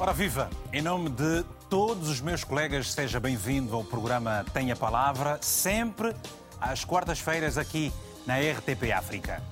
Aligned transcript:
Ora 0.00 0.14
viva! 0.14 0.48
Em 0.72 0.80
nome 0.80 1.10
de 1.10 1.44
todos 1.68 2.08
os 2.08 2.22
meus 2.22 2.42
colegas, 2.42 2.90
seja 2.90 3.20
bem-vindo 3.20 3.76
ao 3.76 3.84
programa 3.84 4.46
Tenha 4.50 4.74
Palavra, 4.74 5.38
sempre 5.42 6.16
às 6.58 6.86
quartas-feiras 6.86 7.58
aqui 7.58 7.92
na 8.26 8.38
RTP 8.38 8.92
África. 8.96 9.42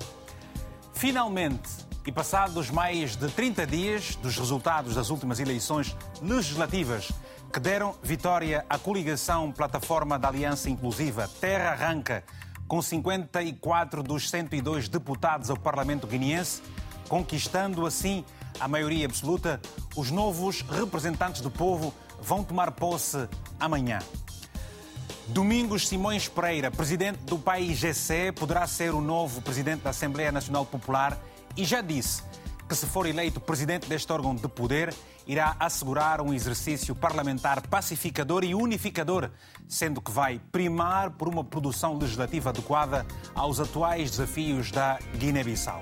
Finalmente, 0.91 1.69
e 2.03 2.11
passados 2.11 2.71
mais 2.71 3.15
de 3.15 3.27
30 3.29 3.67
dias 3.67 4.15
dos 4.15 4.35
resultados 4.37 4.95
das 4.95 5.11
últimas 5.11 5.39
eleições 5.39 5.95
legislativas 6.19 7.11
que 7.53 7.59
deram 7.59 7.93
vitória 8.01 8.65
à 8.67 8.79
coligação 8.79 9.51
Plataforma 9.51 10.17
da 10.17 10.29
Aliança 10.29 10.67
Inclusiva 10.67 11.29
Terra 11.39 11.73
Arranca, 11.73 12.23
com 12.67 12.81
54 12.81 14.01
dos 14.01 14.27
102 14.27 14.89
deputados 14.89 15.51
ao 15.51 15.57
Parlamento 15.57 16.07
guineense, 16.07 16.63
conquistando 17.07 17.85
assim 17.85 18.25
a 18.59 18.67
maioria 18.67 19.05
absoluta, 19.05 19.61
os 19.95 20.11
novos 20.11 20.61
representantes 20.61 21.41
do 21.41 21.49
povo 21.49 21.93
vão 22.21 22.43
tomar 22.43 22.71
posse 22.71 23.27
amanhã. 23.59 23.99
Domingos 25.27 25.87
Simões 25.87 26.27
Pereira, 26.27 26.71
presidente 26.71 27.19
do 27.19 27.37
país 27.37 27.77
GC, 27.77 28.31
poderá 28.31 28.65
ser 28.65 28.93
o 28.93 29.01
novo 29.01 29.41
presidente 29.41 29.81
da 29.81 29.91
Assembleia 29.91 30.31
Nacional 30.31 30.65
Popular 30.65 31.17
e 31.55 31.63
já 31.63 31.81
disse 31.81 32.23
que, 32.67 32.75
se 32.75 32.85
for 32.85 33.05
eleito 33.05 33.39
presidente 33.39 33.87
deste 33.87 34.11
órgão 34.11 34.35
de 34.35 34.47
poder, 34.47 34.93
irá 35.27 35.55
assegurar 35.59 36.19
um 36.19 36.33
exercício 36.33 36.95
parlamentar 36.95 37.61
pacificador 37.67 38.43
e 38.43 38.55
unificador, 38.55 39.29
sendo 39.67 40.01
que 40.01 40.09
vai 40.09 40.41
primar 40.51 41.11
por 41.11 41.27
uma 41.27 41.43
produção 41.43 41.97
legislativa 41.97 42.49
adequada 42.49 43.05
aos 43.35 43.59
atuais 43.59 44.09
desafios 44.09 44.71
da 44.71 44.97
Guiné-Bissau. 45.15 45.79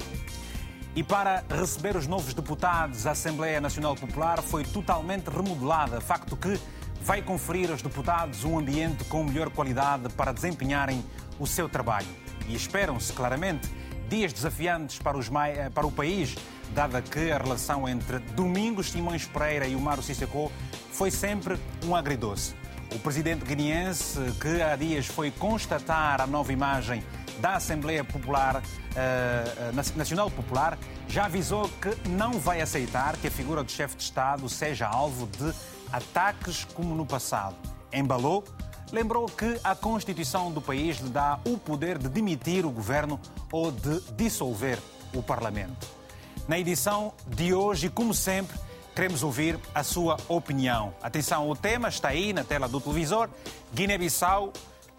E 0.97 1.03
para 1.03 1.43
receber 1.47 1.95
os 1.95 2.07
novos 2.07 2.33
deputados, 2.33 3.05
a 3.05 3.11
Assembleia 3.11 3.61
Nacional 3.61 3.95
Popular 3.95 4.41
foi 4.41 4.63
totalmente 4.63 5.27
remodelada, 5.27 6.01
facto 6.01 6.35
que 6.35 6.59
vai 7.03 7.21
conferir 7.21 7.69
aos 7.69 7.83
deputados 7.83 8.43
um 8.43 8.57
ambiente 8.57 9.03
com 9.03 9.23
melhor 9.23 9.51
qualidade 9.51 10.09
para 10.13 10.31
desempenharem 10.31 11.05
o 11.39 11.45
seu 11.45 11.69
trabalho. 11.69 12.07
E 12.47 12.55
esperam-se, 12.55 13.13
claramente, 13.13 13.69
dias 14.09 14.33
desafiantes 14.33 14.97
para, 14.97 15.15
os, 15.15 15.29
para 15.71 15.85
o 15.85 15.91
país, 15.91 16.35
dada 16.73 16.99
que 16.99 17.29
a 17.29 17.37
relação 17.37 17.87
entre 17.87 18.17
Domingos 18.17 18.89
Simões 18.89 19.23
Pereira 19.23 19.67
e 19.67 19.75
o 19.75 19.79
Mário 19.79 20.01
Sissoko 20.01 20.51
foi 20.91 21.11
sempre 21.11 21.59
um 21.85 21.95
agridoce. 21.95 22.55
O 22.91 22.97
presidente 22.97 23.45
guineense, 23.45 24.19
que 24.41 24.63
há 24.63 24.75
dias 24.75 25.05
foi 25.05 25.29
constatar 25.29 26.21
a 26.21 26.25
nova 26.25 26.51
imagem 26.51 27.03
da 27.39 27.55
Assembleia 27.55 28.03
Popular, 28.03 28.57
uh, 28.57 29.95
Nacional 29.95 30.29
Popular, 30.29 30.77
já 31.07 31.25
avisou 31.25 31.69
que 31.81 32.09
não 32.09 32.33
vai 32.33 32.61
aceitar 32.61 33.15
que 33.17 33.27
a 33.27 33.31
figura 33.31 33.63
do 33.63 33.71
chefe 33.71 33.95
de 33.95 34.03
Estado 34.03 34.47
seja 34.49 34.87
alvo 34.87 35.27
de 35.27 35.53
ataques 35.91 36.65
como 36.73 36.95
no 36.95 37.05
passado. 37.05 37.55
Embalou, 37.91 38.43
lembrou 38.91 39.25
que 39.27 39.59
a 39.63 39.75
Constituição 39.75 40.51
do 40.51 40.61
país 40.61 40.97
lhe 40.97 41.09
dá 41.09 41.39
o 41.45 41.57
poder 41.57 41.97
de 41.97 42.09
demitir 42.09 42.65
o 42.65 42.71
governo 42.71 43.19
ou 43.51 43.71
de 43.71 44.01
dissolver 44.13 44.79
o 45.13 45.21
Parlamento. 45.21 45.87
Na 46.47 46.57
edição 46.57 47.13
de 47.27 47.53
hoje, 47.53 47.89
como 47.89 48.13
sempre, 48.13 48.57
queremos 48.95 49.21
ouvir 49.21 49.59
a 49.75 49.83
sua 49.83 50.17
opinião. 50.27 50.93
Atenção, 51.01 51.49
o 51.49 51.55
tema 51.55 51.87
está 51.89 52.09
aí 52.09 52.33
na 52.33 52.43
tela 52.43 52.67
do 52.67 52.79
televisor: 52.79 53.29
Guiné-Bissau, 53.73 54.53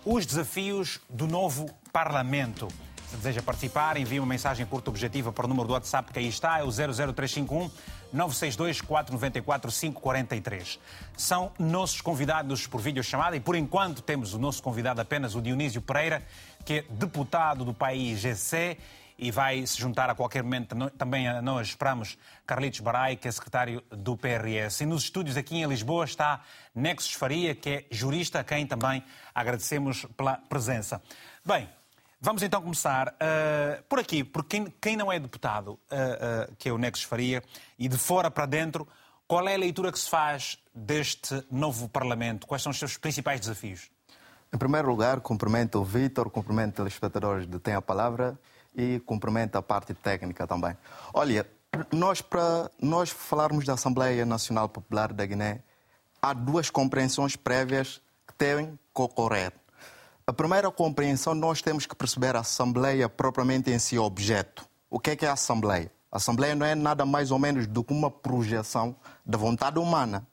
os 0.05 0.25
desafios 0.25 1.01
do 1.09 1.27
novo 1.27 1.69
Parlamento. 1.93 2.69
Se 3.09 3.17
deseja 3.17 3.41
participar, 3.41 3.97
envie 3.97 4.21
uma 4.21 4.27
mensagem 4.27 4.67
curta 4.67 4.91
objetiva 4.91 5.33
para 5.33 5.47
o 5.47 5.49
número 5.49 5.67
do 5.67 5.73
WhatsApp 5.73 6.13
que 6.13 6.19
aí 6.19 6.29
está, 6.29 6.59
é 6.59 6.63
o 6.63 6.71
00351 6.71 7.71
962 8.13 8.83
494 8.83 9.71
543. 9.71 10.79
São 11.17 11.51
nossos 11.59 12.03
convidados 12.03 12.67
por 12.67 12.83
videochamada 12.83 13.35
e, 13.35 13.41
por 13.41 13.57
enquanto, 13.57 14.03
temos 14.03 14.35
o 14.35 14.39
nosso 14.39 14.63
convidado 14.63 15.01
apenas 15.01 15.35
o 15.35 15.41
Dionísio 15.41 15.81
Pereira, 15.81 16.23
que 16.67 16.75
é 16.75 16.85
deputado 16.91 17.65
do 17.65 17.73
país 17.73 18.21
GC 18.21 18.77
e 19.19 19.31
vai 19.31 19.67
se 19.67 19.79
juntar 19.81 20.09
a 20.11 20.15
qualquer 20.15 20.43
momento. 20.43 20.77
Também 20.91 21.27
nós 21.43 21.69
esperamos 21.69 22.17
Carlitos 22.47 22.81
Barai, 22.81 23.17
que 23.17 23.27
é 23.27 23.33
secretário 23.33 23.83
do 23.91 24.17
PRS. 24.17 24.83
E 24.83 24.87
nos 24.87 25.05
estúdios 25.05 25.37
aqui 25.37 25.57
em 25.57 25.67
Lisboa 25.67 26.05
está 26.05 26.43
Nexus 26.75 27.15
Faria, 27.15 27.55
que 27.55 27.71
é 27.71 27.85
jurista, 27.91 28.41
a 28.41 28.45
quem 28.45 28.67
também 28.67 29.03
agradecemos 29.35 30.07
pela 30.17 30.37
presença. 30.37 31.03
Bem, 31.45 31.69
Vamos 32.21 32.43
então 32.43 32.61
começar 32.61 33.09
uh, 33.09 33.83
por 33.89 34.01
aqui, 34.01 34.25
por 34.25 34.43
quem, 34.45 34.67
quem 34.81 34.97
não 34.97 35.11
é 35.11 35.21
deputado, 35.21 35.73
uh, 35.73 36.51
uh, 36.51 36.57
que 36.59 36.69
é 36.69 36.73
o 36.73 36.77
Nexus 36.77 37.05
Faria, 37.05 37.45
e 37.79 37.87
de 37.87 37.97
fora 37.97 38.29
para 38.29 38.45
dentro, 38.45 38.89
qual 39.25 39.49
é 39.49 39.55
a 39.55 39.59
leitura 39.59 39.93
que 39.93 39.99
se 40.01 40.09
faz 40.09 40.59
deste 40.75 41.45
novo 41.49 41.89
Parlamento? 41.89 42.45
Quais 42.45 42.61
são 42.61 42.71
os 42.71 42.79
seus 42.79 42.97
principais 42.97 43.39
desafios? 43.39 43.89
Em 44.53 44.59
primeiro 44.59 44.89
lugar, 44.89 45.21
cumprimento 45.21 45.79
o 45.79 45.85
Vítor, 45.85 46.29
cumprimento 46.29 46.83
os 46.83 46.93
espectadores 46.93 47.47
de 47.47 47.57
Tem 47.61 47.75
a 47.75 47.83
Palavra 47.83 48.37
e 48.75 48.99
cumprimento 49.07 49.55
a 49.57 49.63
parte 49.63 49.95
técnica 49.95 50.45
também. 50.45 50.77
Olha, 51.15 51.47
nós, 51.93 52.21
para 52.21 52.69
nós 52.83 53.11
falarmos 53.11 53.65
da 53.65 53.75
Assembleia 53.75 54.27
Nacional 54.27 54.69
Popular 54.69 55.13
da 55.13 55.25
Guiné, 55.25 55.63
há 56.21 56.33
duas 56.33 56.69
compreensões 56.69 57.37
prévias 57.37 58.03
que 58.27 58.35
devem 58.37 58.77
ocorrer. 58.93 59.53
A 60.29 60.33
primeira 60.35 60.71
compreensão, 60.71 61.35
nós 61.35 61.63
temos 61.63 61.87
que 61.87 61.97
perceber 61.97 62.37
a 62.37 62.41
Assembleia 62.41 63.09
propriamente 63.09 63.71
em 63.71 63.79
si 63.79 63.99
objeto. 63.99 64.69
O 64.91 65.01
que 65.01 65.13
é, 65.13 65.17
que 65.17 65.25
é 65.25 65.29
a 65.31 65.33
Assembleia? 65.33 65.91
A 66.13 66.19
Assembleia 66.19 66.55
não 66.55 66.67
é 66.67 66.75
nada 66.75 67.07
mais 67.07 67.31
ou 67.31 67.39
menos 67.39 67.67
do 67.67 67.83
que 67.83 67.95
uma 67.95 68.11
projeção 68.11 68.95
da 69.25 69.39
vontade 69.39 69.79
humana. 69.79 70.27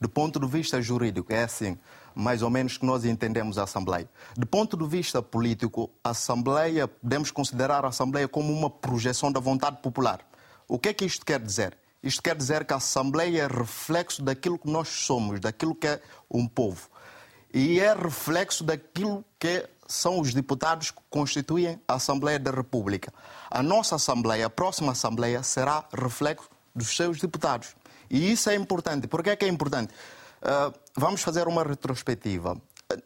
Do 0.00 0.08
ponto 0.08 0.40
de 0.40 0.46
vista 0.46 0.80
jurídico, 0.80 1.30
é 1.30 1.42
assim, 1.42 1.76
mais 2.14 2.40
ou 2.40 2.48
menos 2.48 2.78
que 2.78 2.86
nós 2.86 3.04
entendemos 3.04 3.58
a 3.58 3.64
Assembleia. 3.64 4.08
Do 4.34 4.46
ponto 4.46 4.74
de 4.74 4.86
vista 4.86 5.20
político, 5.20 5.90
a 6.02 6.08
Assembleia, 6.12 6.88
podemos 6.88 7.30
considerar 7.30 7.84
a 7.84 7.88
Assembleia 7.88 8.26
como 8.26 8.50
uma 8.50 8.70
projeção 8.70 9.30
da 9.30 9.38
vontade 9.38 9.82
popular. 9.82 10.20
O 10.66 10.78
que 10.78 10.88
é 10.88 10.94
que 10.94 11.04
isto 11.04 11.26
quer 11.26 11.40
dizer? 11.40 11.76
Isto 12.02 12.22
quer 12.22 12.34
dizer 12.34 12.64
que 12.64 12.72
a 12.72 12.76
Assembleia 12.76 13.42
é 13.42 13.46
reflexo 13.46 14.22
daquilo 14.22 14.58
que 14.58 14.70
nós 14.70 14.88
somos, 14.88 15.40
daquilo 15.40 15.74
que 15.74 15.88
é 15.88 16.00
um 16.30 16.48
povo 16.48 16.88
e 17.58 17.80
é 17.80 17.92
reflexo 17.92 18.62
daquilo 18.62 19.24
que 19.36 19.68
são 19.84 20.20
os 20.20 20.32
deputados 20.32 20.92
que 20.92 21.00
constituem 21.10 21.80
a 21.88 21.94
Assembleia 21.94 22.38
da 22.38 22.52
República. 22.52 23.12
A 23.50 23.62
nossa 23.62 23.96
Assembleia, 23.96 24.46
a 24.46 24.50
próxima 24.50 24.92
Assembleia, 24.92 25.42
será 25.42 25.84
reflexo 25.92 26.48
dos 26.72 26.94
seus 26.94 27.18
deputados. 27.18 27.74
E 28.08 28.30
isso 28.30 28.48
é 28.48 28.54
importante. 28.54 29.08
Por 29.08 29.24
que 29.24 29.30
é 29.30 29.36
que 29.36 29.44
é 29.44 29.48
importante? 29.48 29.92
Uh, 30.40 30.72
vamos 30.94 31.20
fazer 31.22 31.48
uma 31.48 31.64
retrospectiva. 31.64 32.56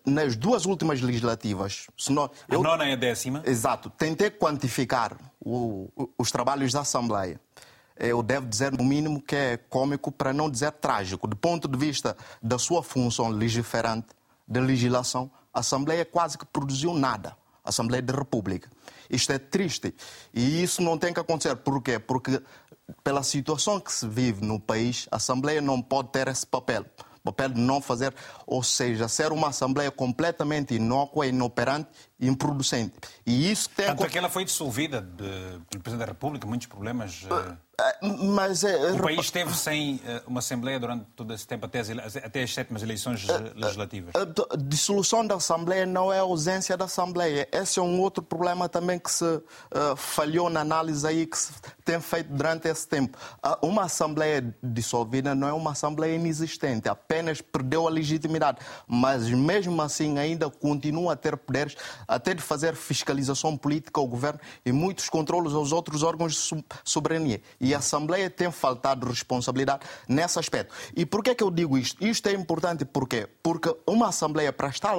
Nas 0.04 0.36
duas 0.36 0.66
últimas 0.66 1.00
legislativas. 1.00 1.86
Nós, 2.10 2.30
a 2.48 2.54
eu, 2.54 2.62
nona 2.62 2.84
e 2.84 2.92
a 2.92 2.96
décima. 2.96 3.42
Exato. 3.46 3.88
Tentei 3.88 4.30
quantificar 4.30 5.16
o, 5.40 5.88
os 6.18 6.30
trabalhos 6.30 6.72
da 6.72 6.80
Assembleia 6.80 7.40
eu 7.94 8.22
devo 8.22 8.46
dizer, 8.46 8.72
no 8.72 8.82
mínimo, 8.82 9.20
que 9.20 9.36
é 9.36 9.56
cômico, 9.56 10.10
para 10.10 10.32
não 10.32 10.50
dizer 10.50 10.72
trágico. 10.72 11.26
Do 11.26 11.36
ponto 11.36 11.68
de 11.68 11.78
vista 11.78 12.16
da 12.42 12.58
sua 12.58 12.82
função 12.82 13.28
legiferante, 13.28 14.08
de 14.46 14.60
legislação, 14.60 15.30
a 15.52 15.60
Assembleia 15.60 16.04
quase 16.04 16.38
que 16.38 16.46
produziu 16.46 16.94
nada. 16.94 17.36
A 17.64 17.68
Assembleia 17.68 18.02
da 18.02 18.14
República. 18.14 18.68
Isto 19.08 19.32
é 19.32 19.38
triste. 19.38 19.94
E 20.34 20.62
isso 20.62 20.82
não 20.82 20.98
tem 20.98 21.12
que 21.12 21.20
acontecer. 21.20 21.54
Por 21.56 21.80
quê? 21.80 21.98
Porque, 21.98 22.42
pela 23.04 23.22
situação 23.22 23.78
que 23.78 23.92
se 23.92 24.06
vive 24.08 24.44
no 24.44 24.58
país, 24.58 25.06
a 25.12 25.16
Assembleia 25.16 25.60
não 25.60 25.80
pode 25.80 26.08
ter 26.08 26.26
esse 26.28 26.46
papel 26.46 26.84
papel 27.22 27.50
de 27.50 27.60
não 27.60 27.80
fazer, 27.80 28.12
ou 28.46 28.62
seja, 28.62 29.08
ser 29.08 29.32
uma 29.32 29.48
Assembleia 29.48 29.90
completamente 29.90 30.74
inócua, 30.74 31.26
inoperante 31.26 31.88
e 32.18 32.26
improducente. 32.26 32.94
E 33.24 33.50
isso 33.50 33.70
tem 33.70 33.86
Tanto 33.86 34.02
a... 34.02 34.06
é 34.06 34.10
que 34.10 34.18
ela 34.18 34.28
foi 34.28 34.44
dissolvida 34.44 35.00
de, 35.00 35.24
pelo 35.70 35.82
Presidente 35.82 35.98
da 35.98 36.06
República, 36.06 36.46
muitos 36.46 36.66
problemas. 36.66 37.22
Uh... 37.22 37.56
Mas, 38.02 38.64
é, 38.64 38.92
o 38.92 39.02
país 39.02 39.20
esteve 39.20 39.54
sem 39.54 40.00
eh, 40.04 40.22
uma 40.26 40.40
Assembleia 40.40 40.78
durante 40.78 41.04
todo 41.16 41.32
esse 41.32 41.46
tempo, 41.46 41.66
até 41.66 41.80
as, 41.80 42.16
até 42.16 42.42
as 42.42 42.52
sétimas 42.52 42.82
eleições 42.82 43.26
eh, 43.28 43.52
legislativas. 43.54 44.12
A 44.14 44.56
dissolução 44.56 45.26
da 45.26 45.36
Assembleia 45.36 45.86
não 45.86 46.12
é 46.12 46.18
a 46.18 46.22
ausência 46.22 46.76
da 46.76 46.86
Assembleia. 46.86 47.48
Esse 47.52 47.78
é 47.78 47.82
um 47.82 48.00
outro 48.00 48.22
problema 48.22 48.68
também 48.68 48.98
que 48.98 49.10
se 49.10 49.24
falhou 49.96 50.50
na 50.50 50.60
análise 50.60 51.06
aí 51.06 51.26
que 51.26 51.38
se 51.38 51.52
tem 51.84 52.00
feito 52.00 52.28
durante 52.32 52.68
esse 52.68 52.86
tempo. 52.86 53.18
Uma 53.60 53.84
Assembleia 53.84 54.54
dissolvida 54.62 55.34
não 55.34 55.48
é 55.48 55.52
uma 55.52 55.72
Assembleia 55.72 56.14
inexistente, 56.14 56.88
apenas 56.88 57.40
perdeu 57.40 57.86
a 57.86 57.90
legitimidade. 57.90 58.58
Mas 58.86 59.28
mesmo 59.28 59.80
assim 59.82 60.18
ainda 60.18 60.50
continua 60.50 61.12
a 61.12 61.16
ter 61.16 61.36
poderes 61.36 61.76
até 62.06 62.34
de 62.34 62.42
fazer 62.42 62.74
fiscalização 62.74 63.56
política 63.56 64.00
ao 64.00 64.06
governo 64.06 64.40
e 64.64 64.72
muitos 64.72 65.08
controlos 65.08 65.54
aos 65.54 65.72
outros 65.72 66.02
órgãos 66.02 66.34
de 66.34 66.64
soberania. 66.84 67.40
E 67.60 67.74
a 67.74 67.78
Assembleia 67.78 68.28
tem 68.30 68.50
faltado 68.50 69.06
responsabilidade 69.06 69.86
nesse 70.08 70.38
aspecto. 70.38 70.74
E 70.94 71.04
por 71.04 71.22
que 71.22 71.30
é 71.30 71.34
que 71.34 71.42
eu 71.42 71.50
digo 71.50 71.78
isto? 71.78 72.04
Isto 72.04 72.28
é 72.28 72.32
importante 72.32 72.84
porque 72.84 73.28
porque 73.42 73.74
uma 73.86 74.08
Assembleia, 74.08 74.52
para 74.52 74.68
estar, 74.68 74.94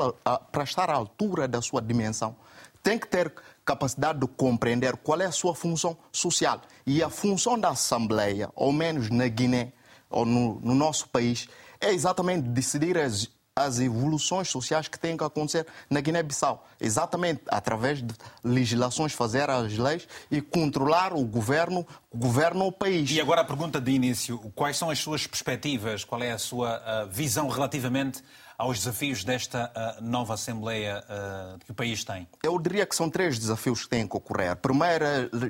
para 0.51 0.63
estar 0.63 0.89
à 0.89 0.93
altura 0.93 1.47
da 1.47 1.61
sua 1.61 1.81
dimensão, 1.81 2.35
tem 2.83 2.99
que 2.99 3.07
ter 3.07 3.33
capacidade 3.65 4.19
de 4.19 4.27
compreender 4.27 4.97
qual 4.97 5.21
é 5.21 5.25
a 5.25 5.31
sua 5.31 5.55
função 5.55 5.97
social. 6.11 6.61
E 6.85 7.01
a 7.01 7.09
função 7.09 7.59
da 7.59 7.69
Assembleia, 7.69 8.49
ao 8.55 8.71
menos 8.71 9.09
na 9.09 9.27
Guiné, 9.27 9.73
ou 10.09 10.25
no, 10.25 10.59
no 10.61 10.75
nosso 10.75 11.09
país 11.09 11.47
é 11.81 11.91
exatamente 11.91 12.47
decidir 12.47 12.97
as, 12.97 13.29
as 13.55 13.79
evoluções 13.79 14.47
sociais 14.49 14.87
que 14.87 14.97
têm 14.97 15.17
que 15.17 15.23
acontecer 15.23 15.65
na 15.89 15.99
Guiné-Bissau. 15.99 16.65
Exatamente 16.79 17.41
através 17.47 18.01
de 18.01 18.13
legislações, 18.43 19.13
fazer 19.13 19.49
as 19.49 19.77
leis 19.77 20.07
e 20.31 20.41
controlar 20.41 21.13
o 21.13 21.25
governo, 21.25 21.85
o 22.11 22.17
governo 22.17 22.67
o 22.67 22.71
país. 22.71 23.11
E 23.11 23.19
agora 23.19 23.41
a 23.41 23.45
pergunta 23.45 23.81
de 23.81 23.91
início: 23.91 24.39
quais 24.55 24.77
são 24.77 24.89
as 24.89 24.99
suas 24.99 25.27
perspectivas? 25.27 26.03
Qual 26.03 26.21
é 26.21 26.31
a 26.31 26.37
sua 26.37 26.77
uh, 26.77 27.09
visão 27.09 27.47
relativamente 27.49 28.23
aos 28.63 28.77
desafios 28.79 29.25
desta 29.25 29.71
uh, 29.75 30.03
nova 30.03 30.35
Assembleia 30.35 31.03
uh, 31.03 31.59
que 31.59 31.71
o 31.71 31.73
país 31.73 32.03
tem? 32.03 32.25
Eu 32.41 32.57
diria 32.57 32.85
que 32.85 32.95
são 32.95 33.09
três 33.09 33.37
desafios 33.37 33.83
que 33.83 33.89
têm 33.89 34.07
que 34.07 34.15
ocorrer. 34.15 34.55
Primeiro, 34.55 35.05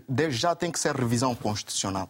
desde 0.09 0.39
já 0.39 0.55
tem 0.55 0.71
que 0.71 0.79
ser 0.79 0.95
revisão 0.95 1.35
constitucional. 1.35 2.09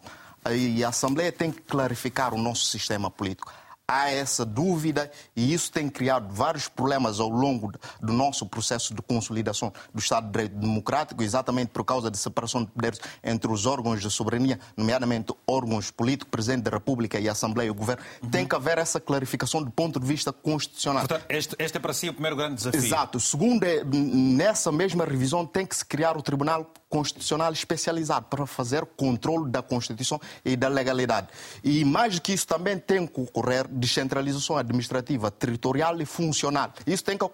E 0.50 0.82
a 0.82 0.88
Assembleia 0.88 1.30
tem 1.30 1.50
que 1.50 1.60
clarificar 1.60 2.32
o 2.34 2.38
nosso 2.38 2.64
sistema 2.66 3.10
político 3.10 3.52
há 3.86 4.10
essa 4.10 4.44
dúvida 4.44 5.10
e 5.36 5.52
isso 5.52 5.70
tem 5.70 5.88
criado 5.88 6.32
vários 6.32 6.68
problemas 6.68 7.20
ao 7.20 7.28
longo 7.28 7.72
do 8.00 8.12
nosso 8.12 8.46
processo 8.46 8.94
de 8.94 9.02
consolidação 9.02 9.72
do 9.92 10.00
Estado 10.00 10.26
de 10.26 10.32
Direito 10.32 10.56
Democrático, 10.56 11.22
exatamente 11.22 11.68
por 11.68 11.84
causa 11.84 12.10
da 12.10 12.16
separação 12.16 12.64
de 12.64 12.70
poderes 12.70 12.98
entre 13.22 13.50
os 13.50 13.66
órgãos 13.66 14.00
de 14.00 14.10
soberania, 14.10 14.58
nomeadamente 14.76 15.34
órgãos 15.46 15.90
políticos, 15.90 16.30
Presidente 16.30 16.62
da 16.62 16.70
República 16.70 17.18
e 17.18 17.28
Assembleia 17.28 17.68
e 17.68 17.70
o 17.70 17.74
Governo. 17.74 18.02
Uhum. 18.22 18.30
Tem 18.30 18.46
que 18.46 18.54
haver 18.54 18.78
essa 18.78 18.98
clarificação 18.98 19.62
do 19.62 19.70
ponto 19.70 20.00
de 20.00 20.06
vista 20.06 20.32
constitucional. 20.32 21.06
Portanto, 21.06 21.26
este, 21.28 21.54
este 21.58 21.76
é 21.76 21.80
para 21.80 21.92
si 21.92 22.08
o 22.08 22.12
primeiro 22.12 22.36
grande 22.36 22.54
desafio. 22.54 22.80
Exato. 22.80 23.20
Segundo, 23.20 23.64
é, 23.64 23.84
nessa 23.84 24.72
mesma 24.72 25.04
revisão 25.04 25.44
tem 25.44 25.66
que 25.66 25.76
se 25.76 25.84
criar 25.84 26.16
o 26.16 26.22
Tribunal 26.22 26.72
Constitucional 26.94 27.52
especializado 27.52 28.26
para 28.26 28.46
fazer 28.46 28.86
controle 28.96 29.50
da 29.50 29.60
Constituição 29.60 30.20
e 30.44 30.54
da 30.54 30.68
legalidade. 30.68 31.26
E 31.64 31.84
mais 31.84 32.14
do 32.14 32.20
que 32.20 32.32
isso 32.32 32.46
também 32.46 32.78
tem 32.78 33.04
que 33.04 33.20
ocorrer 33.20 33.66
descentralização 33.66 34.56
administrativa, 34.56 35.28
territorial 35.28 36.00
e 36.00 36.04
funcional. 36.06 36.72
Isso 36.86 37.02
tem 37.02 37.18
que 37.18 37.24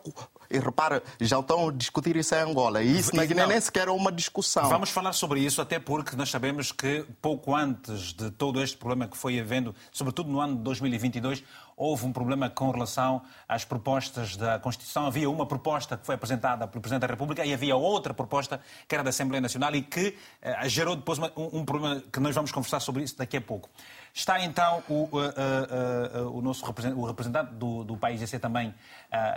e 0.51 0.59
repara, 0.59 1.03
já 1.21 1.39
estão 1.39 1.69
a 1.69 1.73
discutir 1.73 2.17
isso 2.17 2.35
em 2.35 2.39
Angola. 2.39 2.83
E 2.83 2.99
isso 2.99 3.15
na 3.15 3.25
Guiné 3.25 3.47
nem 3.47 3.61
sequer 3.61 3.89
é 3.89 3.91
uma 3.91 4.11
discussão. 4.11 4.69
Vamos 4.69 4.91
falar 4.91 5.13
sobre 5.13 5.41
isso, 5.41 5.63
até 5.63 5.79
porque 5.79 6.17
nós 6.17 6.31
sabemos 6.31 6.73
que 6.73 7.05
pouco 7.23 7.55
antes 7.55 8.13
de 8.13 8.31
todo 8.31 8.63
este 8.63 8.77
problema 8.77 9.07
que 9.07 9.17
foi 9.17 9.39
havendo, 9.39 9.75
sobretudo 9.93 10.31
no 10.31 10.41
ano 10.41 10.57
de 10.57 10.63
2022, 10.63 11.45
houve 11.81 12.05
um 12.05 12.13
problema 12.13 12.51
com 12.51 12.71
relação 12.71 13.23
às 13.49 13.65
propostas 13.65 14.37
da 14.37 14.59
Constituição. 14.59 15.07
Havia 15.07 15.31
uma 15.31 15.47
proposta 15.47 15.97
que 15.97 16.05
foi 16.05 16.15
apresentada 16.15 16.69
pelo 16.69 16.83
Presidente 16.83 17.01
da 17.01 17.07
República 17.07 17.43
e 17.45 17.55
havia 17.55 17.75
outra 17.75 18.13
proposta 18.13 18.61
que 18.87 18.95
era 18.95 19.03
da 19.03 19.09
Assembleia 19.09 19.41
Nacional 19.41 19.75
e 19.75 19.81
que 19.81 20.09
uh, 20.43 20.69
gerou 20.69 20.95
depois 20.95 21.17
uma, 21.17 21.33
um, 21.35 21.61
um, 21.61 21.65
problema 21.65 22.03
que 22.13 22.21
nós 22.21 22.35
vamos 22.35 22.53
conversar 22.53 22.81
sobre 22.81 23.03
isso 23.03 23.17
daqui 23.17 23.39
a 23.39 23.41
pouco. 23.41 23.71
Está 24.13 24.43
então 24.45 24.83
o, 24.89 25.05
uh, 25.05 25.19
uh, 25.19 26.37
o 26.37 26.43
nosso 26.43 26.65
representante, 26.65 27.01
o 27.01 27.07
representante 27.07 27.55
do, 27.55 27.85
do 27.85 27.97
país 27.97 28.21
EC 28.21 28.41
também 28.41 28.75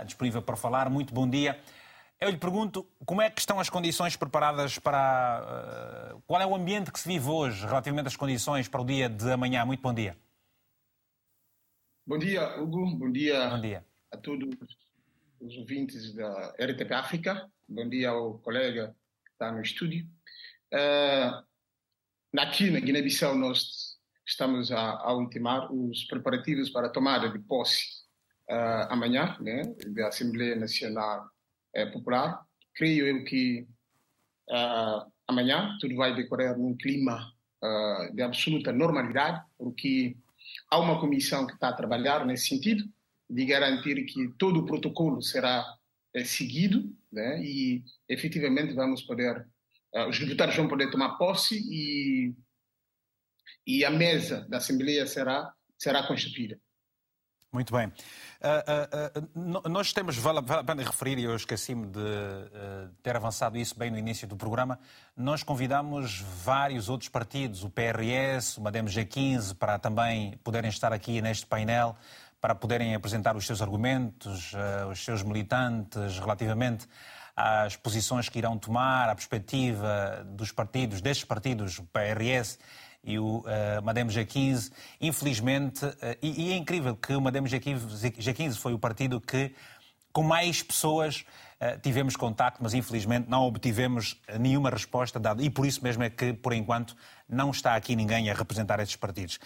disponível 0.04 0.42
para 0.42 0.56
falar. 0.56 0.90
Muito 0.90 1.14
bom 1.14 1.28
dia. 1.28 1.60
Eu 2.20 2.30
lhe 2.30 2.38
pergunto 2.38 2.86
como 3.04 3.20
é 3.20 3.28
que 3.28 3.40
estão 3.40 3.60
as 3.60 3.68
condições 3.68 4.16
preparadas 4.16 4.78
para. 4.78 6.16
qual 6.26 6.40
é 6.40 6.46
o 6.46 6.54
ambiente 6.54 6.90
que 6.90 6.98
se 6.98 7.08
vive 7.08 7.28
hoje 7.28 7.66
relativamente 7.66 8.06
às 8.06 8.16
condições 8.16 8.68
para 8.68 8.80
o 8.80 8.84
dia 8.84 9.08
de 9.08 9.30
amanhã? 9.30 9.64
Muito 9.64 9.82
bom 9.82 9.92
dia. 9.92 10.16
Bom 12.06 12.18
dia, 12.18 12.60
Hugo. 12.60 12.96
Bom 12.96 13.10
dia, 13.10 13.48
Bom 13.48 13.60
dia. 13.60 13.84
a 14.12 14.16
todos 14.16 14.48
os 15.40 15.56
ouvintes 15.56 16.14
da 16.14 16.54
RTP 16.60 16.92
África. 16.92 17.50
Bom 17.68 17.88
dia 17.88 18.10
ao 18.10 18.38
colega 18.38 18.94
que 19.24 19.32
está 19.32 19.50
no 19.50 19.60
estúdio. 19.62 20.06
Uh, 20.72 21.44
aqui 22.38 22.70
na 22.70 22.80
Guiné-Bissau 22.80 23.34
nós 23.34 23.93
estamos 24.26 24.70
a, 24.72 24.92
a, 24.98 25.14
ultimar 25.14 25.72
os 25.72 26.04
preparativos 26.04 26.70
para 26.70 26.86
a 26.86 26.90
tomada 26.90 27.28
de 27.28 27.38
posse 27.40 27.84
uh, 28.50 28.90
amanhã 28.90 29.36
né, 29.40 29.62
da 29.88 30.08
Assembleia 30.08 30.56
Nacional 30.56 31.26
uh, 31.76 31.92
Popular. 31.92 32.44
Creio 32.74 33.06
eu 33.06 33.24
que 33.24 33.66
uh, 34.50 35.10
amanhã 35.28 35.76
tudo 35.80 35.96
vai 35.96 36.14
decorrer 36.14 36.56
num 36.56 36.76
clima 36.76 37.32
de 38.12 38.20
absoluta 38.20 38.70
normalidade, 38.70 39.42
porque 39.56 40.14
Há 40.70 40.78
uma 40.78 41.00
comissão 41.00 41.46
que 41.46 41.54
está 41.54 41.68
a 41.68 41.74
trabalhar 41.74 42.24
nesse 42.24 42.48
sentido, 42.48 42.84
de 43.28 43.44
garantir 43.44 44.04
que 44.04 44.28
todo 44.38 44.60
o 44.60 44.66
protocolo 44.66 45.22
será 45.22 45.64
é, 46.14 46.24
seguido 46.24 46.92
né? 47.12 47.42
e 47.42 47.82
efetivamente 48.08 48.74
vamos 48.74 49.02
poder, 49.02 49.46
os 50.08 50.18
deputados 50.18 50.56
vão 50.56 50.68
poder 50.68 50.90
tomar 50.90 51.16
posse 51.16 51.56
e, 51.56 52.34
e 53.66 53.84
a 53.84 53.90
mesa 53.90 54.46
da 54.48 54.58
Assembleia 54.58 55.06
será, 55.06 55.52
será 55.78 56.06
constituída. 56.06 56.58
Muito 57.54 57.72
bem. 57.72 57.86
Uh, 57.86 59.60
uh, 59.62 59.68
nós 59.68 59.92
temos, 59.92 60.16
vale, 60.16 60.40
a 60.40 60.64
pena 60.64 60.82
referir, 60.82 61.20
e 61.20 61.22
eu 61.24 61.36
esqueci-me 61.36 61.86
de 61.86 62.00
ter 63.00 63.14
avançado 63.14 63.56
isso 63.56 63.78
bem 63.78 63.92
no 63.92 63.96
início 63.96 64.26
do 64.26 64.36
programa, 64.36 64.76
nós 65.16 65.44
convidamos 65.44 66.18
vários 66.42 66.88
outros 66.88 67.08
partidos, 67.08 67.62
o 67.62 67.70
PRS, 67.70 68.58
o 68.58 68.60
Madem 68.60 68.84
G15, 68.86 69.54
para 69.54 69.78
também 69.78 70.36
poderem 70.42 70.68
estar 70.68 70.92
aqui 70.92 71.22
neste 71.22 71.46
painel, 71.46 71.96
para 72.40 72.56
poderem 72.56 72.92
apresentar 72.92 73.36
os 73.36 73.46
seus 73.46 73.62
argumentos, 73.62 74.52
os 74.90 75.04
seus 75.04 75.22
militantes 75.22 76.18
relativamente 76.18 76.88
às 77.36 77.76
posições 77.76 78.28
que 78.28 78.38
irão 78.38 78.58
tomar, 78.58 79.08
à 79.08 79.14
perspectiva 79.14 80.26
dos 80.26 80.52
partidos, 80.52 81.00
destes 81.00 81.24
partidos, 81.24 81.78
o 81.78 81.84
PRS 81.84 82.58
e 83.04 83.18
o 83.18 83.38
uh, 83.38 83.44
Madem 83.82 84.06
G15. 84.06 84.72
Infelizmente, 85.00 85.84
uh, 85.84 85.94
e, 86.22 86.48
e, 86.48 86.52
é 86.52 86.56
incrível 86.56 86.96
que 86.96 87.14
o 87.14 87.20
G15, 87.20 88.16
G15 88.16 88.56
foi 88.56 88.72
o 88.72 88.78
partido 88.78 89.20
que, 89.20 89.54
com 90.12 90.22
mais 90.22 90.62
pessoas, 90.62 91.24
uh, 91.60 91.78
tivemos 91.82 92.16
contacto, 92.16 92.60
mas 92.62 92.72
infelizmente 92.72 93.28
não 93.28 93.42
obtivemos 93.42 94.20
nenhuma 94.40 94.70
resposta 94.70 95.20
dada. 95.20 95.42
E 95.42 95.50
por 95.50 95.66
isso 95.66 95.82
mesmo 95.82 96.02
é 96.02 96.10
que, 96.10 96.32
por 96.32 96.52
enquanto, 96.54 96.96
não 97.28 97.50
está 97.50 97.74
aqui 97.74 97.94
ninguém 97.94 98.30
a 98.30 98.34
representar 98.34 98.80
estes 98.80 98.96
partidos. 98.96 99.40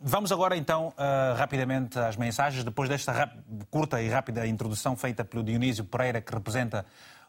vamos 0.00 0.32
agora, 0.32 0.56
então, 0.56 0.92
rapidamente 1.36 1.96
às 2.00 2.16
mensagens, 2.16 2.64
depois 2.64 2.88
desta 2.88 3.32
curta 3.70 4.02
e 4.02 4.08
rápida 4.08 4.44
introdução 4.44 4.96
feita 4.96 5.24
pelo 5.24 5.44
Dionísio 5.44 5.84
Pereira, 5.84 6.20
que 6.20 6.34
representa 6.34 6.84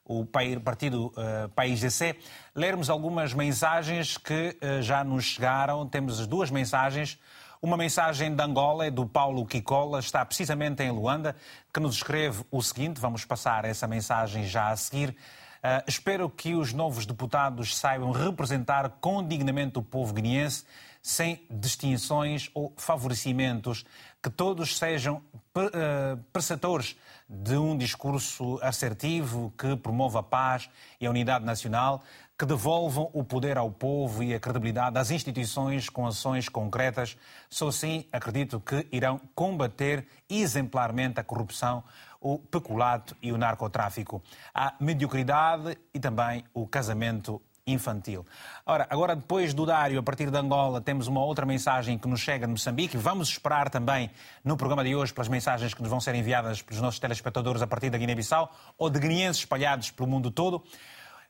o 0.08 0.26
partido 0.64 1.08
uh, 1.08 1.50
País 1.50 1.82
DC, 1.82 2.16
lermos 2.56 2.90
algumas 2.90 3.34
mensagens 3.34 4.18
que 4.18 4.58
uh, 4.62 4.82
já 4.82 5.04
nos 5.04 5.26
chegaram. 5.26 5.88
Temos 5.88 6.20
as 6.20 6.28
duas 6.28 6.50
mensagens. 6.50 7.20
Uma 7.62 7.76
mensagem 7.76 8.34
de 8.34 8.42
Angola, 8.42 8.86
é 8.86 8.92
do 8.92 9.06
Paulo 9.06 9.46
Kikola, 9.46 10.00
está 10.00 10.24
precisamente 10.24 10.82
em 10.82 10.92
Luanda, 10.92 11.36
que 11.74 11.80
nos 11.80 11.96
escreve 11.96 12.46
o 12.50 12.62
seguinte: 12.62 13.02
vamos 13.02 13.26
passar 13.26 13.66
essa 13.66 13.88
mensagem 13.88 14.46
já 14.46 14.70
a 14.70 14.76
seguir. 14.78 15.10
Uh, 15.10 15.84
espero 15.88 16.30
que 16.30 16.54
os 16.54 16.72
novos 16.72 17.06
deputados 17.06 17.76
saibam 17.76 18.12
representar 18.12 18.90
com 19.02 19.28
dignamente 19.28 19.78
o 19.78 19.82
povo 19.82 20.14
guineense, 20.14 20.64
sem 21.02 21.46
distinções 21.50 22.50
ou 22.54 22.74
favorecimentos, 22.78 23.84
que 24.24 24.30
todos 24.30 24.78
sejam 24.78 25.22
uh, 25.36 26.18
preceptores 26.32 26.96
de 27.30 27.58
um 27.58 27.78
discurso 27.78 28.58
assertivo 28.62 29.54
que 29.58 29.76
promova 29.76 30.20
a 30.20 30.24
paz 30.24 30.70
e 31.00 31.06
a 31.06 31.10
unidade 31.10 31.44
nacional, 31.44 32.02
que 32.38 32.46
devolvam 32.46 33.10
o 33.14 33.24
poder 33.24 33.58
ao 33.58 33.72
povo 33.72 34.24
e 34.24 34.34
a 34.34 34.40
credibilidade 34.40 34.94
das 34.94 35.12
instituições 35.12 35.90
com 35.90 36.06
ações 36.06 36.48
concretas. 36.48 37.18
Só 37.50 37.68
assim 37.68 38.06
acredito 38.12 38.60
que 38.60 38.88
irão 38.92 39.20
combater 39.34 40.08
exemplarmente 40.30 41.20
a 41.20 41.24
corrupção, 41.24 41.84
o 42.22 42.38
peculato 42.38 43.16
e 43.22 43.32
o 43.32 43.38
narcotráfico, 43.38 44.22
a 44.54 44.74
mediocridade 44.80 45.78
e 45.94 46.00
também 46.00 46.44
o 46.54 46.68
casamento 46.68 47.42
infantil. 47.68 48.26
Ora, 48.66 48.88
agora 48.90 49.16
depois 49.16 49.54
do 49.54 49.66
Dário, 49.66 50.00
a 50.00 50.04
partir 50.04 50.32
de 50.32 50.38
Angola, 50.38 50.80
temos 50.80 51.08
uma 51.08 51.24
outra 51.24 51.46
mensagem 51.46 51.98
que 51.98 52.08
nos 52.08 52.22
chega 52.22 52.48
de 52.48 52.52
Moçambique. 52.52 52.98
Vamos 52.98 53.30
esperar 53.30 53.70
também 53.70 54.10
no 54.44 54.56
programa 54.56 54.84
de 54.84 54.96
hoje 54.96 55.14
pelas 55.14 55.28
mensagens 55.28 55.74
que 55.74 55.82
nos 55.82 55.90
vão 55.90 56.00
ser 56.00 56.16
enviadas 56.16 56.62
pelos 56.62 56.82
nossos 56.82 57.00
telespectadores 57.00 57.62
a 57.62 57.68
partir 57.68 57.90
da 57.90 57.98
Guiné-Bissau 57.98 58.52
ou 58.78 58.90
de 58.90 59.00
guineenses 59.00 59.42
espalhados 59.42 59.92
pelo 59.92 60.10
mundo 60.10 60.32
todo. 60.32 60.64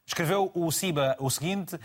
Escreveu 0.06 0.52
o 0.54 0.72
Siba 0.72 1.18
o 1.20 1.30
seguinte: 1.30 1.78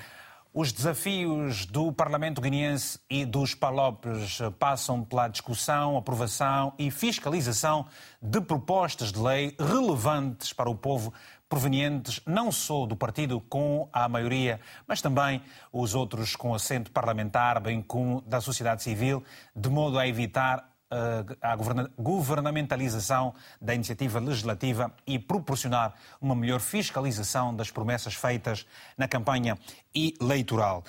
os 0.54 0.70
desafios 0.70 1.64
do 1.64 1.90
Parlamento 1.90 2.38
guineense 2.38 3.00
e 3.08 3.24
dos 3.24 3.54
PALOPs 3.54 4.38
passam 4.58 5.02
pela 5.02 5.26
discussão, 5.26 5.96
aprovação 5.96 6.74
e 6.78 6.90
fiscalização 6.90 7.86
de 8.20 8.38
propostas 8.38 9.10
de 9.10 9.18
lei 9.18 9.56
relevantes 9.58 10.52
para 10.52 10.68
o 10.68 10.74
povo 10.74 11.10
provenientes 11.52 12.18
não 12.24 12.50
só 12.50 12.86
do 12.86 12.96
partido 12.96 13.38
com 13.38 13.86
a 13.92 14.08
maioria, 14.08 14.58
mas 14.88 15.02
também 15.02 15.42
os 15.70 15.94
outros 15.94 16.34
com 16.34 16.54
assento 16.54 16.90
parlamentar, 16.90 17.60
bem 17.60 17.82
como 17.82 18.22
da 18.22 18.40
sociedade 18.40 18.82
civil, 18.82 19.22
de 19.54 19.68
modo 19.68 19.98
a 19.98 20.08
evitar 20.08 20.66
eh, 20.90 21.36
a 21.42 21.54
governamentalização 21.98 23.34
da 23.60 23.74
iniciativa 23.74 24.18
legislativa 24.18 24.94
e 25.06 25.18
proporcionar 25.18 25.92
uma 26.22 26.34
melhor 26.34 26.58
fiscalização 26.58 27.54
das 27.54 27.70
promessas 27.70 28.14
feitas 28.14 28.66
na 28.96 29.06
campanha 29.06 29.58
eleitoral. 29.94 30.82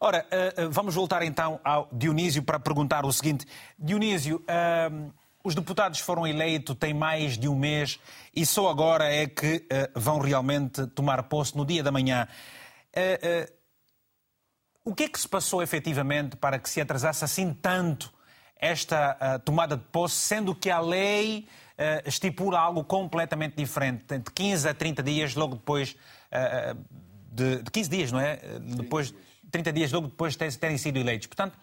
Ora, 0.00 0.26
vamos 0.70 0.94
voltar 0.94 1.22
então 1.22 1.60
ao 1.62 1.90
Dionísio 1.92 2.42
para 2.42 2.58
perguntar 2.58 3.04
o 3.04 3.12
seguinte. 3.12 3.46
Dionísio, 3.78 4.42
os 5.46 5.54
deputados 5.54 6.00
foram 6.00 6.26
eleitos 6.26 6.74
tem 6.74 6.92
mais 6.92 7.38
de 7.38 7.48
um 7.48 7.54
mês 7.54 8.00
e 8.34 8.44
só 8.44 8.68
agora 8.68 9.04
é 9.04 9.28
que 9.28 9.58
uh, 9.58 10.00
vão 10.00 10.18
realmente 10.18 10.84
tomar 10.88 11.22
posse 11.22 11.56
no 11.56 11.64
dia 11.64 11.84
da 11.84 11.92
manhã. 11.92 12.26
Uh, 12.92 13.44
uh, 13.52 13.56
o 14.84 14.92
que 14.92 15.04
é 15.04 15.08
que 15.08 15.20
se 15.20 15.28
passou 15.28 15.62
efetivamente 15.62 16.34
para 16.34 16.58
que 16.58 16.68
se 16.68 16.80
atrasasse 16.80 17.24
assim 17.24 17.54
tanto 17.54 18.12
esta 18.56 19.38
tomada 19.44 19.76
de 19.76 19.84
posse, 19.84 20.14
sendo 20.14 20.54
que 20.54 20.70
a 20.70 20.80
lei 20.80 21.46
estipula 22.06 22.58
algo 22.58 22.82
completamente 22.84 23.54
diferente, 23.54 24.16
de 24.16 24.30
15 24.30 24.68
a 24.68 24.72
30 24.72 25.02
dias, 25.02 25.34
logo 25.34 25.56
depois 25.56 25.94
de, 27.30 27.62
de 27.62 27.70
15 27.70 27.90
dias, 27.90 28.12
não 28.12 28.20
é? 28.20 28.38
Depois, 28.60 29.12
30 29.50 29.72
dias 29.72 29.92
logo 29.92 30.06
depois 30.06 30.36
de 30.36 30.56
terem 30.56 30.78
sido 30.78 30.98
eleitos. 30.98 31.26
Portanto, 31.26 31.58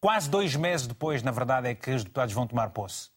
Quase 0.00 0.30
dois 0.30 0.54
meses 0.54 0.86
depois, 0.86 1.22
na 1.22 1.30
verdade, 1.30 1.68
é 1.68 1.74
que 1.74 1.90
os 1.90 2.04
deputados 2.04 2.34
vão 2.34 2.46
tomar 2.46 2.70
posse. 2.70 3.10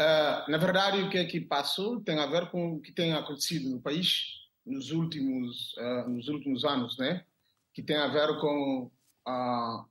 Uh, 0.00 0.50
na 0.50 0.58
verdade, 0.58 1.02
o 1.02 1.10
que 1.10 1.18
é 1.18 1.24
que 1.24 1.40
passou 1.40 2.00
tem 2.00 2.18
a 2.18 2.26
ver 2.26 2.50
com 2.50 2.74
o 2.74 2.80
que 2.80 2.92
tem 2.92 3.12
acontecido 3.14 3.70
no 3.70 3.80
país 3.80 4.24
nos 4.66 4.90
últimos, 4.90 5.74
uh, 5.74 6.08
nos 6.08 6.28
últimos 6.28 6.64
anos, 6.64 6.98
né? 6.98 7.24
que 7.72 7.82
tem 7.82 7.96
a 7.96 8.08
ver 8.08 8.38
com 8.40 8.90
uh, 9.28 9.86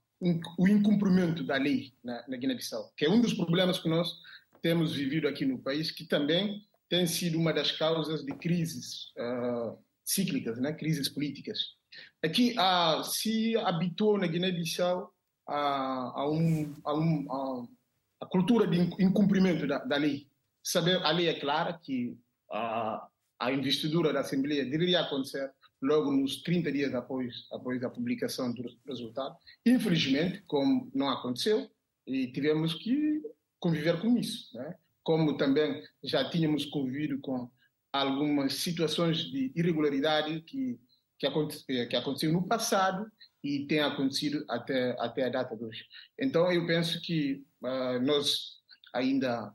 o 0.58 0.67
incumprimento 0.67 1.43
da 1.43 1.55
lei 1.55 1.93
na, 2.03 2.24
na 2.27 2.38
Guiné-Bissau, 2.38 2.91
que 2.96 3.05
é 3.05 3.10
um 3.10 3.22
dos 3.22 3.34
problemas 3.34 3.79
que 3.79 3.89
nós 3.89 4.13
temos 4.62 4.93
vivido 4.93 5.27
aqui 5.27 5.46
no 5.46 5.58
país, 5.58 5.89
que 5.91 6.05
também 6.05 6.63
tem 6.88 7.08
sido 7.08 7.39
uma 7.39 7.51
das 7.51 7.72
causas 7.72 8.24
de 8.24 8.34
crises 8.34 9.12
cíclicas, 10.05 10.60
né? 10.60 10.74
crises 10.74 11.10
políticas. 11.10 11.75
Aqui 12.24 12.55
ah, 12.57 13.01
se 13.03 13.57
habituou 13.57 14.17
na 14.17 14.27
Guiné-Bissau 14.27 15.12
a, 15.48 16.21
a, 16.21 16.29
um, 16.29 16.75
a, 16.83 16.93
um, 16.93 17.67
a, 18.21 18.25
cultura 18.25 18.67
de 18.67 18.77
incumprimento 19.03 19.67
da, 19.67 19.79
da, 19.79 19.98
lei. 19.98 20.27
Saber, 20.63 20.98
a 21.03 21.12
lei 21.12 21.27
é 21.27 21.39
clara 21.39 21.74
que 21.74 22.17
a, 22.51 23.07
a 23.39 23.51
investidura 23.51 24.13
da 24.13 24.21
Assembleia 24.21 24.65
deveria 24.65 25.01
acontecer 25.01 25.51
logo 25.81 26.12
nos 26.12 26.43
30 26.43 26.71
dias 26.71 26.93
após, 26.93 27.48
após 27.51 27.83
a 27.83 27.89
publicação 27.89 28.53
do 28.53 28.63
resultado. 28.88 29.36
Infelizmente, 29.65 30.43
como 30.45 30.91
não 30.93 31.10
aconteceu, 31.10 31.69
e 32.05 32.27
tivemos 32.27 32.75
que 32.75 33.21
conviver 33.60 34.00
com 34.00 34.17
isso. 34.17 34.55
Né? 34.55 34.75
Como 35.03 35.38
também 35.38 35.83
já 36.03 36.29
tínhamos 36.29 36.65
convivido 36.65 37.19
com 37.19 37.50
algumas 37.91 38.53
situações 38.55 39.17
de 39.17 39.51
irregularidade 39.55 40.41
que 40.41 40.79
que, 41.22 41.28
aconte, 41.28 41.63
que 41.63 41.96
aconteceu 41.96 42.34
no 42.34 42.48
passado 42.48 43.10
e 43.44 43.68
tem 43.68 43.80
acontecido 43.80 44.44
até, 44.50 44.96
até 45.00 45.25
a 45.25 45.30
data 45.30 45.56
de 45.56 45.63
hoje. 45.63 45.86
Então, 46.20 46.51
eu 46.51 46.66
penso 46.66 47.00
que 47.00 47.46
uh, 47.62 48.01
nós 48.01 48.60
ainda, 48.92 49.54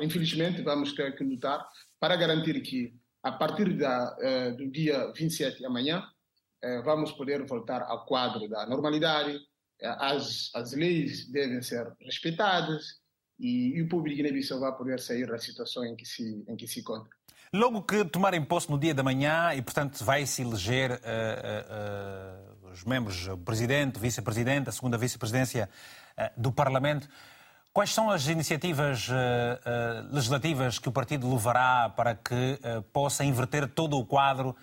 infelizmente, 0.00 0.60
vamos 0.60 0.92
ter 0.92 1.16
que 1.16 1.24
lutar 1.24 1.66
para 1.98 2.16
garantir 2.16 2.60
que, 2.60 2.94
a 3.22 3.32
partir 3.32 3.78
da, 3.78 4.14
uh, 4.14 4.56
do 4.56 4.70
dia 4.70 5.10
27 5.12 5.64
amanhã, 5.64 6.06
uh, 6.62 6.82
vamos 6.84 7.12
poder 7.12 7.42
voltar 7.46 7.80
ao 7.80 8.04
quadro 8.04 8.46
da 8.46 8.66
normalidade, 8.66 9.40
as, 9.82 10.50
as 10.54 10.74
leis 10.74 11.30
devem 11.30 11.62
ser 11.62 11.90
respeitadas 12.00 13.00
e, 13.38 13.76
e 13.76 13.82
o 13.82 13.88
público 13.88 14.16
Guiné-Bissau 14.16 14.60
vai 14.60 14.74
poder 14.76 15.00
sair 15.00 15.26
da 15.26 15.38
situação 15.38 15.84
em 15.84 15.96
que 15.96 16.04
se, 16.04 16.44
em 16.46 16.56
que 16.56 16.66
se 16.66 16.80
encontra. 16.80 17.15
Logo 17.52 17.82
que 17.82 18.04
tomarem 18.04 18.44
posse 18.44 18.68
no 18.70 18.78
dia 18.78 18.92
da 18.92 19.02
manhã 19.02 19.54
e, 19.54 19.62
portanto, 19.62 20.04
vai-se 20.04 20.42
eleger 20.42 20.90
uh, 20.90 20.94
uh, 20.94 22.68
uh, 22.68 22.72
os 22.72 22.84
membros, 22.84 23.28
o 23.28 23.38
presidente, 23.38 23.98
o 23.98 24.00
vice-presidente, 24.00 24.68
a 24.68 24.72
segunda 24.72 24.98
vice-presidência 24.98 25.68
do 26.36 26.50
Parlamento, 26.50 27.08
quais 27.72 27.92
são 27.92 28.10
as 28.10 28.26
iniciativas 28.26 29.08
legislativas 30.10 30.78
que 30.78 30.88
o 30.88 30.92
partido 30.92 31.30
levará 31.30 31.90
para 31.90 32.14
que 32.14 32.58
possa 32.90 33.22
inverter 33.22 33.68
todo 33.68 33.98
o 33.98 34.06
quadro 34.06 34.56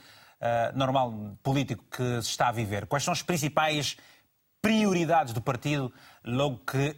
normal 0.74 1.38
político 1.44 1.84
que 1.92 2.22
se 2.24 2.30
está 2.30 2.48
a 2.48 2.52
viver? 2.52 2.88
Quais 2.88 3.04
são 3.04 3.12
as 3.12 3.22
principais 3.22 3.98
prioridades 4.60 5.32
do 5.32 5.42
partido 5.42 5.94
logo 6.24 6.58
que 6.66 6.96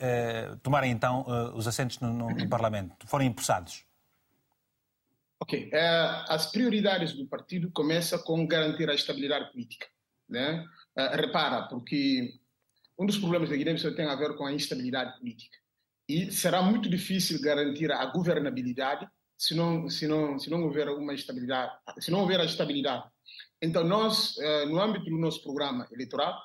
tomarem 0.64 0.92
então 0.92 1.26
os 1.54 1.68
assentos 1.68 2.00
no, 2.00 2.14
no, 2.14 2.30
no 2.30 2.50
Parlamento, 2.50 2.96
forem 3.08 3.28
impulsados? 3.28 3.84
Ok, 5.40 5.70
uh, 5.74 6.26
as 6.30 6.52
prioridades 6.52 7.14
do 7.14 7.28
partido 7.28 7.70
começam 7.72 8.18
com 8.20 8.48
garantir 8.48 8.90
a 8.90 8.96
estabilidade 8.96 9.52
política. 9.52 9.86
Né? 10.30 10.66
Uh, 10.98 11.16
repara, 11.16 11.68
porque 11.68 12.34
um 12.98 13.06
dos 13.06 13.18
problemas 13.18 13.50
da 13.50 13.56
Guiné-Bissau 13.56 13.94
tem 13.94 14.06
a 14.06 14.16
ver 14.16 14.36
com 14.36 14.46
a 14.46 14.54
instabilidade 14.54 15.18
política. 15.20 15.58
E 16.08 16.32
será 16.32 16.62
muito 16.62 16.90
difícil 16.90 17.42
garantir 17.42 17.92
a 17.92 18.06
governabilidade 18.06 19.08
se 19.38 19.54
não, 19.54 19.90
se 19.90 20.08
não, 20.08 20.40
se 20.40 20.50
não 20.50 20.64
houver 20.64 20.88
uma 20.90 21.14
estabilidade, 21.14 21.74
se 22.00 22.10
não 22.10 22.22
houver 22.22 22.40
a 22.40 22.46
estabilidade. 22.46 23.04
Então, 23.62 23.84
nós, 23.84 24.38
uh, 24.38 24.66
no 24.68 24.80
âmbito 24.80 25.06
do 25.10 25.18
nosso 25.18 25.44
programa 25.44 25.88
eleitoral, 25.92 26.42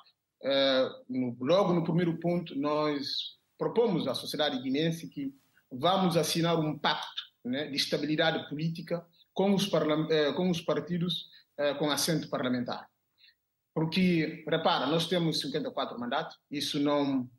no, 1.07 1.37
logo 1.39 1.71
no 1.71 1.83
primeiro 1.83 2.19
ponto, 2.19 2.55
nós 2.55 3.37
propomos 3.59 4.07
à 4.07 4.15
sociedade 4.15 4.59
guinense 4.59 5.07
que 5.07 5.31
vamos 5.71 6.17
assinar 6.17 6.59
um 6.59 6.79
pacto 6.79 7.30
né, 7.43 7.67
de 7.67 7.75
estabilidade 7.75 8.47
política 8.49 9.05
com 9.33 9.53
os, 9.53 9.69
eh, 10.09 10.33
com 10.33 10.49
os 10.49 10.61
partidos 10.61 11.29
eh, 11.57 11.73
com 11.75 11.89
assento 11.89 12.29
parlamentar. 12.29 12.89
Porque, 13.73 14.43
repara, 14.47 14.85
nós 14.85 15.07
temos 15.07 15.39
54 15.39 15.99
mandatos, 15.99 16.37
isso 16.49 16.79
não, 16.79 17.29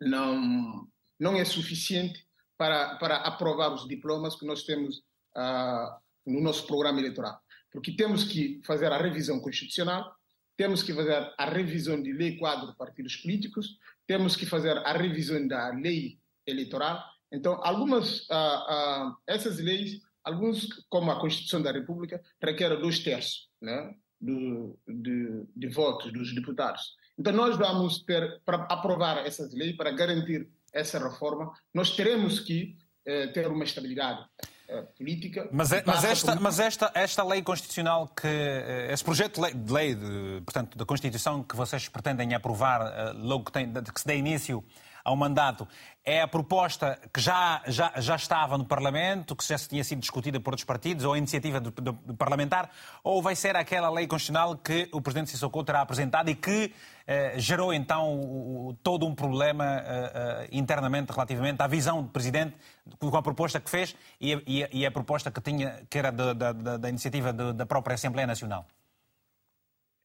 não, 0.00 0.88
não 1.18 1.36
é 1.36 1.44
suficiente 1.44 2.26
para, 2.56 2.96
para 2.96 3.16
aprovar 3.18 3.72
os 3.72 3.86
diplomas 3.86 4.34
que 4.34 4.44
nós 4.44 4.64
temos 4.64 4.98
uh, 5.36 6.00
no 6.26 6.40
nosso 6.40 6.66
programa 6.66 6.98
eleitoral. 6.98 7.40
Porque 7.70 7.92
temos 7.92 8.24
que 8.24 8.60
fazer 8.66 8.92
a 8.92 8.98
revisão 8.98 9.38
constitucional, 9.40 10.12
temos 10.56 10.82
que 10.82 10.92
fazer 10.92 11.32
a 11.38 11.44
revisão 11.44 12.02
de 12.02 12.12
lei 12.12 12.36
quadro 12.36 12.74
partidos 12.76 13.16
políticos, 13.16 13.78
temos 14.06 14.34
que 14.34 14.44
fazer 14.44 14.76
a 14.78 14.92
revisão 14.92 15.46
da 15.46 15.68
lei 15.68 16.18
eleitoral 16.44 17.02
então, 17.32 17.60
algumas 17.62 18.20
uh, 18.28 19.10
uh, 19.10 19.16
essas 19.26 19.58
leis, 19.58 20.00
alguns 20.24 20.66
como 20.88 21.10
a 21.10 21.20
Constituição 21.20 21.62
da 21.62 21.72
República, 21.72 22.20
requerem 22.42 22.80
dois 22.80 22.98
terços 22.98 23.48
né, 23.60 23.94
de, 24.20 24.74
de, 24.88 25.44
de 25.56 25.68
votos 25.68 26.12
dos 26.12 26.34
deputados. 26.34 26.94
Então, 27.18 27.32
nós 27.32 27.56
vamos 27.56 28.02
ter, 28.02 28.40
para 28.44 28.64
aprovar 28.64 29.18
essas 29.26 29.52
leis, 29.52 29.76
para 29.76 29.90
garantir 29.90 30.48
essa 30.72 30.98
reforma, 30.98 31.52
nós 31.74 31.94
teremos 31.94 32.40
que 32.40 32.76
eh, 33.04 33.28
ter 33.28 33.46
uma 33.48 33.64
estabilidade 33.64 34.24
eh, 34.68 34.82
política. 34.96 35.48
Mas, 35.50 35.72
é, 35.72 35.82
mas, 35.84 36.04
esta, 36.04 36.32
por... 36.32 36.40
mas 36.40 36.60
esta, 36.60 36.90
esta 36.94 37.24
lei 37.24 37.42
constitucional, 37.42 38.08
que 38.08 38.26
eh, 38.26 38.92
esse 38.92 39.02
projeto 39.02 39.36
de 39.36 39.40
lei, 39.40 39.54
de 39.54 39.72
lei 39.72 39.94
de, 39.94 40.42
portanto, 40.44 40.76
da 40.76 40.84
Constituição 40.84 41.42
que 41.42 41.56
vocês 41.56 41.88
pretendem 41.88 42.34
aprovar 42.34 43.14
logo 43.16 43.46
que, 43.46 43.52
tem, 43.52 43.72
que 43.72 44.00
se 44.00 44.06
dê 44.06 44.16
início 44.16 44.64
ao 45.10 45.16
mandato. 45.16 45.66
É 46.04 46.22
a 46.22 46.28
proposta 46.28 46.98
que 47.12 47.20
já, 47.20 47.62
já, 47.66 47.92
já 47.96 48.16
estava 48.16 48.56
no 48.56 48.64
Parlamento, 48.64 49.36
que 49.36 49.46
já 49.46 49.58
tinha 49.58 49.84
sido 49.84 50.00
discutida 50.00 50.40
por 50.40 50.52
outros 50.52 50.64
partidos, 50.64 51.04
ou 51.04 51.12
a 51.12 51.18
iniciativa 51.18 51.60
do, 51.60 51.70
do, 51.70 51.92
do 51.92 52.14
parlamentar, 52.14 52.70
ou 53.04 53.20
vai 53.20 53.36
ser 53.36 53.54
aquela 53.56 53.90
lei 53.90 54.06
constitucional 54.06 54.56
que 54.56 54.88
o 54.92 55.00
Presidente 55.00 55.30
Sissoko 55.30 55.62
terá 55.62 55.82
apresentado 55.82 56.30
e 56.30 56.34
que 56.34 56.72
eh, 57.06 57.34
gerou 57.38 57.74
então 57.74 58.18
o, 58.18 58.74
todo 58.82 59.06
um 59.06 59.14
problema 59.14 59.64
eh, 59.64 60.12
eh, 60.14 60.48
internamente 60.52 61.12
relativamente 61.12 61.60
à 61.60 61.66
visão 61.66 62.02
do 62.02 62.08
Presidente 62.08 62.56
com 62.98 63.16
a 63.16 63.22
proposta 63.22 63.60
que 63.60 63.68
fez 63.68 63.94
e, 64.20 64.32
e, 64.46 64.80
e 64.80 64.86
a 64.86 64.90
proposta 64.90 65.30
que, 65.30 65.40
tinha, 65.40 65.82
que 65.90 65.98
era 65.98 66.10
da, 66.10 66.32
da, 66.32 66.76
da 66.78 66.88
iniciativa 66.88 67.32
da 67.32 67.66
própria 67.66 67.94
Assembleia 67.94 68.26
Nacional? 68.26 68.66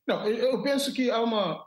Não, 0.07 0.23
eu 0.27 0.61
penso 0.61 0.93
que 0.93 1.09
há 1.09 1.19
uma 1.19 1.65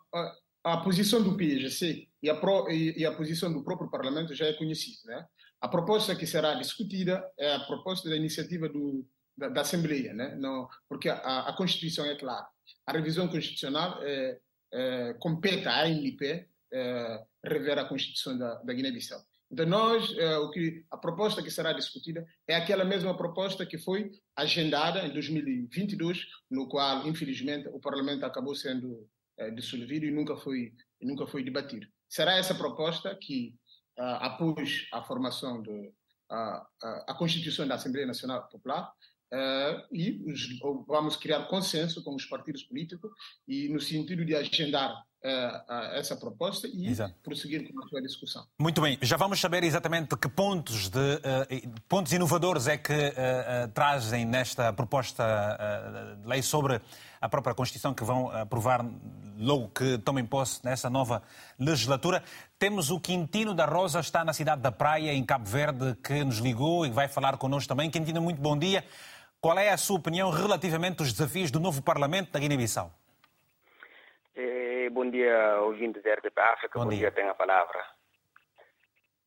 a 0.64 0.78
posição 0.78 1.22
do 1.22 1.36
PIGC 1.36 2.08
e 2.22 2.28
a, 2.28 2.34
pro, 2.34 2.70
e, 2.70 2.98
e 2.98 3.06
a 3.06 3.12
posição 3.12 3.52
do 3.52 3.62
próprio 3.62 3.90
Parlamento 3.90 4.34
já 4.34 4.46
é 4.46 4.52
conhecida. 4.52 4.98
Né? 5.04 5.26
A 5.60 5.68
proposta 5.68 6.14
que 6.14 6.26
será 6.26 6.54
discutida 6.54 7.24
é 7.38 7.54
a 7.54 7.60
proposta 7.60 8.08
da 8.08 8.16
iniciativa 8.16 8.68
do, 8.68 9.06
da, 9.36 9.48
da 9.48 9.60
Assembleia, 9.60 10.12
né? 10.12 10.34
Não, 10.36 10.68
porque 10.88 11.08
a, 11.08 11.40
a, 11.48 11.52
Constituição 11.56 12.04
é 12.04 12.16
clara. 12.16 12.46
A 12.86 12.92
revisão 12.92 13.28
constitucional 13.28 14.02
é, 14.02 14.38
é, 14.72 15.14
compete 15.14 15.66
à 15.66 15.84
ANP 15.84 16.46
é, 16.72 17.24
rever 17.44 17.78
a 17.78 17.84
Constituição 17.84 18.36
da, 18.36 18.54
da 18.56 18.72
Guiné-Bissau. 18.72 19.20
Então, 19.50 19.64
nós, 19.64 20.14
é, 20.18 20.36
o 20.38 20.50
que, 20.50 20.84
a 20.90 20.96
proposta 20.96 21.42
que 21.42 21.50
será 21.50 21.72
discutida 21.72 22.26
é 22.46 22.54
aquela 22.54 22.84
mesma 22.84 23.16
proposta 23.16 23.64
que 23.64 23.78
foi 23.78 24.10
agendada 24.36 25.06
em 25.06 25.12
2022, 25.12 26.26
no 26.50 26.68
qual, 26.68 27.06
infelizmente, 27.06 27.68
o 27.68 27.80
Parlamento 27.80 28.24
acabou 28.24 28.54
sendo 28.54 29.08
é, 29.38 29.50
dissolvido 29.50 30.06
e 30.06 30.10
nunca 30.10 30.36
foi, 30.36 30.72
nunca 31.00 31.26
foi 31.26 31.42
debatido. 31.42 31.86
Será 32.08 32.36
essa 32.36 32.54
proposta 32.54 33.14
que, 33.14 33.54
uh, 33.98 34.18
após 34.20 34.86
a 34.92 35.02
formação 35.02 35.62
da 35.62 36.66
a, 37.06 37.14
Constituição 37.18 37.66
da 37.66 37.76
Assembleia 37.76 38.06
Nacional 38.06 38.48
Popular, 38.48 38.92
Uh, 39.30 39.84
e 39.92 40.24
os, 40.24 40.58
vamos 40.86 41.14
criar 41.14 41.44
consenso 41.48 42.02
com 42.02 42.14
os 42.14 42.24
partidos 42.24 42.62
políticos 42.62 43.12
e 43.46 43.68
no 43.68 43.78
sentido 43.78 44.24
de 44.24 44.34
agendar 44.34 45.04
essa 45.92 46.16
proposta 46.16 46.68
e 46.68 46.88
Exato. 46.88 47.14
prosseguir 47.22 47.72
com 47.72 47.84
a 47.84 47.88
sua 47.88 48.00
discussão. 48.00 48.46
Muito 48.58 48.80
bem, 48.80 48.98
já 49.02 49.16
vamos 49.16 49.40
saber 49.40 49.64
exatamente 49.64 50.16
que 50.16 50.28
pontos 50.28 50.88
de 50.88 51.20
pontos 51.88 52.12
inovadores 52.12 52.68
é 52.68 52.76
que 52.76 53.12
trazem 53.74 54.24
nesta 54.24 54.72
proposta 54.72 55.24
de 56.22 56.28
lei 56.28 56.40
sobre 56.42 56.80
a 57.20 57.28
própria 57.28 57.54
Constituição 57.54 57.92
que 57.92 58.04
vão 58.04 58.30
aprovar 58.30 58.84
logo 59.36 59.68
que 59.68 59.98
tomem 59.98 60.24
posse 60.24 60.64
nessa 60.64 60.88
nova 60.88 61.22
legislatura. 61.58 62.22
Temos 62.58 62.90
o 62.90 63.00
Quintino 63.00 63.54
da 63.54 63.66
Rosa, 63.66 64.00
está 64.00 64.24
na 64.24 64.32
cidade 64.32 64.62
da 64.62 64.70
Praia, 64.70 65.12
em 65.12 65.24
Cabo 65.24 65.48
Verde, 65.48 65.96
que 66.02 66.22
nos 66.22 66.38
ligou 66.38 66.86
e 66.86 66.90
vai 66.90 67.08
falar 67.08 67.36
connosco 67.36 67.68
também. 67.68 67.90
Quintino, 67.90 68.20
muito 68.20 68.40
bom 68.40 68.56
dia. 68.56 68.84
Qual 69.40 69.58
é 69.58 69.70
a 69.70 69.76
sua 69.76 69.96
opinião 69.96 70.30
relativamente 70.30 71.00
aos 71.00 71.12
desafios 71.12 71.50
do 71.50 71.58
novo 71.60 71.82
Parlamento 71.82 72.32
da 72.32 72.38
Guiné-Bissau? 72.38 72.92
Bom 74.90 75.10
dia, 75.10 75.60
ouvintes 75.60 76.02
da 76.02 76.14
RDP 76.14 76.40
África. 76.40 76.78
Bom, 76.78 76.84
bom 76.84 76.90
dia. 76.90 76.98
dia, 76.98 77.10
tem 77.10 77.28
a 77.28 77.34
palavra. 77.34 77.84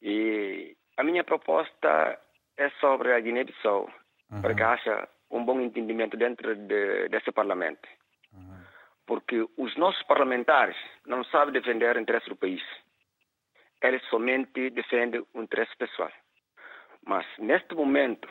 E 0.01 0.75
a 0.97 1.03
minha 1.03 1.23
proposta 1.23 2.19
é 2.57 2.69
sobre 2.79 3.13
a 3.13 3.19
Guiné-Bissau, 3.19 3.89
uhum. 4.31 4.41
para 4.41 4.55
que 4.55 4.63
haja 4.63 5.07
um 5.29 5.45
bom 5.45 5.59
entendimento 5.61 6.17
dentro 6.17 6.55
de, 6.55 7.09
desse 7.09 7.31
Parlamento. 7.31 7.87
Uhum. 8.33 8.63
Porque 9.05 9.47
os 9.57 9.75
nossos 9.77 10.01
parlamentares 10.03 10.77
não 11.05 11.23
sabem 11.25 11.53
defender 11.53 11.95
o 11.95 11.99
interesse 11.99 12.29
do 12.29 12.35
país. 12.35 12.63
Eles 13.81 14.03
somente 14.09 14.69
defendem 14.71 15.25
o 15.33 15.41
interesse 15.41 15.75
pessoal. 15.77 16.11
Mas, 17.05 17.25
neste 17.37 17.73
momento, 17.75 18.27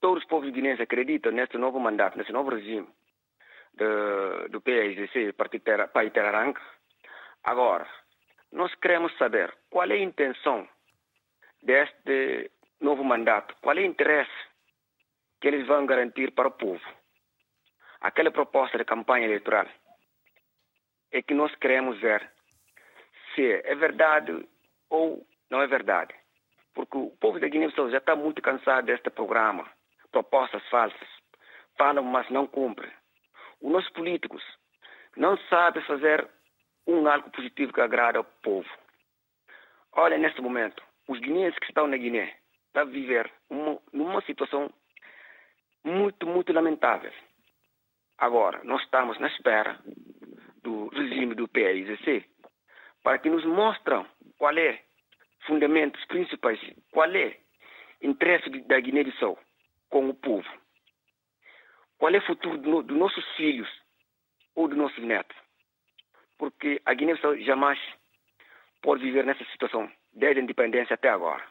todos 0.00 0.22
os 0.22 0.28
povos 0.28 0.50
guineenses 0.50 0.80
acreditam 0.80 1.32
neste 1.32 1.58
novo 1.58 1.78
mandato, 1.78 2.16
nesse 2.18 2.32
novo 2.32 2.50
regime 2.50 2.88
de, 3.76 4.48
do 4.48 4.60
PAIGC, 4.60 5.32
Partido 5.32 5.88
Pai 5.92 6.10
Teraranga. 6.10 6.60
Agora, 7.44 7.86
nós 8.52 8.74
queremos 8.76 9.16
saber 9.18 9.54
qual 9.70 9.90
é 9.90 9.94
a 9.94 9.98
intenção 9.98 10.68
deste 11.62 12.50
novo 12.80 13.04
mandato, 13.04 13.54
qual 13.60 13.76
é 13.76 13.80
o 13.80 13.84
interesse 13.84 14.30
que 15.40 15.48
eles 15.48 15.66
vão 15.66 15.86
garantir 15.86 16.32
para 16.32 16.48
o 16.48 16.52
povo. 16.52 16.84
Aquela 18.00 18.30
proposta 18.30 18.78
de 18.78 18.84
campanha 18.84 19.26
eleitoral 19.26 19.66
é 21.12 21.22
que 21.22 21.34
nós 21.34 21.54
queremos 21.56 22.00
ver 22.00 22.30
se 23.34 23.42
é 23.64 23.74
verdade 23.74 24.46
ou 24.90 25.26
não 25.50 25.60
é 25.60 25.66
verdade. 25.66 26.14
Porque 26.74 26.96
o 26.96 27.10
povo 27.20 27.40
da 27.40 27.48
Guiné-Bissau 27.48 27.90
já 27.90 27.98
está 27.98 28.14
muito 28.14 28.42
cansado 28.42 28.86
deste 28.86 29.08
programa 29.10 29.66
propostas 30.16 30.66
falsas. 30.68 31.08
Falam, 31.76 32.02
mas 32.02 32.28
não 32.30 32.46
cumprem. 32.46 32.90
Os 33.60 33.72
nossos 33.72 33.90
políticos 33.90 34.42
não 35.16 35.36
sabem 35.48 35.82
fazer 35.84 36.28
um 36.86 37.08
algo 37.08 37.30
positivo 37.30 37.72
que 37.72 37.80
agrada 37.80 38.18
ao 38.18 38.24
povo. 38.24 38.68
Olha, 39.92 40.18
neste 40.18 40.40
momento, 40.40 40.82
os 41.08 41.18
guineenses 41.20 41.58
que 41.58 41.66
estão 41.66 41.86
na 41.86 41.96
Guiné 41.96 42.36
estão 42.66 42.82
a 42.82 42.86
viver 42.86 43.30
uma, 43.48 43.78
numa 43.92 44.20
situação 44.22 44.70
muito, 45.82 46.26
muito 46.26 46.52
lamentável. 46.52 47.12
Agora, 48.18 48.62
nós 48.64 48.82
estamos 48.82 49.18
na 49.18 49.28
espera 49.28 49.78
do 50.62 50.88
regime 50.88 51.34
do 51.34 51.48
PAIGC 51.48 52.24
para 53.02 53.18
que 53.18 53.30
nos 53.30 53.44
mostrem 53.44 54.04
qual 54.38 54.56
é 54.58 54.82
fundamentos 55.46 56.04
principais, 56.06 56.58
qual 56.90 57.10
é 57.14 57.38
interesse 58.02 58.50
da 58.50 58.80
Guiné-Bissau 58.80 59.38
com 59.88 60.08
o 60.08 60.14
povo. 60.14 60.48
Qual 61.98 62.14
é 62.14 62.18
o 62.18 62.26
futuro 62.26 62.58
dos 62.58 62.86
do 62.86 62.94
nossos 62.94 63.24
filhos 63.36 63.68
ou 64.54 64.68
dos 64.68 64.76
nossos 64.76 65.02
netos? 65.02 65.36
Porque 66.38 66.80
a 66.84 66.92
Guiné-Bissau 66.92 67.38
jamais 67.38 67.78
pode 68.82 69.02
viver 69.02 69.24
nessa 69.24 69.44
situação, 69.46 69.90
desde 70.12 70.40
a 70.40 70.42
independência 70.42 70.94
até 70.94 71.08
agora. 71.08 71.42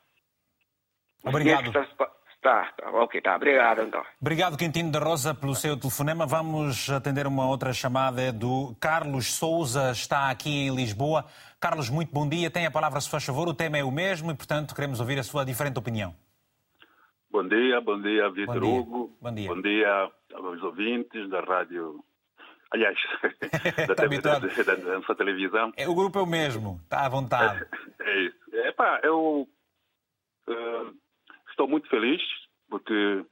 Obrigado. 1.23 1.67
Está, 1.67 2.65
tá, 2.77 2.91
ok, 2.91 3.19
tá. 3.21 3.35
Obrigado, 3.35 3.81
então. 3.81 4.05
Obrigado, 4.21 4.55
Quintino 4.55 4.91
da 4.91 4.99
Rosa, 4.99 5.33
pelo 5.33 5.55
seu 5.55 5.75
telefonema. 5.75 6.27
Vamos 6.27 6.89
atender 6.91 7.25
uma 7.25 7.47
outra 7.47 7.73
chamada 7.73 8.31
do 8.31 8.75
Carlos 8.79 9.33
Souza, 9.33 9.91
está 9.91 10.29
aqui 10.29 10.67
em 10.67 10.75
Lisboa. 10.75 11.25
Carlos, 11.59 11.89
muito 11.89 12.13
bom 12.13 12.29
dia. 12.29 12.51
Tem 12.51 12.67
a 12.67 12.71
palavra, 12.71 13.01
se 13.01 13.09
faz 13.09 13.25
favor. 13.25 13.47
O 13.47 13.53
tema 13.53 13.79
é 13.79 13.83
o 13.83 13.89
mesmo 13.91 14.29
e, 14.29 14.35
portanto, 14.35 14.75
queremos 14.75 14.99
ouvir 14.99 15.17
a 15.17 15.23
sua 15.23 15.43
diferente 15.43 15.79
opinião. 15.79 16.13
Bom 17.35 17.49
dia, 17.49 17.81
bom 17.81 18.01
dia, 18.01 18.29
Vitor 18.29 18.63
Hugo. 18.63 19.17
Bom 19.19 19.33
dia. 19.33 19.49
Bom 19.49 19.61
dia 19.61 20.09
aos 20.35 20.63
ouvintes 20.63 21.29
da 21.29 21.41
rádio. 21.41 22.01
Aliás, 22.71 22.97
da, 23.89 23.93
tá 23.93 24.03
TV, 24.03 24.21
da, 24.21 24.39
da, 24.39 24.75
da, 24.75 24.99
nossa 24.99 25.13
televisão. 25.15 25.73
É, 25.75 25.85
o 25.85 25.93
grupo 25.93 26.17
é 26.17 26.21
o 26.21 26.25
mesmo, 26.25 26.79
está 26.83 27.05
à 27.05 27.09
vontade. 27.09 27.67
É, 27.99 28.09
é 28.09 28.21
isso. 28.21 28.37
Epá, 28.53 29.01
eu 29.03 29.45
uh, 30.47 30.95
estou 31.49 31.67
muito 31.67 31.89
feliz 31.89 32.21
porque 32.69 33.25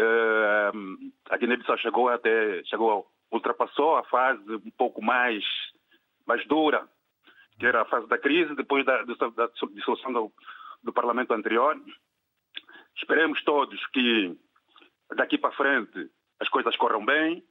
uh, 0.00 1.12
a 1.30 1.36
Guiné-Bissau 1.36 1.78
chegou 1.78 2.08
até, 2.08 2.64
chegou, 2.64 3.06
ultrapassou 3.30 3.94
a 3.94 4.02
fase 4.06 4.56
um 4.56 4.72
pouco 4.76 5.00
mais, 5.00 5.44
mais 6.26 6.44
dura, 6.48 6.84
que 7.60 7.64
era 7.64 7.82
a 7.82 7.86
fase 7.86 8.08
da 8.08 8.18
crise, 8.18 8.56
depois 8.56 8.84
da, 8.84 9.04
da 9.04 9.46
dissolução 9.72 10.12
do, 10.12 10.32
do 10.82 10.92
parlamento 10.92 11.32
anterior. 11.32 11.80
Esperemos 12.96 13.42
todos 13.44 13.84
que 13.88 14.36
daqui 15.16 15.38
para 15.38 15.54
frente 15.54 16.10
as 16.40 16.48
coisas 16.48 16.76
corram 16.76 17.04
bem, 17.04 17.42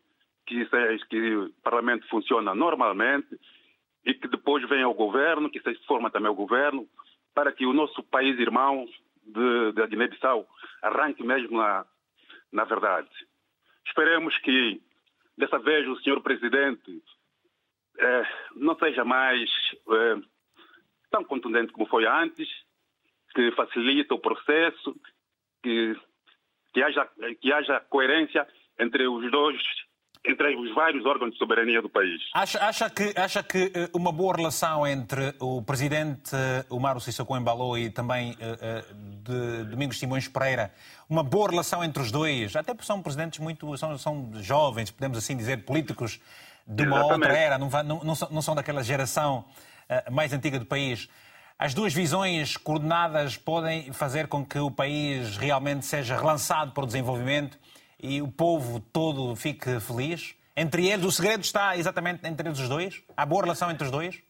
que, 0.46 0.66
que 1.10 1.36
o 1.36 1.54
Parlamento 1.64 2.08
funcione 2.08 2.54
normalmente 2.54 3.40
e 4.06 4.14
que 4.14 4.28
depois 4.28 4.68
venha 4.68 4.88
o 4.88 4.94
governo, 4.94 5.50
que 5.50 5.62
se 5.62 5.76
forma 5.86 6.12
também 6.12 6.32
o 6.32 6.36
governo, 6.36 6.88
para 7.34 7.52
que 7.52 7.66
o 7.66 7.74
nosso 7.74 8.04
país 8.04 8.38
irmão 8.40 8.86
de, 9.26 9.88
Guiné-Bissau 9.88 10.48
arranque 10.82 11.24
mesmo 11.24 11.58
na, 11.58 11.86
na 12.52 12.64
verdade. 12.66 13.10
Esperemos 13.86 14.38
que 14.40 14.82
dessa 15.38 15.58
vez 15.60 15.88
o 15.88 15.96
senhor 16.02 16.22
presidente 16.22 17.02
eh, 17.98 18.28
não 18.56 18.78
seja 18.78 19.06
mais 19.06 19.50
eh, 19.90 20.22
tão 21.10 21.24
contundente 21.24 21.72
como 21.72 21.88
foi 21.88 22.06
antes, 22.06 22.50
que 23.34 23.52
facilite 23.54 24.14
o 24.14 24.20
processo 24.20 24.96
que, 25.64 25.96
que, 26.74 26.84
haja, 26.84 27.10
que 27.42 27.52
haja 27.52 27.80
coerência 27.90 28.46
entre 28.78 29.08
os 29.08 29.32
dois 29.32 29.62
entre 30.26 30.56
os 30.56 30.74
vários 30.74 31.06
órgãos 31.06 31.34
de 31.34 31.38
soberania 31.38 31.82
do 31.82 31.90
país. 31.90 32.22
Acha, 32.34 32.66
acha, 32.66 32.90
que, 32.90 33.14
acha 33.20 33.44
que 33.44 33.72
eh, 33.76 33.90
uma 33.94 34.12
boa 34.12 34.36
relação 34.36 34.88
entre 34.88 35.36
o 35.40 35.62
presidente 35.62 36.32
Omar 36.70 36.98
Sissoko 37.02 37.36
Embalo 37.36 37.78
e 37.78 37.90
também 37.90 38.36
eh, 38.40 38.58
eh, 38.62 38.86
de 39.22 39.66
Domingos 39.66 40.00
Simões 40.00 40.28
Pereira, 40.30 40.74
uma 41.10 41.24
boa 41.24 41.50
relação 41.50 41.84
entre 41.84 42.02
os 42.02 42.10
dois, 42.10 42.56
até 42.56 42.74
porque 42.74 42.88
são 42.88 43.02
presidentes 43.02 43.40
muito, 43.40 43.76
são, 43.78 43.98
são 43.98 44.32
jovens, 44.36 44.92
podemos 44.92 45.18
assim 45.18 45.36
dizer, 45.36 45.66
políticos 45.66 46.22
de 46.66 46.84
uma 46.84 47.00
Exatamente. 47.00 47.28
outra 47.28 47.38
era, 47.38 47.58
não, 47.58 47.70
não, 47.84 48.04
não, 48.06 48.16
são, 48.16 48.30
não 48.32 48.42
são 48.42 48.56
daquela 48.56 48.82
geração 48.82 49.44
mais 50.10 50.32
antiga 50.32 50.58
do 50.58 50.66
país. 50.66 51.10
As 51.58 51.74
duas 51.74 51.94
visões 51.94 52.58
coordenadas 52.58 53.38
podem 53.38 53.94
fazer 53.94 54.28
com 54.28 54.46
que 54.46 54.58
o 54.60 54.72
país 54.72 55.38
realmente 55.38 55.86
seja 55.86 56.18
relançado 56.18 56.72
para 56.72 56.84
o 56.84 56.88
desenvolvimento 56.88 57.58
e 58.02 58.22
o 58.22 58.28
povo 58.28 58.80
todo 58.92 59.36
fique 59.36 59.80
feliz? 59.80 60.36
Entre 60.56 60.88
eles, 60.88 61.06
o 61.06 61.12
segredo 61.12 61.42
está 61.42 61.78
exatamente 61.78 62.28
entre 62.28 62.48
eles 62.48 62.60
os 62.60 62.70
dois? 62.70 63.04
Há 63.16 63.26
boa 63.26 63.44
relação 63.44 63.72
entre 63.72 63.86
os 63.86 63.92
dois? 63.92 64.22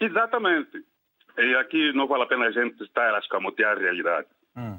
Exatamente. 0.00 0.84
E 1.38 1.54
aqui 1.56 1.92
não 1.92 2.06
vale 2.06 2.24
a 2.24 2.26
pena 2.26 2.46
a 2.46 2.50
gente 2.50 2.82
estar 2.82 3.14
a 3.14 3.18
escamotear 3.18 3.76
a 3.76 3.80
realidade. 3.80 4.26
Hum. 4.56 4.78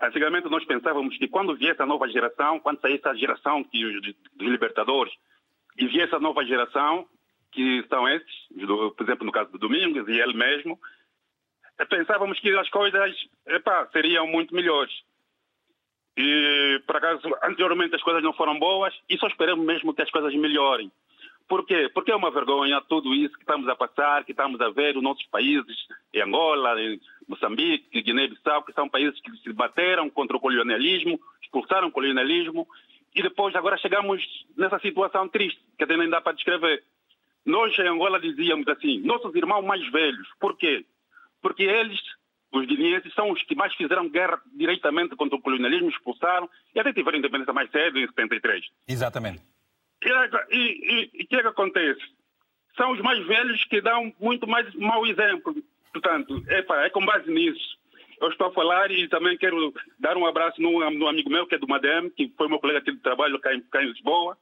Antigamente 0.00 0.48
nós 0.48 0.64
pensávamos 0.64 1.16
que 1.16 1.28
quando 1.28 1.56
viesse 1.56 1.80
a 1.80 1.86
nova 1.86 2.08
geração, 2.08 2.60
quando 2.60 2.80
saísse 2.80 3.06
a 3.08 3.14
geração 3.14 3.64
que 3.64 3.84
os, 3.84 4.14
libertadores, 4.38 5.12
e 5.78 5.86
viesse 5.86 6.14
a 6.14 6.20
nova 6.20 6.44
geração, 6.44 7.06
que 7.52 7.84
são 7.88 8.08
esses, 8.08 8.48
por 8.66 9.02
exemplo, 9.02 9.24
no 9.24 9.32
caso 9.32 9.50
do 9.52 9.58
Domingos 9.58 10.06
e 10.08 10.20
ele 10.20 10.34
mesmo, 10.34 10.78
pensávamos 11.84 12.40
que 12.40 12.50
as 12.56 12.68
coisas 12.70 13.14
epá, 13.46 13.86
seriam 13.92 14.26
muito 14.26 14.54
melhores. 14.54 14.92
E, 16.16 16.80
por 16.86 16.96
acaso, 16.96 17.20
anteriormente 17.42 17.94
as 17.94 18.02
coisas 18.02 18.22
não 18.22 18.32
foram 18.32 18.58
boas 18.58 18.94
e 19.08 19.18
só 19.18 19.26
esperamos 19.26 19.64
mesmo 19.66 19.92
que 19.92 20.02
as 20.02 20.10
coisas 20.10 20.34
melhorem. 20.34 20.90
Por 21.48 21.64
quê? 21.64 21.88
Porque 21.94 22.10
é 22.10 22.16
uma 22.16 22.30
vergonha 22.30 22.80
tudo 22.88 23.14
isso 23.14 23.34
que 23.34 23.42
estamos 23.42 23.68
a 23.68 23.76
passar, 23.76 24.24
que 24.24 24.32
estamos 24.32 24.60
a 24.60 24.68
ver 24.70 24.94
nos 24.94 25.02
nossos 25.02 25.24
países, 25.26 25.76
em 26.12 26.22
Angola, 26.22 26.80
em 26.80 27.00
Moçambique, 27.28 28.02
Guiné-Bissau, 28.02 28.64
que 28.64 28.72
são 28.72 28.88
países 28.88 29.20
que 29.20 29.30
se 29.38 29.52
bateram 29.52 30.10
contra 30.10 30.36
o 30.36 30.40
colonialismo, 30.40 31.20
expulsaram 31.40 31.88
o 31.88 31.92
colonialismo, 31.92 32.66
e 33.14 33.22
depois 33.22 33.54
agora 33.54 33.78
chegamos 33.78 34.22
nessa 34.56 34.78
situação 34.80 35.28
triste, 35.28 35.60
que 35.78 35.84
até 35.84 35.96
nem 35.96 36.08
dá 36.08 36.20
para 36.20 36.32
descrever. 36.32 36.82
Nós 37.44 37.78
em 37.78 37.86
Angola 37.86 38.18
dizíamos 38.18 38.66
assim, 38.66 38.98
nossos 39.02 39.32
irmãos 39.36 39.64
mais 39.64 39.86
velhos, 39.92 40.28
por 40.40 40.56
quê? 40.56 40.84
Porque 41.46 41.62
eles 41.62 41.96
os 42.52 42.66
guineenses 42.66 43.14
são 43.14 43.30
os 43.30 43.40
que 43.44 43.54
mais 43.54 43.72
fizeram 43.76 44.08
guerra 44.08 44.42
diretamente 44.52 45.14
contra 45.14 45.36
o 45.36 45.40
colonialismo, 45.40 45.88
expulsaram 45.88 46.50
e 46.74 46.80
até 46.80 46.92
tiveram 46.92 47.18
independência 47.18 47.52
mais 47.52 47.70
cedo, 47.70 48.00
em 48.00 48.06
73. 48.08 48.64
Exatamente. 48.88 49.42
E 50.02 51.22
o 51.22 51.26
que 51.28 51.36
é 51.36 51.42
que 51.42 51.46
acontece? 51.46 52.02
São 52.76 52.90
os 52.90 53.00
mais 53.00 53.24
velhos 53.28 53.62
que 53.66 53.80
dão 53.80 54.12
muito 54.18 54.44
mais 54.48 54.74
mau 54.74 55.06
exemplo. 55.06 55.54
Portanto, 55.92 56.42
é, 56.48 56.86
é 56.86 56.90
com 56.90 57.06
base 57.06 57.30
nisso. 57.30 57.78
Eu 58.20 58.28
estou 58.28 58.48
a 58.48 58.52
falar 58.52 58.90
e 58.90 59.06
também 59.06 59.38
quero 59.38 59.72
dar 60.00 60.16
um 60.16 60.26
abraço 60.26 60.60
num, 60.60 60.90
num 60.90 61.06
amigo 61.06 61.30
meu 61.30 61.46
que 61.46 61.54
é 61.54 61.58
do 61.58 61.68
Madem, 61.68 62.10
que 62.10 62.28
foi 62.36 62.48
meu 62.48 62.58
colega 62.58 62.80
aqui 62.80 62.90
de 62.90 62.98
trabalho 62.98 63.38
cá 63.38 63.54
em, 63.54 63.60
cá 63.60 63.84
em 63.84 63.86
Lisboa, 63.86 64.36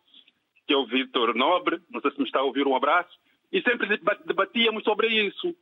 que 0.66 0.72
é 0.72 0.76
o 0.76 0.86
Vitor 0.86 1.34
Nobre, 1.34 1.82
não 1.90 2.00
sei 2.00 2.12
se 2.12 2.18
me 2.18 2.24
está 2.24 2.38
a 2.38 2.44
ouvir, 2.44 2.66
um 2.66 2.74
abraço. 2.74 3.12
E 3.52 3.60
sempre 3.60 4.00
debatíamos 4.24 4.82
sobre 4.84 5.08
isso. 5.08 5.54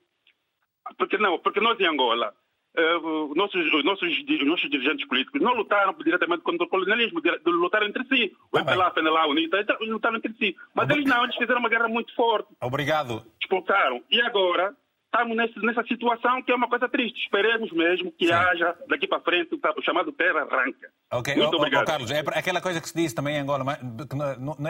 Porque 0.98 1.18
não, 1.18 1.38
porque 1.38 1.60
nós 1.60 1.78
em 1.78 1.86
Angola, 1.86 2.32
uh, 2.76 3.34
nossos, 3.34 3.84
nossos, 3.84 4.26
nossos 4.44 4.70
dirigentes 4.70 5.06
políticos 5.06 5.40
não 5.40 5.54
lutaram 5.54 5.94
diretamente 6.04 6.42
contra 6.42 6.66
o 6.66 6.68
colonialismo, 6.68 7.20
lutaram 7.46 7.86
entre 7.86 8.04
si. 8.04 8.32
O 8.52 8.58
MPLA, 8.58 8.86
a 8.86 8.90
FNLA, 8.90 9.20
a 9.20 9.26
UNITA, 9.28 9.78
lutaram 9.80 10.16
entre 10.16 10.32
si. 10.34 10.56
Mas 10.74 10.90
eles 10.90 11.04
não, 11.04 11.24
eles 11.24 11.36
fizeram 11.36 11.60
uma 11.60 11.68
guerra 11.68 11.88
muito 11.88 12.14
forte. 12.14 12.48
Obrigado. 12.60 13.24
Expulsaram. 13.40 14.02
E 14.10 14.20
agora 14.22 14.74
estamos 15.12 15.36
nessa 15.62 15.84
situação 15.84 16.42
que 16.42 16.50
é 16.50 16.54
uma 16.54 16.68
coisa 16.68 16.88
triste. 16.88 17.20
Esperemos 17.20 17.70
mesmo 17.70 18.10
que 18.12 18.26
Sim. 18.26 18.32
haja 18.32 18.74
daqui 18.88 19.06
para 19.06 19.20
frente 19.20 19.54
o 19.54 19.82
chamado 19.82 20.10
terra 20.12 20.40
arranca. 20.40 20.88
Ok, 21.12 21.36
Muito 21.36 21.52
oh, 21.52 21.56
obrigado. 21.58 21.82
Oh, 21.82 21.86
Carlos, 21.86 22.10
é 22.10 22.20
aquela 22.20 22.62
coisa 22.62 22.80
que 22.80 22.88
se 22.88 22.96
diz 22.96 23.12
também 23.12 23.36
em 23.36 23.40
Angola, 23.40 23.64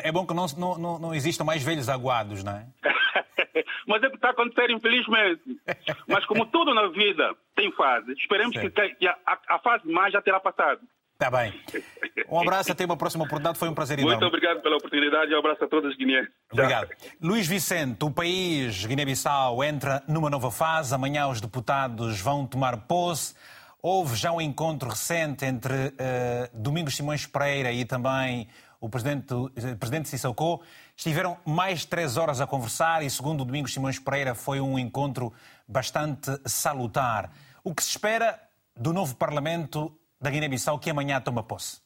é 0.02 0.10
bom 0.10 0.26
que 0.26 0.34
não, 0.34 0.46
não, 0.76 0.98
não 0.98 1.14
existam 1.14 1.44
mais 1.44 1.62
velhos 1.62 1.88
aguados, 1.88 2.42
não 2.42 2.52
é? 2.52 2.66
Mas 3.86 4.02
é 4.02 4.08
que 4.08 4.16
está 4.16 4.28
a 4.28 4.30
acontecer, 4.32 4.70
infelizmente. 4.70 5.42
Mas 6.06 6.24
como 6.26 6.46
tudo 6.46 6.74
na 6.74 6.88
vida 6.88 7.34
tem 7.54 7.70
fase, 7.72 8.12
esperemos 8.12 8.56
Sim. 8.56 8.70
que 8.70 9.06
a, 9.06 9.16
a, 9.26 9.56
a 9.56 9.58
fase 9.58 9.90
mais 9.90 10.12
já 10.12 10.22
terá 10.22 10.40
passado. 10.40 10.80
Está 11.22 11.30
bem. 11.30 11.52
Um 12.28 12.40
abraço, 12.40 12.72
até 12.72 12.84
uma 12.84 12.96
próxima 12.96 13.22
oportunidade. 13.22 13.56
Foi 13.56 13.68
um 13.68 13.74
prazer 13.74 13.96
enorme. 13.96 14.16
Muito 14.16 14.26
obrigado 14.26 14.60
pela 14.60 14.76
oportunidade 14.76 15.30
e 15.30 15.34
um 15.36 15.38
abraço 15.38 15.62
a 15.62 15.68
todos 15.68 15.92
os 15.92 15.96
guineenses. 15.96 16.32
Obrigado. 16.50 16.88
Luís 17.22 17.46
Vicente, 17.46 18.04
o 18.04 18.10
país 18.10 18.84
Guiné-Bissau 18.84 19.62
entra 19.62 20.02
numa 20.08 20.28
nova 20.28 20.50
fase. 20.50 20.92
Amanhã 20.92 21.28
os 21.28 21.40
deputados 21.40 22.20
vão 22.20 22.44
tomar 22.44 22.76
posse. 22.88 23.36
Houve 23.80 24.16
já 24.16 24.32
um 24.32 24.40
encontro 24.40 24.88
recente 24.88 25.44
entre 25.44 25.72
uh, 25.72 25.92
Domingos 26.54 26.96
Simões 26.96 27.24
Pereira 27.24 27.70
e 27.70 27.84
também 27.84 28.48
o 28.82 28.90
presidente, 28.90 29.32
uh, 29.32 29.48
presidente 29.78 30.08
Sissoko. 30.08 30.60
Estiveram 30.96 31.38
mais 31.46 31.80
de 31.80 31.86
três 31.86 32.16
horas 32.16 32.40
a 32.40 32.46
conversar 32.46 33.02
e, 33.04 33.08
segundo 33.08 33.42
o 33.42 33.44
Domingos 33.44 33.72
Simões 33.72 33.98
Pereira, 33.98 34.34
foi 34.34 34.60
um 34.60 34.76
encontro 34.76 35.32
bastante 35.66 36.30
salutar. 36.44 37.30
O 37.62 37.72
que 37.72 37.82
se 37.82 37.90
espera 37.90 38.40
do 38.76 38.92
novo 38.92 39.16
Parlamento 39.16 39.96
da 40.20 40.30
Guiné-Bissau 40.30 40.80
que 40.80 40.90
amanhã 40.90 41.20
toma 41.20 41.44
posse? 41.44 41.80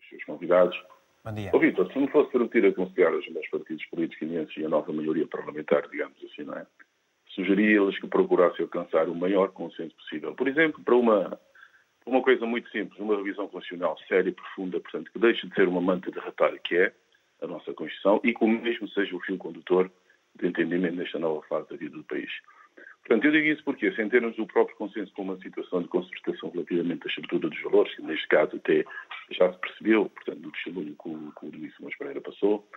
Os 0.00 0.08
seus 0.08 0.24
convidados. 0.24 0.80
Bom 1.24 1.32
dia. 1.34 1.50
Ô, 1.52 1.58
Vitor, 1.58 1.92
se 1.92 1.98
me 1.98 2.08
fosse 2.08 2.30
permitir 2.30 2.64
aconselhar 2.64 3.12
os 3.12 3.28
meus 3.28 3.48
partidos 3.48 3.84
políticos 3.86 4.26
guineenses 4.26 4.56
e 4.56 4.64
a 4.64 4.68
nova 4.68 4.92
maioria 4.92 5.26
parlamentar, 5.26 5.88
digamos 5.88 6.16
assim, 6.24 6.44
não 6.44 6.54
é? 6.54 6.64
Sugeria-lhes 7.34 7.98
que 8.00 8.06
procurassem 8.06 8.62
alcançar 8.62 9.08
o 9.08 9.14
maior 9.14 9.50
consenso 9.50 9.94
possível. 9.96 10.34
Por 10.34 10.48
exemplo, 10.48 10.82
para 10.82 10.94
uma, 10.96 11.38
uma 12.06 12.22
coisa 12.22 12.46
muito 12.46 12.68
simples, 12.70 12.98
uma 12.98 13.16
revisão 13.16 13.48
constitucional 13.48 13.98
séria 14.08 14.30
e 14.30 14.32
profunda, 14.32 14.80
portanto, 14.80 15.10
que 15.12 15.18
deixe 15.18 15.46
de 15.46 15.54
ser 15.54 15.68
uma 15.68 15.80
manta 15.80 16.10
de 16.10 16.18
retalho, 16.18 16.60
que 16.64 16.76
é 16.76 16.92
a 17.42 17.46
nossa 17.46 17.72
Constituição, 17.72 18.20
e 18.24 18.34
que 18.34 18.44
o 18.44 18.48
mesmo 18.48 18.88
seja 18.88 19.14
o 19.14 19.20
fio 19.20 19.38
condutor 19.38 19.90
de 20.36 20.46
entendimento 20.46 20.96
nesta 20.96 21.18
nova 21.18 21.42
fase 21.46 21.68
da 21.68 21.76
vida 21.76 21.96
do 21.96 22.04
país. 22.04 22.30
Portanto, 23.00 23.24
eu 23.24 23.32
digo 23.32 23.46
isso 23.46 23.64
porque, 23.64 23.92
sem 23.92 24.08
termos 24.08 24.38
o 24.38 24.46
próprio 24.46 24.76
consenso 24.76 25.12
com 25.14 25.22
uma 25.22 25.36
situação 25.38 25.82
de 25.82 25.88
concertação 25.88 26.50
relativamente 26.50 27.04
à 27.04 27.08
estrutura 27.08 27.48
dos 27.48 27.62
valores, 27.62 27.94
que 27.94 28.02
neste 28.02 28.28
caso 28.28 28.56
até 28.56 28.84
já 29.30 29.52
se 29.52 29.58
percebeu, 29.58 30.08
portanto, 30.10 30.38
do 30.38 30.52
testemunho 30.52 30.96
que 31.02 31.08
o, 31.08 31.32
que 31.32 31.46
o 31.46 31.50
Luís 31.50 31.74
Simões 31.76 31.96
Pereira 31.96 32.20
passou, 32.20 32.68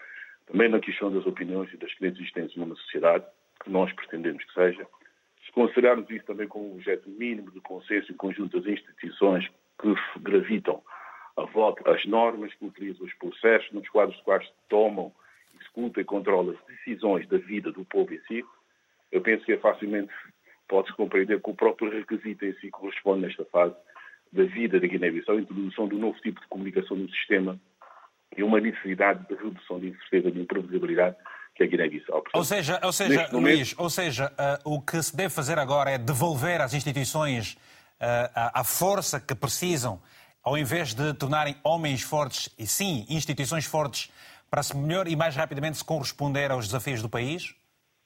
também 0.47 0.69
na 0.69 0.79
questão 0.79 1.11
das 1.11 1.25
opiniões 1.25 1.71
e 1.73 1.77
das 1.77 1.93
crenças 1.95 2.19
existentes 2.19 2.55
numa 2.55 2.75
sociedade, 2.75 3.25
que 3.63 3.69
nós 3.69 3.91
pretendemos 3.93 4.43
que 4.43 4.53
seja, 4.53 4.83
se 4.83 5.02
considerarmos 5.53 6.09
isso 6.09 6.25
também 6.25 6.47
como 6.47 6.69
um 6.69 6.73
objeto 6.73 7.09
mínimo 7.09 7.51
de 7.51 7.61
consenso 7.61 8.11
em 8.11 8.15
conjunto 8.15 8.59
das 8.59 8.71
instituições 8.71 9.47
que 9.79 9.93
gravitam 10.21 10.81
à 11.37 11.43
volta 11.43 11.89
as 11.91 12.05
normas 12.05 12.53
que 12.55 12.65
utilizam 12.65 13.05
os 13.05 13.13
processos 13.15 13.71
nos 13.71 13.87
quadros 13.89 14.17
de 14.17 14.23
quais 14.23 14.47
tomam, 14.69 15.13
executam 15.59 16.01
e 16.01 16.05
controlam 16.05 16.55
as 16.55 16.65
decisões 16.65 17.27
da 17.27 17.37
vida 17.37 17.71
do 17.71 17.85
povo 17.85 18.13
em 18.13 18.19
si, 18.27 18.43
eu 19.11 19.21
penso 19.21 19.45
que 19.45 19.53
é 19.53 19.57
facilmente 19.57 20.11
pode-se 20.67 20.95
compreender 20.95 21.39
que 21.41 21.49
o 21.49 21.53
próprio 21.53 21.91
requisito 21.91 22.45
em 22.45 22.53
si 22.53 22.69
corresponde 22.71 23.21
nesta 23.21 23.45
fase 23.45 23.75
da 24.31 24.43
vida 24.43 24.79
da 24.79 24.87
Guiné-Bissau, 24.87 25.35
a 25.35 25.41
introdução 25.41 25.87
de 25.87 25.95
um 25.95 25.99
novo 25.99 26.19
tipo 26.21 26.41
de 26.41 26.47
comunicação 26.47 26.97
no 26.97 27.07
sistema 27.09 27.59
e 28.35 28.41
uma 28.41 28.59
necessidade 28.59 29.27
de 29.27 29.35
redução 29.35 29.79
de 29.79 29.89
incerteza 29.89 30.29
e 30.29 30.31
de 30.31 30.41
imprevisibilidade 30.41 31.15
que 31.55 31.63
a 31.63 31.67
Guiné-Bissau. 31.67 32.23
Ou 32.33 32.43
seja, 32.43 32.79
ou 32.83 32.91
seja 32.91 33.29
Luís, 33.31 33.75
ou 33.77 33.89
seja 33.89 34.31
uh, 34.65 34.75
o 34.75 34.81
que 34.81 35.01
se 35.01 35.15
deve 35.15 35.29
fazer 35.29 35.59
agora 35.59 35.91
é 35.91 35.97
devolver 35.97 36.61
às 36.61 36.73
instituições 36.73 37.53
uh, 37.53 38.29
a, 38.35 38.61
a 38.61 38.63
força 38.63 39.19
que 39.19 39.35
precisam, 39.35 40.01
ao 40.43 40.57
invés 40.57 40.93
de 40.93 41.13
tornarem 41.13 41.55
homens 41.63 42.01
fortes, 42.01 42.53
e 42.57 42.65
sim, 42.65 43.05
instituições 43.09 43.65
fortes, 43.65 44.11
para 44.49 44.61
se 44.61 44.75
melhor 44.75 45.07
e 45.07 45.15
mais 45.15 45.35
rapidamente 45.35 45.77
se 45.77 45.85
corresponder 45.85 46.51
aos 46.51 46.67
desafios 46.67 47.01
do 47.01 47.09
país? 47.09 47.55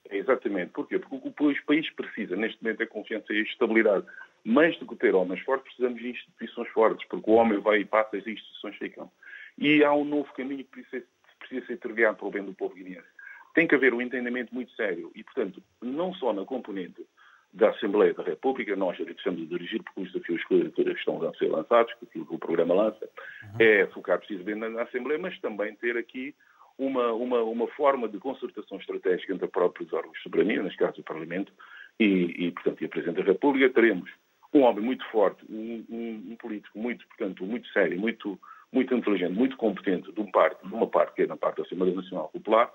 Exatamente. 0.10 0.72
Porquê? 0.72 1.00
Porque 1.00 1.16
o 1.16 1.20
que 1.32 1.60
o 1.60 1.66
país 1.66 1.90
precisa 1.92 2.36
neste 2.36 2.62
momento 2.64 2.82
é 2.82 2.86
confiança 2.86 3.34
e 3.34 3.42
estabilidade. 3.42 4.06
Mais 4.46 4.78
do 4.80 4.88
que 4.88 4.96
ter 4.96 5.14
homens 5.14 5.42
fortes, 5.42 5.66
precisamos 5.66 6.02
de 6.02 6.10
instituições 6.10 6.70
fortes, 6.70 7.06
porque 7.10 7.30
o 7.30 7.34
homem 7.34 7.60
vai 7.60 7.80
e 7.80 7.86
passa 7.86 8.16
e 8.16 8.20
as 8.20 8.28
instituições 8.28 8.78
ficam. 8.78 9.12
E 9.58 9.84
há 9.84 9.94
um 9.94 10.06
novo 10.06 10.32
caminho 10.34 10.64
que 10.64 10.82
precisa, 10.82 11.04
precisa 11.40 11.66
ser 11.66 11.78
trilhado 11.80 12.18
para 12.18 12.28
o 12.28 12.32
bem 12.32 12.44
do 12.44 12.54
povo 12.54 12.76
guineense. 12.76 13.17
Tem 13.58 13.68
que 13.68 13.74
haver 13.74 13.92
um 13.92 14.00
entendimento 14.00 14.54
muito 14.54 14.72
sério 14.74 15.12
e, 15.16 15.24
portanto, 15.24 15.64
não 15.82 16.14
só 16.14 16.32
na 16.32 16.46
componente 16.46 17.04
da 17.52 17.72
Assembleia 17.72 18.14
da 18.14 18.22
República, 18.22 18.76
nós 18.76 18.96
já 18.96 19.04
estamos 19.06 19.42
a 19.42 19.46
dirigir, 19.46 19.82
porque 19.82 20.02
os 20.02 20.12
desafios 20.12 20.46
que 20.46 20.54
estão 20.92 21.28
a 21.28 21.34
ser 21.34 21.48
lançados, 21.48 21.92
que 22.14 22.20
o 22.20 22.38
programa 22.38 22.76
lança, 22.76 23.10
uhum. 23.42 23.56
é 23.58 23.88
focar 23.88 24.20
precisamente 24.20 24.60
na 24.60 24.84
Assembleia, 24.84 25.20
mas 25.20 25.40
também 25.40 25.74
ter 25.74 25.98
aqui 25.98 26.36
uma, 26.78 27.12
uma, 27.14 27.42
uma 27.42 27.68
forma 27.70 28.08
de 28.08 28.20
concertação 28.20 28.78
estratégica 28.78 29.34
entre 29.34 29.46
os 29.46 29.52
próprios 29.52 29.92
órgãos 29.92 30.16
de 30.18 30.22
soberania, 30.22 30.62
neste 30.62 30.78
caso 30.78 31.02
o 31.02 31.04
Parlamento, 31.04 31.52
e, 32.00 32.46
e, 32.46 32.52
portanto, 32.52 32.80
e 32.84 32.86
a 32.86 32.90
Presidente 32.90 33.18
da 33.18 33.32
República, 33.32 33.74
teremos 33.74 34.08
um 34.54 34.62
homem 34.62 34.86
muito 34.86 35.04
forte, 35.10 35.44
um, 35.50 35.84
um, 35.90 36.28
um, 36.30 36.36
político 36.36 36.78
muito, 36.78 37.08
portanto, 37.08 37.44
muito 37.44 37.68
sério, 37.70 38.00
muito, 38.00 38.40
muito 38.72 38.94
inteligente, 38.94 39.34
muito 39.34 39.58
competente, 39.58 40.12
de, 40.12 40.22
um 40.22 40.30
parte, 40.30 40.62
de 40.64 40.72
uma 40.72 40.86
parte 40.86 41.16
que 41.16 41.24
é 41.24 41.26
na 41.26 41.36
parte 41.36 41.58
da 41.58 41.64
Assembleia 41.64 41.96
Nacional 41.96 42.30
Popular, 42.30 42.72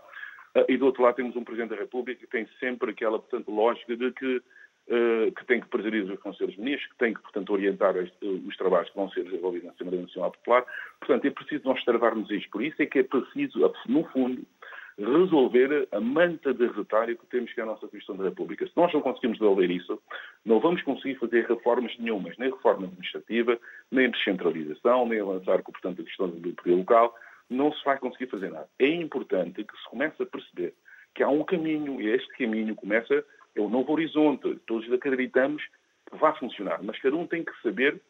e 0.68 0.76
do 0.76 0.86
outro 0.86 1.02
lado 1.02 1.16
temos 1.16 1.34
um 1.36 1.44
Presidente 1.44 1.70
da 1.70 1.76
República 1.76 2.20
que 2.20 2.30
tem 2.30 2.46
sempre 2.60 2.90
aquela, 2.90 3.18
portanto, 3.18 3.50
lógica 3.50 3.96
de 3.96 4.12
que 4.12 4.42
eh, 4.88 5.30
que 5.38 5.46
tem 5.46 5.60
que 5.60 5.68
presidir 5.68 6.02
os 6.02 6.18
Conselhos 6.18 6.56
Ministros, 6.56 6.90
que 6.90 6.98
tem 6.98 7.14
que, 7.14 7.22
portanto, 7.22 7.52
orientar 7.52 7.96
eh, 7.96 8.10
os 8.20 8.56
trabalhos 8.56 8.90
que 8.90 8.96
vão 8.96 9.08
ser 9.10 9.22
desenvolvidos 9.22 9.66
na 9.66 9.72
Assembleia 9.72 10.02
Nacional 10.02 10.32
Popular. 10.32 10.66
Portanto, 10.98 11.24
é 11.24 11.30
preciso 11.30 11.64
nós 11.64 11.84
travarmos 11.84 12.28
isto. 12.30 12.50
Por 12.50 12.62
isso 12.62 12.82
é 12.82 12.86
que 12.86 12.98
é 12.98 13.02
preciso, 13.04 13.60
no 13.86 14.04
fundo, 14.08 14.42
resolver 14.98 15.86
a 15.92 16.00
manta 16.00 16.52
de 16.52 16.66
retalho 16.66 17.16
que 17.16 17.26
temos 17.26 17.52
que 17.52 17.60
é 17.60 17.62
a 17.62 17.66
nossa 17.66 17.82
Constituição 17.82 18.16
da 18.16 18.24
República. 18.24 18.66
Se 18.66 18.72
nós 18.76 18.92
não 18.92 19.00
conseguimos 19.00 19.38
resolver 19.38 19.70
isso, 19.70 20.02
não 20.44 20.58
vamos 20.58 20.82
conseguir 20.82 21.14
fazer 21.14 21.46
reformas 21.46 21.96
nenhumas, 21.98 22.36
nem 22.36 22.50
reforma 22.50 22.86
administrativa, 22.86 23.58
nem 23.90 24.10
descentralização, 24.10 25.06
nem 25.06 25.20
avançar 25.20 25.62
com, 25.62 25.70
portanto, 25.70 26.02
a 26.02 26.04
questão 26.04 26.28
do 26.28 26.52
poder 26.54 26.74
local. 26.74 27.14
Não 27.48 27.72
se 27.72 27.84
vai 27.84 27.98
conseguir 27.98 28.26
fazer 28.26 28.50
nada. 28.50 28.68
É 28.78 28.88
importante 28.88 29.64
que 29.64 29.76
se 29.76 29.88
comece 29.88 30.22
a 30.22 30.26
perceber 30.26 30.74
que 31.14 31.22
há 31.22 31.28
um 31.28 31.44
caminho, 31.44 32.00
e 32.00 32.08
este 32.08 32.28
caminho 32.38 32.74
começa 32.74 33.24
é 33.54 33.60
um 33.60 33.68
novo 33.68 33.92
horizonte. 33.92 34.56
Todos 34.66 34.90
acreditamos 34.92 35.62
que 36.10 36.16
vai 36.16 36.36
funcionar, 36.38 36.82
mas 36.82 36.98
cada 37.00 37.16
um 37.16 37.26
tem 37.26 37.44
que 37.44 37.52
saber 37.62 38.00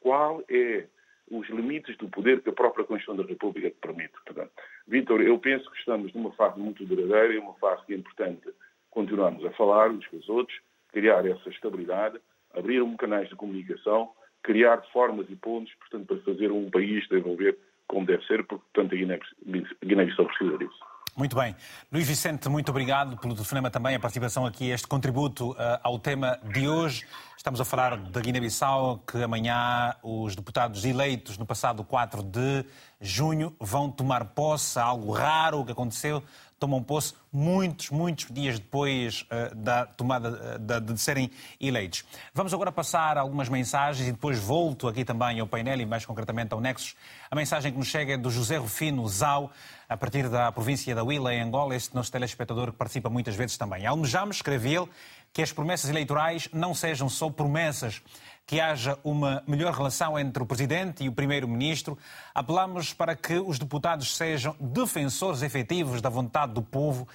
qual 0.00 0.42
é 0.48 0.86
os 1.30 1.48
limites 1.48 1.96
do 1.96 2.08
poder 2.08 2.42
que 2.42 2.50
a 2.50 2.52
própria 2.52 2.84
Constituição 2.84 3.16
da 3.16 3.28
República 3.28 3.72
permite. 3.80 4.12
Portanto, 4.24 4.52
Vítor, 4.86 5.22
eu 5.22 5.38
penso 5.38 5.70
que 5.70 5.78
estamos 5.78 6.12
numa 6.12 6.32
fase 6.32 6.58
muito 6.58 6.84
duradoura, 6.84 7.40
uma 7.40 7.54
fase 7.54 7.84
que 7.86 7.94
é 7.94 7.96
importante 7.96 8.48
continuarmos 8.90 9.44
a 9.44 9.50
falar 9.52 9.90
uns 9.90 10.06
com 10.08 10.16
os 10.18 10.28
outros, 10.28 10.58
criar 10.88 11.26
essa 11.26 11.48
estabilidade, 11.48 12.20
abrir 12.54 12.82
um 12.82 12.96
canais 12.96 13.28
de 13.28 13.36
comunicação, 13.36 14.12
criar 14.42 14.82
formas 14.92 15.26
e 15.30 15.36
pontos, 15.36 15.72
portanto, 15.76 16.06
para 16.06 16.18
fazer 16.18 16.52
um 16.52 16.70
país 16.70 17.08
desenvolver 17.08 17.56
como 17.92 18.06
deve 18.06 18.24
ser, 18.26 18.44
porque, 18.46 18.64
portanto, 18.72 18.94
a 18.94 19.86
Guiné-Bissau 19.86 20.26
precisa 20.26 20.56
disso. 20.56 20.78
Muito 21.14 21.36
bem. 21.36 21.54
Luís 21.92 22.08
Vicente, 22.08 22.48
muito 22.48 22.70
obrigado 22.70 23.18
pelo 23.18 23.34
telefonema 23.34 23.70
também, 23.70 23.94
a 23.94 24.00
participação 24.00 24.46
aqui, 24.46 24.70
este 24.70 24.88
contributo 24.88 25.50
uh, 25.50 25.56
ao 25.82 25.98
tema 25.98 26.40
de 26.42 26.66
hoje. 26.66 27.04
Estamos 27.36 27.60
a 27.60 27.66
falar 27.66 27.98
da 27.98 28.18
Guiné-Bissau, 28.18 29.04
que 29.06 29.22
amanhã 29.22 29.94
os 30.02 30.34
deputados 30.34 30.86
eleitos 30.86 31.36
no 31.36 31.44
passado 31.44 31.84
4 31.84 32.22
de 32.22 32.64
junho 33.02 33.54
vão 33.60 33.90
tomar 33.90 34.24
posse, 34.26 34.78
algo 34.78 35.12
raro 35.12 35.64
que 35.64 35.72
aconteceu, 35.72 36.22
tomam 36.62 36.80
posse 36.80 37.14
muitos, 37.32 37.90
muitos 37.90 38.26
dias 38.30 38.56
depois 38.60 39.22
uh, 39.22 39.52
da 39.52 39.84
tomada 39.84 40.28
uh, 40.54 40.58
de, 40.60 40.92
de, 40.92 41.00
serem 41.00 41.28
eleitos. 41.60 42.04
Vamos 42.32 42.54
agora 42.54 42.70
passar 42.70 43.18
algumas 43.18 43.48
mensagens 43.48 44.08
e 44.08 44.12
depois 44.12 44.38
volto 44.38 44.86
aqui 44.86 45.04
também 45.04 45.40
ao 45.40 45.46
painel 45.48 45.80
e 45.80 45.84
mais 45.84 46.06
concretamente 46.06 46.54
ao 46.54 46.60
Nexus. 46.60 46.94
A 47.28 47.34
mensagem 47.34 47.72
que 47.72 47.78
nos 47.78 47.88
chega 47.88 48.12
é 48.12 48.16
do 48.16 48.30
José 48.30 48.58
Rufino 48.58 49.08
Zau, 49.08 49.50
a 49.88 49.96
partir 49.96 50.28
da 50.28 50.52
província 50.52 50.94
da 50.94 51.02
Huila, 51.02 51.34
em 51.34 51.42
Angola, 51.42 51.74
este 51.74 51.96
nosso 51.96 52.12
telespectador 52.12 52.70
que 52.70 52.78
participa 52.78 53.10
muitas 53.10 53.34
vezes 53.34 53.58
também. 53.58 53.84
Almejamos, 53.84 54.36
escreve 54.36 54.72
ele, 54.72 54.88
que 55.32 55.42
as 55.42 55.50
promessas 55.50 55.90
eleitorais 55.90 56.48
não 56.52 56.74
sejam 56.74 57.08
só 57.08 57.28
promessas, 57.28 58.02
que 58.46 58.60
haja 58.60 58.98
uma 59.04 59.42
melhor 59.46 59.72
relação 59.72 60.18
entre 60.18 60.42
o 60.42 60.46
Presidente 60.46 61.04
e 61.04 61.08
o 61.08 61.12
Primeiro-Ministro. 61.12 61.96
Apelamos 62.34 62.92
para 62.92 63.14
que 63.16 63.38
os 63.38 63.58
deputados 63.58 64.16
sejam 64.16 64.56
defensores 64.60 65.42
efetivos 65.42 66.00
da 66.00 66.08
vontade 66.08 66.52
do 66.52 66.62
povo, 66.62 67.06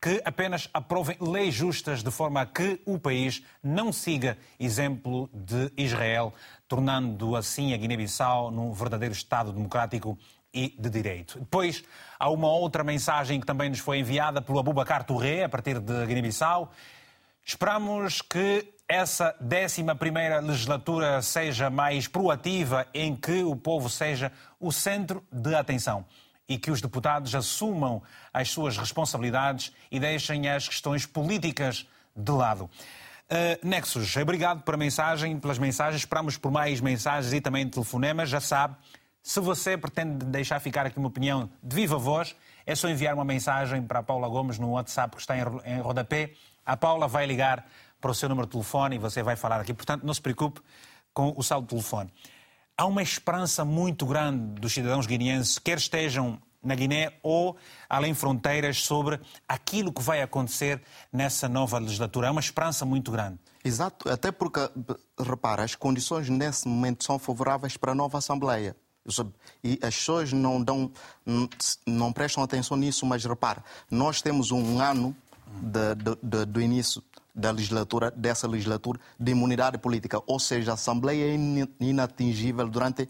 que 0.00 0.20
apenas 0.24 0.68
aprovem 0.74 1.16
leis 1.20 1.54
justas 1.54 2.02
de 2.02 2.10
forma 2.10 2.40
a 2.40 2.46
que 2.46 2.80
o 2.84 2.98
país 2.98 3.42
não 3.62 3.92
siga 3.92 4.36
exemplo 4.58 5.30
de 5.32 5.70
Israel, 5.76 6.34
tornando 6.66 7.36
assim 7.36 7.72
a 7.72 7.76
Guiné-Bissau 7.76 8.50
num 8.50 8.72
verdadeiro 8.72 9.14
Estado 9.14 9.52
democrático 9.52 10.18
e 10.52 10.74
de 10.78 10.90
direito. 10.90 11.38
Depois, 11.38 11.84
há 12.18 12.28
uma 12.28 12.48
outra 12.48 12.82
mensagem 12.82 13.40
que 13.40 13.46
também 13.46 13.70
nos 13.70 13.78
foi 13.78 13.98
enviada 13.98 14.42
pelo 14.42 14.58
Abubakar 14.58 15.04
Touré, 15.04 15.44
a 15.44 15.48
partir 15.48 15.78
de 15.78 16.06
Guiné-Bissau. 16.06 16.70
Esperamos 17.44 18.20
que 18.22 18.71
essa 18.88 19.34
11 19.40 19.82
legislatura 20.46 21.22
seja 21.22 21.70
mais 21.70 22.06
proativa, 22.06 22.86
em 22.92 23.16
que 23.16 23.42
o 23.42 23.56
povo 23.56 23.88
seja 23.88 24.30
o 24.60 24.70
centro 24.70 25.24
de 25.32 25.54
atenção 25.54 26.04
e 26.48 26.58
que 26.58 26.70
os 26.70 26.80
deputados 26.80 27.34
assumam 27.34 28.02
as 28.32 28.50
suas 28.50 28.76
responsabilidades 28.76 29.72
e 29.90 29.98
deixem 29.98 30.48
as 30.48 30.68
questões 30.68 31.06
políticas 31.06 31.86
de 32.14 32.32
lado. 32.32 32.64
Uh, 32.64 33.66
Nexus, 33.66 34.14
obrigado 34.16 34.62
pela 34.62 34.76
mensagem, 34.76 35.38
pelas 35.38 35.58
mensagens. 35.58 36.02
Esperamos 36.02 36.36
por 36.36 36.50
mais 36.50 36.80
mensagens 36.80 37.32
e 37.32 37.40
também 37.40 37.66
telefonemas. 37.66 38.28
Já 38.28 38.40
sabe, 38.40 38.76
se 39.22 39.40
você 39.40 39.78
pretende 39.78 40.26
deixar 40.26 40.60
ficar 40.60 40.84
aqui 40.84 40.98
uma 40.98 41.08
opinião 41.08 41.48
de 41.62 41.74
viva 41.74 41.96
voz, 41.96 42.36
é 42.66 42.74
só 42.74 42.88
enviar 42.88 43.14
uma 43.14 43.24
mensagem 43.24 43.80
para 43.82 44.00
a 44.00 44.02
Paula 44.02 44.28
Gomes 44.28 44.58
no 44.58 44.72
WhatsApp 44.72 45.16
que 45.16 45.22
está 45.22 45.34
em 45.38 45.80
rodapé. 45.80 46.32
A 46.66 46.76
Paula 46.76 47.08
vai 47.08 47.24
ligar 47.24 47.66
para 48.02 48.10
o 48.10 48.14
seu 48.14 48.28
número 48.28 48.46
de 48.46 48.52
telefone 48.52 48.96
e 48.96 48.98
você 48.98 49.22
vai 49.22 49.36
falar 49.36 49.60
aqui. 49.60 49.72
Portanto, 49.72 50.04
não 50.04 50.12
se 50.12 50.20
preocupe 50.20 50.60
com 51.14 51.32
o 51.36 51.42
saldo 51.42 51.64
de 51.66 51.70
telefone. 51.70 52.12
Há 52.76 52.84
uma 52.84 53.02
esperança 53.02 53.64
muito 53.64 54.04
grande 54.04 54.60
dos 54.60 54.72
cidadãos 54.72 55.06
guineenses, 55.06 55.58
quer 55.58 55.78
estejam 55.78 56.38
na 56.62 56.74
Guiné 56.74 57.12
ou 57.22 57.56
além 57.88 58.14
fronteiras, 58.14 58.84
sobre 58.84 59.20
aquilo 59.48 59.92
que 59.92 60.02
vai 60.02 60.22
acontecer 60.22 60.82
nessa 61.12 61.48
nova 61.48 61.78
legislatura. 61.78 62.28
É 62.28 62.30
uma 62.30 62.40
esperança 62.40 62.84
muito 62.84 63.10
grande. 63.10 63.38
Exato, 63.64 64.08
até 64.08 64.32
porque, 64.32 64.60
repara, 65.18 65.62
as 65.62 65.74
condições 65.74 66.28
nesse 66.28 66.66
momento 66.66 67.04
são 67.04 67.18
favoráveis 67.18 67.76
para 67.76 67.92
a 67.92 67.94
nova 67.94 68.18
Assembleia. 68.18 68.76
E 69.62 69.78
as 69.82 69.96
pessoas 69.96 70.32
não, 70.32 70.62
dão, 70.62 70.90
não 71.86 72.12
prestam 72.12 72.42
atenção 72.42 72.76
nisso, 72.76 73.04
mas 73.04 73.24
repara, 73.24 73.64
nós 73.90 74.22
temos 74.22 74.52
um 74.52 74.80
ano 74.80 75.14
de, 75.60 75.94
de, 75.96 76.16
de, 76.22 76.44
do 76.46 76.60
início 76.60 77.02
da 77.34 77.50
legislatura, 77.50 78.10
dessa 78.10 78.46
legislatura 78.46 79.00
de 79.18 79.32
imunidade 79.32 79.78
política, 79.78 80.20
ou 80.26 80.38
seja, 80.38 80.72
a 80.72 80.74
Assembleia 80.74 81.24
é 81.24 81.34
inatingível 81.80 82.68
durante 82.68 83.08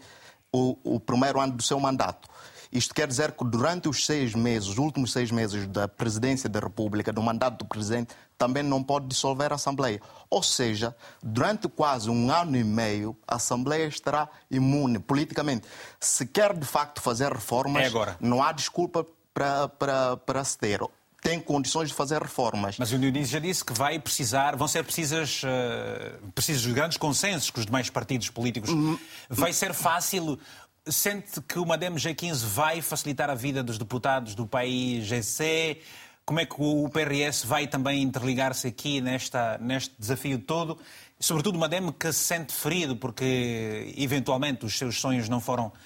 o, 0.51 0.77
o 0.83 0.99
primeiro 0.99 1.39
ano 1.39 1.53
do 1.53 1.63
seu 1.63 1.79
mandato. 1.79 2.29
Isto 2.71 2.95
quer 2.95 3.07
dizer 3.07 3.33
que 3.33 3.45
durante 3.45 3.87
os 3.87 4.03
seis 4.03 4.33
meses, 4.33 4.69
os 4.69 4.77
últimos 4.79 5.11
seis 5.11 5.29
meses 5.29 5.67
da 5.67 5.87
presidência 5.87 6.49
da 6.49 6.59
República, 6.59 7.13
do 7.13 7.21
mandato 7.21 7.59
do 7.59 7.65
presidente, 7.65 8.15
também 8.35 8.63
não 8.63 8.81
pode 8.81 9.05
dissolver 9.05 9.51
a 9.51 9.55
Assembleia. 9.55 10.01
Ou 10.27 10.41
seja, 10.41 10.95
durante 11.21 11.67
quase 11.67 12.09
um 12.09 12.31
ano 12.31 12.57
e 12.57 12.63
meio, 12.63 13.15
a 13.27 13.35
Assembleia 13.35 13.85
estará 13.85 14.27
imune 14.49 14.97
politicamente. 14.97 15.67
Se 15.99 16.25
quer 16.25 16.57
de 16.57 16.65
facto 16.65 16.99
fazer 16.99 17.31
reformas, 17.31 17.93
é 17.93 18.15
não 18.19 18.41
há 18.41 18.51
desculpa 18.51 19.05
para, 19.33 19.67
para, 19.67 20.17
para 20.17 20.43
ceder 20.43 20.81
tem 21.23 21.39
condições 21.39 21.89
de 21.89 21.95
fazer 21.95 22.21
reformas. 22.21 22.77
Mas 22.77 22.91
o 22.91 22.99
Dionísio 22.99 23.31
já 23.33 23.39
disse 23.39 23.63
que 23.63 23.73
vai 23.73 23.97
precisar, 23.97 24.55
vão 24.55 24.67
ser 24.67 24.83
precisas, 24.83 25.41
uh, 25.43 26.31
precisos 26.35 26.71
grandes 26.73 26.97
consensos 26.97 27.49
com 27.49 27.59
os 27.59 27.65
demais 27.65 27.89
partidos 27.89 28.29
políticos. 28.29 28.69
Hum, 28.69 28.97
vai 29.29 29.53
ser 29.53 29.73
fácil 29.73 30.37
Sente 30.85 31.39
que 31.39 31.57
o 31.57 31.65
Madem 31.65 31.91
G15 31.91 32.43
vai 32.45 32.81
facilitar 32.81 33.29
a 33.29 33.35
vida 33.35 33.63
dos 33.63 33.77
deputados 33.77 34.35
do 34.35 34.45
país 34.45 35.05
GC? 35.05 35.79
Como 36.25 36.41
é 36.41 36.45
que 36.45 36.55
o 36.57 36.89
PRS 36.89 37.45
vai 37.45 37.67
também 37.67 38.01
interligar-se 38.01 38.67
aqui 38.67 38.99
nesta, 38.99 39.57
neste 39.59 39.95
desafio 39.97 40.37
todo? 40.39 40.77
Sobretudo 41.17 41.55
o 41.55 41.59
Madem 41.59 41.89
que 41.93 42.11
se 42.11 42.19
sente 42.19 42.51
ferido 42.53 42.97
porque 42.97 43.93
eventualmente 43.95 44.65
os 44.65 44.77
seus 44.77 44.99
sonhos 44.99 45.29
não 45.29 45.39
foram 45.39 45.71
eh, 45.71 45.77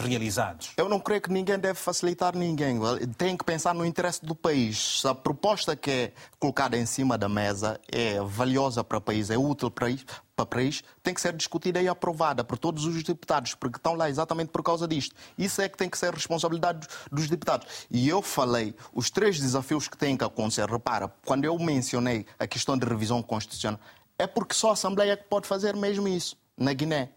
realizados? 0.00 0.72
Eu 0.76 0.88
não 0.88 0.98
creio 0.98 1.20
que 1.20 1.30
ninguém 1.30 1.58
deve 1.58 1.78
facilitar 1.78 2.36
ninguém. 2.36 2.78
Tem 3.16 3.36
que 3.36 3.44
pensar 3.44 3.74
no 3.74 3.84
interesse 3.84 4.24
do 4.24 4.34
país. 4.34 5.02
A 5.04 5.14
proposta 5.14 5.76
que 5.76 5.90
é 5.90 6.12
colocada 6.38 6.76
em 6.76 6.86
cima 6.86 7.16
da 7.16 7.28
mesa 7.28 7.80
é 7.90 8.20
valiosa 8.20 8.82
para 8.82 8.98
o 8.98 9.00
país, 9.00 9.30
é 9.30 9.38
útil 9.38 9.70
para, 9.70 9.88
o 10.38 10.46
país, 10.46 10.82
tem 11.02 11.12
que 11.12 11.20
ser 11.20 11.32
discutida 11.34 11.82
e 11.82 11.88
aprovada 11.88 12.42
por 12.42 12.58
todos 12.58 12.84
os 12.84 13.02
deputados, 13.02 13.54
porque 13.54 13.76
estão 13.76 13.94
lá 13.94 14.08
exatamente 14.08 14.48
por 14.48 14.62
causa 14.62 14.88
disto. 14.88 15.14
Isso 15.36 15.60
é 15.60 15.68
que 15.68 15.76
tem 15.76 15.88
que 15.88 15.98
ser 15.98 16.12
responsabilidade 16.14 16.86
dos 17.12 17.28
deputados. 17.28 17.66
E 17.90 18.08
eu 18.08 18.22
falei 18.22 18.74
os 18.92 19.10
três 19.10 19.38
desafios 19.38 19.86
que 19.86 19.96
têm 19.96 20.16
que 20.16 20.24
acontecer. 20.24 20.68
Repara, 20.68 21.12
quando 21.24 21.44
eu 21.44 21.58
mencionei 21.58 22.26
a 22.38 22.46
questão 22.46 22.76
de 22.76 22.86
revisão 22.86 23.22
constitucional, 23.22 23.80
é 24.18 24.26
porque 24.26 24.54
só 24.54 24.70
a 24.70 24.72
Assembleia 24.72 25.16
que 25.16 25.24
pode 25.24 25.46
fazer 25.46 25.76
mesmo 25.76 26.08
isso 26.08 26.36
na 26.56 26.72
Guiné 26.72 27.10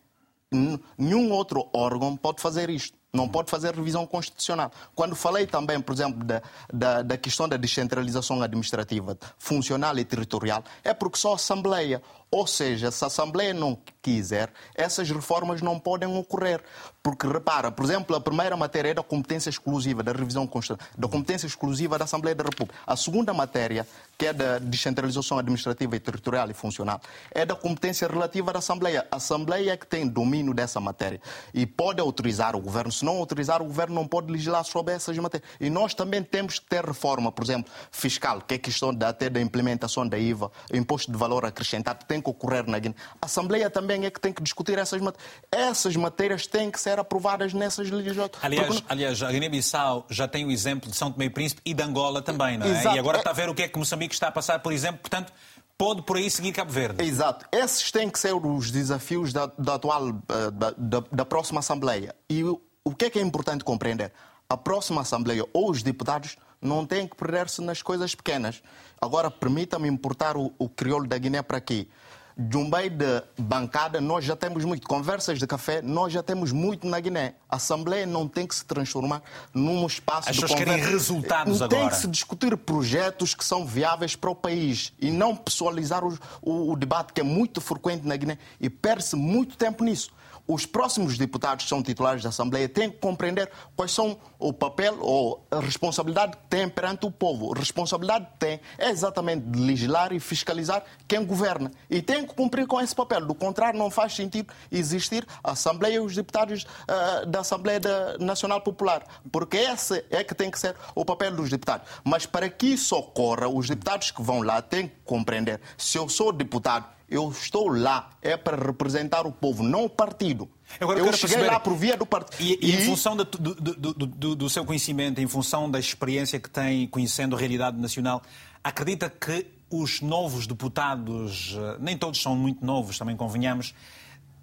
nenhum 0.56 1.32
outro 1.32 1.68
órgão 1.74 2.16
pode 2.16 2.42
fazer 2.42 2.70
isto. 2.70 2.98
Não 3.14 3.30
pode 3.30 3.52
fazer 3.52 3.76
revisão 3.76 4.08
constitucional. 4.08 4.72
Quando 4.96 5.16
falei 5.16 5.46
também, 5.46 5.80
por 5.80 5.94
exemplo, 5.94 6.24
da, 6.24 6.42
da, 6.74 7.02
da, 7.04 7.16
questão 7.16 7.48
da 7.48 7.58
descentralização 7.58 8.42
administrativa, 8.42 9.16
funcional 9.38 9.96
e 10.00 10.04
territorial, 10.04 10.64
é 10.84 10.96
porque 10.96 11.20
só 11.20 11.34
a 11.34 11.36
Assembleia, 11.36 12.02
ou 12.34 12.48
seja, 12.48 12.90
se 12.90 13.04
a 13.04 13.08
Assembleia 13.08 13.54
não 13.54 13.78
quiser, 14.02 14.52
essas 14.74 15.08
reformas 15.08 15.62
não 15.62 15.80
podem 15.80 16.10
ocorrer. 16.18 16.64
Porque, 17.04 17.28
repara, 17.28 17.70
por 17.70 17.86
exemplo, 17.86 18.16
a 18.16 18.22
primeira 18.22 18.56
matéria 18.58 18.90
é 18.90 18.94
da 18.94 19.04
competência 19.04 19.50
exclusiva, 19.50 20.02
da 20.02 20.14
revisão 20.14 20.48
constitucional, 20.48 20.94
da 20.98 21.08
competência 21.08 21.46
exclusiva 21.46 21.98
da 21.98 22.06
Assembleia 22.06 22.34
da 22.34 22.46
República. 22.46 22.80
A 22.88 22.96
segunda 22.96 23.34
matéria, 23.34 23.86
que 24.18 24.26
é 24.26 24.34
da 24.34 24.58
descentralização 24.58 25.38
administrativa 25.38 25.96
e 25.96 26.00
territorial 26.00 26.50
e 26.50 26.54
funcional, 26.54 27.02
é 27.32 27.46
da 27.46 27.56
competência 27.56 28.08
relativa 28.08 28.52
da 28.52 28.60
Assembleia. 28.60 29.06
A 29.12 29.18
Assembleia 29.18 29.72
é 29.72 29.78
que 29.78 29.86
tem 29.86 30.08
domínio 30.08 30.54
dessa 30.54 30.80
matéria 30.80 31.22
e 31.54 31.66
pode 31.66 32.00
autorizar 32.00 32.56
o 32.56 32.62
governo. 32.62 32.92
Se 32.92 33.06
não 33.06 33.18
autorizar, 33.18 33.62
o 33.62 33.66
governo 33.66 33.94
não 33.94 34.08
pode 34.08 34.32
legislar 34.32 34.64
sobre 34.64 34.94
essas 34.94 35.18
matérias. 35.18 35.50
E 35.60 35.70
nós 35.70 35.94
também 35.94 36.24
temos 36.24 36.58
que 36.58 36.66
ter 36.66 36.86
reforma, 36.86 37.32
por 37.34 37.44
exemplo, 37.44 37.72
fiscal, 37.92 38.42
que 38.42 38.56
é 38.56 38.58
questão 38.58 38.98
até 39.06 39.30
da 39.30 39.42
implementação 39.42 40.08
da 40.08 40.18
IVA, 40.18 40.50
Imposto 40.74 41.12
de 41.12 41.18
Valor 41.18 41.46
Acrescentado, 41.46 42.06
tem 42.06 42.23
que 42.24 42.30
ocorrer 42.30 42.66
na 42.68 42.80
Guiné. 42.80 42.96
A 43.22 43.26
Assembleia 43.26 43.70
também 43.70 44.06
é 44.06 44.10
que 44.10 44.20
tem 44.20 44.34
que 44.34 44.42
discutir 44.42 44.78
essas 44.80 45.02
matérias. 45.02 45.30
Essas 45.52 45.96
matérias 45.96 46.48
têm 46.48 46.72
que 46.72 46.80
ser 46.80 47.00
aprovadas 47.00 47.54
nessas 47.54 47.92
legislaturas. 47.92 48.44
Aliás, 48.44 48.68
Porque... 48.68 48.84
aliás 48.88 49.22
a 49.22 49.32
Guiné-Bissau 49.32 50.08
já 50.10 50.28
tem 50.28 50.46
o 50.46 50.52
exemplo 50.52 50.90
de 50.90 50.96
São 50.98 51.12
Tomé 51.12 51.26
e 51.26 51.30
Príncipe 51.30 51.62
e 51.66 51.74
de 51.74 51.84
Angola 51.84 52.22
também, 52.22 52.58
não 52.58 52.66
é? 52.66 52.70
Exato. 52.72 52.96
E 52.96 53.00
agora 53.00 53.18
está 53.18 53.30
a 53.32 53.34
ver 53.34 53.50
o 53.50 53.54
que 53.54 53.64
é 53.64 53.68
que 53.68 53.78
Moçambique 53.78 54.14
está 54.14 54.30
a 54.30 54.32
passar, 54.32 54.60
por 54.60 54.72
exemplo. 54.72 55.02
Portanto, 55.02 55.34
pode 55.78 56.02
por 56.04 56.18
aí 56.18 56.30
seguir 56.30 56.54
Cabo 56.54 56.72
Verde. 56.72 57.04
Exato. 57.04 57.46
Esses 57.52 57.92
têm 57.92 58.10
que 58.10 58.20
ser 58.20 58.34
os 58.34 58.72
desafios 58.72 59.34
da, 59.34 59.48
da 59.58 59.76
atual, 59.76 60.10
eh, 60.10 60.52
da, 60.52 60.74
da, 60.78 61.04
da, 61.12 61.26
próxima 61.26 61.60
Assembleia. 61.60 62.16
E 62.30 62.44
o, 62.44 62.62
o 62.84 62.96
que 62.96 63.06
é 63.06 63.10
que 63.10 63.20
é 63.20 63.22
importante 63.22 63.64
compreender? 63.64 64.12
A 64.50 64.58
próxima 64.58 65.02
Assembleia 65.02 65.46
ou 65.54 65.70
os 65.70 65.84
deputados 65.84 66.38
não 66.62 66.86
têm 66.86 67.08
que 67.08 67.16
perder-se 67.16 67.62
nas 67.62 67.82
coisas 67.82 68.16
pequenas. 68.16 68.62
Agora, 69.02 69.30
permita-me 69.30 69.88
importar 69.88 70.38
o, 70.38 70.54
o 70.58 70.70
crioulo 70.70 71.08
da 71.08 71.18
Guiné 71.18 71.42
para 71.42 71.58
aqui 71.58 71.90
de 72.38 72.58
um 72.58 72.70
meio 72.70 72.90
de 72.90 73.24
bancada, 73.38 74.02
nós 74.02 74.26
já 74.26 74.36
temos 74.36 74.66
muito. 74.66 74.88
Conversas 74.88 75.40
de 75.40 75.46
café, 75.46 75.82
nós 75.82 76.12
já 76.12 76.24
temos 76.24 76.52
muito 76.52 76.88
na 76.88 77.00
Guiné. 77.00 77.36
A 77.50 77.58
Assembleia 77.58 78.06
não 78.06 78.28
tem 78.28 78.48
que 78.48 78.56
se 78.56 78.66
transformar 78.66 79.22
num 79.54 79.86
espaço 79.86 80.30
As 80.30 80.36
de 80.36 80.42
conversa. 80.42 80.66
querem 80.66 80.84
resultados 80.84 81.60
tem 81.60 81.66
agora. 81.66 81.82
Tem 81.82 81.90
que 81.90 81.96
se 81.96 82.08
discutir 82.08 82.56
projetos 82.58 83.34
que 83.34 83.46
são 83.46 83.66
viáveis 83.66 84.16
para 84.16 84.30
o 84.30 84.36
país 84.36 84.94
e 85.00 85.12
não 85.12 85.36
pessoalizar 85.36 86.04
o, 86.04 86.18
o, 86.42 86.72
o 86.72 86.76
debate 86.76 87.14
que 87.14 87.22
é 87.22 87.24
muito 87.24 87.62
frequente 87.62 88.06
na 88.08 88.16
Guiné 88.16 88.38
e 88.60 88.70
perde-se 88.70 89.16
muito 89.16 89.56
tempo 89.56 89.84
nisso 89.84 90.12
os 90.48 90.66
próximos 90.66 91.18
deputados 91.18 91.64
que 91.66 91.70
são 91.70 91.82
titulares 91.82 92.24
da 92.24 92.30
Assembleia 92.30 92.68
têm 92.68 92.90
que 92.90 92.98
compreender 92.98 93.50
quais 93.76 93.92
são 93.92 94.18
o 94.38 94.52
papel 94.52 94.98
ou 95.00 95.46
a 95.50 95.60
responsabilidade 95.60 96.38
que 96.38 96.48
têm 96.50 96.68
perante 96.68 97.06
o 97.06 97.12
povo. 97.12 97.54
A 97.54 97.60
responsabilidade 97.60 98.26
que 98.26 98.38
têm 98.40 98.60
é 98.78 98.90
exatamente 98.90 99.46
de 99.46 99.60
legislar 99.60 100.12
e 100.12 100.20
fiscalizar 100.20 100.84
quem 101.08 101.26
governa. 101.26 101.72
E 101.90 102.02
tem 102.02 102.26
que 102.26 102.34
cumprir 102.34 102.68
com 102.68 102.80
esse 102.82 102.94
papel. 102.94 103.26
Do 103.26 103.34
contrário, 103.34 103.80
não 103.80 103.90
faz 103.90 104.14
sentido 104.14 104.54
existir 104.72 105.26
a 105.44 105.52
Assembleia 105.52 105.96
e 105.96 106.00
os 106.00 106.16
deputados 106.16 106.64
uh, 106.64 107.26
da 107.26 107.40
Assembleia 107.40 107.80
Nacional 108.20 108.62
Popular, 108.62 109.04
porque 109.32 109.58
esse 109.58 110.04
é 110.10 110.24
que 110.24 110.36
tem 110.36 110.52
que 110.52 110.60
ser 110.60 110.76
o 110.94 111.06
papel 111.06 111.36
dos 111.36 111.50
deputados. 111.50 111.88
Mas 112.04 112.26
para 112.26 112.50
que 112.50 112.68
isso 112.68 112.96
ocorra, 112.96 113.48
os 113.48 113.68
deputados 113.68 114.12
que 114.12 114.22
vão 114.22 114.42
lá 114.42 114.62
têm 114.62 114.88
que 114.88 114.96
compreender: 115.06 115.62
se 115.78 115.98
eu 115.98 116.10
sou 116.10 116.32
deputado, 116.32 116.86
eu 117.14 117.30
estou 117.30 117.70
lá 117.70 118.10
é 118.22 118.36
para 118.36 118.58
representar 118.58 119.28
o 119.28 119.32
povo, 119.32 119.62
não 119.62 119.86
o 119.86 119.90
partido. 119.90 120.50
Agora, 120.80 121.00
eu 121.00 121.06
cheguei 121.14 121.38
perceber, 121.38 121.52
lá 121.52 121.60
por 121.60 121.76
via 121.76 121.96
do 121.96 122.06
partido. 122.08 122.42
E, 122.42 122.58
e, 122.60 122.72
e, 122.72 122.76
em 122.76 122.86
função 122.86 123.16
do, 123.16 123.24
do, 123.24 123.94
do, 123.94 124.36
do, 124.36 124.50
seu 124.50 124.66
conhecimento, 124.66 125.22
em 125.22 125.28
função 125.28 125.70
da 125.70 125.80
experiência 125.80 126.40
que 126.40 126.50
tem 126.50 126.88
conhecendo 126.88 127.36
a 127.36 127.40
realidade 127.40 127.78
nacional, 127.78 128.24
acredita 128.64 129.10
que 129.10 129.46
os 129.70 130.02
novos 130.02 130.48
deputados, 130.48 131.56
eh, 131.56 131.78
nem 131.80 131.98
todos 131.98 132.22
são 132.22 132.36
muito 132.36 132.66
novos, 132.66 132.98
também 132.98 133.16
convenhamos, 133.16 133.76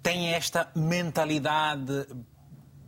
têm 0.01 0.29
esta 0.29 0.69
mentalidade 0.73 2.07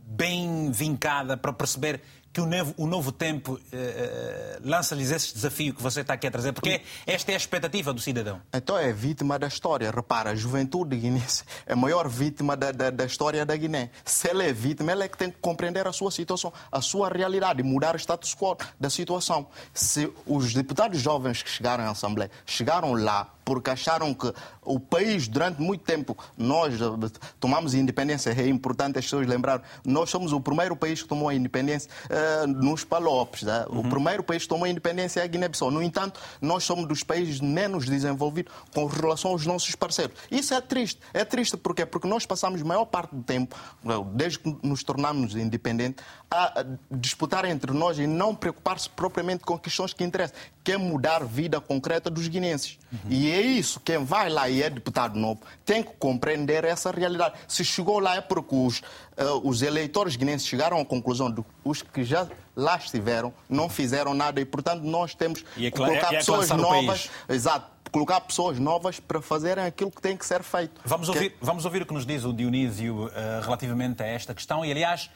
bem 0.06 0.70
vincada 0.70 1.36
para 1.36 1.52
perceber 1.52 2.00
que 2.34 2.40
o 2.40 2.46
novo, 2.46 2.74
o 2.76 2.86
novo 2.88 3.12
tempo 3.12 3.52
uh, 3.52 3.60
lança-lhes 4.64 5.12
esse 5.12 5.32
desafio 5.32 5.72
que 5.72 5.80
você 5.80 6.00
está 6.00 6.14
aqui 6.14 6.26
a 6.26 6.30
trazer? 6.32 6.52
Porque 6.52 6.80
esta 7.06 7.30
é 7.30 7.34
a 7.34 7.36
expectativa 7.36 7.92
do 7.92 8.00
cidadão. 8.00 8.40
Então 8.52 8.76
é 8.76 8.92
vítima 8.92 9.38
da 9.38 9.46
história. 9.46 9.88
Repara, 9.92 10.30
a 10.30 10.34
juventude 10.34 10.96
guinense 10.96 11.44
é 11.64 11.74
a 11.74 11.76
maior 11.76 12.08
vítima 12.08 12.56
da, 12.56 12.72
da, 12.72 12.90
da, 12.90 13.04
história 13.04 13.46
da 13.46 13.56
Guiné. 13.56 13.90
Se 14.04 14.28
ela 14.28 14.42
é 14.42 14.52
vítima, 14.52 14.90
ela 14.90 15.04
é 15.04 15.08
que 15.08 15.16
tem 15.16 15.30
que 15.30 15.38
compreender 15.38 15.86
a 15.86 15.92
sua 15.92 16.10
situação, 16.10 16.52
a 16.72 16.80
sua 16.80 17.08
realidade, 17.08 17.62
mudar 17.62 17.94
o 17.94 17.98
status 17.98 18.34
quo 18.34 18.56
da 18.80 18.90
situação. 18.90 19.46
Se 19.72 20.12
os 20.26 20.52
deputados 20.52 21.00
jovens 21.00 21.40
que 21.40 21.48
chegaram 21.48 21.84
à 21.84 21.90
Assembleia 21.90 22.32
chegaram 22.44 22.94
lá 22.94 23.32
porque 23.44 23.70
acharam 23.70 24.14
que 24.14 24.32
o 24.62 24.80
país, 24.80 25.28
durante 25.28 25.60
muito 25.60 25.84
tempo, 25.84 26.16
nós 26.36 26.74
eh, 26.80 27.10
tomamos 27.38 27.74
independência, 27.74 28.30
é 28.30 28.48
importante 28.48 28.98
as 28.98 29.04
pessoas 29.04 29.26
lembrar, 29.26 29.62
nós 29.84 30.10
somos 30.10 30.32
o 30.32 30.40
primeiro 30.40 30.74
país 30.76 31.02
que 31.02 31.08
tomou 31.08 31.28
a 31.28 31.34
independência 31.34 31.90
uh, 32.10 32.46
nos 32.46 32.84
Palopes. 32.84 33.42
Né? 33.42 33.64
Uhum. 33.68 33.80
O 33.80 33.88
primeiro 33.88 34.22
país 34.22 34.42
que 34.42 34.48
tomou 34.48 34.64
a 34.64 34.68
independência 34.68 35.20
é 35.20 35.24
a 35.24 35.26
Guiné-Bissau. 35.26 35.70
No 35.70 35.82
entanto, 35.82 36.20
nós 36.40 36.64
somos 36.64 36.86
dos 36.86 37.02
países 37.02 37.40
menos 37.40 37.84
desenvolvidos 37.84 38.52
com 38.72 38.86
relação 38.86 39.32
aos 39.32 39.46
nossos 39.46 39.74
parceiros. 39.74 40.16
Isso 40.30 40.54
é 40.54 40.60
triste. 40.60 41.00
É 41.12 41.24
triste 41.24 41.56
porque 41.56 41.84
Porque 41.84 42.08
nós 42.08 42.26
passamos 42.26 42.60
a 42.60 42.64
maior 42.64 42.86
parte 42.86 43.14
do 43.14 43.22
tempo, 43.22 43.56
desde 44.14 44.38
que 44.38 44.56
nos 44.62 44.82
tornamos 44.82 45.36
independentes, 45.36 46.04
a 46.30 46.64
disputar 46.90 47.44
entre 47.44 47.72
nós 47.72 47.98
e 47.98 48.06
não 48.06 48.34
preocupar-se 48.34 48.88
propriamente 48.90 49.44
com 49.44 49.58
questões 49.58 49.92
que 49.92 50.02
interessam, 50.02 50.36
que 50.62 50.72
é 50.72 50.76
mudar 50.76 51.22
a 51.22 51.26
vida 51.26 51.60
concreta 51.60 52.10
dos 52.10 52.26
guinenses. 52.26 52.78
Uhum. 52.92 53.10
E 53.10 53.30
é 53.34 53.40
isso, 53.40 53.80
quem 53.80 54.04
vai 54.04 54.28
lá 54.28 54.48
e 54.48 54.62
é 54.62 54.70
deputado 54.70 55.18
novo 55.18 55.40
tem 55.64 55.82
que 55.82 55.92
compreender 55.98 56.64
essa 56.64 56.90
realidade. 56.90 57.34
Se 57.48 57.64
chegou 57.64 57.98
lá 57.98 58.16
é 58.16 58.20
porque 58.20 58.54
os, 58.54 58.80
uh, 58.80 59.40
os 59.42 59.62
eleitores 59.62 60.16
guinenses 60.16 60.46
chegaram 60.46 60.80
à 60.80 60.84
conclusão 60.84 61.30
de 61.30 61.42
que 61.42 61.48
os 61.64 61.82
que 61.82 62.04
já 62.04 62.26
lá 62.54 62.76
estiveram 62.76 63.32
não 63.48 63.68
fizeram 63.68 64.14
nada 64.14 64.40
e, 64.40 64.44
portanto, 64.44 64.82
nós 64.82 65.14
temos 65.14 65.42
que 65.42 65.70
colocar 65.70 66.12
é, 66.12 66.16
é 66.16 66.18
pessoas 66.18 66.48
novas. 66.50 67.10
Exato 67.28 67.74
colocar 67.92 68.20
pessoas 68.22 68.58
novas 68.58 68.98
para 68.98 69.22
fazerem 69.22 69.64
aquilo 69.64 69.88
que 69.88 70.02
tem 70.02 70.16
que 70.16 70.26
ser 70.26 70.42
feito. 70.42 70.80
Vamos 70.84 71.08
ouvir, 71.08 71.30
que... 71.30 71.36
vamos 71.40 71.64
ouvir 71.64 71.82
o 71.82 71.86
que 71.86 71.94
nos 71.94 72.04
diz 72.04 72.24
o 72.24 72.32
Dionísio 72.32 73.04
uh, 73.04 73.10
relativamente 73.40 74.02
a 74.02 74.06
esta 74.06 74.34
questão 74.34 74.64
e, 74.64 74.72
aliás, 74.72 75.08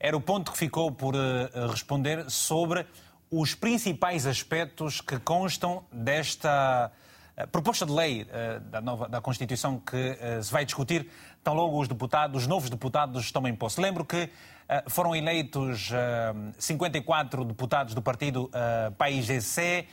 era 0.00 0.16
o 0.16 0.20
ponto 0.20 0.50
que 0.50 0.56
ficou 0.56 0.90
por 0.90 1.14
uh, 1.14 1.68
responder 1.70 2.30
sobre 2.30 2.86
os 3.30 3.54
principais 3.54 4.26
aspectos 4.26 5.02
que 5.02 5.18
constam 5.18 5.84
desta 5.92 6.90
proposta 7.46 7.86
de 7.86 7.92
lei 7.92 8.22
uh, 8.22 8.60
da, 8.60 8.80
nova, 8.80 9.08
da 9.08 9.20
Constituição 9.20 9.78
que 9.78 9.96
uh, 9.96 10.42
se 10.42 10.52
vai 10.52 10.64
discutir 10.64 11.08
tão 11.42 11.54
logo 11.54 11.80
os 11.80 11.88
deputados, 11.88 12.42
os 12.42 12.48
novos 12.48 12.70
deputados 12.70 13.30
tomem 13.32 13.54
posse. 13.54 13.80
Lembro 13.80 14.04
que 14.04 14.24
uh, 14.24 14.90
foram 14.90 15.14
eleitos 15.14 15.90
54 16.58 17.44
deputados 17.44 17.94
do 17.94 18.02
partido 18.02 18.44
uh, 18.44 18.92
PAIGC, 18.92 19.88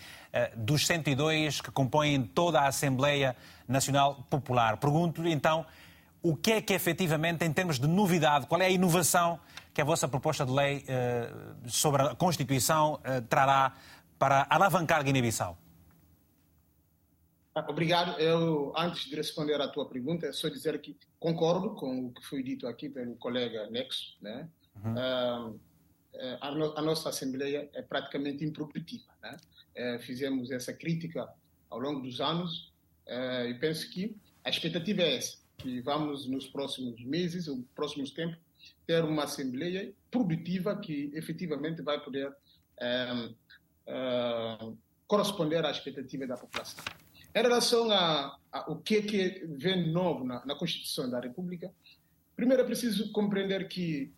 dos 0.55 0.85
102 0.85 1.59
que 1.59 1.71
compõem 1.71 2.21
toda 2.21 2.59
a 2.59 2.67
Assembleia 2.67 3.35
Nacional 3.67 4.23
Popular. 4.29 4.77
Pergunto-lhe 4.77 5.31
então 5.31 5.65
o 6.21 6.35
que 6.35 6.51
é 6.51 6.61
que 6.61 6.71
efetivamente, 6.71 7.43
em 7.43 7.51
termos 7.51 7.79
de 7.79 7.87
novidade, 7.87 8.45
qual 8.45 8.61
é 8.61 8.65
a 8.65 8.69
inovação 8.69 9.39
que 9.73 9.81
a 9.81 9.83
vossa 9.83 10.07
proposta 10.07 10.45
de 10.45 10.51
lei 10.51 10.85
sobre 11.65 12.03
a 12.03 12.13
Constituição 12.13 12.99
trará 13.27 13.71
para 14.19 14.45
alavancar 14.51 15.03
Guiné-Bissau? 15.03 15.57
Ah, 17.55 17.65
obrigado. 17.67 18.19
Eu, 18.19 18.71
antes 18.77 19.05
de 19.09 19.15
responder 19.15 19.59
à 19.59 19.67
tua 19.67 19.87
pergunta, 19.87 20.27
é 20.27 20.31
só 20.31 20.47
dizer 20.49 20.79
que 20.81 20.95
concordo 21.19 21.71
com 21.71 22.07
o 22.07 22.13
que 22.13 22.23
foi 22.25 22.43
dito 22.43 22.67
aqui 22.67 22.89
pelo 22.89 23.15
colega 23.15 23.69
Nexo. 23.69 24.17
Né? 24.21 24.47
Uhum. 24.75 24.93
Uh, 24.93 25.59
a, 26.41 26.51
no, 26.51 26.77
a, 26.77 26.81
nossa 26.81 27.09
Assembleia 27.09 27.69
é 27.73 27.81
praticamente 27.81 28.45
improdutiva. 28.45 29.11
Né? 29.21 29.37
Uh, 29.75 29.99
fizemos 29.99 30.51
essa 30.51 30.73
crítica 30.73 31.27
ao 31.69 31.79
longo 31.79 32.01
dos 32.01 32.21
anos 32.21 32.71
uh, 33.07 33.47
e 33.47 33.53
penso 33.55 33.89
que 33.89 34.15
a 34.43 34.49
expectativa 34.49 35.01
é 35.01 35.15
essa, 35.15 35.37
que 35.57 35.81
vamos 35.81 36.27
nos 36.27 36.47
próximos 36.47 37.03
meses, 37.03 37.47
ou 37.47 37.63
próximos 37.75 38.11
tempos, 38.11 38.37
ter 38.85 39.03
uma 39.03 39.23
Assembleia 39.23 39.91
produtiva 40.11 40.77
que 40.79 41.11
efetivamente 41.13 41.81
vai 41.81 41.99
poder 42.03 42.33
corresponder 45.07 45.65
à 45.65 45.71
expectativa 45.71 46.25
da 46.25 46.37
população. 46.37 46.83
Em 47.33 47.41
relação 47.41 47.91
a, 47.91 48.37
a 48.51 48.71
o 48.71 48.77
que, 48.77 48.97
é 48.97 49.01
que 49.01 49.45
vem 49.57 49.91
novo 49.91 50.23
na, 50.23 50.43
na, 50.45 50.55
Constituição 50.55 51.09
da 51.09 51.19
República, 51.19 51.71
primeiro 52.35 52.63
é 52.63 52.65
preciso 52.65 53.11
compreender 53.11 53.67
que 53.67 54.11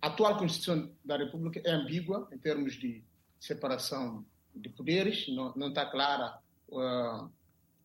a 0.00 0.06
atual 0.06 0.36
Constituição 0.36 0.90
da 1.04 1.16
República 1.16 1.60
é 1.64 1.72
ambígua 1.72 2.28
em 2.32 2.38
termos 2.38 2.74
de 2.74 3.02
separação 3.40 4.24
de 4.54 4.68
poderes, 4.68 5.26
não, 5.28 5.68
está 5.68 5.84
clara 5.86 6.38
uh, 6.68 7.28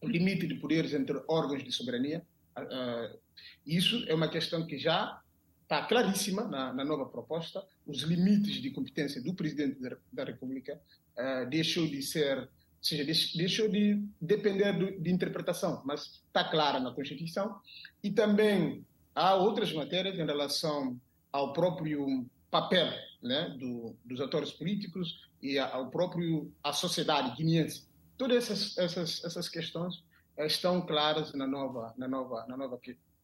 o 0.02 0.08
limite 0.08 0.46
de 0.46 0.56
poderes 0.56 0.94
entre 0.94 1.20
órgãos 1.28 1.64
de 1.64 1.72
soberania. 1.72 2.24
Uh, 2.56 3.18
isso 3.66 4.06
é 4.08 4.14
uma 4.14 4.28
questão 4.28 4.66
que 4.68 4.78
já 4.78 5.20
está 5.64 5.86
claríssima 5.86 6.44
na, 6.44 6.72
na, 6.74 6.86
nova 6.86 7.06
proposta. 7.06 7.66
Os 7.88 8.02
limites 8.02 8.62
de 8.62 8.70
competência 8.70 9.22
do 9.22 9.34
Presidente 9.34 9.80
da, 9.80 9.98
da 10.12 10.24
República 10.24 10.80
uh, 11.18 11.50
deixou 11.50 11.88
de 11.88 12.02
ser 12.04 12.50
ou 12.80 12.84
seja, 12.84 13.04
deixou 13.36 13.68
de 13.68 14.02
depender 14.22 15.00
de 15.00 15.12
interpretação, 15.12 15.82
mas 15.86 16.22
está 16.28 16.46
clara 16.46 16.80
na 16.80 16.92
Constituição. 16.94 17.60
E 18.02 18.10
também 18.10 18.86
há 19.14 19.36
outras 19.36 19.74
matérias 19.74 20.18
em 20.18 20.26
relação 20.26 21.00
ao 21.32 21.52
próprio 21.52 22.26
papel 22.50 22.90
né, 23.22 23.56
do, 23.60 23.94
dos 24.06 24.22
atores 24.22 24.52
políticos 24.52 25.28
e 25.42 25.60
ao 25.60 25.90
próprio 25.90 26.52
a 26.64 26.72
sociedade 26.72 27.36
guineense. 27.36 27.84
Todas 28.18 28.50
essas, 28.50 28.78
essas, 28.78 29.24
essas 29.26 29.50
questões 29.50 30.02
eh, 30.38 30.48
estão 30.48 30.82
claras 30.82 31.34
na 31.34 31.46
nova, 31.46 31.94
na 31.98 32.08
nova, 32.08 32.46
na 32.48 32.56
nova 32.56 32.80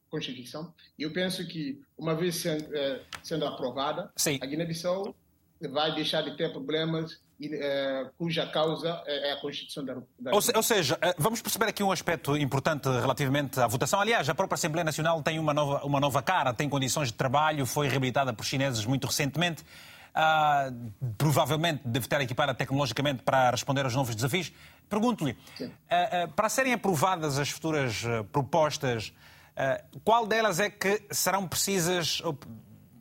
Constituição. 0.09 0.73
E 0.99 1.03
eu 1.03 1.11
penso 1.11 1.47
que, 1.47 1.81
uma 1.97 2.13
vez 2.13 2.35
sendo, 2.35 2.75
eh, 2.75 3.01
sendo 3.23 3.45
aprovada, 3.45 4.11
Sim. 4.17 4.37
a 4.41 4.45
Guiné-Bissau 4.45 5.15
vai 5.69 5.95
deixar 5.95 6.21
de 6.21 6.35
ter 6.35 6.51
problemas 6.51 7.21
cuja 8.17 8.47
causa 8.47 9.03
é, 9.05 9.29
é 9.29 9.33
a 9.33 9.41
Constituição 9.41 9.83
da, 9.83 9.95
da 10.19 10.31
ou, 10.31 10.63
seja, 10.63 10.97
eh, 11.01 11.13
vamos 11.17 11.41
perceber 11.41 11.65
aqui 11.65 11.83
um 11.83 11.91
aspecto 11.91 12.37
importante 12.37 12.87
relativamente 12.87 13.59
à 13.59 13.67
votação. 13.67 13.99
Aliás, 13.99 14.29
a 14.29 14.35
própria 14.35 14.55
Assembleia 14.55 14.85
Nacional 14.85 15.21
tem 15.21 15.37
uma 15.37 15.53
nova, 15.53 15.85
uma 15.85 15.99
nova 15.99 16.21
cara, 16.21 16.53
tem 16.53 16.69
condições 16.69 17.09
de 17.09 17.13
trabalho, 17.15 17.65
foi 17.65 17.89
reabilitada 17.89 18.33
por 18.33 18.45
chineses 18.45 18.85
muito 18.85 19.05
recentemente. 19.07 19.63
Uh, 20.15 20.93
provavelmente 21.17 21.81
deve 21.83 22.07
ter 22.07 22.21
equipada 22.21 22.53
tecnologicamente 22.53 23.21
para 23.21 23.51
responder 23.51 23.83
aos 23.83 23.93
novos 23.93 24.15
desafios. 24.15 24.53
Pergunto-lhe, 24.87 25.37
uh, 25.59 25.65
uh, 25.65 26.27
para 26.33 26.47
serem 26.47 26.71
aprovadas 26.71 27.37
as 27.37 27.49
futuras 27.49 28.01
propostas, 28.31 29.13
qual 30.03 30.27
delas 30.27 30.59
é 30.59 30.69
que 30.69 31.01
serão 31.11 31.47
precisas, 31.47 32.21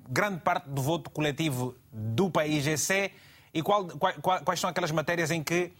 grande 0.08 0.40
parte 0.40 0.68
do 0.68 0.80
voto 0.80 1.10
coletivo 1.10 1.74
do 1.92 2.30
país 2.30 2.62
GC 2.62 3.10
e 3.54 3.62
qual, 3.62 3.86
qual, 3.86 4.42
quais 4.44 4.58
são 4.58 4.68
aquelas 4.68 4.90
matérias 4.90 5.30
em 5.30 5.42
que, 5.42 5.72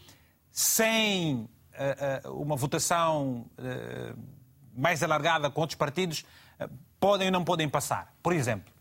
sem 0.53 1.35
uh, 1.35 2.29
uh, 2.29 2.41
uma 2.41 2.55
votação 2.55 3.51
uh, 3.59 4.19
mais 4.77 5.03
alargada 5.03 5.51
com 5.51 5.61
outros 5.61 5.77
partidos, 5.77 6.25
podem 7.01 7.27
ou 7.27 7.33
não 7.33 7.45
podem 7.45 7.69
passar? 7.69 8.15
Por 8.23 8.33
exemplo. 8.33 8.73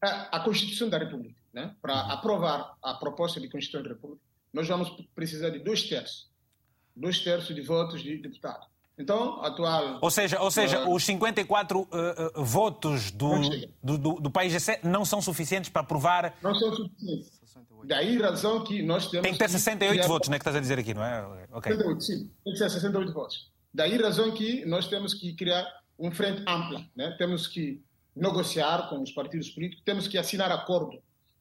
A, 0.00 0.36
a 0.36 0.40
Constituição 0.40 0.88
da 0.88 0.98
República. 0.98 1.34
Né? 1.52 1.74
Para 1.82 1.94
uhum. 1.94 2.10
aprovar 2.12 2.76
a 2.82 2.94
proposta 2.94 3.40
de 3.40 3.48
Constituição 3.48 3.82
da 3.82 3.94
República, 3.94 4.22
nós 4.52 4.68
vamos 4.68 4.90
precisar 5.14 5.50
de 5.50 5.58
dois 5.58 5.82
terços. 5.82 6.30
Dois 6.94 7.18
terços 7.18 7.54
de 7.54 7.62
votos 7.62 8.00
de 8.00 8.16
deputados. 8.18 8.68
Então, 8.96 9.42
atual. 9.42 9.98
Ou 10.00 10.10
seja, 10.10 10.40
ou 10.40 10.50
seja 10.50 10.84
uh, 10.84 10.94
os 10.94 11.04
54 11.04 11.80
uh, 11.80 11.82
uh, 11.82 12.44
votos 12.44 13.10
do, 13.10 13.40
do, 13.82 13.98
do, 13.98 14.12
do, 14.20 14.30
país 14.30 14.54
não 14.84 15.04
são 15.04 15.20
suficientes 15.20 15.68
para 15.68 15.82
aprovar. 15.82 16.36
Não 16.40 16.54
são 16.54 16.72
suficientes. 16.72 17.34
Daí 17.86 18.16
razão 18.18 18.64
que 18.64 18.82
nós 18.82 19.10
temos. 19.10 19.24
Tem 19.24 19.32
que 19.32 19.38
ter 19.38 19.48
68 19.48 20.00
que... 20.00 20.08
votos, 20.08 20.28
não 20.28 20.36
é 20.36 20.38
que 20.38 20.42
estás 20.42 20.56
a 20.56 20.60
dizer 20.60 20.78
aqui, 20.78 20.94
não 20.94 21.04
é? 21.04 21.26
Okay. 21.52 21.72
68, 21.72 22.04
sim. 22.04 22.30
Tem 22.44 22.52
que 22.52 22.58
ser 22.58 22.70
68 22.70 23.12
votos. 23.12 23.50
Daí 23.72 23.96
razão 23.96 24.30
que 24.32 24.64
nós 24.64 24.86
temos 24.86 25.12
que 25.12 25.34
criar 25.34 25.66
um 25.98 26.10
frente 26.10 26.42
ampla, 26.46 26.84
né? 26.96 27.14
temos 27.18 27.46
que 27.46 27.82
negociar 28.14 28.88
com 28.88 29.02
os 29.02 29.10
partidos 29.10 29.50
políticos, 29.50 29.84
temos 29.84 30.06
que 30.06 30.16
assinar 30.16 30.50
acordo 30.52 30.98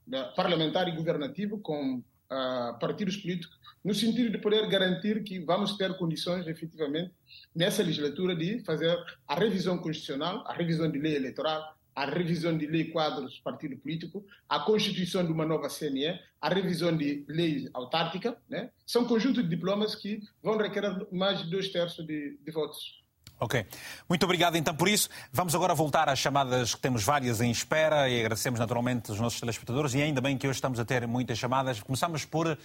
né, 0.08 0.24
parlamentar 0.36 0.88
e 0.88 0.92
governativo 0.96 1.60
com 1.60 1.98
uh, 1.98 2.80
partidos 2.80 3.18
políticos, 3.18 3.58
no 3.84 3.94
sentido 3.94 4.32
de 4.32 4.38
poder 4.38 4.68
garantir 4.68 5.24
que 5.24 5.40
vamos 5.40 5.76
ter 5.78 5.96
condições, 5.98 6.48
efetivamente, 6.48 7.12
nessa 7.54 7.84
legislatura, 7.84 8.36
de 8.36 8.64
fazer 8.64 8.98
a 9.28 9.36
revisão 9.36 9.78
constitucional, 9.78 10.44
a 10.48 10.54
revisão 10.54 10.90
de 10.90 11.00
lei 11.00 11.16
eleitoral, 11.16 11.76
a 11.96 12.06
revisão 12.06 12.58
de 12.58 12.66
lei 12.66 12.86
quadros 12.86 13.40
partido 13.40 13.78
político, 13.78 14.26
a 14.50 14.60
constituição 14.60 15.26
de 15.26 15.32
uma 15.32 15.46
nova 15.46 15.70
CNE, 15.70 16.20
a 16.42 16.50
revisão 16.50 16.96
de 16.96 17.24
lei 17.28 17.70
autárquica, 17.74 18.38
né? 18.50 18.70
são 18.86 19.06
conjuntos 19.06 19.44
de 19.44 19.50
diplomas 19.50 19.96
que 19.96 20.22
vão 20.42 20.58
requerer 20.58 21.08
mais 21.12 21.44
de 21.44 21.50
dois 21.52 21.70
terços 21.70 22.06
de, 22.06 22.38
de 22.44 22.52
votos. 22.52 23.04
Ok. 23.40 23.66
Muito 24.08 24.24
obrigado 24.24 24.56
então 24.56 24.76
por 24.76 24.88
isso. 24.88 25.10
Vamos 25.32 25.54
agora 25.54 25.74
voltar 25.74 26.08
às 26.08 26.18
chamadas 26.18 26.74
que 26.76 26.82
temos 26.82 27.04
várias 27.04 27.42
em 27.42 27.52
espera 27.52 28.08
e 28.08 28.20
agradecemos 28.20 28.60
naturalmente 28.60 29.12
os 29.12 29.20
nossos 29.20 29.40
telespectadores 29.40 29.94
e 29.94 30.02
ainda 30.02 30.22
bem 30.22 30.38
que 30.38 30.48
hoje 30.48 30.58
estamos 30.58 30.80
a 30.80 30.86
ter 30.86 31.06
muitas 31.08 31.38
chamadas. 31.38 31.82
Começamos 31.82 32.24
por 32.24 32.58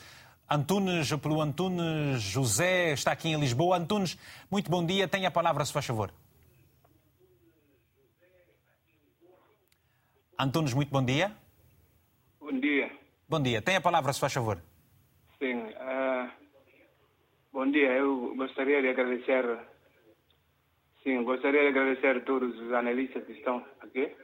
Antunes, 0.51 1.15
pelo 1.17 1.41
Antunes 1.43 2.23
José, 2.23 2.93
está 2.93 3.13
aqui 3.13 3.29
em 3.29 3.39
Lisboa. 3.39 3.77
Antunes, 3.77 4.19
muito 4.51 4.71
bom 4.71 4.85
dia. 4.85 5.07
Tenha 5.07 5.29
a 5.29 5.31
palavra, 5.31 5.65
se 5.65 5.73
faz 5.73 5.85
favor. 5.87 6.11
Antunes, 10.39 10.73
muito 10.73 10.91
bom 10.91 11.05
dia. 11.05 11.33
Bom 12.41 12.59
dia. 12.59 12.91
Bom 13.29 13.43
dia. 13.43 13.61
Tenha 13.61 13.79
a 13.79 13.81
palavra, 13.83 14.13
se 14.13 14.21
faz 14.21 14.33
favor. 14.33 14.63
Sim. 15.39 15.59
Uh, 15.59 16.31
bom 17.53 17.71
dia. 17.71 17.93
Eu 17.93 18.35
gostaria 18.37 18.81
de 18.81 18.89
agradecer 18.89 19.45
Sim, 21.09 21.23
gostaria 21.25 21.63
de 21.63 21.69
agradecer 21.69 22.17
a 22.17 22.21
todos 22.21 22.55
os 22.59 22.73
analistas 22.73 23.25
que 23.25 23.33
estão 23.33 23.65
aqui. 23.81 24.15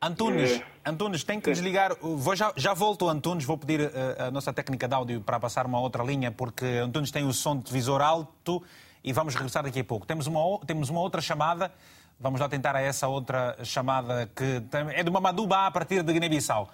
Antunes, 0.00 0.52
é... 0.52 0.64
Antunes, 0.84 1.24
tem 1.24 1.40
que 1.40 1.50
desligar. 1.50 1.96
Vou 2.00 2.36
já, 2.36 2.52
já 2.56 2.74
volto, 2.74 3.08
Antunes. 3.08 3.44
Vou 3.44 3.56
pedir 3.56 3.80
a, 3.80 3.84
eh, 3.84 4.16
a 4.26 4.30
nossa 4.30 4.52
técnica 4.52 4.86
de 4.86 4.94
áudio 4.94 5.20
para 5.20 5.40
passar 5.40 5.66
uma 5.66 5.80
outra 5.80 6.04
linha, 6.04 6.30
porque 6.30 6.64
Antunes 6.64 7.10
tem 7.10 7.24
o 7.24 7.32
som 7.32 7.56
de 7.56 7.64
televisor 7.64 8.02
alto 8.02 8.62
e 9.02 9.12
vamos 9.12 9.34
regressar 9.34 9.62
daqui 9.62 9.80
a 9.80 9.84
pouco. 9.84 10.06
Temos 10.06 10.26
uma, 10.26 10.40
temos 10.66 10.90
uma 10.90 11.00
outra 11.00 11.20
chamada. 11.20 11.72
Vamos 12.18 12.40
lá 12.40 12.48
tentar 12.48 12.74
a 12.74 12.80
essa 12.80 13.08
outra 13.08 13.56
chamada 13.62 14.30
que 14.34 14.62
é 14.94 15.02
do 15.02 15.12
Mamadou 15.12 15.46
Ba 15.46 15.66
a 15.66 15.70
partir 15.70 16.02
de 16.02 16.12
Guiné-Bissau. 16.12 16.70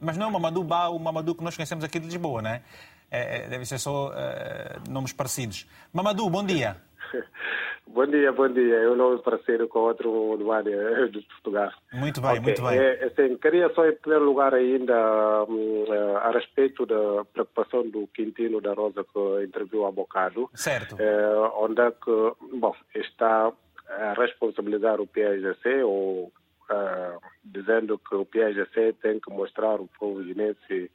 Mas 0.00 0.16
não 0.16 0.26
é 0.26 0.28
o 0.28 0.32
Mamadou 0.32 0.64
Ba, 0.64 0.88
o 0.88 0.98
Mamadou 0.98 1.34
que 1.34 1.42
nós 1.42 1.56
conhecemos 1.56 1.84
aqui 1.84 1.98
de 1.98 2.06
Lisboa, 2.06 2.42
não 2.42 2.50
é? 2.50 2.62
é, 3.10 3.38
é 3.38 3.48
deve 3.48 3.64
ser 3.64 3.78
só 3.78 4.08
uh, 4.08 4.90
nomes 4.90 5.12
parecidos. 5.12 5.66
Mamadou, 5.92 6.28
bom 6.28 6.44
dia. 6.44 6.76
Bom 7.86 8.06
dia, 8.06 8.32
bom 8.32 8.48
dia. 8.48 8.76
Eu 8.76 8.96
não 8.96 9.18
parceiro 9.18 9.68
com 9.68 9.80
outro 9.80 10.36
do 10.36 10.50
área 10.50 11.08
de 11.08 11.20
Portugal. 11.22 11.70
Muito 11.92 12.20
bem, 12.20 12.30
okay. 12.30 12.42
muito 12.42 12.62
bem. 12.62 12.78
É, 12.78 13.04
assim, 13.04 13.36
queria 13.36 13.72
só, 13.74 13.86
em 13.86 13.94
primeiro 13.96 14.24
lugar, 14.24 14.54
ainda 14.54 15.44
um, 15.44 15.84
a 16.18 16.30
respeito 16.30 16.86
da 16.86 17.24
preocupação 17.32 17.88
do 17.88 18.06
Quintino 18.08 18.60
da 18.60 18.72
Rosa 18.72 19.04
que 19.04 19.44
interviu 19.44 19.86
há 19.86 19.92
bocado. 19.92 20.50
Certo. 20.54 20.96
É, 20.98 21.36
onde 21.56 21.80
é 21.80 21.90
que, 21.90 22.56
bom, 22.56 22.74
está 22.94 23.52
a 23.88 24.14
responsabilizar 24.14 25.00
o 25.00 25.06
PAGC 25.06 25.82
ou 25.84 26.32
uh, 26.70 27.20
dizendo 27.44 27.98
que 27.98 28.14
o 28.14 28.24
PAGC 28.24 28.94
tem 29.02 29.20
que 29.20 29.30
mostrar 29.30 29.80
o 29.80 29.88
povo 29.98 30.22
guinense 30.22 30.56
é, 30.72 30.90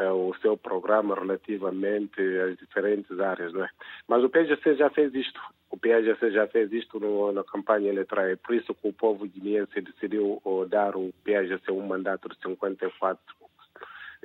o 0.00 0.34
seu 0.40 0.56
programa 0.56 1.14
relativamente 1.14 2.20
às 2.40 2.56
diferentes 2.56 3.20
áreas, 3.20 3.52
não 3.52 3.64
é? 3.64 3.68
Mas 4.08 4.24
o 4.24 4.30
PGC 4.30 4.76
já 4.76 4.88
fez 4.90 5.14
isto. 5.14 5.40
O 5.70 5.76
PGC 5.76 6.30
já 6.30 6.46
fez 6.46 6.72
isto 6.72 6.98
no, 6.98 7.32
na 7.32 7.44
campanha 7.44 7.90
eleitoral. 7.90 8.26
É 8.26 8.36
por 8.36 8.54
isso 8.54 8.74
que 8.74 8.88
o 8.88 8.92
povo 8.92 9.26
guineense 9.26 9.80
decidiu 9.80 10.40
dar 10.68 10.94
ao 10.94 11.10
PGC 11.24 11.70
um 11.70 11.86
mandato 11.86 12.28
de 12.28 12.36
54 12.40 13.18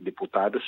deputados, 0.02 0.64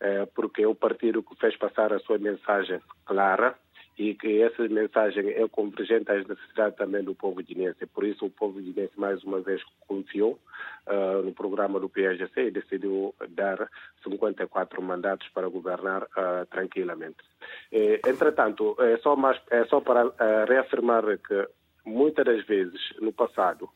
é, 0.00 0.26
porque 0.26 0.62
é 0.62 0.66
o 0.66 0.74
partido 0.74 1.22
que 1.22 1.36
fez 1.36 1.56
passar 1.56 1.92
a 1.92 2.00
sua 2.00 2.18
mensagem 2.18 2.80
clara 3.06 3.54
e 3.98 4.14
que 4.14 4.42
essa 4.42 4.66
mensagem 4.68 5.30
é 5.30 5.46
convergente 5.48 6.10
às 6.10 6.26
necessidades 6.26 6.76
também 6.76 7.02
do 7.04 7.14
povo 7.14 7.42
guinense. 7.42 7.84
Por 7.86 8.04
isso 8.04 8.26
o 8.26 8.30
povo 8.30 8.58
guinense 8.58 8.98
mais 8.98 9.22
uma 9.22 9.40
vez 9.40 9.62
confiou 9.86 10.38
uh, 10.86 11.22
no 11.22 11.32
programa 11.32 11.78
do 11.78 11.88
PSGC 11.88 12.46
e 12.46 12.50
decidiu 12.50 13.14
dar 13.30 13.68
54 14.02 14.82
mandatos 14.82 15.28
para 15.28 15.48
governar 15.48 16.04
uh, 16.04 16.46
tranquilamente. 16.50 17.18
E, 17.70 18.00
entretanto, 18.06 18.76
é 18.80 18.96
só, 18.98 19.14
mais, 19.14 19.40
é 19.50 19.64
só 19.66 19.80
para 19.80 20.06
uh, 20.06 20.12
reafirmar 20.48 21.04
que 21.18 21.46
muitas 21.84 22.24
das 22.24 22.44
vezes 22.46 22.80
no 23.00 23.12
passado 23.12 23.68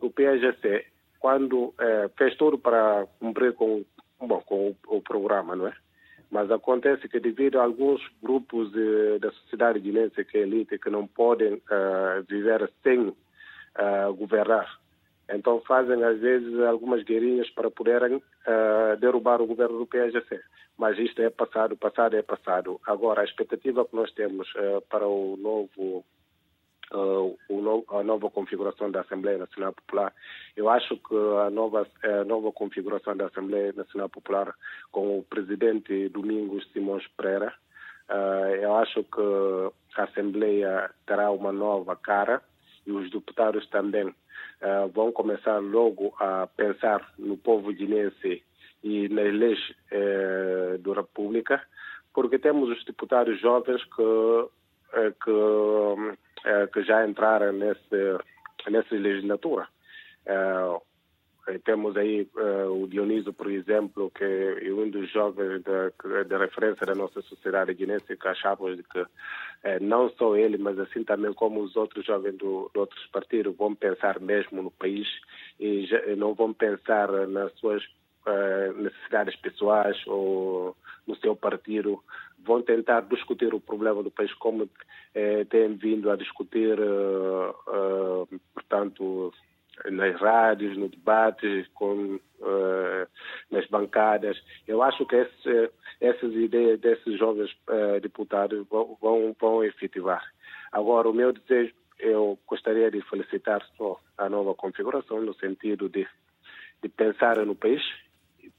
o 0.00 0.10
PSGC, 0.10 0.86
quando 1.18 1.74
fez 2.16 2.36
tudo 2.36 2.56
para 2.56 3.04
cumprir 3.18 3.52
com, 3.54 3.84
bom, 4.20 4.40
com 4.42 4.68
o, 4.68 4.96
o 4.96 5.02
programa, 5.02 5.56
não 5.56 5.66
é? 5.66 5.74
Mas 6.30 6.50
acontece 6.50 7.08
que 7.08 7.18
devido 7.18 7.58
a 7.58 7.64
alguns 7.64 8.02
grupos 8.22 8.70
de, 8.72 9.18
da 9.18 9.30
sociedade 9.32 9.80
guinense 9.80 10.24
que 10.24 10.38
é 10.38 10.42
elite 10.42 10.78
que 10.78 10.90
não 10.90 11.06
podem 11.06 11.54
uh, 11.54 12.22
viver 12.28 12.70
sem 12.82 13.00
uh, 13.08 14.14
governar, 14.14 14.78
então 15.30 15.60
fazem 15.66 16.02
às 16.04 16.18
vezes 16.20 16.58
algumas 16.60 17.02
guerrinhas 17.02 17.48
para 17.50 17.70
poderem 17.70 18.16
uh, 18.16 18.96
derrubar 19.00 19.40
o 19.40 19.46
governo 19.46 19.78
do 19.78 19.86
PSGC. 19.86 20.40
Mas 20.76 20.98
isto 20.98 21.20
é 21.22 21.30
passado, 21.30 21.76
passado 21.76 22.14
é 22.14 22.22
passado. 22.22 22.80
Agora 22.86 23.22
a 23.22 23.24
expectativa 23.24 23.84
que 23.84 23.96
nós 23.96 24.12
temos 24.12 24.48
para 24.88 25.06
o 25.08 25.36
novo 25.36 26.04
uh, 26.92 27.38
a 27.96 28.02
nova 28.02 28.30
configuração 28.30 28.90
da 28.90 29.00
Assembleia 29.00 29.38
Nacional 29.38 29.72
Popular. 29.72 30.12
Eu 30.56 30.68
acho 30.68 30.96
que 30.96 31.14
a 31.46 31.50
nova, 31.50 31.86
a 32.02 32.24
nova 32.24 32.52
configuração 32.52 33.16
da 33.16 33.26
Assembleia 33.26 33.72
Nacional 33.72 34.08
Popular, 34.08 34.54
com 34.90 35.18
o 35.18 35.22
presidente 35.24 36.08
Domingos 36.08 36.66
Simões 36.72 37.06
Pereira, 37.16 37.52
uh, 38.08 38.54
eu 38.54 38.74
acho 38.76 39.02
que 39.04 40.00
a 40.00 40.04
Assembleia 40.04 40.90
terá 41.06 41.30
uma 41.30 41.52
nova 41.52 41.96
cara 41.96 42.42
e 42.86 42.92
os 42.92 43.10
deputados 43.10 43.66
também 43.68 44.06
uh, 44.06 44.88
vão 44.94 45.12
começar 45.12 45.58
logo 45.58 46.14
a 46.18 46.46
pensar 46.46 47.12
no 47.18 47.36
povo 47.36 47.72
guinense 47.72 48.42
e 48.82 49.08
nas 49.08 49.32
leis 49.34 49.58
uh, 49.92 50.78
da 50.78 50.94
República, 50.94 51.62
porque 52.14 52.38
temos 52.38 52.70
os 52.70 52.84
deputados 52.84 53.38
jovens 53.40 53.82
que, 53.84 54.48
que 55.24 55.30
é, 55.30 56.16
que 56.72 56.82
já 56.82 57.06
entraram 57.06 57.52
nesse, 57.52 58.18
nessa 58.70 58.94
legislatura. 58.94 59.68
É, 60.26 61.58
temos 61.64 61.96
aí 61.96 62.28
é, 62.36 62.64
o 62.66 62.86
Dionísio, 62.86 63.32
por 63.32 63.50
exemplo, 63.50 64.10
que 64.10 64.24
é 64.24 64.72
um 64.72 64.90
dos 64.90 65.10
jovens 65.10 65.62
de, 65.62 66.24
de 66.24 66.36
referência 66.36 66.86
da 66.86 66.94
nossa 66.94 67.22
sociedade 67.22 67.72
guinense, 67.74 68.16
que 68.16 68.28
achamos 68.28 68.78
que 68.92 69.06
não 69.80 70.10
só 70.10 70.36
ele, 70.36 70.58
mas 70.58 70.78
assim 70.78 71.02
também 71.02 71.32
como 71.32 71.60
os 71.62 71.74
outros 71.74 72.04
jovens 72.04 72.36
do, 72.36 72.70
de 72.72 72.78
outros 72.78 73.06
partidos 73.06 73.56
vão 73.56 73.74
pensar 73.74 74.20
mesmo 74.20 74.62
no 74.62 74.70
país 74.70 75.08
e 75.58 75.86
já, 75.86 76.00
não 76.16 76.34
vão 76.34 76.52
pensar 76.52 77.10
nas 77.26 77.52
suas 77.54 77.82
necessidades 78.76 79.34
pessoais 79.36 79.96
ou 80.06 80.76
no 81.06 81.16
seu 81.16 81.34
partido, 81.34 82.02
vão 82.44 82.62
tentar 82.62 83.02
discutir 83.02 83.52
o 83.52 83.60
problema 83.60 84.02
do 84.02 84.10
país 84.10 84.32
como 84.34 84.68
eh, 85.14 85.44
têm 85.44 85.74
vindo 85.74 86.10
a 86.10 86.16
discutir, 86.16 86.78
uh, 86.78 87.50
uh, 87.66 88.40
portanto, 88.54 89.32
nas 89.90 90.20
rádios, 90.20 90.76
no 90.76 90.88
debate, 90.88 91.68
com, 91.74 92.14
uh, 92.40 93.06
nas 93.50 93.66
bancadas. 93.66 94.40
Eu 94.66 94.82
acho 94.82 95.04
que 95.06 95.16
esse, 95.16 95.70
essas 96.00 96.32
ideias 96.34 96.80
desses 96.80 97.18
jovens 97.18 97.50
deputados 98.02 98.66
vão, 98.68 98.96
vão, 99.00 99.36
vão 99.38 99.64
efetivar. 99.64 100.24
Agora, 100.72 101.08
o 101.08 101.14
meu 101.14 101.32
desejo, 101.32 101.72
eu 101.98 102.38
gostaria 102.46 102.90
de 102.90 103.00
felicitar 103.02 103.64
só 103.76 103.98
a 104.16 104.28
nova 104.28 104.54
configuração, 104.54 105.20
no 105.20 105.34
sentido 105.34 105.88
de, 105.88 106.06
de 106.82 106.88
pensar 106.88 107.44
no 107.44 107.54
país, 107.54 107.82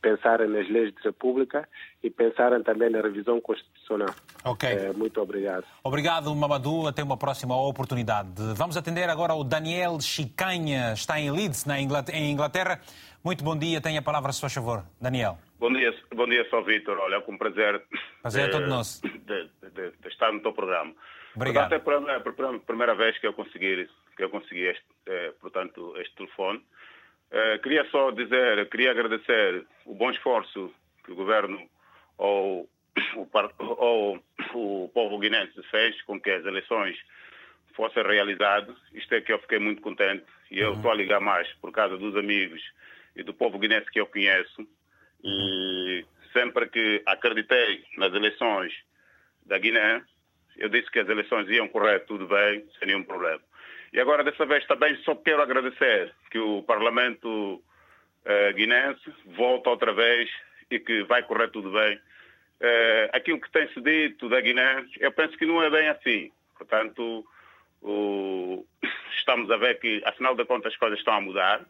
pensarem 0.01 0.47
nas 0.47 0.69
leis 0.69 0.93
de 0.93 1.01
república 1.03 1.67
e 2.03 2.09
pensarem 2.09 2.63
também 2.63 2.89
na 2.89 3.01
revisão 3.01 3.39
constitucional. 3.41 4.13
Ok. 4.43 4.69
É, 4.69 4.93
muito 4.93 5.21
obrigado. 5.21 5.65
Obrigado, 5.83 6.33
Mamadou. 6.35 6.87
Até 6.87 7.03
uma 7.03 7.17
próxima 7.17 7.55
oportunidade. 7.55 8.29
Vamos 8.55 8.77
atender 8.77 9.09
agora 9.09 9.33
o 9.33 9.43
Daniel 9.43 9.99
Chicanha, 9.99 10.93
está 10.93 11.19
em 11.19 11.31
Leeds, 11.31 11.65
na 11.65 11.79
Inglaterra, 11.79 12.17
em 12.17 12.31
Inglaterra. 12.31 12.81
Muito 13.23 13.43
bom 13.43 13.57
dia, 13.57 13.81
tenha 13.81 13.99
a 13.99 14.01
palavra, 14.01 14.31
se 14.31 14.39
faz 14.39 14.53
favor. 14.53 14.83
Daniel. 15.01 15.37
Bom 15.59 15.71
dia, 15.73 15.93
bom 16.15 16.25
dia, 16.25 16.47
só 16.49 16.61
Vitor. 16.61 16.97
Olha, 16.97 17.15
é 17.15 17.23
um 17.27 17.37
prazer. 17.37 17.83
Prazer 18.21 18.47
é 18.47 18.51
todo 18.51 18.67
nosso. 18.67 19.01
De, 19.01 19.19
de, 19.19 19.91
de, 19.91 20.07
estar 20.07 20.31
no 20.31 20.39
teu 20.41 20.53
programa. 20.53 20.93
Obrigado. 21.35 21.69
Portanto, 21.81 22.09
é 22.09 22.15
a 22.15 22.59
primeira 22.59 22.95
vez 22.95 23.17
que 23.19 23.27
eu 23.27 23.33
consegui, 23.33 23.89
que 24.15 24.23
eu 24.23 24.29
consegui 24.29 24.67
este, 24.67 24.85
eh, 25.05 25.33
portanto, 25.41 25.93
este 25.97 26.15
telefone. 26.15 26.63
Uh, 27.31 27.61
queria 27.61 27.85
só 27.91 28.11
dizer, 28.11 28.67
queria 28.69 28.91
agradecer 28.91 29.65
o 29.85 29.93
bom 29.93 30.09
esforço 30.09 30.73
que 31.03 31.11
o 31.11 31.15
governo 31.15 31.69
ou 32.17 32.67
o, 33.15 33.27
o, 33.59 34.19
o 34.53 34.89
povo 34.89 35.19
guinense 35.19 35.61
fez 35.69 36.01
com 36.03 36.19
que 36.19 36.31
as 36.31 36.45
eleições 36.45 36.97
fossem 37.75 38.03
realizadas. 38.03 38.75
Isto 38.93 39.15
é 39.15 39.21
que 39.21 39.31
eu 39.31 39.39
fiquei 39.39 39.59
muito 39.59 39.81
contente 39.81 40.25
e 40.51 40.59
eu 40.59 40.73
estou 40.73 40.91
a 40.91 40.95
ligar 40.95 41.21
mais 41.21 41.47
por 41.61 41.71
causa 41.71 41.97
dos 41.97 42.15
amigos 42.15 42.61
e 43.15 43.23
do 43.23 43.33
povo 43.33 43.59
guinense 43.59 43.89
que 43.91 43.99
eu 43.99 44.07
conheço. 44.07 44.67
E 45.23 46.05
sempre 46.33 46.67
que 46.67 47.01
acreditei 47.05 47.83
nas 47.97 48.13
eleições 48.13 48.73
da 49.45 49.57
Guiné, 49.57 50.03
eu 50.57 50.69
disse 50.69 50.91
que 50.91 50.99
as 50.99 51.07
eleições 51.07 51.47
iam 51.49 51.67
correr 51.67 51.99
tudo 52.01 52.27
bem, 52.27 52.65
sem 52.77 52.87
nenhum 52.87 53.03
problema. 53.03 53.41
E 53.91 53.99
agora, 53.99 54.23
dessa 54.23 54.45
vez, 54.45 54.65
também 54.65 54.95
só 55.03 55.15
quero 55.15 55.41
agradecer 55.41 56.13
que 56.29 56.37
o 56.39 56.63
Parlamento 56.63 57.61
eh, 58.25 58.53
guinense 58.53 59.11
volta 59.25 59.69
outra 59.69 59.93
vez 59.93 60.29
e 60.69 60.79
que 60.79 61.03
vai 61.03 61.23
correr 61.23 61.49
tudo 61.49 61.71
bem. 61.71 61.99
Eh, 62.59 63.09
aquilo 63.13 63.39
que 63.39 63.51
tem-se 63.51 63.79
dito 63.81 64.27
da 64.27 64.41
Guiné, 64.41 64.85
eu 64.99 65.11
penso 65.11 65.37
que 65.37 65.45
não 65.45 65.63
é 65.63 65.69
bem 65.69 65.87
assim. 65.87 66.31
Portanto, 66.57 67.25
o... 67.81 68.65
estamos 69.17 69.49
a 69.49 69.57
ver 69.57 69.79
que, 69.79 70.01
afinal 70.05 70.35
de 70.35 70.45
contas, 70.45 70.73
as 70.73 70.79
coisas 70.79 70.99
estão 70.99 71.15
a 71.15 71.21
mudar. 71.21 71.65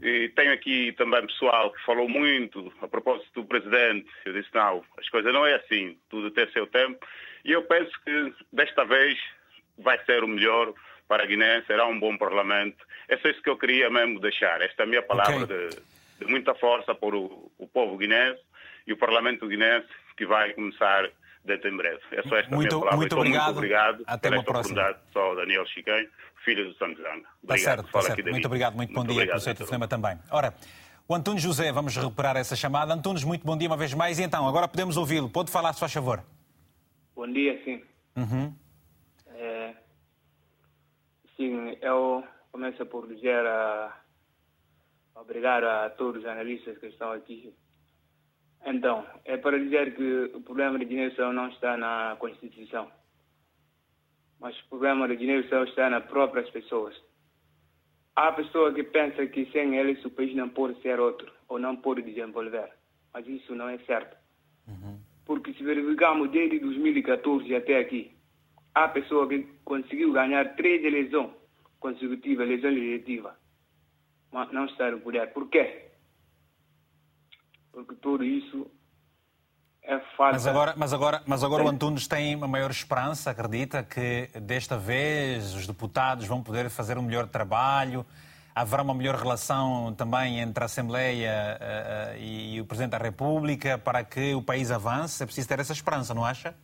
E 0.00 0.30
tenho 0.30 0.52
aqui 0.52 0.92
também 0.92 1.24
pessoal 1.26 1.70
que 1.70 1.84
falou 1.84 2.08
muito 2.08 2.72
a 2.80 2.88
propósito 2.88 3.30
do 3.34 3.46
presidente. 3.46 4.08
Eu 4.24 4.32
disse, 4.32 4.48
não, 4.52 4.84
as 4.98 5.08
coisas 5.08 5.32
não 5.32 5.46
é 5.46 5.54
assim, 5.54 5.96
tudo 6.08 6.30
tem 6.30 6.50
seu 6.50 6.66
tempo. 6.66 7.06
E 7.44 7.52
eu 7.52 7.62
penso 7.62 7.92
que 8.04 8.34
desta 8.52 8.84
vez 8.84 9.18
vai 9.78 10.02
ser 10.04 10.24
o 10.24 10.28
melhor 10.28 10.74
para 11.12 11.24
a 11.24 11.26
Guiné, 11.26 11.62
será 11.66 11.86
um 11.86 12.00
bom 12.00 12.16
parlamento. 12.16 12.82
É 13.06 13.18
só 13.18 13.28
isso 13.28 13.42
que 13.42 13.50
eu 13.50 13.58
queria 13.58 13.90
mesmo 13.90 14.18
deixar. 14.18 14.62
Esta 14.62 14.82
é 14.82 14.84
a 14.84 14.88
minha 14.88 15.02
palavra 15.02 15.44
okay. 15.44 15.68
de, 15.68 15.76
de, 16.20 16.32
muita 16.32 16.54
força 16.54 16.94
para 16.94 17.14
o, 17.14 17.52
o 17.58 17.66
povo 17.66 17.98
guinense 17.98 18.40
e 18.86 18.94
o 18.94 18.96
parlamento 18.96 19.46
guinense 19.46 19.88
que 20.16 20.24
vai 20.24 20.54
começar 20.54 21.10
dentro 21.44 21.68
em 21.68 21.76
breve. 21.76 22.00
É 22.12 22.22
só 22.22 22.36
esta 22.38 22.56
muito, 22.56 22.70
minha 22.70 22.80
palavra. 22.80 22.96
Muito 22.96 23.14
obrigado. 23.14 23.44
Muito 23.44 23.58
obrigado 23.58 24.04
Até 24.06 24.30
uma 24.30 24.42
próxima. 24.42 24.96
Só 25.12 25.34
Daniel 25.34 25.66
Chiquem 25.66 26.08
filho 26.46 26.72
do 26.72 26.78
Santos 26.78 27.02
Zanga. 27.02 27.28
Está 27.42 27.58
certo, 27.58 27.86
está 27.86 28.00
certo. 28.00 28.30
Muito 28.30 28.46
obrigado, 28.46 28.74
muito, 28.74 28.94
muito 28.94 29.06
bom 29.06 29.14
dia 29.14 29.26
pelo 29.26 29.40
seu 29.40 29.54
telefonema 29.54 29.86
também. 29.86 30.18
Ora, 30.30 30.54
o 31.06 31.14
Antunes 31.14 31.42
José, 31.42 31.70
vamos 31.72 31.94
recuperar 31.94 32.38
essa 32.38 32.56
chamada. 32.56 32.94
Antunes, 32.94 33.22
muito 33.22 33.46
bom 33.46 33.56
dia 33.56 33.68
uma 33.68 33.76
vez 33.76 33.92
mais. 33.92 34.18
E 34.18 34.22
então, 34.22 34.48
agora 34.48 34.66
podemos 34.66 34.96
ouvi-lo. 34.96 35.28
Pode 35.28 35.50
falar, 35.50 35.74
se 35.74 35.80
faz 35.80 35.92
favor. 35.92 36.24
Bom 37.14 37.30
dia, 37.30 37.60
sim. 37.66 37.82
Uhum. 38.16 38.54
Sim, 41.42 41.76
eu 41.80 42.22
começo 42.52 42.86
por 42.86 43.08
dizer 43.08 43.44
a, 43.44 44.00
obrigado 45.16 45.64
a 45.64 45.90
todos 45.90 46.22
os 46.22 46.28
analistas 46.28 46.78
que 46.78 46.86
estão 46.86 47.10
aqui. 47.10 47.52
Então, 48.64 49.04
é 49.24 49.36
para 49.36 49.58
dizer 49.58 49.96
que 49.96 50.30
o 50.36 50.40
problema 50.40 50.78
de 50.78 50.84
dinheiro 50.84 51.32
não 51.32 51.48
está 51.48 51.76
na 51.76 52.16
Constituição 52.20 52.88
mas 54.42 54.58
o 54.60 54.68
problema 54.68 55.08
dinheiro 55.16 55.48
só 55.48 55.62
está 55.62 55.88
nas 55.88 56.04
próprias 56.06 56.50
pessoas. 56.50 57.00
Há 58.16 58.32
pessoa 58.32 58.74
que 58.74 58.82
pensa 58.82 59.24
que 59.26 59.46
sem 59.52 59.76
eles 59.76 60.04
o 60.04 60.10
país 60.10 60.34
não 60.34 60.48
pode 60.48 60.80
ser 60.82 60.98
outro, 60.98 61.32
ou 61.48 61.60
não 61.60 61.76
pode 61.76 62.02
desenvolver. 62.02 62.68
Mas 63.14 63.26
isso 63.26 63.54
não 63.54 63.68
é 63.68 63.78
certo. 63.78 64.16
Uhum. 64.66 64.98
Porque 65.24 65.54
se 65.54 65.62
verificarmos 65.62 66.30
desde 66.32 66.58
2014 66.58 67.54
até 67.54 67.78
aqui, 67.78 68.10
há 68.74 68.88
pessoa 68.88 69.28
que 69.28 69.46
conseguiu 69.64 70.12
ganhar 70.12 70.54
três 70.56 70.84
eleições 70.84 71.30
consecutivas, 71.78 72.46
eleição 72.46 72.70
legislativa, 72.70 73.36
mas 74.30 74.52
não 74.52 74.66
está 74.66 74.90
no 74.90 75.00
poder. 75.00 75.32
Por 75.32 75.48
quê? 75.48 75.90
Porque 77.72 77.94
tudo 77.96 78.24
isso 78.24 78.70
é 79.82 79.98
falta. 80.16 80.32
Mas 80.34 80.46
agora, 80.46 80.74
mas 80.76 80.92
agora, 80.92 81.22
mas 81.26 81.44
agora 81.44 81.64
o 81.64 81.68
Antunes 81.68 82.06
tem 82.06 82.34
uma 82.34 82.46
maior 82.46 82.70
esperança, 82.70 83.30
acredita 83.30 83.82
que 83.82 84.28
desta 84.40 84.78
vez 84.78 85.54
os 85.54 85.66
deputados 85.66 86.26
vão 86.26 86.42
poder 86.42 86.70
fazer 86.70 86.96
um 86.96 87.02
melhor 87.02 87.26
trabalho, 87.26 88.06
haverá 88.54 88.82
uma 88.82 88.94
melhor 88.94 89.16
relação 89.16 89.92
também 89.94 90.38
entre 90.38 90.62
a 90.62 90.66
Assembleia 90.66 91.58
uh, 91.60 92.18
e, 92.18 92.56
e 92.56 92.60
o 92.60 92.64
Presidente 92.64 92.92
da 92.92 92.98
República 92.98 93.76
para 93.76 94.04
que 94.04 94.34
o 94.34 94.42
país 94.42 94.70
avance? 94.70 95.22
É 95.22 95.26
preciso 95.26 95.48
ter 95.48 95.58
essa 95.58 95.72
esperança, 95.72 96.14
não 96.14 96.24
acha? 96.24 96.54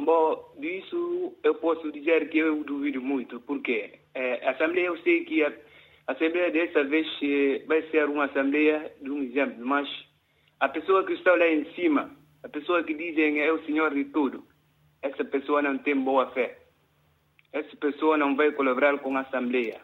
É, 0.00 0.02
bom, 0.02 0.54
disso 0.58 1.34
eu 1.42 1.54
posso 1.56 1.92
dizer 1.92 2.30
que 2.30 2.38
eu 2.38 2.64
duvido 2.64 3.02
muito, 3.02 3.38
porque 3.40 3.98
é, 4.14 4.46
a 4.46 4.52
Assembleia, 4.52 4.86
eu 4.86 4.98
sei 5.02 5.24
que 5.24 5.44
a, 5.44 5.52
a 6.06 6.12
Assembleia 6.12 6.50
dessa 6.50 6.82
vez 6.84 7.06
vai 7.66 7.82
ser 7.90 8.08
uma 8.08 8.24
Assembleia 8.24 8.92
de 9.00 9.10
um 9.10 9.22
exemplo, 9.22 9.64
mas 9.64 9.86
a 10.58 10.68
pessoa 10.68 11.04
que 11.04 11.12
está 11.12 11.34
lá 11.36 11.46
em 11.46 11.66
cima, 11.74 12.10
a 12.42 12.48
pessoa 12.48 12.82
que 12.82 12.94
dizem 12.94 13.40
é 13.40 13.52
o 13.52 13.62
Senhor 13.64 13.92
de 13.92 14.04
tudo, 14.06 14.42
essa 15.02 15.24
pessoa 15.24 15.60
não 15.60 15.76
tem 15.78 15.94
boa 15.96 16.30
fé. 16.30 16.58
Essa 17.52 17.76
pessoa 17.76 18.16
não 18.16 18.36
vai 18.36 18.52
colaborar 18.52 18.98
com 18.98 19.16
a 19.16 19.20
Assembleia. 19.20 19.80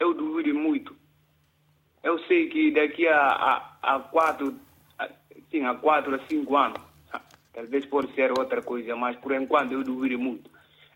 Eu 0.00 0.14
duvido 0.14 0.54
muito. 0.54 0.96
Eu 2.02 2.18
sei 2.26 2.48
que 2.48 2.70
daqui 2.72 3.06
a, 3.06 3.20
a, 3.20 3.78
a 3.82 4.00
quatro, 4.00 4.54
a, 4.98 5.08
sim, 5.50 5.64
a 5.64 5.74
quatro 5.74 6.14
a 6.14 6.18
cinco 6.26 6.56
anos, 6.56 6.80
talvez 7.56 7.86
pode 7.86 8.14
ser 8.14 8.30
outra 8.38 8.60
coisa, 8.60 8.94
mas 8.94 9.16
por 9.16 9.32
enquanto 9.32 9.72
eu 9.72 9.82
duvido 9.82 10.18
muito. 10.18 10.50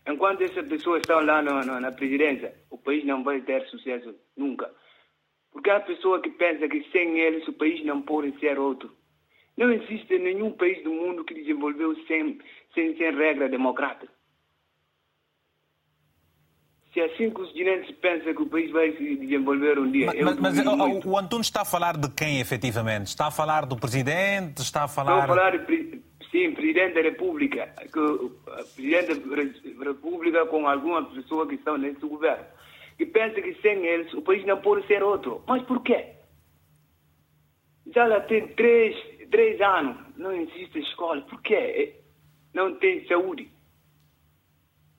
Enquanto 0.07 0.41
essa 0.41 0.61
pessoa 0.61 0.99
está 0.99 1.19
lá 1.19 1.41
no, 1.41 1.59
no, 1.65 1.79
na 1.79 1.91
presidência, 1.91 2.53
o 2.69 2.77
país 2.77 3.03
não 3.03 3.23
vai 3.23 3.41
ter 3.41 3.65
sucesso 3.67 4.13
nunca. 4.37 4.69
Porque 5.51 5.71
há 5.71 5.79
pessoa 5.79 6.21
que 6.21 6.29
pensa 6.29 6.69
que 6.69 6.83
sem 6.91 7.19
eles 7.19 7.47
o 7.47 7.53
país 7.53 7.83
não 7.83 8.01
pode 8.03 8.39
ser 8.39 8.59
outro. 8.59 8.95
Não 9.57 9.71
existe 9.71 10.17
nenhum 10.19 10.51
país 10.51 10.83
do 10.83 10.91
mundo 10.91 11.25
que 11.25 11.33
desenvolveu 11.33 11.95
sem, 12.07 12.39
sem, 12.75 12.95
sem 12.95 13.11
regra 13.11 13.49
democrática. 13.49 14.11
Se 16.93 16.99
assim 16.99 17.29
que 17.29 17.41
os 17.41 17.51
guineenses 17.53 17.95
pensam 18.01 18.35
que 18.35 18.41
o 18.41 18.49
país 18.49 18.69
vai 18.71 18.91
se 18.97 19.15
desenvolver 19.15 19.79
um 19.79 19.89
dia. 19.89 20.11
Mas, 20.23 20.39
mas 20.39 20.59
o, 20.59 21.09
o 21.09 21.17
Antunes 21.17 21.47
está 21.47 21.61
a 21.61 21.65
falar 21.65 21.95
de 21.95 22.09
quem, 22.09 22.39
efetivamente? 22.41 23.07
Está 23.07 23.27
a 23.27 23.31
falar 23.31 23.65
do 23.65 23.77
presidente? 23.77 24.61
Está 24.61 24.83
a 24.83 24.87
falar. 24.89 25.21
Estou 25.21 25.33
a 25.33 25.37
falar, 25.37 25.57
de, 25.57 25.90
sim, 26.31 26.53
presidente 26.53 26.95
da 26.95 27.01
República. 27.01 27.67
Que, 27.91 28.75
presidente 28.75 29.19
da 29.75 29.85
República 29.85 30.45
com 30.47 30.67
algumas 30.67 31.07
pessoas 31.13 31.49
que 31.49 31.55
estão 31.55 31.77
nesse 31.77 31.99
governo. 31.99 32.45
Que 32.97 33.05
pensa 33.05 33.41
que 33.41 33.53
sem 33.61 33.85
eles 33.85 34.13
o 34.13 34.21
país 34.21 34.45
não 34.45 34.61
pode 34.61 34.85
ser 34.87 35.03
outro. 35.03 35.43
Mas 35.47 35.63
por 35.63 35.81
quê? 35.83 36.15
Já 37.93 38.05
lá 38.05 38.21
tem 38.21 38.47
três 38.49 38.95
três 39.29 39.59
anos 39.61 39.97
não 40.17 40.33
existe 40.33 40.79
escola. 40.79 41.21
Por 41.21 41.41
quê? 41.41 41.95
Não 42.53 42.75
tem 42.75 43.07
saúde. 43.07 43.49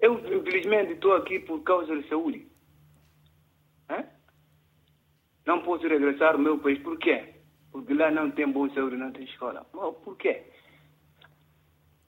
Eu, 0.01 0.15
infelizmente, 0.37 0.95
estou 0.95 1.15
aqui 1.15 1.39
por 1.39 1.63
causa 1.63 1.97
de 1.97 2.09
saúde. 2.09 2.47
Não 5.45 5.63
posso 5.63 5.87
regressar 5.87 6.35
ao 6.35 6.39
meu 6.39 6.59
país. 6.59 6.79
Por 6.81 6.99
quê? 6.99 7.35
Porque 7.71 7.95
lá 7.95 8.11
não 8.11 8.31
tem 8.31 8.51
boa 8.51 8.73
saúde, 8.75 8.97
não 8.97 9.13
tem 9.13 9.25
escola. 9.25 9.67
Mas 9.73 9.95
por 9.97 10.17
quê? 10.17 10.45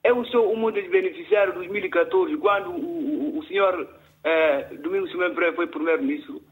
Eu 0.05 0.23
sou 0.25 0.55
um 0.55 0.71
dos 0.71 0.87
beneficiários 0.87 1.55
de 1.55 1.61
2014, 1.61 2.37
quando 2.37 2.69
o, 2.69 2.75
o, 2.75 3.39
o 3.39 3.45
senhor 3.45 3.89
eh, 4.23 4.75
Domingos 4.83 5.09
Simão 5.09 5.33
foi 5.55 5.65
primeiro-ministro. 5.65 6.43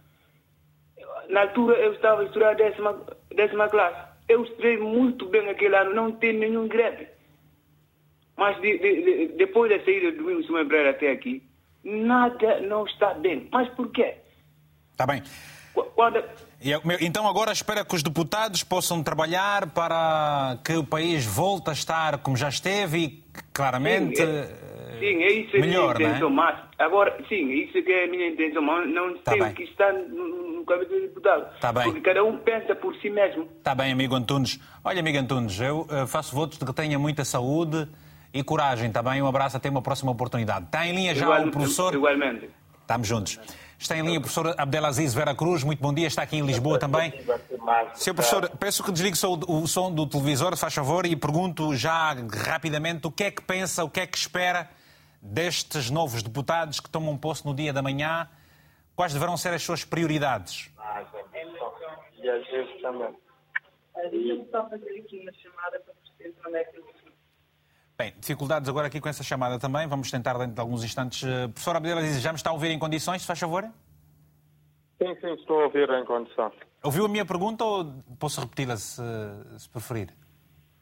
Na 1.30 1.42
altura, 1.42 1.78
eu 1.78 1.94
estava 1.94 2.24
a 2.24 2.54
décima, 2.56 3.06
décima 3.30 3.70
classe. 3.70 4.10
Eu 4.28 4.44
estudei 4.44 4.78
muito 4.78 5.28
bem 5.28 5.48
aquele 5.50 5.76
ano, 5.76 5.94
não 5.94 6.12
tem 6.14 6.34
nenhum 6.34 6.68
greve. 6.68 7.08
Mas 8.36 8.60
de, 8.60 8.76
de, 8.80 9.02
de, 9.04 9.28
depois 9.38 9.70
da 9.70 9.86
saída 9.86 10.12
do 10.12 10.18
Domingos 10.18 10.48
Simão 10.48 10.68
até 10.90 11.12
aqui, 11.12 11.44
nada 11.84 12.60
não 12.62 12.88
está 12.88 13.14
bem. 13.14 13.50
Mas 13.52 13.70
por 13.76 13.92
quê? 13.92 14.16
Está 14.94 15.06
bem. 15.06 15.22
Quando... 15.74 16.24
Então 17.02 17.28
agora 17.28 17.52
espera 17.52 17.84
que 17.84 17.96
os 17.96 18.04
deputados 18.04 18.64
possam 18.64 19.04
trabalhar 19.04 19.68
para 19.70 20.58
que 20.64 20.74
o 20.74 20.84
país 20.84 21.26
volte 21.26 21.70
a 21.70 21.74
estar 21.74 22.20
como 22.20 22.38
já 22.38 22.50
esteve 22.50 22.98
e 22.98 23.24
claramente 23.52 24.18
sim, 24.18 24.24
é, 24.24 24.98
sim, 25.00 25.24
é 25.24 25.32
isso 25.32 25.58
melhor, 25.60 25.96
a 25.96 26.00
minha 26.00 26.10
intenção, 26.10 26.28
é? 26.28 26.32
mas 26.32 26.60
agora 26.80 27.18
sim, 27.28 27.52
é 27.52 27.56
isso 27.56 27.74
que 27.74 27.92
é 27.92 28.06
a 28.06 28.08
minha 28.08 28.30
intenção, 28.30 28.62
mas 28.62 28.88
não 28.90 29.18
tá 29.18 29.32
bem. 29.32 29.44
o 29.44 29.54
que 29.54 29.64
está 29.64 29.92
no, 29.92 30.58
no 30.58 30.66
cabeça 30.66 30.94
do 30.94 31.02
deputado. 31.02 31.60
Tá 31.60 31.74
bem. 31.74 31.84
Porque 31.84 32.02
cada 32.02 32.24
um 32.24 32.38
pensa 32.38 32.76
por 32.76 32.96
si 32.98 33.10
mesmo. 33.10 33.48
Está 33.58 33.76
bem, 33.76 33.92
amigo 33.92 34.16
Antunes. 34.16 34.60
Olha, 34.84 35.00
amigo 35.00 35.18
Antunes, 35.18 35.60
eu 35.60 35.82
uh, 35.82 36.08
faço 36.08 36.36
votos 36.36 36.58
de 36.58 36.66
que 36.66 36.74
tenha 36.74 36.98
muita 36.98 37.26
saúde 37.26 37.88
e 38.34 38.44
coragem, 38.44 38.88
está 38.88 39.04
bem? 39.04 39.22
Um 39.22 39.28
abraço, 39.28 39.58
até 39.58 39.70
uma 39.70 39.82
próxima 39.82 40.12
oportunidade. 40.12 40.66
Está 40.66 40.88
em 40.88 40.96
linha 40.96 41.14
já 41.14 41.26
Igual, 41.26 41.48
o 41.48 41.52
professor... 41.52 41.94
Igualmente. 41.94 42.50
Estamos 42.82 43.08
juntos. 43.08 43.40
Está 43.84 43.98
em 43.98 44.02
linha 44.02 44.18
o 44.18 44.22
professor 44.22 44.56
Abdelaziz 44.58 45.14
Vera 45.14 45.36
Cruz, 45.36 45.62
muito 45.62 45.82
bom 45.82 45.94
dia, 45.94 46.08
está 46.08 46.22
aqui 46.22 46.38
em 46.38 46.46
Lisboa 46.46 46.80
também. 46.80 47.12
Senhor 47.96 48.16
professor, 48.16 48.50
peço 48.58 48.82
que 48.82 48.94
desligue 48.94 49.18
o 49.46 49.68
som 49.68 49.92
do 49.92 50.08
televisor, 50.08 50.56
faz 50.56 50.74
favor, 50.74 51.06
e 51.06 51.18
pergunto 51.18 51.76
já 51.76 52.14
rapidamente 52.14 53.06
o 53.08 53.12
que 53.12 53.26
é 53.26 53.32
que 53.32 53.42
pensa, 53.42 53.84
o 53.84 53.90
que 53.90 54.00
é 54.00 54.08
que 54.08 54.18
espera 54.18 54.70
destes 55.22 55.90
novos 55.90 56.24
deputados 56.24 56.80
que 56.80 56.90
tomam 56.90 57.18
posse 57.18 57.46
no 57.46 57.54
dia 57.54 57.74
da 57.74 57.82
manhã, 57.82 58.30
quais 58.96 59.12
deverão 59.12 59.36
ser 59.36 59.54
as 59.54 59.62
suas 59.62 59.84
prioridades? 59.84 60.72
E 62.22 62.30
às 62.30 62.48
vezes 62.48 62.82
também. 62.82 63.14
Deixa-me 64.12 64.48
só 64.50 64.70
fazer 64.70 64.98
aqui 64.98 65.20
uma 65.20 65.34
chamada 65.34 65.82
para 65.82 65.94
Bem, 68.04 68.14
dificuldades 68.20 68.68
agora 68.68 68.88
aqui 68.88 69.00
com 69.00 69.08
essa 69.08 69.24
chamada 69.24 69.58
também. 69.58 69.88
Vamos 69.88 70.12
tentar 70.12 70.38
dentro 70.38 70.56
de 70.56 70.60
alguns 70.60 70.84
instantes. 70.84 71.24
Uh, 71.24 71.48
professor 71.48 71.78
Abdelaziz, 71.78 72.22
já 72.22 72.34
me 72.34 72.36
está 72.36 72.50
a 72.50 72.54
ouvir 72.54 72.70
em 72.70 72.78
condições, 72.78 73.22
se 73.22 73.28
faz 73.28 73.40
favor? 73.40 73.64
Sim, 75.02 75.16
sim, 75.22 75.34
estou 75.36 75.62
a 75.62 75.64
ouvir 75.64 75.90
em 75.90 76.04
condição. 76.04 76.52
Ouviu 76.84 77.06
a 77.06 77.08
minha 77.08 77.24
pergunta 77.24 77.64
ou 77.64 77.94
posso 78.20 78.42
repeti-la 78.42 78.76
se, 78.76 79.02
se 79.58 79.70
preferir? 79.70 80.10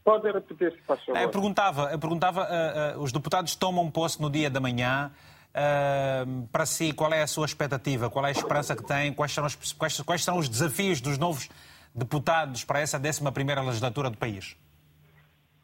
Pode 0.03 0.31
repetir, 0.31 0.71
se 0.71 0.81
faz 0.81 0.99
favor. 1.05 1.21
Eu 1.21 1.29
perguntava, 1.29 1.91
eu 1.91 1.99
perguntava 1.99 2.41
uh, 2.41 2.97
uh, 2.97 3.03
os 3.03 3.11
deputados 3.11 3.55
tomam 3.55 3.91
posse 3.91 4.19
no 4.19 4.27
dia 4.27 4.49
da 4.49 4.59
manhã. 4.59 5.11
Uh, 5.51 6.47
para 6.47 6.65
si, 6.65 6.91
qual 6.91 7.13
é 7.13 7.21
a 7.21 7.27
sua 7.27 7.45
expectativa? 7.45 8.09
Qual 8.09 8.25
é 8.25 8.29
a 8.29 8.31
esperança 8.31 8.75
que 8.75 8.83
tem? 8.83 9.13
Quais 9.13 9.31
são, 9.31 9.45
os, 9.45 9.73
quais, 9.73 10.01
quais 10.01 10.23
são 10.23 10.39
os 10.39 10.49
desafios 10.49 10.99
dos 10.99 11.19
novos 11.19 11.49
deputados 11.93 12.63
para 12.63 12.79
essa 12.79 12.97
11 12.97 13.21
legislatura 13.63 14.09
do 14.09 14.17
país? 14.17 14.57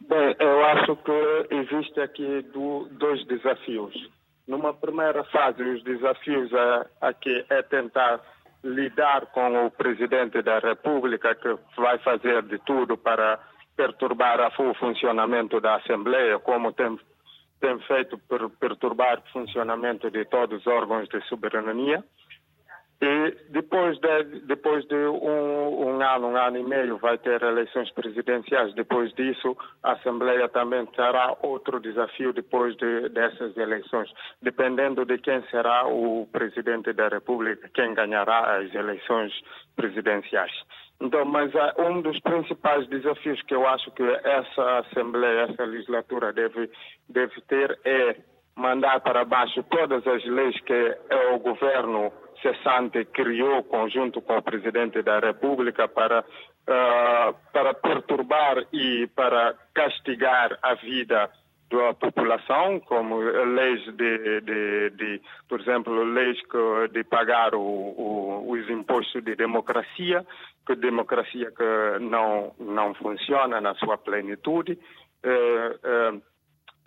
Bem, 0.08 0.36
eu 0.40 0.66
acho 0.66 0.96
que 0.96 1.48
existe 1.54 2.00
aqui 2.00 2.42
do, 2.54 2.88
dois 2.92 3.26
desafios. 3.28 3.94
Numa 4.48 4.74
primeira 4.74 5.22
fase, 5.26 5.62
os 5.62 5.84
desafios 5.84 6.50
é, 6.54 6.86
aqui 7.02 7.46
é 7.50 7.62
tentar 7.64 8.22
lidar 8.64 9.26
com 9.28 9.66
o 9.66 9.72
presidente 9.72 10.42
da 10.42 10.60
República, 10.60 11.36
que 11.36 11.54
vai 11.76 11.98
fazer 12.00 12.42
de 12.44 12.58
tudo 12.60 12.98
para 12.98 13.38
perturbar 13.76 14.40
o 14.58 14.74
funcionamento 14.76 15.60
da 15.60 15.76
Assembleia, 15.76 16.40
como 16.40 16.72
tem, 16.72 16.98
tem 17.60 17.78
feito 17.80 18.18
per, 18.18 18.50
perturbar 18.62 19.20
o 19.20 19.32
funcionamento 19.34 20.10
de 20.10 20.24
todos 20.24 20.62
os 20.62 20.68
órgãos 20.68 21.10
de 21.10 21.20
soberania. 21.28 22.02
E 23.00 23.38
depois 23.50 24.00
de, 24.00 24.40
depois 24.48 24.84
de 24.88 24.96
um, 24.96 25.88
um, 25.88 26.02
ano, 26.02 26.30
um 26.30 26.38
ano 26.38 26.58
e 26.58 26.64
meio, 26.64 26.98
vai 26.98 27.16
ter 27.20 27.44
eleições 27.44 27.92
presidenciais. 27.92 28.74
Depois 28.74 29.14
disso, 29.14 29.56
a 29.84 29.92
Assembleia 29.92 30.50
também 30.50 30.84
terá 30.88 31.38
outro 31.44 31.80
desafio 31.80 32.34
depois 32.34 32.76
de, 32.78 33.10
dessas 33.10 33.56
eleições, 33.56 34.12
dependendo 34.42 35.06
de 35.06 35.20
quem 35.20 35.44
será 35.52 35.88
o 35.88 36.28
presidente 36.32 36.92
da 36.92 37.08
República, 37.08 37.70
quem 37.72 37.94
ganhará 37.94 38.58
as 38.58 38.74
eleições 38.74 39.32
presidenciais. 39.76 40.54
Então, 41.00 41.24
mas 41.26 41.54
uh, 41.54 41.80
um 41.84 42.02
dos 42.02 42.20
principais 42.22 42.88
desafios 42.88 43.40
que 43.44 43.54
eu 43.54 43.68
acho 43.68 43.92
que 43.92 44.02
essa 44.04 44.80
Assembleia, 44.80 45.42
essa 45.52 45.64
legislatura 45.66 46.34
deve, 46.34 46.68
deve 47.08 47.40
ter 47.42 47.78
é 47.86 48.16
mandar 48.56 49.00
para 49.02 49.24
baixo 49.24 49.64
todas 49.70 50.06
as 50.08 50.26
leis 50.26 50.60
que 50.62 50.98
o 51.36 51.38
governo 51.38 52.12
cessante 52.42 53.06
criou 53.06 53.64
conjunto 53.64 54.22
com 54.22 54.38
o 54.38 54.42
presidente 54.42 55.02
da 55.02 55.20
República 55.20 55.88
para 55.88 56.20
uh, 56.22 57.36
para 57.52 57.74
perturbar 57.74 58.66
e 58.72 59.08
para 59.08 59.56
castigar 59.74 60.58
a 60.62 60.76
vida 60.76 61.30
da 61.70 61.94
população, 61.94 62.80
como 62.80 63.20
leis 63.20 63.84
de, 63.98 64.42
de, 64.42 64.90
de 64.92 65.22
por 65.50 65.60
exemplo, 65.60 66.04
leis 66.04 66.40
que, 66.44 66.88
de 66.94 67.04
pagar 67.04 67.54
o, 67.54 67.60
o, 67.60 68.52
os 68.52 68.70
impostos 68.70 69.22
de 69.24 69.36
democracia, 69.36 70.26
que 70.66 70.76
democracia 70.76 71.52
que 71.52 72.00
não 72.00 72.54
não 72.60 72.94
funciona 72.94 73.60
na 73.60 73.76
sua 73.76 73.98
plenitude. 73.98 74.80
Uh, 75.26 76.16
uh, 76.16 76.22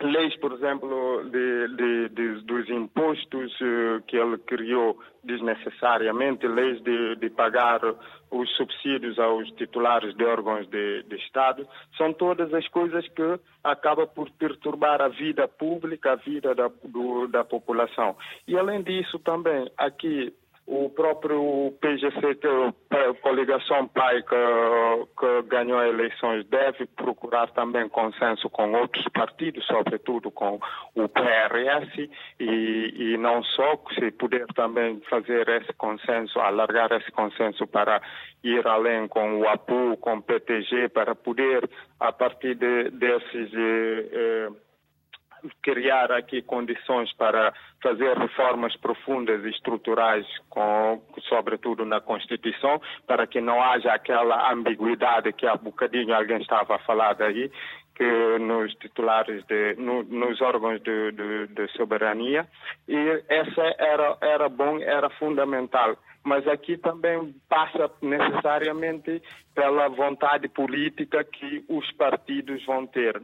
leis, 0.05 0.35
por 0.37 0.53
exemplo, 0.53 1.23
de, 1.29 1.67
de, 1.75 2.09
de, 2.09 2.41
dos 2.45 2.69
impostos 2.69 3.51
uh, 3.61 4.01
que 4.07 4.17
ele 4.17 4.37
criou 4.39 4.99
desnecessariamente, 5.23 6.47
leis 6.47 6.81
de, 6.81 7.29
pagar 7.29 7.81
os 8.29 8.49
subsídios 8.55 9.19
aos 9.19 9.49
titulares 9.51 10.15
de 10.15 10.23
órgãos 10.23 10.67
de, 10.67 11.05
Estado, 11.15 11.67
são 11.97 12.11
todas 12.13 12.53
as 12.53 12.67
coisas 12.69 13.07
que 13.09 13.39
acabam 13.63 14.07
por 14.07 14.29
perturbar 14.31 15.01
a 15.01 15.07
vida 15.07 15.47
pública, 15.47 16.13
a 16.13 16.15
vida 16.15 16.55
da, 16.55 16.69
do, 16.83 17.27
da 17.27 17.43
população. 17.43 18.15
E 18.47 18.57
além 18.57 18.81
disso, 18.81 19.19
também 19.19 19.69
aqui 19.77 20.33
o 20.67 20.89
próprio 20.89 21.73
PGC, 21.81 22.35
que 22.35 22.47
é 22.95 23.13
coligação 23.21 23.87
PAI 23.87 24.21
que, 24.23 24.35
que, 25.19 25.41
ganhou 25.49 25.83
eleições, 25.83 26.45
deve 26.47 26.85
procurar 26.87 27.49
também 27.51 27.89
consenso 27.89 28.49
com 28.49 28.71
outros 28.73 29.05
partidos, 29.09 29.65
sobretudo 29.65 30.31
com 30.31 30.59
o 30.95 31.09
PRS, 31.09 32.09
e, 32.39 32.93
e 32.95 33.17
não 33.17 33.43
só, 33.43 33.81
se 33.95 34.11
puder 34.11 34.45
também 34.53 35.01
fazer 35.09 35.47
esse 35.49 35.73
consenso, 35.73 36.39
alargar 36.39 36.91
esse 36.93 37.11
consenso 37.11 37.67
para 37.67 38.01
ir 38.43 38.65
além 38.67 39.07
com 39.07 39.39
o 39.39 39.49
APU, 39.49 39.97
com 39.97 40.15
o 40.15 40.21
PTG, 40.21 40.89
para 40.89 41.15
poder, 41.15 41.69
a 41.99 42.11
partir 42.11 42.55
de, 42.55 42.91
desses. 42.91 43.53
Eh, 43.53 44.09
eh, 44.11 44.70
criar 45.61 46.11
aqui 46.11 46.41
condições 46.41 47.11
para 47.13 47.53
fazer 47.81 48.17
reformas 48.17 48.75
profundas 48.77 49.43
e 49.43 49.49
estruturais, 49.49 50.25
com, 50.49 51.01
sobretudo 51.27 51.85
na 51.85 51.99
Constituição, 51.99 52.81
para 53.07 53.25
que 53.25 53.41
não 53.41 53.61
haja 53.61 53.93
aquela 53.93 54.51
ambiguidade 54.51 55.33
que 55.33 55.47
há 55.47 55.55
bocadinho 55.55 56.13
alguém 56.13 56.41
estava 56.41 56.75
a 56.75 56.79
falar 56.79 57.13
daí, 57.13 57.51
que 57.95 58.39
nos 58.39 58.73
titulares 58.75 59.45
de, 59.45 59.75
no, 59.75 60.03
nos 60.03 60.41
órgãos 60.41 60.81
de, 60.81 61.11
de, 61.11 61.47
de, 61.47 61.67
soberania. 61.73 62.47
E 62.87 63.23
essa 63.29 63.75
era 63.77 64.17
era 64.21 64.49
bom 64.49 64.79
era 64.79 65.09
fundamental. 65.11 65.95
Mas 66.23 66.47
aqui 66.47 66.77
também 66.77 67.33
passa 67.49 67.91
necessariamente 68.01 69.21
pela 69.55 69.87
vontade 69.89 70.47
política 70.47 71.23
que 71.23 71.63
os 71.67 71.91
partidos 71.93 72.63
vão 72.65 72.85
ter 72.87 73.19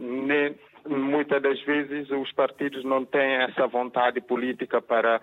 muitas 0.86 1.42
das 1.42 1.60
vezes 1.62 2.10
os 2.12 2.32
partidos 2.34 2.84
não 2.84 3.06
têm 3.06 3.36
essa 3.44 3.68
vontade 3.68 4.22
política 4.22 4.82
para 4.82 5.22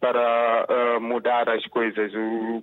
para 0.00 0.66
uh, 0.68 1.00
mudar 1.00 1.48
as 1.48 1.64
coisas, 1.66 2.12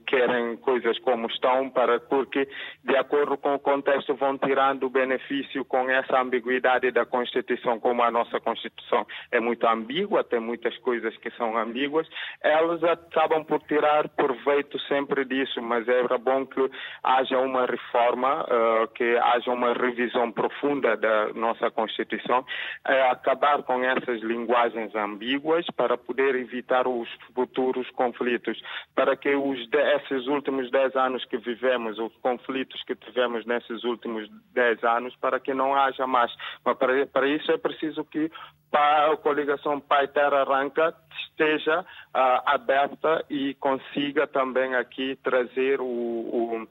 querem 0.06 0.56
coisas 0.58 0.98
como 1.00 1.28
estão, 1.28 1.70
para 1.70 2.00
porque 2.00 2.48
de 2.84 2.96
acordo 2.96 3.38
com 3.38 3.56
o 3.56 3.60
contexto 3.60 4.14
vão 4.16 4.38
tirando 4.38 4.90
benefício 4.90 5.66
com 5.66 5.90
essa 5.90 6.22
ambiguidade 6.22 6.92
da 6.92 7.06
Constituição, 7.06 7.80
como 7.80 8.04
a 8.04 8.12
nossa 8.12 8.40
Constituição 8.40 9.06
é 9.32 9.40
muito 9.40 9.66
ambígua, 9.68 10.24
tem 10.24 10.40
muitas 10.40 10.78
coisas 10.80 11.16
que 11.18 11.32
são 11.32 11.58
ambíguas, 11.58 12.08
elas 12.42 12.84
acabam 12.84 13.44
por 13.44 13.62
tirar 13.62 14.08
proveito 14.10 14.80
sempre 14.82 15.26
disso, 15.26 15.62
mas 15.62 15.88
era 15.88 16.18
bom 16.18 16.46
que 16.46 16.70
haja 17.04 17.40
uma 17.40 17.66
reforma, 17.66 18.44
uh, 18.44 18.88
que 18.90 19.18
haja 19.18 19.52
uma 19.52 19.74
revisão 19.74 20.32
profunda 20.32 20.96
da 20.96 21.34
nossa 21.34 21.72
Constituição, 21.72 22.40
uh, 22.40 23.12
acabar 23.12 23.64
com 23.64 23.84
essas 23.84 24.22
linguagens 24.22 24.94
ambíguas 24.96 25.66
para 25.76 25.98
poder 25.98 26.36
evitar 26.36 26.88
os 26.88 27.10
futuros 27.34 27.90
conflitos, 27.92 28.62
para 28.96 29.16
que 29.16 29.36
os 29.36 29.60
esses 29.72 30.28
últimos 30.28 30.70
dez 30.72 30.96
anos 30.96 31.24
que 31.26 31.38
vivemos, 31.38 31.98
os 32.00 32.14
conflitos 32.18 32.82
que 32.84 32.96
tivemos 32.96 33.46
nesses 33.46 33.84
últimos 33.84 34.30
dez 34.54 34.84
anos, 34.84 35.16
para 35.18 35.40
que 35.40 35.54
não 35.54 35.76
haja 35.76 36.06
mais. 36.08 36.34
Mas 36.66 36.78
para, 36.78 37.06
para 37.08 37.28
isso 37.28 37.52
é 37.52 37.58
preciso 37.58 38.04
que 38.06 38.32
a 38.72 39.16
coligação 39.18 39.80
Pai 39.80 40.08
Terra 40.08 40.42
Arranca 40.42 40.96
esteja 41.28 41.82
uh, 41.82 41.86
aberta 42.46 43.24
e 43.30 43.54
consiga 43.56 44.26
também 44.28 44.76
aqui 44.76 45.16
trazer 45.24 45.80
o, 45.80 45.86
o 45.86 46.68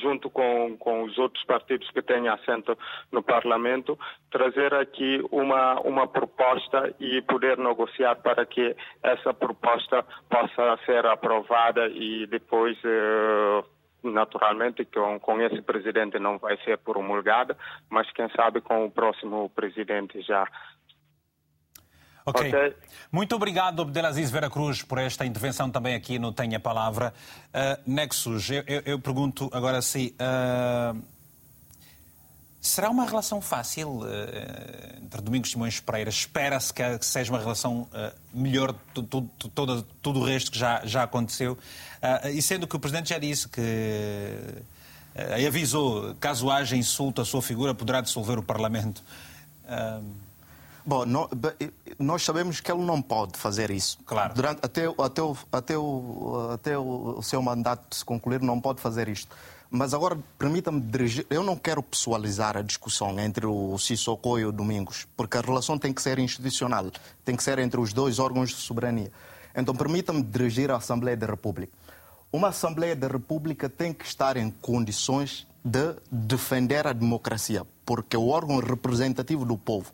junto 0.00 0.30
com, 0.30 0.76
com 0.78 1.02
os 1.04 1.18
outros 1.18 1.44
partidos 1.44 1.90
que 1.90 2.02
têm 2.02 2.28
assento 2.28 2.76
no 3.10 3.22
Parlamento, 3.22 3.98
trazer 4.30 4.74
aqui 4.74 5.22
uma, 5.30 5.80
uma 5.80 6.06
proposta 6.06 6.94
e 6.98 7.22
poder 7.22 7.58
negociar 7.58 8.16
para 8.16 8.44
que 8.46 8.74
essa 9.02 9.32
proposta 9.34 10.04
possa 10.28 10.78
ser 10.84 11.06
aprovada 11.06 11.88
e 11.88 12.26
depois. 12.26 12.76
Uh, 12.84 13.64
naturalmente 14.02 14.84
com, 14.86 15.18
com 15.20 15.40
esse 15.40 15.60
presidente 15.62 16.18
não 16.18 16.38
vai 16.38 16.56
ser 16.64 16.78
promulgada, 16.78 17.56
mas 17.90 18.10
quem 18.12 18.28
sabe 18.30 18.60
com 18.60 18.86
o 18.86 18.90
próximo 18.90 19.50
presidente 19.50 20.20
já 20.22 20.46
Okay. 22.24 22.48
ok. 22.48 22.76
Muito 23.10 23.34
obrigado, 23.34 23.82
Abdelaziz 23.82 24.30
Vera 24.30 24.48
Cruz, 24.48 24.82
por 24.82 24.98
esta 24.98 25.26
intervenção 25.26 25.70
também 25.70 25.94
aqui 25.94 26.18
no 26.18 26.32
Tenha 26.32 26.60
Palavra. 26.60 27.12
Uh, 27.48 27.90
Nexus, 27.90 28.50
eu, 28.50 28.62
eu, 28.66 28.82
eu, 28.84 28.98
pergunto 29.00 29.50
agora 29.52 29.82
se. 29.82 30.14
Uh, 30.14 31.00
será 32.60 32.90
uma 32.90 33.04
relação 33.04 33.40
fácil 33.40 34.02
uh, 34.02 35.02
entre 35.02 35.20
Domingos 35.22 35.50
Simões 35.50 35.80
Pereira? 35.80 36.10
Espera-se 36.10 36.72
que, 36.72 36.98
que, 36.98 37.06
seja 37.06 37.32
uma 37.32 37.40
relação 37.40 37.88
melhor 38.32 38.72
de 38.72 39.02
todo, 39.02 39.28
todo, 40.02 40.20
o 40.20 40.24
resto 40.24 40.52
que 40.52 40.58
já, 40.58 40.82
já 40.84 41.02
aconteceu? 41.02 41.58
e 42.32 42.40
sendo 42.40 42.66
que 42.66 42.76
o 42.76 42.78
Presidente 42.78 43.10
já 43.10 43.18
disse 43.18 43.48
que. 43.48 43.62
avisou, 45.46 46.14
caso 46.20 46.48
haja 46.50 46.76
insulto 46.76 47.20
à 47.20 47.24
sua 47.24 47.42
figura, 47.42 47.74
poderá 47.74 48.00
dissolver 48.00 48.38
o 48.38 48.42
Parlamento. 48.42 49.02
Bom, 50.90 51.04
nós 52.00 52.24
sabemos 52.24 52.58
que 52.58 52.72
ele 52.72 52.82
não 52.82 53.00
pode 53.00 53.38
fazer 53.38 53.70
isso. 53.70 53.96
Claro. 54.04 54.34
Durante, 54.34 54.58
até, 54.60 54.86
até, 54.98 55.22
o, 55.22 55.36
até, 55.52 55.78
o, 55.78 56.50
até 56.52 56.76
o 56.76 57.22
seu 57.22 57.40
mandato 57.40 57.94
se 57.94 58.04
concluir, 58.04 58.42
não 58.42 58.60
pode 58.60 58.80
fazer 58.80 59.08
isto. 59.08 59.36
Mas 59.70 59.94
agora, 59.94 60.18
permita-me 60.36 60.80
dirigir. 60.80 61.24
Eu 61.30 61.44
não 61.44 61.54
quero 61.54 61.80
pessoalizar 61.80 62.56
a 62.56 62.62
discussão 62.62 63.20
entre 63.20 63.46
o 63.46 63.78
Sissoko 63.78 64.36
e 64.36 64.44
o 64.44 64.50
Domingos, 64.50 65.06
porque 65.16 65.36
a 65.36 65.40
relação 65.40 65.78
tem 65.78 65.92
que 65.92 66.02
ser 66.02 66.18
institucional, 66.18 66.90
tem 67.24 67.36
que 67.36 67.44
ser 67.44 67.60
entre 67.60 67.78
os 67.78 67.92
dois 67.92 68.18
órgãos 68.18 68.48
de 68.48 68.56
soberania. 68.56 69.12
Então, 69.54 69.76
permita-me 69.76 70.24
dirigir 70.24 70.72
à 70.72 70.76
Assembleia 70.78 71.16
da 71.16 71.26
República. 71.28 71.72
Uma 72.32 72.48
Assembleia 72.48 72.96
da 72.96 73.06
República 73.06 73.68
tem 73.68 73.92
que 73.92 74.04
estar 74.04 74.36
em 74.36 74.50
condições 74.50 75.46
de 75.64 75.94
defender 76.10 76.84
a 76.88 76.92
democracia, 76.92 77.64
porque 77.90 78.14
é 78.14 78.18
o 78.20 78.28
órgão 78.28 78.60
representativo 78.60 79.44
do 79.44 79.58
povo. 79.58 79.92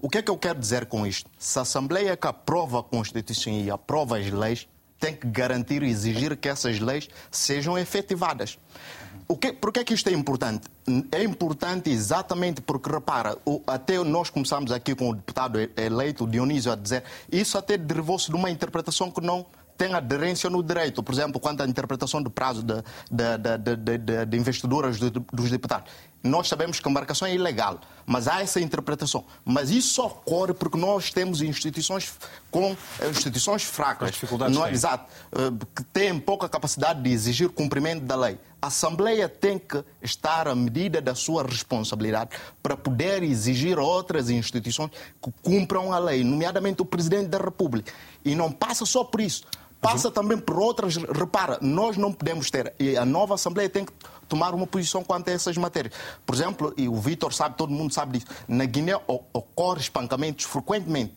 O 0.00 0.10
que 0.10 0.18
é 0.18 0.22
que 0.22 0.28
eu 0.28 0.36
quero 0.36 0.58
dizer 0.58 0.86
com 0.86 1.06
isto? 1.06 1.30
Se 1.38 1.56
a 1.60 1.62
Assembleia 1.62 2.16
que 2.16 2.26
aprova 2.26 2.80
a 2.80 2.82
Constituição 2.82 3.52
e 3.52 3.70
aprova 3.70 4.18
as 4.18 4.28
leis, 4.28 4.66
tem 4.98 5.14
que 5.14 5.28
garantir 5.28 5.80
e 5.84 5.88
exigir 5.88 6.36
que 6.36 6.48
essas 6.48 6.80
leis 6.80 7.08
sejam 7.30 7.78
efetivadas. 7.78 8.58
O 9.28 9.36
que, 9.36 9.52
por 9.52 9.72
que 9.72 9.78
é 9.78 9.84
que 9.84 9.94
isto 9.94 10.08
é 10.08 10.12
importante? 10.12 10.66
É 11.12 11.22
importante 11.22 11.88
exatamente 11.88 12.60
porque, 12.60 12.90
repara, 12.90 13.38
o, 13.46 13.62
até 13.64 13.96
nós 14.02 14.28
começamos 14.28 14.72
aqui 14.72 14.96
com 14.96 15.10
o 15.10 15.14
deputado 15.14 15.60
eleito 15.76 16.26
Dionísio 16.26 16.72
a 16.72 16.74
dizer 16.74 17.04
isso 17.30 17.56
até 17.56 17.78
derivou-se 17.78 18.28
de 18.28 18.34
uma 18.34 18.50
interpretação 18.50 19.08
que 19.08 19.20
não 19.20 19.46
tem 19.76 19.94
aderência 19.94 20.48
no 20.50 20.62
direito. 20.62 21.02
Por 21.02 21.12
exemplo, 21.12 21.38
quanto 21.40 21.62
à 21.62 21.66
interpretação 21.66 22.22
do 22.22 22.30
prazo 22.30 22.62
de, 22.62 22.82
de, 23.10 23.76
de, 23.76 24.26
de, 24.26 24.36
investiduras 24.36 24.98
dos 24.98 25.50
deputados. 25.50 25.92
Nós 26.26 26.48
sabemos 26.48 26.80
que 26.80 26.88
a 26.88 26.90
embarcação 26.90 27.26
é 27.26 27.34
ilegal, 27.34 27.80
mas 28.04 28.28
há 28.28 28.42
essa 28.42 28.60
interpretação. 28.60 29.24
Mas 29.44 29.70
isso 29.70 29.94
só 29.94 30.06
ocorre 30.06 30.52
porque 30.52 30.76
nós 30.76 31.10
temos 31.10 31.40
instituições 31.40 32.12
com 32.50 32.76
eh, 33.00 33.08
instituições 33.08 33.62
fracas. 33.62 34.08
As 34.08 34.14
dificuldades 34.14 34.56
não, 34.56 34.66
é, 34.66 34.72
Exato. 34.72 35.10
Eh, 35.32 35.64
que 35.74 35.84
têm 35.84 36.18
pouca 36.18 36.48
capacidade 36.48 37.02
de 37.02 37.10
exigir 37.10 37.48
cumprimento 37.48 38.04
da 38.04 38.16
lei. 38.16 38.38
A 38.60 38.66
Assembleia 38.68 39.28
tem 39.28 39.58
que 39.58 39.84
estar 40.02 40.48
à 40.48 40.54
medida 40.54 41.00
da 41.00 41.14
sua 41.14 41.44
responsabilidade 41.44 42.36
para 42.62 42.76
poder 42.76 43.22
exigir 43.22 43.78
outras 43.78 44.28
instituições 44.28 44.90
que 45.22 45.32
cumpram 45.42 45.92
a 45.92 45.98
lei, 45.98 46.24
nomeadamente 46.24 46.82
o 46.82 46.84
Presidente 46.84 47.28
da 47.28 47.38
República. 47.38 47.92
E 48.24 48.34
não 48.34 48.50
passa 48.50 48.84
só 48.84 49.04
por 49.04 49.20
isso 49.20 49.44
passa 49.86 50.10
também 50.10 50.38
por 50.38 50.58
outras. 50.58 50.96
Repara, 50.96 51.58
nós 51.60 51.96
não 51.96 52.12
podemos 52.12 52.50
ter. 52.50 52.74
E 52.78 52.96
a 52.96 53.04
nova 53.04 53.34
Assembleia 53.34 53.68
tem 53.68 53.84
que 53.84 53.92
tomar 54.28 54.54
uma 54.54 54.66
posição 54.66 55.02
quanto 55.02 55.28
a 55.28 55.32
essas 55.32 55.56
matérias. 55.56 55.94
Por 56.24 56.34
exemplo, 56.34 56.74
e 56.76 56.88
o 56.88 56.96
Vitor 56.96 57.32
sabe, 57.32 57.56
todo 57.56 57.72
mundo 57.72 57.92
sabe 57.92 58.18
disso, 58.18 58.26
na 58.48 58.64
Guiné 58.64 58.96
ocorre 59.32 59.80
espancamentos 59.80 60.44
frequentemente. 60.44 61.14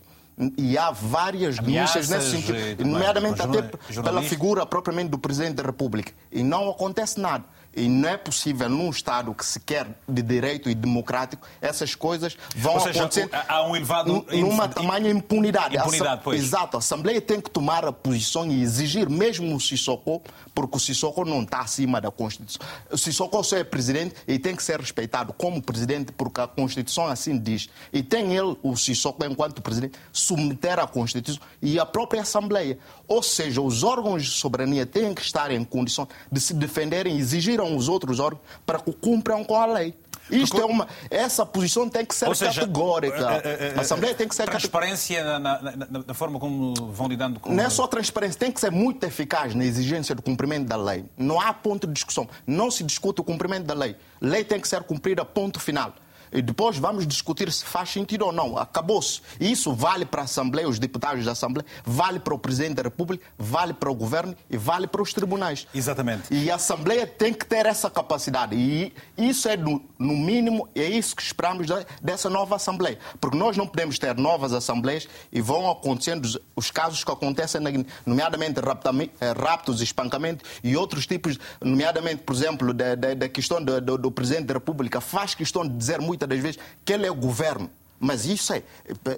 E 0.57 0.77
há 0.77 0.89
várias 0.89 1.59
denúncias 1.59 2.07
nesse 2.07 2.31
sentido, 2.31 2.85
nomeadamente 2.85 3.41
até 3.41 3.61
pela 4.01 4.21
figura 4.21 4.65
propriamente 4.65 5.09
do 5.09 5.19
Presidente 5.19 5.55
da 5.55 5.63
República. 5.63 6.13
E 6.31 6.41
não 6.41 6.69
acontece 6.69 7.19
nada. 7.19 7.43
E 7.79 7.87
não 7.87 8.09
é 8.09 8.17
possível, 8.17 8.69
num 8.69 8.89
Estado 8.89 9.33
que 9.33 9.45
se 9.45 9.59
quer 9.59 9.87
de 10.07 10.21
direito 10.21 10.69
e 10.69 10.75
democrático, 10.75 11.47
essas 11.61 11.95
coisas 11.95 12.37
vão 12.55 12.73
Ou 12.73 12.79
seja, 12.81 12.99
acontecer 12.99 13.29
há 13.47 13.63
um 13.63 13.75
elevado 13.75 14.25
numa 14.31 14.67
tamanha 14.67 15.09
impunidade. 15.09 15.77
impunidade 15.77 16.21
pois. 16.23 16.41
Exato. 16.41 16.75
A 16.75 16.79
Assembleia 16.79 17.21
tem 17.21 17.39
que 17.39 17.49
tomar 17.49 17.85
a 17.85 17.91
posição 17.93 18.45
e 18.51 18.61
exigir, 18.61 19.09
mesmo 19.09 19.55
o 19.55 19.59
Sissoko, 19.59 20.21
porque 20.53 20.75
o 20.75 20.79
Sissoko 20.79 21.23
não 21.23 21.43
está 21.43 21.61
acima 21.61 22.01
da 22.01 22.11
Constituição. 22.11 22.61
O 22.91 22.97
Sissoko 22.97 23.41
só 23.43 23.55
é 23.55 23.63
presidente 23.63 24.15
e 24.27 24.37
tem 24.37 24.55
que 24.55 24.63
ser 24.63 24.79
respeitado 24.79 25.31
como 25.31 25.61
presidente, 25.61 26.11
porque 26.11 26.41
a 26.41 26.47
Constituição 26.47 27.07
assim 27.07 27.37
diz. 27.37 27.69
E 27.93 28.03
tem 28.03 28.35
ele, 28.35 28.57
o 28.61 28.75
Sissoko, 28.75 29.23
enquanto 29.23 29.61
presidente, 29.61 29.97
submeter 30.11 30.79
à 30.79 30.87
Constituição 30.87 31.41
e 31.61 31.79
à 31.79 31.85
própria 31.85 32.21
Assembleia. 32.21 32.77
Ou 33.07 33.23
seja, 33.23 33.61
os 33.61 33.83
órgãos 33.83 34.23
de 34.23 34.31
soberania 34.31 34.85
têm 34.85 35.13
que 35.13 35.21
estar 35.21 35.49
em 35.51 35.63
condição 35.63 36.07
de 36.31 36.39
se 36.39 36.53
defenderem 36.53 37.15
e 37.15 37.19
exigir 37.19 37.61
os 37.75 37.87
outros 37.89 38.19
órgãos 38.19 38.41
para 38.65 38.79
que 38.79 38.91
cumpram 38.93 39.43
com 39.43 39.55
a 39.55 39.65
lei. 39.65 39.93
Isto 40.29 40.57
Porque... 40.57 40.71
é 40.71 40.73
uma. 40.75 40.87
Essa 41.09 41.45
posição 41.45 41.89
tem 41.89 42.05
que 42.05 42.13
ser 42.13 42.33
seja, 42.35 42.61
categórica. 42.61 43.27
A, 43.27 43.33
eh, 43.37 43.41
eh, 43.43 43.57
eh, 43.59 43.73
a, 43.77 43.81
Assembleia 43.81 44.13
tem 44.13 44.27
que 44.27 44.35
ser 44.35 44.47
Transparência 44.47 45.23
na, 45.23 45.39
na, 45.39 45.75
na, 46.07 46.13
forma 46.13 46.39
como 46.39 46.73
vão 46.91 47.07
lidando 47.07 47.39
com. 47.39 47.53
Não 47.53 47.63
é 47.63 47.69
só 47.69 47.87
transparência, 47.87 48.39
tem 48.39 48.51
que 48.51 48.59
ser 48.59 48.71
muito 48.71 49.03
eficaz 49.03 49.55
na 49.55 49.65
exigência 49.65 50.13
do 50.13 50.21
cumprimento 50.21 50.67
da 50.67 50.75
lei. 50.75 51.05
Não 51.17 51.39
há 51.39 51.53
ponto 51.53 51.87
de 51.87 51.93
discussão. 51.93 52.27
Não 52.45 52.69
se 52.69 52.83
discute 52.83 53.21
o 53.21 53.23
cumprimento 53.23 53.65
da 53.65 53.73
lei. 53.73 53.95
Lei 54.21 54.43
tem 54.43 54.59
que 54.59 54.67
ser 54.67 54.83
cumprida, 54.83 55.25
ponto 55.25 55.59
final. 55.59 55.93
E 56.31 56.41
depois 56.41 56.77
vamos 56.77 57.07
discutir 57.07 57.51
se 57.51 57.63
faz 57.65 57.89
sentido 57.89 58.25
ou 58.25 58.31
não. 58.31 58.57
Acabou-se. 58.57 59.21
Isso 59.39 59.73
vale 59.73 60.05
para 60.05 60.21
a 60.21 60.25
Assembleia, 60.25 60.67
os 60.67 60.79
deputados 60.79 61.25
da 61.25 61.31
Assembleia, 61.31 61.65
vale 61.85 62.19
para 62.19 62.33
o 62.33 62.39
Presidente 62.39 62.75
da 62.75 62.83
República, 62.83 63.25
vale 63.37 63.73
para 63.73 63.89
o 63.89 63.95
Governo 63.95 64.35
e 64.49 64.57
vale 64.57 64.87
para 64.87 65.01
os 65.01 65.13
tribunais. 65.13 65.67
Exatamente. 65.73 66.33
E 66.33 66.49
a 66.51 66.55
Assembleia 66.55 67.05
tem 67.07 67.33
que 67.33 67.45
ter 67.45 67.65
essa 67.65 67.89
capacidade. 67.89 68.55
E 68.55 68.93
isso 69.17 69.47
é, 69.47 69.57
no, 69.57 69.81
no 69.97 70.13
mínimo, 70.13 70.67
é 70.75 70.85
isso 70.85 71.15
que 71.15 71.21
esperamos 71.21 71.67
dessa 72.01 72.29
nova 72.29 72.55
Assembleia. 72.55 72.99
Porque 73.19 73.37
nós 73.37 73.57
não 73.57 73.67
podemos 73.67 73.97
ter 73.97 74.15
novas 74.15 74.53
Assembleias 74.53 75.07
e 75.31 75.41
vão 75.41 75.69
acontecendo 75.69 76.29
os 76.55 76.71
casos 76.71 77.03
que 77.03 77.11
acontecem, 77.11 77.61
nomeadamente 78.05 78.59
eh, 78.59 79.33
raptos, 79.33 79.81
espancamentos 79.81 80.49
e 80.63 80.75
outros 80.75 81.05
tipos, 81.05 81.37
nomeadamente, 81.61 82.23
por 82.23 82.35
exemplo, 82.35 82.73
da, 82.73 82.95
da, 82.95 83.13
da 83.13 83.29
questão 83.29 83.63
do, 83.63 83.79
do, 83.81 83.97
do 83.97 84.11
Presidente 84.11 84.45
da 84.45 84.53
República, 84.55 85.01
faz 85.01 85.33
questão 85.33 85.67
de 85.67 85.75
dizer 85.75 85.99
muito 85.99 86.18
muitas 86.19 86.29
das 86.29 86.39
vezes 86.39 86.59
que 86.83 86.93
ele 86.93 87.05
é 87.05 87.11
o 87.11 87.15
governo. 87.15 87.69
Mas 88.01 88.25
isso 88.25 88.53
é, 88.53 88.63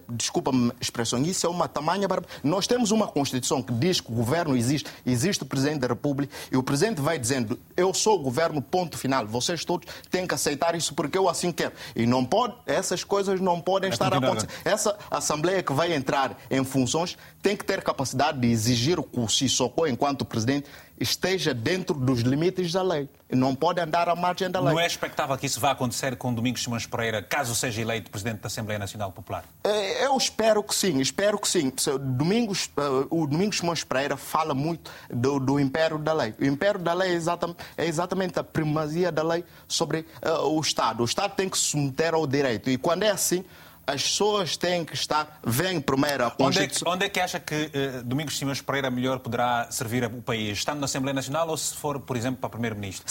desculpa-me 0.10 0.72
a 0.72 0.82
expressão, 0.82 1.22
isso 1.22 1.46
é 1.46 1.50
uma 1.50 1.68
tamanha 1.68 2.08
barbaridade. 2.08 2.40
Nós 2.44 2.66
temos 2.66 2.90
uma 2.90 3.08
Constituição 3.08 3.62
que 3.62 3.72
diz 3.72 4.02
que 4.02 4.12
o 4.12 4.16
governo 4.16 4.58
existe, 4.58 4.90
existe 5.06 5.44
o 5.44 5.46
Presidente 5.46 5.82
da 5.82 5.88
República, 5.88 6.34
e 6.52 6.58
o 6.58 6.64
Presidente 6.64 7.00
vai 7.00 7.20
dizendo, 7.20 7.60
eu 7.78 7.94
sou 7.94 8.16
o 8.16 8.24
governo, 8.24 8.60
ponto 8.60 8.98
final. 8.98 9.28
Vocês 9.28 9.64
todos 9.64 9.88
têm 10.10 10.26
que 10.26 10.34
aceitar 10.34 10.74
isso 10.74 10.96
porque 10.96 11.16
eu 11.16 11.30
assim 11.30 11.52
quero. 11.52 11.74
E 11.96 12.08
não 12.08 12.26
pode, 12.26 12.56
essas 12.66 13.04
coisas 13.04 13.40
não 13.40 13.62
podem 13.62 13.92
é 13.92 13.94
estar 13.94 14.12
a 14.12 14.18
acontecer. 14.18 14.50
Essa 14.66 14.98
Assembleia 15.12 15.62
que 15.62 15.74
vai 15.74 15.94
entrar 15.94 16.36
em 16.50 16.64
funções 16.64 17.16
tem 17.40 17.56
que 17.56 17.64
ter 17.64 17.84
capacidade 17.84 18.40
de 18.40 18.48
exigir 18.48 18.98
que 18.98 19.20
o 19.20 19.30
Sissoko, 19.30 19.86
enquanto 19.86 20.26
Presidente, 20.26 20.66
esteja 21.00 21.54
dentro 21.54 21.96
dos 21.96 22.22
limites 22.22 22.72
da 22.72 22.82
lei. 22.82 23.10
Não 23.30 23.56
pode 23.56 23.80
andar 23.80 24.10
à 24.10 24.16
margem 24.16 24.52
da 24.52 24.60
lei. 24.60 24.74
Não 24.74 24.80
é 24.80 24.86
expectável 24.86 25.38
que 25.38 25.46
isso 25.46 25.60
vá 25.60 25.72
acontecer 25.72 26.16
com 26.18 26.34
Domingos 26.34 26.64
Simões 26.64 26.86
Pereira, 26.86 27.24
caso 27.24 27.56
seja 27.56 27.82
eleito 27.82 28.12
Presidente 28.12 28.42
da 28.42 28.48
Assembleia 28.48 28.78
Nacional 28.78 29.12
Popular? 29.12 29.46
É, 29.64 30.06
eu 30.06 30.18
espero 30.18 30.62
que 30.62 30.76
sim, 30.76 31.00
espero 31.00 31.40
que 31.40 31.48
sim. 31.48 31.72
Domingos, 32.00 32.70
eh, 32.76 32.82
o 33.10 33.26
Domingos 33.26 33.58
Simões 33.58 33.84
Pereira 33.84 34.18
fala 34.18 34.54
muito 34.54 34.92
do, 35.10 35.40
do 35.40 35.60
império 35.60 35.98
da 35.98 36.14
lei. 36.14 36.36
O 36.40 36.46
império 36.46 36.80
da 36.80 36.94
lei 36.94 37.12
é 37.12 37.14
exatamente, 37.14 37.60
é 37.78 37.86
exatamente 37.86 38.40
a 38.40 38.44
primazia 38.44 39.12
da 39.12 39.24
lei 39.24 39.46
sobre 39.68 40.06
uh, 40.22 40.48
o 40.48 40.60
Estado. 40.60 41.02
O 41.02 41.06
Estado 41.06 41.36
tem 41.36 41.48
que 41.48 41.58
se 41.58 41.66
submeter 41.66 42.14
ao 42.14 42.28
direito. 42.28 42.70
E 42.70 42.78
quando 42.78 43.04
é 43.04 43.12
assim, 43.12 43.46
as 43.92 44.04
pessoas 44.04 44.58
têm 44.58 44.86
que 44.86 44.94
estar. 44.94 45.40
Vem 45.44 45.80
primeiro 45.82 46.26
a 46.26 46.32
Constituição. 46.32 46.92
Onde 46.92 46.92
é, 46.92 46.96
onde 46.96 47.06
é 47.06 47.10
que 47.10 47.20
acha 47.20 47.40
que 47.40 47.56
uh, 47.56 48.04
Domingos 48.04 48.38
Simões 48.38 48.62
Pereira 48.62 48.90
melhor 48.90 49.20
poderá 49.20 49.68
servir 49.72 50.06
o 50.06 50.22
país? 50.22 50.58
Estando 50.58 50.80
na 50.80 50.86
Assembleia 50.86 51.14
Nacional 51.14 51.50
ou 51.50 51.58
se 51.58 51.76
for, 51.76 52.00
por 52.00 52.16
exemplo, 52.16 52.40
para 52.40 52.50
Primeiro-Ministro? 52.50 53.06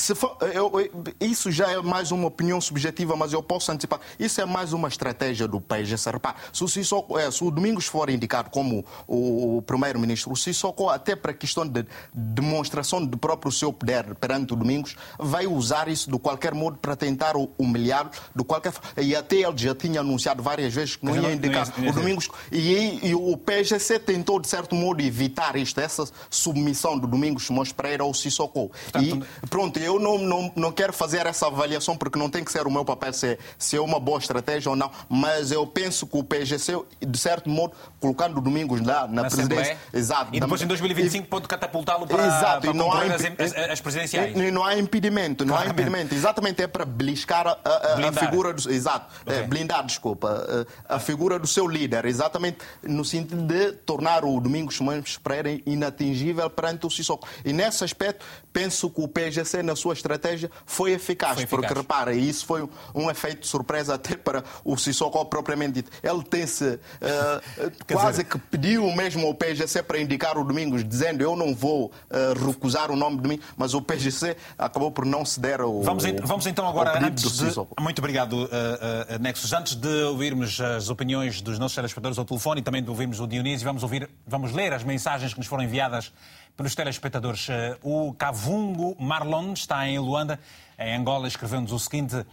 isso 1.20 1.50
já 1.50 1.70
é 1.70 1.80
mais 1.80 2.10
uma 2.10 2.26
opinião 2.26 2.60
subjetiva, 2.60 3.16
mas 3.16 3.32
eu 3.32 3.42
posso 3.42 3.70
antecipar. 3.70 4.00
Isso 4.18 4.40
é 4.40 4.46
mais 4.46 4.72
uma 4.72 4.88
estratégia 4.88 5.46
do 5.46 5.60
país. 5.60 5.90
Essa, 5.92 6.10
repara, 6.10 6.36
se, 6.52 6.62
o 6.64 6.68
Sissoko, 6.68 7.18
é, 7.18 7.30
se 7.30 7.42
o 7.44 7.50
Domingos 7.50 7.86
for 7.86 8.10
indicado 8.10 8.50
como 8.50 8.84
o, 9.06 9.58
o 9.58 9.62
Primeiro-Ministro, 9.62 10.32
o 10.32 10.36
Sissoko, 10.36 10.88
até 10.88 11.14
para 11.14 11.32
a 11.32 11.34
questão 11.34 11.66
de 11.66 11.86
demonstração 12.12 13.04
do 13.04 13.18
próprio 13.18 13.52
seu 13.52 13.72
poder 13.72 14.14
perante 14.14 14.52
o 14.52 14.56
Domingos, 14.56 14.96
vai 15.18 15.46
usar 15.46 15.88
isso 15.88 16.10
de 16.10 16.18
qualquer 16.18 16.54
modo 16.54 16.78
para 16.78 16.96
tentar 16.96 17.34
humilhar 17.58 18.10
de 18.34 18.44
qualquer 18.44 18.72
E 18.96 19.14
até 19.14 19.36
ele 19.36 19.56
já 19.56 19.74
tinha 19.74 20.00
anunciado 20.00 20.42
várias 20.42 20.69
várias 20.70 20.74
vezes 20.74 20.96
que 20.96 21.04
não 21.04 21.16
ia 21.16 21.32
indicar 21.32 21.68
o 21.76 21.92
Domingos. 21.92 22.28
E, 22.50 23.08
e, 23.08 23.14
o 23.14 23.36
PGC 23.36 23.98
tentou, 23.98 24.40
de 24.40 24.48
certo 24.48 24.74
modo, 24.74 25.02
evitar 25.02 25.56
isto, 25.56 25.80
essa 25.80 26.04
submissão 26.30 26.98
do 26.98 27.06
Domingos 27.06 27.46
Simões 27.46 27.72
Pereira 27.72 28.04
ao 28.04 28.14
Sissoko. 28.14 28.70
E 29.00 29.20
pronto, 29.48 29.78
eu 29.78 29.98
não, 29.98 30.18
não, 30.18 30.52
não 30.54 30.72
quero 30.72 30.92
fazer 30.92 31.26
essa 31.26 31.46
avaliação 31.46 31.96
porque 31.96 32.18
não 32.18 32.30
tem 32.30 32.44
que 32.44 32.52
ser 32.52 32.66
o 32.66 32.70
meu 32.70 32.84
papel 32.84 33.12
se, 33.12 33.38
se 33.58 33.76
é 33.76 33.80
uma 33.80 33.98
boa 33.98 34.18
estratégia 34.18 34.70
ou 34.70 34.76
não, 34.76 34.90
mas 35.08 35.50
eu 35.50 35.66
penso 35.66 36.06
que 36.06 36.16
o 36.16 36.22
PGC, 36.22 36.78
de 37.00 37.18
certo 37.18 37.48
modo, 37.50 37.74
colocando 37.98 38.38
o 38.38 38.40
Domingos 38.40 38.80
lá 38.80 39.06
na, 39.06 39.22
na 39.22 39.30
presidência. 39.30 39.76
Exato. 39.92 40.30
E 40.32 40.40
depois 40.40 40.62
em 40.62 40.66
2025 40.66 41.28
pode 41.28 41.48
catapultá-lo 41.48 42.06
para, 42.06 42.26
Exato. 42.26 42.60
para 42.60 42.70
e 42.70 42.74
não 42.74 42.92
há 42.92 43.02
as, 43.02 43.70
as, 43.70 43.80
presidenciais. 43.80 44.36
E, 44.36 44.50
não 44.50 44.64
há 44.64 44.76
impedimento, 44.76 45.44
não 45.44 45.54
Claramente. 45.54 45.80
há 45.80 45.82
impedimento. 45.82 46.14
Exatamente, 46.14 46.62
é 46.62 46.66
para 46.66 46.84
beliscar 46.84 47.46
a, 47.46 47.58
a, 47.64 48.08
a 48.08 48.12
figura 48.12 48.52
do. 48.52 48.70
Exato. 48.70 49.06
Okay. 49.22 49.38
É, 49.38 49.42
blindar, 49.42 49.84
desculpa 49.84 50.59
a 50.88 50.98
figura 50.98 51.38
do 51.38 51.46
seu 51.46 51.66
líder, 51.66 52.04
exatamente 52.04 52.58
no 52.82 53.04
sentido 53.04 53.42
de 53.42 53.72
tornar 53.72 54.24
o 54.24 54.40
Domingos 54.40 54.76
Simões 54.76 55.16
Pereira 55.18 55.60
inatingível 55.66 56.48
perante 56.50 56.86
o 56.86 56.90
Sissoko. 56.90 57.28
E 57.44 57.52
nesse 57.52 57.84
aspecto, 57.84 58.24
penso 58.52 58.90
que 58.90 59.00
o 59.00 59.08
PGC, 59.08 59.62
na 59.62 59.76
sua 59.76 59.94
estratégia, 59.94 60.50
foi 60.64 60.92
eficaz, 60.92 61.34
foi 61.34 61.44
eficaz. 61.44 61.60
porque 61.62 61.74
repara, 61.74 62.14
isso 62.14 62.46
foi 62.46 62.68
um 62.94 63.10
efeito 63.10 63.40
de 63.40 63.46
surpresa 63.46 63.94
até 63.94 64.16
para 64.16 64.44
o 64.64 64.76
Sissoko 64.76 65.24
propriamente 65.24 65.72
dito. 65.72 65.90
Ele 66.02 66.22
tem-se 66.22 66.64
uh, 66.74 67.72
quase 67.92 68.22
dizer... 68.22 68.24
que 68.24 68.38
pediu 68.38 68.90
mesmo 68.92 69.26
ao 69.26 69.34
PGC 69.34 69.82
para 69.82 69.98
indicar 69.98 70.38
o 70.38 70.44
Domingos, 70.44 70.84
dizendo 70.84 71.22
eu 71.22 71.36
não 71.36 71.54
vou 71.54 71.86
uh, 71.86 72.46
recusar 72.46 72.90
o 72.90 72.96
nome 72.96 73.20
de 73.20 73.28
mim, 73.28 73.40
mas 73.56 73.74
o 73.74 73.82
PGC 73.82 74.36
acabou 74.58 74.90
por 74.90 75.04
não 75.04 75.24
ceder 75.24 75.60
ao. 75.60 75.82
Vamos, 75.82 76.04
vamos 76.22 76.46
então 76.46 76.68
agora, 76.68 76.98
antes 77.04 77.38
de. 77.38 77.50
Muito 77.78 77.98
obrigado, 77.98 78.44
uh, 78.44 79.18
Nexus. 79.20 79.52
Antes 79.52 79.74
de 79.74 80.02
ouvirmos 80.04 80.39
as 80.42 80.88
opiniões 80.88 81.40
dos 81.40 81.58
nossos 81.58 81.74
telespectadores 81.74 82.18
ao 82.18 82.24
telefone 82.24 82.60
e 82.60 82.64
também 82.64 82.82
de 82.82 82.88
ouvirmos 82.88 83.20
o 83.20 83.26
Dionísio, 83.26 83.64
vamos, 83.66 83.82
ouvir, 83.82 84.08
vamos 84.26 84.52
ler 84.52 84.72
as 84.72 84.84
mensagens 84.84 85.32
que 85.32 85.38
nos 85.38 85.46
foram 85.46 85.64
enviadas 85.64 86.12
pelos 86.56 86.74
telespectadores. 86.74 87.48
O 87.82 88.14
Cavungo 88.14 88.96
Marlon 88.98 89.52
está 89.52 89.86
em 89.86 89.98
Luanda, 89.98 90.40
em 90.78 90.96
Angola, 90.96 91.28
escreveu-nos 91.28 91.72
o 91.72 91.78
seguinte. 91.78 92.24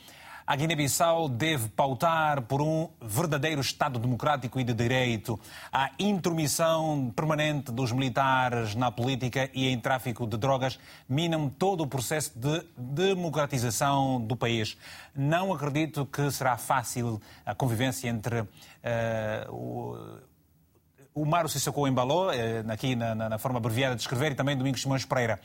A 0.47 0.55
Guiné-Bissau 0.55 1.27
deve 1.27 1.67
pautar 1.67 2.41
por 2.43 2.61
um 2.61 2.87
verdadeiro 3.01 3.59
Estado 3.59 3.99
democrático 3.99 4.57
e 4.57 4.63
de 4.63 4.73
direito. 4.73 5.37
A 5.73 5.91
intromissão 5.99 7.11
permanente 7.13 7.69
dos 7.69 7.91
militares 7.91 8.73
na 8.73 8.89
política 8.89 9.49
e 9.53 9.67
em 9.67 9.77
tráfico 9.77 10.25
de 10.25 10.37
drogas 10.37 10.79
minam 11.09 11.49
todo 11.49 11.83
o 11.83 11.87
processo 11.87 12.31
de 12.33 12.65
democratização 12.77 14.21
do 14.21 14.37
país. 14.37 14.77
Não 15.13 15.51
acredito 15.51 16.05
que 16.05 16.31
será 16.31 16.55
fácil 16.55 17.21
a 17.45 17.53
convivência 17.53 18.07
entre 18.07 18.39
uh, 18.39 18.47
o 19.49 20.27
o 21.17 21.25
Mário 21.25 21.49
Sissoko 21.49 21.87
embalou, 21.87 22.31
eh, 22.31 22.63
aqui 22.69 22.95
na, 22.95 23.15
na, 23.15 23.39
forma 23.39 23.57
abreviada 23.57 23.95
de 23.95 24.01
escrever, 24.01 24.33
e 24.33 24.35
também 24.35 24.55
Domingos 24.55 24.83
Simões 24.83 25.03
Pereira. 25.03 25.39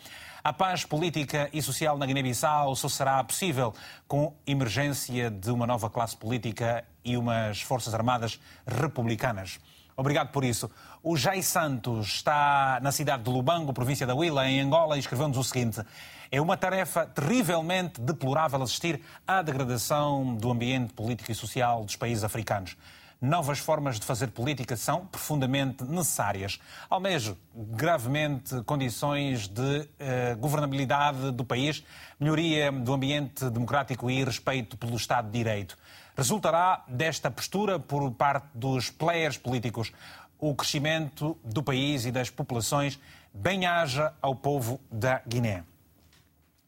A 0.44 0.52
paz 0.52 0.84
política 0.84 1.48
e 1.52 1.62
social 1.62 1.96
na 1.96 2.04
Guiné-Bissau 2.04 2.74
só 2.74 2.88
será 2.88 3.22
possível 3.22 3.72
com 4.08 4.34
emergência 4.44 5.30
de 5.30 5.52
uma 5.52 5.68
nova 5.68 5.88
classe 5.88 6.16
política 6.16 6.84
e 7.04 7.16
umas 7.16 7.62
forças 7.62 7.94
armadas 7.94 8.40
republicanas. 8.66 9.60
Obrigado 9.96 10.32
por 10.32 10.42
isso. 10.42 10.68
O 11.00 11.16
Jai 11.16 11.42
Santos 11.42 12.08
está 12.08 12.80
na 12.82 12.90
cidade 12.90 13.22
de 13.22 13.30
Lubango, 13.30 13.72
província 13.72 14.04
da 14.04 14.16
Huila, 14.16 14.48
em 14.48 14.60
Angola, 14.60 14.96
e 14.96 14.98
escreveu-nos 14.98 15.38
o 15.38 15.44
seguinte. 15.44 15.80
É 16.28 16.40
uma 16.40 16.56
tarefa 16.56 17.06
terrivelmente 17.06 18.00
deplorável 18.00 18.60
assistir 18.64 19.00
à 19.24 19.42
degradação 19.42 20.34
do 20.34 20.50
ambiente 20.50 20.92
político 20.92 21.30
e 21.30 21.36
social 21.36 21.84
dos 21.84 21.94
países 21.94 22.24
africanos 22.24 22.76
novas 23.22 23.60
formas 23.60 24.00
de 24.00 24.04
fazer 24.04 24.32
política 24.32 24.76
são 24.76 25.06
profundamente 25.06 25.84
necessárias. 25.84 26.58
Almejo 26.90 27.38
gravemente 27.54 28.60
condições 28.64 29.46
de 29.46 29.88
eh, 30.00 30.34
governabilidade 30.34 31.30
do 31.30 31.44
país, 31.44 31.84
melhoria 32.18 32.72
do 32.72 32.92
ambiente 32.92 33.48
democrático 33.48 34.10
e 34.10 34.24
respeito 34.24 34.76
pelo 34.76 34.96
Estado 34.96 35.26
de 35.26 35.38
Direito. 35.38 35.78
Resultará 36.16 36.82
desta 36.88 37.30
postura 37.30 37.78
por 37.78 38.10
parte 38.10 38.48
dos 38.54 38.90
players 38.90 39.38
políticos 39.38 39.92
o 40.36 40.52
crescimento 40.56 41.38
do 41.44 41.62
país 41.62 42.04
e 42.04 42.10
das 42.10 42.28
populações, 42.28 42.98
bem-haja 43.32 44.12
ao 44.20 44.34
povo 44.34 44.80
da 44.90 45.22
Guiné. 45.24 45.62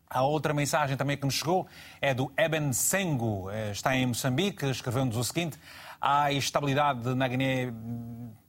A 0.08 0.22
outra 0.22 0.54
mensagem 0.54 0.96
também 0.96 1.16
que 1.16 1.24
nos 1.24 1.34
chegou 1.34 1.66
é 2.00 2.14
do 2.14 2.30
Eben 2.38 2.72
Sengo, 2.72 3.50
eh, 3.50 3.72
está 3.72 3.96
em 3.96 4.06
Moçambique, 4.06 4.64
escreveu-nos 4.66 5.16
o 5.16 5.24
seguinte: 5.24 5.58
a 6.06 6.30
estabilidade 6.30 7.14
na 7.14 7.26
Guiné 7.26 7.72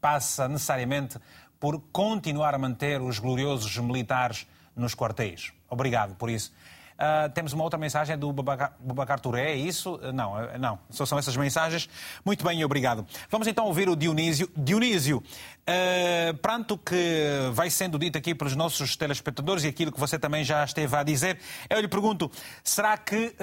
passa 0.01 0.45
necessariamente 0.49 1.17
por 1.57 1.79
continuar 1.89 2.53
a 2.53 2.57
manter 2.57 2.99
os 2.99 3.17
gloriosos 3.17 3.77
militares 3.77 4.45
nos 4.75 4.93
quartéis. 4.93 5.53
Obrigado 5.69 6.15
por 6.15 6.29
isso. 6.29 6.51
Uh, 6.95 7.29
temos 7.33 7.51
uma 7.51 7.61
outra 7.61 7.77
mensagem 7.77 8.17
do 8.17 8.31
Babacar 8.31 9.19
Touré, 9.19 9.51
é 9.51 9.55
isso? 9.55 9.95
Uh, 9.95 10.13
não, 10.13 10.33
uh, 10.33 10.57
não, 10.57 10.79
só 10.89 11.05
são 11.05 11.19
essas 11.19 11.35
mensagens. 11.35 11.89
Muito 12.23 12.45
bem, 12.45 12.63
obrigado. 12.63 13.05
Vamos 13.29 13.47
então 13.47 13.65
ouvir 13.65 13.89
o 13.89 13.97
Dionísio. 13.97 14.49
Dionísio, 14.55 15.17
uh, 15.17 16.37
pranto 16.37 16.77
que 16.77 17.49
vai 17.51 17.69
sendo 17.69 17.99
dito 17.99 18.17
aqui 18.17 18.33
pelos 18.33 18.55
nossos 18.55 18.95
telespectadores 18.95 19.65
e 19.65 19.67
aquilo 19.67 19.91
que 19.91 19.99
você 19.99 20.17
também 20.17 20.45
já 20.45 20.63
esteve 20.63 20.95
a 20.95 21.03
dizer, 21.03 21.37
eu 21.69 21.81
lhe 21.81 21.87
pergunto, 21.87 22.31
será 22.63 22.97
que 22.97 23.35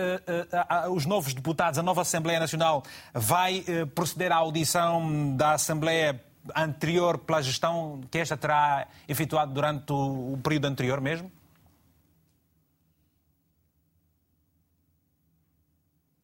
os 0.90 1.04
novos 1.04 1.34
deputados, 1.34 1.78
a 1.78 1.82
nova 1.82 2.02
Assembleia 2.02 2.40
Nacional, 2.40 2.82
vai 3.12 3.64
proceder 3.94 4.32
à 4.32 4.36
audição 4.36 5.36
da 5.36 5.52
Assembleia 5.52 6.20
anterior 6.54 7.18
pela 7.18 7.42
gestão 7.42 8.00
que 8.10 8.18
esta 8.18 8.36
terá 8.36 8.86
efetuado 9.06 9.52
durante 9.52 9.92
o, 9.92 10.32
o 10.34 10.38
período 10.42 10.66
anterior 10.66 11.00
mesmo? 11.00 11.30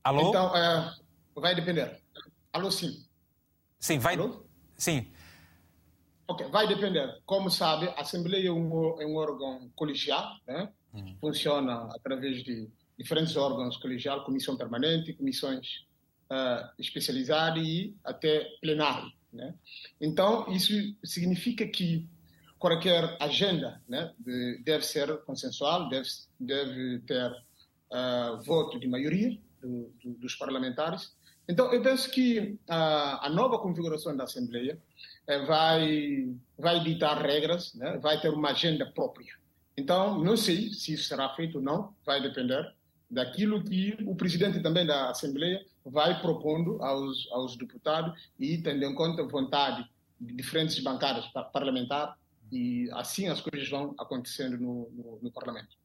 Alô? 0.04 0.28
Então, 0.28 0.56
é, 0.56 0.94
vai 1.34 1.54
depender. 1.54 2.00
Alô, 2.52 2.70
sim. 2.70 3.04
Sim, 3.78 3.98
vai. 3.98 4.14
Alô? 4.14 4.44
Sim. 4.76 5.06
Ok, 6.26 6.46
vai 6.48 6.66
depender. 6.66 7.20
Como 7.24 7.50
sabe, 7.50 7.88
a 7.88 8.00
Assembleia 8.00 8.48
é 8.48 8.52
um, 8.52 9.00
é 9.00 9.06
um 9.06 9.16
órgão 9.16 9.70
colegial, 9.74 10.36
né? 10.46 10.70
Uhum. 10.92 11.16
funciona 11.20 11.88
através 11.94 12.42
de 12.42 12.68
diferentes 12.98 13.36
órgãos 13.36 13.76
colegiais, 13.76 14.24
comissão 14.24 14.56
permanente, 14.56 15.12
comissões 15.12 15.86
uh, 16.30 16.68
especializadas 16.78 17.62
e 17.62 17.94
até 18.04 18.44
plenário. 18.60 19.12
Né? 19.32 19.54
Então, 20.00 20.50
isso 20.50 20.72
significa 21.04 21.66
que 21.66 22.08
qualquer 22.58 23.16
agenda 23.20 23.80
né, 23.88 24.12
deve 24.64 24.84
ser 24.84 25.18
consensual, 25.18 25.88
deve, 25.88 26.08
deve 26.40 26.98
ter 27.00 27.30
uh, 27.92 28.42
voto 28.42 28.80
de 28.80 28.88
maioria, 28.88 29.38
do, 29.60 29.92
do, 30.02 30.14
dos 30.14 30.34
parlamentares. 30.34 31.16
Então, 31.48 31.72
eu 31.72 31.82
penso 31.82 32.10
que 32.10 32.58
a, 32.68 33.26
a 33.26 33.30
nova 33.30 33.58
configuração 33.58 34.16
da 34.16 34.24
Assembleia 34.24 34.78
é, 35.26 35.44
vai, 35.46 36.34
vai 36.58 36.82
ditar 36.82 37.20
regras, 37.22 37.74
né? 37.74 37.98
vai 37.98 38.20
ter 38.20 38.28
uma 38.28 38.50
agenda 38.50 38.84
própria. 38.86 39.34
Então, 39.76 40.22
não 40.22 40.36
sei 40.36 40.70
se 40.70 40.94
isso 40.94 41.04
será 41.04 41.28
feito 41.34 41.58
ou 41.58 41.64
não, 41.64 41.94
vai 42.04 42.20
depender 42.20 42.74
daquilo 43.10 43.62
que 43.64 43.96
o 44.06 44.14
presidente 44.14 44.60
também 44.60 44.84
da 44.84 45.10
Assembleia 45.10 45.64
vai 45.84 46.20
propondo 46.20 46.82
aos, 46.82 47.26
aos 47.32 47.56
deputados 47.56 48.12
e 48.38 48.58
tendo 48.58 48.84
em 48.84 48.94
conta 48.94 49.22
a 49.22 49.26
vontade 49.26 49.88
de 50.20 50.34
diferentes 50.34 50.78
bancadas 50.80 51.26
parlamentares 51.52 52.14
e 52.52 52.88
assim 52.92 53.28
as 53.28 53.40
coisas 53.40 53.68
vão 53.68 53.94
acontecendo 53.98 54.58
no, 54.58 54.90
no, 54.90 55.18
no 55.22 55.30
Parlamento. 55.30 55.76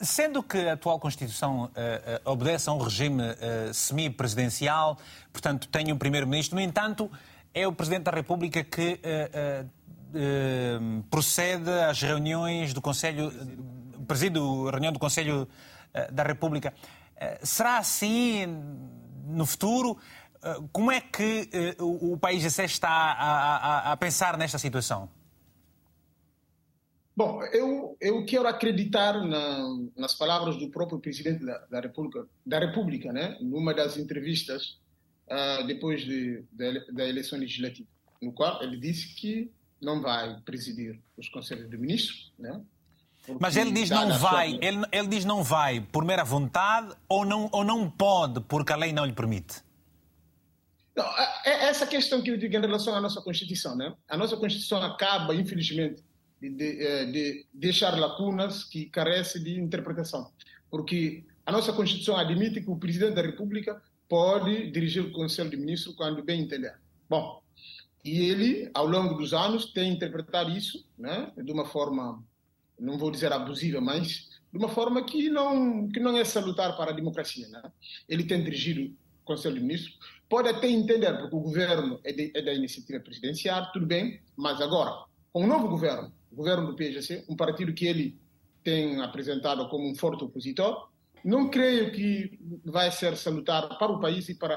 Sendo 0.00 0.44
que 0.44 0.58
a 0.58 0.74
atual 0.74 1.00
Constituição 1.00 1.64
uh, 1.64 1.66
uh, 1.66 2.30
obedece 2.30 2.70
a 2.70 2.72
um 2.72 2.78
regime 2.78 3.20
uh, 3.22 3.74
semi-presidencial, 3.74 4.96
portanto, 5.32 5.66
tem 5.68 5.92
um 5.92 5.98
Primeiro-Ministro, 5.98 6.54
no 6.54 6.62
entanto, 6.62 7.10
é 7.52 7.66
o 7.66 7.72
Presidente 7.72 8.04
da 8.04 8.12
República 8.12 8.62
que 8.62 9.00
procede 11.10 11.70
às 11.70 12.00
reuniões 12.00 12.72
do 12.72 12.80
Conselho, 12.80 13.32
preside 14.06 14.38
a 14.38 14.70
reunião 14.70 14.92
do 14.92 14.98
Conselho 14.98 15.48
da 16.12 16.22
República. 16.22 16.72
será 17.42 17.78
assim 17.78 18.46
no 19.26 19.44
futuro? 19.44 19.98
como 20.72 20.92
é 20.92 21.00
que 21.00 21.76
o, 21.80 22.16
país 22.16 22.44
está 22.58 22.88
a, 22.88 23.56
a, 23.56 23.92
a 23.92 23.96
pensar 23.96 24.38
nesta 24.38 24.58
situação? 24.58 25.10
Bom, 27.18 27.42
eu, 27.46 27.96
eu 28.00 28.24
quero 28.24 28.46
acreditar 28.46 29.14
na, 29.24 29.76
nas 29.96 30.14
palavras 30.14 30.56
do 30.56 30.70
próprio 30.70 31.00
presidente 31.00 31.44
da, 31.44 31.58
da, 31.68 31.80
República, 31.80 32.28
da 32.46 32.60
República, 32.60 33.12
né? 33.12 33.36
numa 33.40 33.74
das 33.74 33.96
entrevistas 33.96 34.78
uh, 35.26 35.66
depois 35.66 36.02
de, 36.02 36.44
de, 36.52 36.92
da 36.92 37.08
eleição 37.08 37.36
legislativa, 37.36 37.88
no 38.22 38.32
qual 38.32 38.62
ele 38.62 38.76
disse 38.76 39.16
que 39.16 39.50
não 39.82 40.00
vai 40.00 40.40
presidir 40.44 41.00
os 41.16 41.28
conselhos 41.28 41.68
de 41.68 41.76
ministros, 41.76 42.32
né? 42.38 42.62
Mas 43.40 43.56
ele 43.56 43.72
diz 43.72 43.90
não 43.90 44.16
vai, 44.16 44.50
sua... 44.50 44.64
ele, 44.64 44.78
ele 44.92 45.08
diz 45.08 45.24
não 45.24 45.42
vai 45.42 45.80
por 45.80 46.04
mera 46.04 46.22
vontade 46.22 46.94
ou 47.08 47.24
não, 47.24 47.48
ou 47.50 47.64
não 47.64 47.90
pode 47.90 48.40
porque 48.42 48.72
a 48.72 48.76
lei 48.76 48.92
não 48.92 49.04
lhe 49.04 49.12
permite? 49.12 49.60
Não, 50.94 51.04
é, 51.04 51.50
é 51.50 51.64
essa 51.64 51.84
questão 51.84 52.22
que 52.22 52.30
eu 52.30 52.38
digo 52.38 52.56
em 52.56 52.60
relação 52.60 52.94
à 52.94 53.00
nossa 53.00 53.20
Constituição, 53.20 53.74
né? 53.76 53.92
A 54.08 54.16
nossa 54.16 54.36
Constituição 54.36 54.80
acaba, 54.84 55.34
infelizmente, 55.34 56.06
de, 56.40 56.50
de, 56.50 56.82
eh, 56.82 57.04
de 57.06 57.46
deixar 57.52 57.98
lacunas 57.98 58.64
que 58.64 58.86
carecem 58.86 59.42
de 59.42 59.58
interpretação. 59.58 60.30
Porque 60.70 61.24
a 61.44 61.52
nossa 61.52 61.72
Constituição 61.72 62.16
admite 62.16 62.60
que 62.60 62.70
o 62.70 62.76
Presidente 62.76 63.14
da 63.14 63.22
República 63.22 63.80
pode 64.08 64.70
dirigir 64.70 65.02
o 65.04 65.12
Conselho 65.12 65.50
de 65.50 65.56
Ministros 65.56 65.94
quando 65.94 66.22
bem 66.22 66.42
entender. 66.42 66.78
Bom, 67.08 67.42
e 68.04 68.20
ele, 68.30 68.70
ao 68.74 68.86
longo 68.86 69.14
dos 69.14 69.32
anos, 69.32 69.72
tem 69.72 69.92
interpretado 69.92 70.50
isso 70.50 70.86
né, 70.96 71.32
de 71.36 71.52
uma 71.52 71.64
forma, 71.64 72.22
não 72.78 72.96
vou 72.96 73.10
dizer 73.10 73.32
abusiva, 73.32 73.80
mas 73.80 74.28
de 74.52 74.58
uma 74.58 74.68
forma 74.68 75.04
que 75.04 75.28
não, 75.28 75.88
que 75.88 76.00
não 76.00 76.16
é 76.16 76.24
salutar 76.24 76.76
para 76.76 76.90
a 76.90 76.94
democracia. 76.94 77.48
Né? 77.48 77.62
Ele 78.08 78.24
tem 78.24 78.42
dirigido 78.42 78.94
Conselho 79.28 79.56
de 79.56 79.60
Ministros. 79.60 79.98
Pode 80.26 80.48
até 80.48 80.68
entender, 80.68 81.12
porque 81.18 81.36
o 81.36 81.40
governo 81.40 82.00
é, 82.02 82.12
de, 82.12 82.32
é 82.34 82.40
da 82.40 82.52
iniciativa 82.52 82.98
presidencial, 82.98 83.70
tudo 83.72 83.86
bem, 83.86 84.20
mas 84.34 84.60
agora, 84.60 85.04
com 85.32 85.44
o 85.44 85.46
novo 85.46 85.68
governo, 85.68 86.10
o 86.30 86.36
governo 86.36 86.66
do 86.66 86.76
PGC, 86.76 87.24
um 87.28 87.36
partido 87.36 87.72
que 87.72 87.86
ele 87.86 88.18
tem 88.62 89.00
apresentado 89.00 89.68
como 89.68 89.88
um 89.88 89.94
forte 89.94 90.24
opositor, 90.24 90.88
não 91.24 91.50
creio 91.50 91.90
que 91.92 92.38
vai 92.64 92.90
ser 92.90 93.16
salutar 93.16 93.78
para 93.78 93.92
o 93.92 94.00
país 94.00 94.28
e 94.28 94.34
para, 94.34 94.56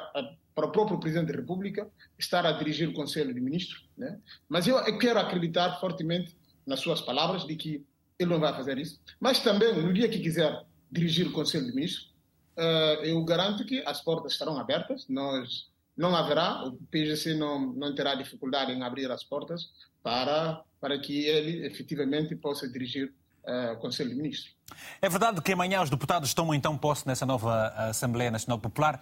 para 0.53 0.65
o 0.67 0.71
próprio 0.71 0.99
Presidente 0.99 1.31
da 1.31 1.39
República 1.39 1.89
estar 2.17 2.45
a 2.45 2.51
dirigir 2.51 2.89
o 2.89 2.93
Conselho 2.93 3.33
de 3.33 3.41
Ministros. 3.41 3.87
Né? 3.97 4.19
Mas 4.47 4.67
eu 4.67 4.97
quero 4.97 5.19
acreditar 5.19 5.79
fortemente 5.79 6.35
nas 6.65 6.79
suas 6.79 7.01
palavras 7.01 7.45
de 7.45 7.55
que 7.55 7.85
ele 8.19 8.29
não 8.29 8.39
vai 8.39 8.53
fazer 8.53 8.77
isso. 8.77 8.99
Mas 9.19 9.39
também, 9.39 9.73
no 9.81 9.91
dia 9.93 10.07
que 10.07 10.19
quiser 10.19 10.63
dirigir 10.91 11.27
o 11.27 11.31
Conselho 11.31 11.65
de 11.65 11.73
Ministros, 11.73 12.13
uh, 12.57 13.03
eu 13.03 13.23
garanto 13.23 13.65
que 13.65 13.79
as 13.85 14.01
portas 14.01 14.33
estarão 14.33 14.57
abertas. 14.59 15.07
Nós 15.07 15.69
não 15.97 16.15
haverá, 16.15 16.63
o 16.65 16.73
PGC 16.91 17.33
não, 17.33 17.73
não 17.73 17.95
terá 17.95 18.15
dificuldade 18.15 18.71
em 18.71 18.83
abrir 18.83 19.09
as 19.09 19.23
portas 19.23 19.71
para, 20.03 20.63
para 20.81 20.99
que 20.99 21.25
ele 21.25 21.65
efetivamente 21.65 22.35
possa 22.35 22.67
dirigir 22.67 23.13
uh, 23.45 23.73
o 23.73 23.77
Conselho 23.77 24.09
de 24.09 24.15
Ministros. 24.15 24.53
É 25.01 25.07
verdade 25.07 25.41
que 25.41 25.53
amanhã 25.53 25.81
os 25.81 25.89
deputados 25.89 26.33
tomam 26.33 26.55
então 26.55 26.77
posse 26.77 27.07
nessa 27.07 27.25
nova 27.25 27.67
Assembleia 27.89 28.31
Nacional 28.31 28.59
Popular. 28.59 28.99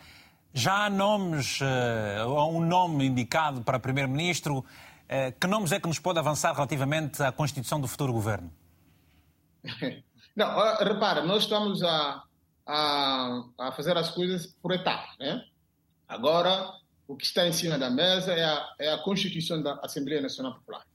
Já 0.53 0.85
há 0.85 0.89
nomes, 0.89 1.61
uh, 1.61 2.27
ou 2.27 2.57
um 2.57 2.65
nome 2.65 3.05
indicado 3.05 3.61
para 3.63 3.79
Primeiro-Ministro. 3.79 4.65
Que 5.41 5.47
nomes 5.47 5.71
é 5.71 5.79
que 5.79 5.87
nos 5.87 5.97
pode 5.97 6.19
avançar 6.19 6.53
relativamente 6.53 7.23
à 7.23 7.31
constituição 7.31 7.81
do 7.81 7.87
futuro 7.87 8.13
governo? 8.13 8.53
Não, 10.35 10.77
repara, 10.77 11.23
nós 11.23 11.43
estamos 11.43 11.81
a, 11.81 12.23
a, 12.65 13.43
a 13.57 13.71
fazer 13.71 13.97
as 13.97 14.11
coisas 14.11 14.45
por 14.61 14.71
etapas. 14.71 15.17
Né? 15.17 15.43
Agora, 16.07 16.71
o 17.07 17.15
que 17.15 17.25
está 17.25 17.47
em 17.47 17.51
cima 17.51 17.77
da 17.77 17.89
mesa 17.89 18.33
é 18.33 18.45
a, 18.45 18.69
é 18.79 18.93
a 18.93 18.99
Constituição 18.99 19.61
da 19.61 19.79
Assembleia 19.83 20.21
Nacional 20.21 20.53
Popular. 20.53 20.85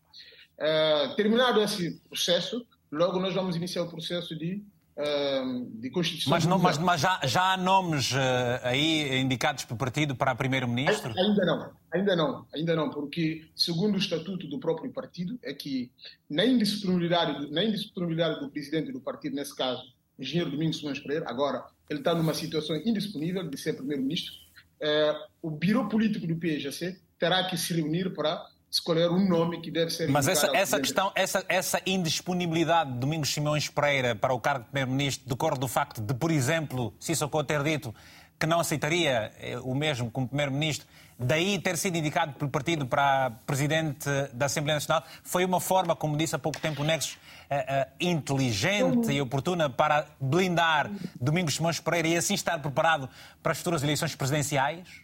É, 0.58 1.08
terminado 1.16 1.60
esse 1.60 2.00
processo, 2.08 2.64
logo 2.90 3.18
nós 3.18 3.34
vamos 3.34 3.56
iniciar 3.56 3.82
o 3.82 3.88
processo 3.88 4.36
de, 4.36 4.62
uh, 4.96 5.80
de 5.80 5.90
Constituição. 5.90 6.30
Mas, 6.30 6.46
não, 6.46 6.58
mas, 6.58 6.78
mas 6.78 7.00
já, 7.00 7.20
já, 7.24 7.52
há 7.52 7.56
nomes 7.56 8.12
uh, 8.12 8.16
aí 8.62 9.18
indicados 9.18 9.64
pelo 9.64 9.78
partido 9.78 10.14
para 10.14 10.34
primeiro-ministro? 10.34 11.12
Ainda 11.18 11.44
não, 11.44 11.70
ainda 11.92 12.16
não, 12.16 12.46
ainda 12.54 12.76
não, 12.76 12.90
porque 12.90 13.46
segundo 13.54 13.94
o 13.94 13.98
estatuto 13.98 14.46
do 14.46 14.58
próprio 14.58 14.92
partido 14.92 15.38
é 15.42 15.52
que 15.52 15.90
na 16.30 16.44
indisponibilidade, 16.44 17.50
na 17.50 17.64
indisponibilidade 17.64 18.40
do 18.40 18.48
presidente 18.48 18.92
do 18.92 19.00
partido, 19.00 19.34
nesse 19.34 19.54
caso, 19.54 19.82
o 20.16 20.22
engenheiro 20.22 20.50
Domingos 20.50 20.78
Simões 20.78 21.00
Pereira, 21.00 21.28
agora 21.28 21.64
ele 21.90 21.98
está 21.98 22.14
numa 22.14 22.32
situação 22.32 22.76
indisponível 22.76 23.48
de 23.48 23.56
ser 23.58 23.74
primeiro-ministro, 23.74 24.32
uh, 24.80 25.28
o 25.42 25.50
biro 25.50 25.88
político 25.88 26.26
do 26.26 26.36
PGC 26.36 26.98
terá 27.18 27.44
que 27.44 27.56
se 27.56 27.74
reunir 27.74 28.12
para 28.14 28.44
escolher 28.74 29.08
um 29.08 29.28
nome 29.28 29.60
que 29.60 29.70
deve 29.70 29.90
ser. 29.90 30.08
Mas 30.08 30.26
essa, 30.26 30.50
essa 30.54 30.80
questão, 30.80 31.12
essa, 31.14 31.44
essa 31.48 31.80
indisponibilidade 31.86 32.92
de 32.92 32.98
Domingos 32.98 33.32
Simões 33.32 33.68
Pereira 33.68 34.16
para 34.16 34.34
o 34.34 34.40
cargo 34.40 34.64
de 34.64 34.70
Primeiro-Ministro 34.70 35.28
decorre 35.28 35.58
do 35.58 35.68
facto 35.68 36.00
de, 36.00 36.12
por 36.12 36.30
exemplo, 36.30 36.92
Sissoko 36.98 37.44
ter 37.44 37.62
dito 37.62 37.94
que 38.38 38.46
não 38.46 38.58
aceitaria 38.58 39.32
eh, 39.38 39.56
o 39.62 39.76
mesmo 39.76 40.10
como 40.10 40.26
Primeiro-Ministro, 40.26 40.88
daí 41.16 41.56
ter 41.60 41.78
sido 41.78 41.96
indicado 41.96 42.32
pelo 42.32 42.50
partido 42.50 42.84
para 42.84 43.30
Presidente 43.46 44.08
da 44.32 44.46
Assembleia 44.46 44.74
Nacional, 44.74 45.04
foi 45.22 45.44
uma 45.44 45.60
forma, 45.60 45.94
como 45.94 46.16
disse 46.16 46.34
há 46.34 46.38
pouco 46.38 46.60
tempo 46.60 46.82
o 46.82 46.84
Nexos, 46.84 47.12
uh, 47.14 47.54
uh, 47.54 47.90
inteligente 48.00 49.12
e 49.12 49.20
oportuna 49.20 49.70
para 49.70 50.06
blindar 50.20 50.90
Domingos 51.20 51.54
Simões 51.54 51.78
Pereira 51.78 52.08
e 52.08 52.16
assim 52.16 52.34
estar 52.34 52.58
preparado 52.58 53.08
para 53.40 53.52
as 53.52 53.58
futuras 53.58 53.84
eleições 53.84 54.16
presidenciais? 54.16 55.03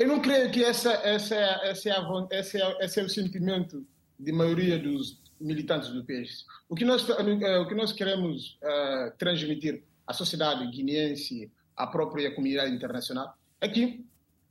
Eu 0.00 0.08
não 0.08 0.18
creio 0.18 0.50
que 0.50 0.64
essa, 0.64 0.92
essa, 1.06 1.34
essa, 1.34 1.90
é 1.90 2.40
esse, 2.40 2.58
é, 2.58 2.76
esse 2.80 3.00
é 3.00 3.04
o 3.04 3.08
sentimento 3.10 3.86
de 4.18 4.32
maioria 4.32 4.78
dos 4.78 5.20
militantes 5.38 5.90
do 5.90 6.02
PS. 6.02 6.46
O 6.70 6.74
que 6.74 6.86
nós, 6.86 7.06
eh, 7.06 7.58
o 7.58 7.68
que 7.68 7.74
nós 7.74 7.92
queremos 7.92 8.58
uh, 8.62 9.14
transmitir 9.18 9.82
à 10.06 10.14
sociedade 10.14 10.66
guineense, 10.68 11.52
à 11.76 11.86
própria 11.86 12.34
comunidade 12.34 12.74
internacional, 12.74 13.36
é 13.60 13.68
que 13.68 14.02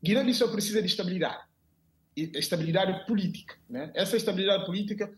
Guiné-Bissau 0.03 0.49
precisa 0.49 0.83
de 0.83 0.87
estabilidade, 0.87 1.41
estabilidade 2.15 3.07
política. 3.07 3.55
Né? 3.67 3.91
Essa 3.95 4.17
estabilidade 4.17 4.67
política 4.67 5.11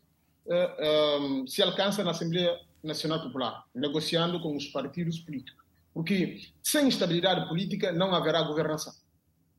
uh, 0.45 0.53
eh, 0.53 1.17
um, 1.19 1.45
se 1.45 1.61
alcança 1.61 2.05
na 2.05 2.11
Assembleia 2.11 2.57
Nacional 2.81 3.21
Popular, 3.21 3.65
negociando 3.75 4.39
com 4.39 4.55
os 4.55 4.67
partidos 4.67 5.19
políticos. 5.19 5.61
Porque 5.93 6.39
sem 6.63 6.87
estabilidade 6.87 7.49
política 7.49 7.91
não 7.91 8.15
haverá 8.15 8.41
governação 8.43 8.93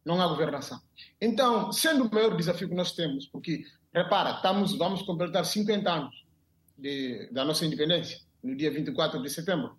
não 0.04 0.20
há 0.20 0.26
governação. 0.26 0.80
Então, 1.20 1.72
sendo 1.72 2.04
o 2.04 2.14
maior 2.14 2.36
desafio 2.36 2.68
que 2.68 2.74
nós 2.74 2.92
temos, 2.92 3.26
porque, 3.26 3.64
repara, 3.94 4.36
estamos, 4.36 4.76
vamos 4.76 5.02
completar 5.02 5.44
50 5.44 5.90
anos 5.90 6.24
de, 6.76 7.28
da 7.32 7.44
nossa 7.44 7.64
independência, 7.64 8.20
no 8.42 8.56
dia 8.56 8.70
24 8.70 9.22
de 9.22 9.30
setembro. 9.30 9.76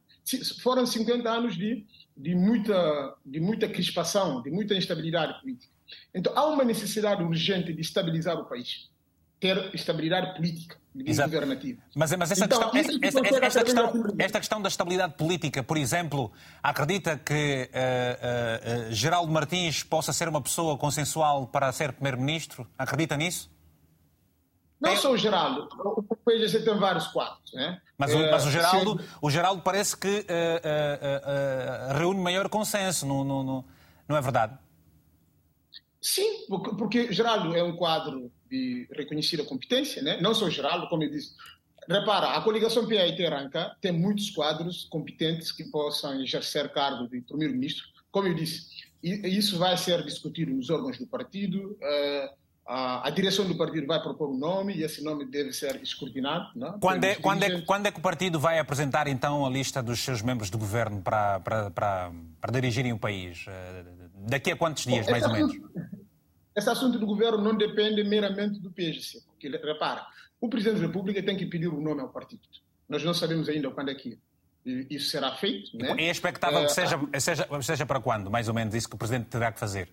Foram 0.61 0.85
50 0.85 1.29
anos 1.29 1.57
de, 1.57 1.85
de, 2.15 2.33
muita, 2.33 3.15
de 3.25 3.39
muita 3.39 3.67
crispação, 3.67 4.41
de 4.41 4.49
muita 4.49 4.73
instabilidade 4.73 5.39
política. 5.41 5.73
Então, 6.15 6.31
há 6.35 6.45
uma 6.45 6.63
necessidade 6.63 7.21
urgente 7.23 7.73
de 7.73 7.81
estabilizar 7.81 8.39
o 8.39 8.45
país 8.45 8.89
ter 9.43 9.75
estabilidade 9.75 10.35
política 10.35 10.77
governativa. 10.95 11.81
Mas, 11.93 12.15
mas 12.15 12.31
essa, 12.31 12.45
então, 12.45 12.71
questão, 12.71 12.79
esta, 12.79 13.19
esta, 13.19 13.45
esta, 13.45 13.63
questão, 13.65 13.93
esta 14.17 14.39
questão 14.39 14.61
da 14.61 14.69
estabilidade 14.69 15.15
política, 15.15 15.61
por 15.61 15.75
exemplo, 15.75 16.31
acredita 16.61 17.17
que 17.17 17.69
uh, 17.73 18.87
uh, 18.87 18.89
uh, 18.89 18.93
Geraldo 18.93 19.29
Martins 19.29 19.83
possa 19.83 20.13
ser 20.13 20.29
uma 20.29 20.41
pessoa 20.41 20.77
consensual 20.77 21.47
para 21.47 21.69
ser 21.73 21.91
primeiro-ministro? 21.91 22.65
Acredita 22.77 23.17
nisso? 23.17 23.51
Não 24.79 24.91
tem... 24.91 24.99
só 24.99 25.11
o 25.11 25.17
Geraldo, 25.17 25.67
o 25.83 26.15
PGC 26.15 26.63
tem 26.63 26.79
vários 26.79 27.07
quadros. 27.07 27.51
Né? 27.53 27.81
Mas, 27.97 28.13
o, 28.13 28.19
mas 28.31 28.45
o, 28.45 28.51
Geraldo, 28.51 29.03
o 29.21 29.29
Geraldo 29.29 29.61
parece 29.61 29.97
que 29.97 30.25
reúne 31.97 32.21
maior 32.21 32.47
consenso, 32.47 33.05
não, 33.05 33.25
não, 33.25 33.43
não, 33.43 33.65
não 34.07 34.15
é 34.15 34.21
verdade? 34.21 34.57
Sim, 36.01 36.45
porque, 36.49 36.75
porque 36.75 37.13
Geraldo 37.13 37.55
é 37.55 37.63
um 37.63 37.75
quadro 37.77 38.29
de 38.53 38.87
reconhecida 38.91 39.43
competência, 39.43 40.01
né? 40.03 40.21
não 40.21 40.35
só 40.35 40.47
Geraldo, 40.49 40.87
como 40.87 41.03
eu 41.03 41.09
disse. 41.09 41.31
Repara, 41.89 42.37
a 42.37 42.41
coligação 42.41 42.87
PAIT-Ranca 42.87 43.75
tem 43.81 43.91
muitos 43.91 44.29
quadros 44.29 44.85
competentes 44.85 45.51
que 45.51 45.63
possam 45.65 46.21
exercer 46.21 46.71
cargo 46.71 47.07
de 47.09 47.19
primeiro-ministro. 47.21 47.85
Como 48.11 48.27
eu 48.27 48.33
disse, 48.33 48.67
isso 49.01 49.57
vai 49.57 49.75
ser 49.75 50.03
discutido 50.03 50.53
nos 50.53 50.69
órgãos 50.69 50.97
do 50.97 51.07
partido. 51.07 51.77
Eh, 51.81 52.29
a, 52.65 53.09
direção 53.09 53.45
do 53.45 53.57
partido 53.57 53.85
vai 53.85 54.01
propor 54.01 54.29
um 54.29 54.37
nome 54.37 54.75
e 54.75 54.83
esse 54.83 55.03
nome 55.03 55.25
deve 55.25 55.51
ser 55.51 55.81
escrutinado. 55.81 56.47
Não? 56.55 56.79
Quando, 56.79 57.03
é, 57.03 57.15
quando, 57.15 57.43
é, 57.43 57.61
quando 57.61 57.87
é 57.87 57.91
que 57.91 57.99
o 57.99 58.01
partido 58.01 58.39
vai 58.39 58.59
apresentar 58.59 59.07
então 59.07 59.45
a 59.45 59.49
lista 59.49 59.83
dos 59.83 59.99
seus 59.99 60.21
membros 60.21 60.49
de 60.49 60.57
governo 60.57 61.01
para, 61.01 61.41
para, 61.41 61.71
para, 61.71 62.11
para 62.39 62.51
dirigirem 62.53 62.93
o 62.93 62.97
país? 62.97 63.45
Eh, 63.47 63.83
daqui 64.29 64.51
a 64.51 64.55
quantos 64.55 64.85
dias, 64.85 65.05
Bom, 65.05 65.11
mais 65.11 65.25
ou 65.25 65.31
menos? 65.33 65.53
Esse 66.55 66.69
assunto 66.69 66.99
do 66.99 67.05
governo 67.05 67.37
não 67.39 67.57
depende 67.57 68.03
meramente 68.03 68.59
do 68.59 68.71
PSC. 68.71 69.23
Porque, 69.27 69.49
repara, 69.49 70.05
o 70.39 70.49
Presidente 70.49 70.81
da 70.81 70.87
República 70.87 71.23
tem 71.23 71.37
que 71.37 71.45
pedir 71.45 71.67
o 71.67 71.81
nome 71.81 72.01
ao 72.01 72.09
partido. 72.09 72.41
Nós 72.87 73.03
não 73.03 73.13
sabemos 73.13 73.49
ainda 73.49 73.71
quando 73.71 73.89
é 73.89 73.95
que 73.95 74.19
isso 74.65 75.09
será 75.09 75.35
feito. 75.35 75.75
Né? 75.77 75.95
É 75.97 76.11
expectável 76.11 76.65
que 76.65 76.71
seja, 76.71 76.99
seja, 77.19 77.47
seja 77.61 77.85
para 77.85 77.99
quando, 77.99 78.29
mais 78.29 78.47
ou 78.47 78.53
menos, 78.53 78.75
isso 78.75 78.87
que 78.87 78.95
o 78.95 78.97
Presidente 78.97 79.27
terá 79.27 79.51
que 79.51 79.59
fazer? 79.59 79.89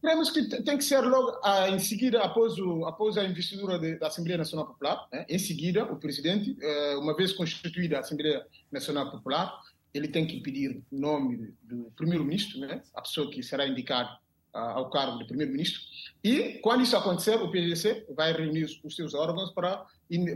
Cremos 0.00 0.30
que 0.30 0.44
tem 0.62 0.78
que 0.78 0.84
ser 0.84 1.00
logo 1.00 1.38
ah, 1.44 1.68
em 1.68 1.78
seguida, 1.78 2.22
após, 2.22 2.58
o, 2.58 2.86
após 2.86 3.18
a 3.18 3.24
investidura 3.24 3.78
de, 3.78 3.96
da 3.96 4.06
Assembleia 4.06 4.38
Nacional 4.38 4.66
Popular. 4.66 5.06
Né? 5.12 5.26
Em 5.28 5.38
seguida, 5.38 5.84
o 5.84 5.96
Presidente, 5.96 6.56
eh, 6.60 6.96
uma 6.96 7.14
vez 7.14 7.32
constituída 7.32 7.98
a 7.98 8.00
Assembleia 8.00 8.46
Nacional 8.72 9.10
Popular, 9.10 9.60
ele 9.92 10.08
tem 10.08 10.26
que 10.26 10.40
pedir 10.40 10.82
o 10.90 10.98
nome 10.98 11.54
do 11.62 11.90
Primeiro-Ministro, 11.96 12.60
né? 12.60 12.82
a 12.94 13.02
pessoa 13.02 13.30
que 13.30 13.42
será 13.42 13.66
indicada 13.66 14.18
ao 14.52 14.90
cargo 14.90 15.18
de 15.18 15.24
primeiro-ministro. 15.24 15.80
E, 16.22 16.58
quando 16.62 16.82
isso 16.82 16.96
acontecer, 16.96 17.36
o 17.36 17.50
PGC 17.50 18.06
vai 18.14 18.32
reunir 18.32 18.66
os 18.84 18.96
seus 18.96 19.14
órgãos 19.14 19.50
para, 19.52 19.84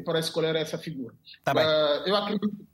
para 0.05 0.19
escolher 0.19 0.57
essa 0.57 0.79
figura. 0.79 1.15
Tá. 1.43 1.53
Uh, 1.53 2.09
eu 2.09 2.17
acredito, 2.17 2.67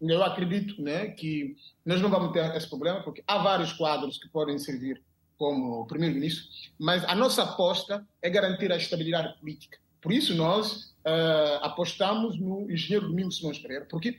eu 0.00 0.22
acredito 0.22 0.82
né, 0.82 1.08
que 1.08 1.56
nós 1.84 2.00
não 2.00 2.10
vamos 2.10 2.32
ter 2.32 2.54
esse 2.56 2.68
problema, 2.68 3.02
porque 3.02 3.22
há 3.26 3.38
vários 3.38 3.72
quadros 3.72 4.18
que 4.18 4.28
podem 4.28 4.58
servir 4.58 5.00
como 5.38 5.86
primeiro-ministro, 5.86 6.44
mas 6.78 7.02
a 7.04 7.14
nossa 7.14 7.42
aposta 7.42 8.06
é 8.20 8.28
garantir 8.28 8.70
a 8.70 8.76
estabilidade 8.76 9.38
política. 9.38 9.78
Por 10.02 10.12
isso, 10.12 10.34
nós 10.34 10.94
uh, 11.06 11.62
apostamos 11.62 12.38
no 12.38 12.70
engenheiro 12.70 13.08
Domingos 13.08 13.38
Simões 13.38 13.58
Pereira, 13.58 13.86
porque, 13.88 14.18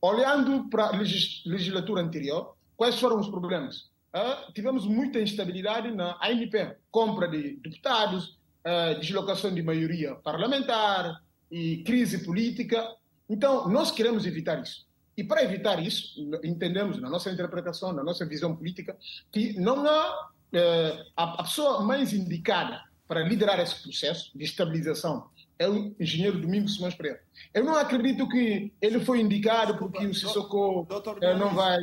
olhando 0.00 0.68
para 0.68 0.86
a 0.86 0.90
legislatura 0.96 2.02
anterior, 2.02 2.56
quais 2.76 2.98
foram 2.98 3.20
os 3.20 3.28
problemas? 3.28 3.88
Uh, 4.16 4.52
tivemos 4.52 4.86
muita 4.86 5.20
instabilidade 5.20 5.90
na 5.90 6.18
ANP, 6.22 6.76
compra 6.90 7.28
de 7.28 7.56
deputados, 7.56 8.38
uh, 8.64 8.98
deslocação 8.98 9.54
de 9.54 9.62
maioria 9.62 10.14
parlamentar 10.16 11.22
e 11.50 11.82
crise 11.84 12.24
política. 12.24 12.96
Então, 13.28 13.68
nós 13.68 13.90
queremos 13.90 14.26
evitar 14.26 14.60
isso. 14.62 14.86
E 15.16 15.24
para 15.24 15.42
evitar 15.42 15.82
isso, 15.82 16.14
entendemos 16.44 17.00
na 17.00 17.08
nossa 17.08 17.30
interpretação, 17.30 17.92
na 17.92 18.04
nossa 18.04 18.26
visão 18.26 18.54
política, 18.54 18.96
que 19.32 19.58
não 19.58 19.86
há 19.86 20.30
eh, 20.52 21.04
a 21.16 21.42
pessoa 21.42 21.82
mais 21.82 22.12
indicada 22.12 22.82
para 23.08 23.22
liderar 23.22 23.58
esse 23.58 23.82
processo 23.82 24.30
de 24.36 24.44
estabilização 24.44 25.28
é 25.58 25.68
o 25.68 25.94
engenheiro 25.98 26.40
Domingos 26.40 26.74
Simões 26.74 26.94
Pereira. 26.94 27.20
Eu 27.52 27.64
não 27.64 27.76
acredito 27.76 28.28
que 28.28 28.72
ele 28.80 29.00
foi 29.04 29.20
indicado 29.20 29.76
porque 29.78 30.06
o 30.06 30.14
Sissoko 30.14 30.86
eh, 31.20 31.36
não 31.36 31.54
vai, 31.54 31.78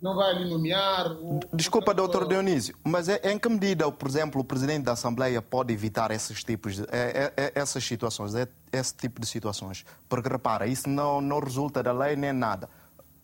não 0.00 0.14
vai 0.14 0.34
lhe 0.34 0.48
nomear. 0.48 1.16
Desculpa, 1.52 1.92
doutor 1.92 2.26
Dionísio, 2.26 2.74
mas 2.82 3.08
é, 3.08 3.20
em 3.30 3.38
que 3.38 3.48
medida, 3.48 3.90
por 3.90 4.08
exemplo, 4.08 4.40
o 4.40 4.44
presidente 4.44 4.84
da 4.84 4.92
Assembleia 4.92 5.42
pode 5.42 5.72
evitar 5.72 6.10
esses 6.10 6.42
tipos 6.42 6.76
de, 6.76 6.82
é, 6.90 7.32
é, 7.36 7.52
essas 7.54 7.84
situações, 7.84 8.34
é, 8.34 8.48
esse 8.72 8.94
tipo 8.94 9.20
de 9.20 9.26
situações? 9.26 9.84
Porque 10.08 10.28
repara, 10.28 10.66
isso 10.66 10.88
não, 10.88 11.20
não 11.20 11.40
resulta 11.40 11.82
da 11.82 11.92
lei 11.92 12.16
nem 12.16 12.32
nada. 12.32 12.68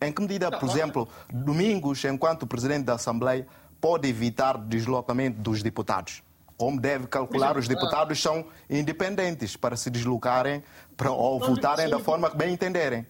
Em 0.00 0.12
que 0.12 0.20
medida, 0.20 0.50
por 0.50 0.68
exemplo, 0.68 1.08
Domingos, 1.32 2.04
enquanto 2.04 2.46
presidente 2.46 2.84
da 2.84 2.94
Assembleia, 2.94 3.46
pode 3.80 4.08
evitar 4.08 4.58
deslocamento 4.58 5.40
dos 5.40 5.62
deputados? 5.62 6.22
Como 6.56 6.80
deve 6.80 7.06
calcular, 7.06 7.56
os 7.56 7.66
deputados 7.66 8.20
são 8.20 8.46
independentes 8.70 9.56
para 9.56 9.76
se 9.76 9.90
deslocarem 9.90 10.62
para, 10.96 11.10
ou 11.10 11.40
votarem 11.40 11.88
da 11.88 11.98
forma 11.98 12.30
que 12.30 12.36
bem 12.36 12.52
entenderem. 12.52 13.06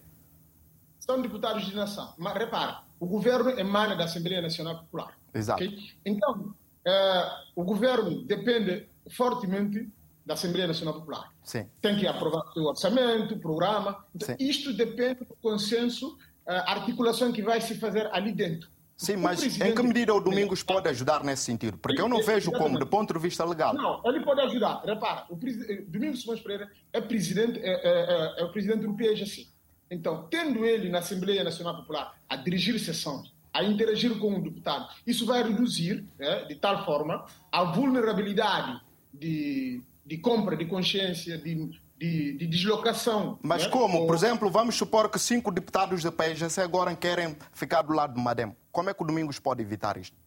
São 0.99 1.21
deputados 1.21 1.65
de 1.65 1.75
nação. 1.75 2.13
Mas 2.17 2.33
repara, 2.33 2.81
o 2.99 3.05
governo 3.05 3.51
emana 3.51 3.95
da 3.95 4.05
Assembleia 4.05 4.41
Nacional 4.41 4.79
Popular. 4.79 5.15
Exato. 5.33 5.63
Okay? 5.63 5.77
Então, 6.03 6.55
uh, 6.87 7.31
o 7.55 7.63
governo 7.63 8.23
depende 8.23 8.89
fortemente 9.11 9.87
da 10.25 10.33
Assembleia 10.33 10.67
Nacional 10.67 10.95
Popular. 10.95 11.31
Sim. 11.43 11.69
Tem 11.79 11.95
que 11.95 12.07
aprovar 12.07 12.41
o 12.55 12.63
orçamento, 12.63 13.35
o 13.35 13.39
programa. 13.39 14.03
Então, 14.15 14.35
isto 14.39 14.73
depende 14.73 15.19
do 15.19 15.35
consenso, 15.39 16.17
a 16.47 16.53
uh, 16.53 16.69
articulação 16.69 17.31
que 17.31 17.43
vai 17.43 17.61
se 17.61 17.75
fazer 17.75 18.07
ali 18.11 18.31
dentro. 18.31 18.67
Sim, 18.97 19.17
mas 19.17 19.43
em 19.59 19.75
que 19.75 19.83
medida 19.83 20.13
o 20.13 20.21
Domingos 20.21 20.63
pode 20.63 20.87
ajudar 20.87 21.23
nesse 21.23 21.43
sentido? 21.43 21.77
Porque 21.77 21.99
eu 21.99 22.07
não 22.07 22.23
vejo 22.23 22.51
como, 22.51 22.79
do 22.79 22.87
ponto 22.87 23.13
de 23.13 23.19
vista 23.19 23.43
legal. 23.43 23.73
Não, 23.73 24.01
ele 24.05 24.21
pode 24.23 24.39
ajudar. 24.41 24.81
Repara, 24.85 25.25
o 25.29 25.37
eh, 25.45 25.83
Domingos 25.87 26.21
Simões 26.21 26.39
Pereira 26.39 26.71
é, 26.93 27.01
presidente, 27.01 27.59
é, 27.59 27.71
é, 27.73 28.41
é, 28.41 28.43
o 28.45 28.51
presidente 28.51 28.87
do 28.87 28.93
PSGC. 28.93 29.47
Então, 29.91 30.27
tendo 30.29 30.65
ele 30.65 30.89
na 30.89 30.99
Assembleia 30.99 31.43
Nacional 31.43 31.75
Popular 31.75 32.15
a 32.29 32.37
dirigir 32.37 32.79
sessões, 32.79 33.33
a 33.53 33.63
interagir 33.63 34.17
com 34.17 34.35
o 34.35 34.41
deputado, 34.41 34.87
isso 35.05 35.25
vai 35.25 35.43
reduzir, 35.43 36.05
né, 36.17 36.45
de 36.45 36.55
tal 36.55 36.85
forma, 36.85 37.25
a 37.51 37.63
vulnerabilidade 37.65 38.79
de, 39.13 39.81
de 40.05 40.17
compra 40.17 40.55
de 40.55 40.65
consciência, 40.65 41.37
de 41.37 41.69
de, 41.97 42.37
de 42.37 42.47
deslocação. 42.47 43.39
Mas 43.41 43.63
né? 43.63 43.69
como? 43.69 44.05
Por 44.05 44.15
exemplo, 44.15 44.49
vamos 44.49 44.75
supor 44.75 45.09
que 45.09 45.17
cinco 45.17 45.51
deputados 45.51 46.03
do 46.03 46.11
PSGC 46.11 46.61
agora 46.61 46.95
querem 46.95 47.35
ficar 47.53 47.81
do 47.81 47.93
lado 47.93 48.13
do 48.13 48.19
Madem. 48.19 48.55
Como 48.71 48.89
é 48.89 48.93
que 48.93 49.01
o 49.01 49.05
Domingos 49.05 49.39
pode 49.39 49.61
evitar 49.61 49.97
isto? 49.97 50.17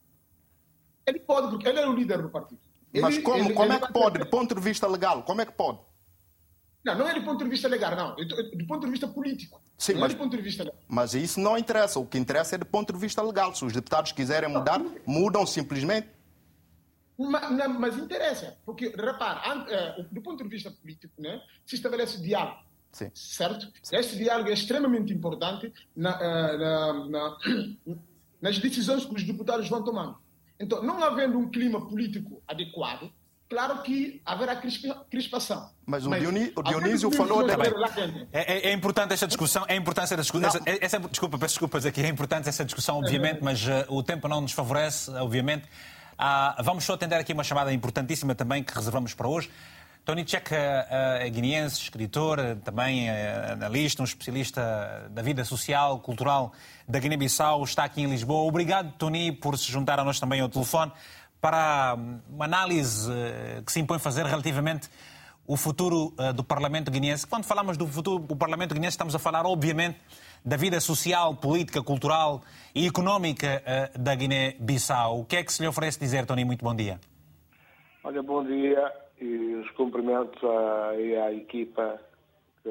Ele 1.07 1.21
pode, 1.21 1.49
porque 1.49 1.69
ele 1.69 1.79
é 1.79 1.87
o 1.87 1.93
líder 1.93 2.23
do 2.23 2.29
partido. 2.29 2.61
Ele, 2.93 3.03
Mas 3.03 3.19
como, 3.19 3.37
ele, 3.37 3.55
como 3.55 3.73
ele 3.73 3.83
é 3.83 3.87
que 3.87 3.93
pode, 3.93 4.19
do 4.19 4.27
ponto 4.27 4.55
de 4.55 4.61
vista 4.61 4.87
legal? 4.87 5.23
Como 5.23 5.41
é 5.41 5.47
que 5.47 5.53
pode? 5.53 5.79
Não, 6.85 6.97
não 6.97 7.09
é 7.09 7.15
do 7.15 7.23
ponto 7.23 7.45
de 7.45 7.51
vista 7.51 7.69
legal, 7.69 7.95
não. 7.95 8.17
É 8.19 8.25
do 8.25 8.67
ponto 8.67 8.87
de 8.87 8.91
vista 8.91 9.07
político. 9.07 9.61
Sim, 9.77 9.95
não 9.95 10.01
mas, 10.01 10.13
é 10.13 10.15
do 10.15 10.19
ponto 10.19 10.37
de 10.37 10.43
vista 10.43 10.65
legal. 10.65 10.81
mas 10.89 11.15
isso 11.15 11.39
não 11.39 11.59
interessa. 11.59 11.99
O 11.99 12.07
que 12.07 12.19
interessa 12.19 12.55
é 12.55 12.59
do 12.59 12.67
ponto 12.67 12.93
de 12.93 12.99
vista 12.99 13.23
legal. 13.23 13.55
Se 13.55 13.65
os 13.65 13.73
deputados 13.73 14.13
quiserem 14.13 14.49
mudar, 14.49 14.81
mudam 15.07 15.45
simplesmente. 15.45 16.09
Mas, 17.19 17.79
mas 17.79 17.99
interessa, 17.99 18.57
porque, 18.65 18.95
repara, 18.97 19.67
eh, 19.69 20.07
do 20.13 20.23
ponto 20.23 20.45
de 20.45 20.49
vista 20.49 20.71
político, 20.71 21.21
né, 21.21 21.43
se 21.67 21.75
estabelece 21.75 22.23
diálogo. 22.23 22.61
Sim. 22.93 23.11
Certo? 23.13 23.71
Sim. 23.83 23.97
Este 23.97 24.17
diálogo 24.17 24.49
é 24.49 24.53
extremamente 24.53 25.13
importante 25.13 25.73
na, 25.97 26.11
eh, 26.11 26.57
na, 26.57 27.09
na, 27.09 27.39
nas 28.41 28.59
decisões 28.59 29.05
que 29.05 29.15
os 29.15 29.25
deputados 29.25 29.69
vão 29.69 29.83
tomando. 29.83 30.17
Então, 30.61 30.83
não 30.83 31.03
havendo 31.03 31.39
um 31.39 31.51
clima 31.51 31.87
político 31.89 32.41
adequado, 32.47 33.11
claro 33.49 33.83
que 33.83 34.21
haverá 34.25 34.61
crispação. 35.11 35.71
Mas 35.87 36.07
o, 36.07 36.11
Dionísio, 36.11 36.53
o 36.57 36.63
Dionísio 36.63 37.11
falou 37.11 37.45
também. 37.45 37.73
É, 38.33 38.69
é, 38.69 38.71
é, 38.71 38.73
importante 38.73 39.13
esta 39.13 39.27
discussão. 39.27 39.65
É 39.69 39.75
importante 39.75 40.05
essa 40.05 40.17
discussão. 40.17 40.49
Essa, 40.49 40.85
essa, 40.85 40.99
desculpa, 41.01 41.39
peço 41.39 41.55
desculpas 41.55 41.87
aqui. 41.87 42.01
É 42.01 42.09
importante 42.09 42.49
essa 42.49 42.65
discussão, 42.65 42.99
obviamente, 42.99 43.41
mas 43.43 43.65
uh, 43.65 43.85
o 43.89 44.03
tempo 44.03 44.29
não 44.29 44.41
nos 44.41 44.53
favorece, 44.53 45.11
obviamente. 45.13 45.69
Ah, 46.21 46.61
vamos 46.65 46.83
só 46.83 46.95
atender 46.95 47.15
aqui 47.15 47.33
uma 47.33 47.45
chamada 47.45 47.73
importantíssima 47.73 48.35
também 48.35 48.65
que 48.65 48.75
reservamos 48.75 49.15
para 49.15 49.29
hoje. 49.29 49.49
Tony 50.05 50.25
Tchek 50.25 50.53
é 50.53 51.31
guineense, 51.31 51.83
escritor, 51.83 52.41
também 52.65 53.09
é 53.09 53.53
analista, 53.53 54.03
um 54.03 54.05
especialista 54.05 55.09
da 55.11 55.23
vida 55.23 55.45
social, 55.45 56.01
cultural 56.01 56.53
da 56.89 56.99
Guiné-Bissau, 56.99 57.63
está 57.63 57.85
aqui 57.85 58.03
em 58.03 58.07
Lisboa. 58.07 58.49
Obrigado, 58.49 58.91
Tony, 58.99 59.31
por 59.31 59.57
se 59.57 59.71
juntar 59.71 60.01
a 60.01 60.05
nós 60.05 60.19
também 60.19 60.41
ao 60.41 60.49
telefone 60.49 60.91
para 61.41 61.97
uma 62.29 62.47
análise 62.47 63.09
que 63.65 63.71
se 63.71 63.79
impõe 63.79 64.01
fazer 64.01 64.27
relativamente 64.27 64.89
o 65.47 65.57
futuro 65.57 66.13
do 66.35 66.43
Parlamento 66.43 66.91
guineense. 66.91 67.27
Quando 67.27 67.45
falamos 67.45 67.77
do 67.77 67.87
futuro 67.87 68.19
do 68.19 68.35
Parlamento 68.35 68.75
guineense, 68.75 68.95
estamos 68.95 69.15
a 69.15 69.21
falar, 69.21 69.47
obviamente, 69.47 69.99
da 70.45 70.57
vida 70.57 70.81
social, 70.81 71.35
política, 71.37 71.83
cultural 71.83 72.43
e 72.75 72.87
económica 72.87 73.63
uh, 73.63 73.99
da 73.99 74.15
Guiné-Bissau. 74.15 75.21
O 75.21 75.25
que 75.25 75.37
é 75.37 75.45
que 75.45 75.53
se 75.53 75.63
lhe 75.63 75.69
oferece 75.69 75.99
dizer, 75.99 76.27
Tony? 76.27 76.45
Muito 76.45 76.65
bom 76.65 76.75
dia. 76.75 76.99
Olha, 78.05 78.23
bom 78.23 78.45
dia 78.45 78.93
e 79.21 79.55
os 79.57 79.71
cumprimentos 79.73 80.43
à, 80.45 80.91
à 81.27 81.33
equipa 81.33 82.01
que 82.63 82.71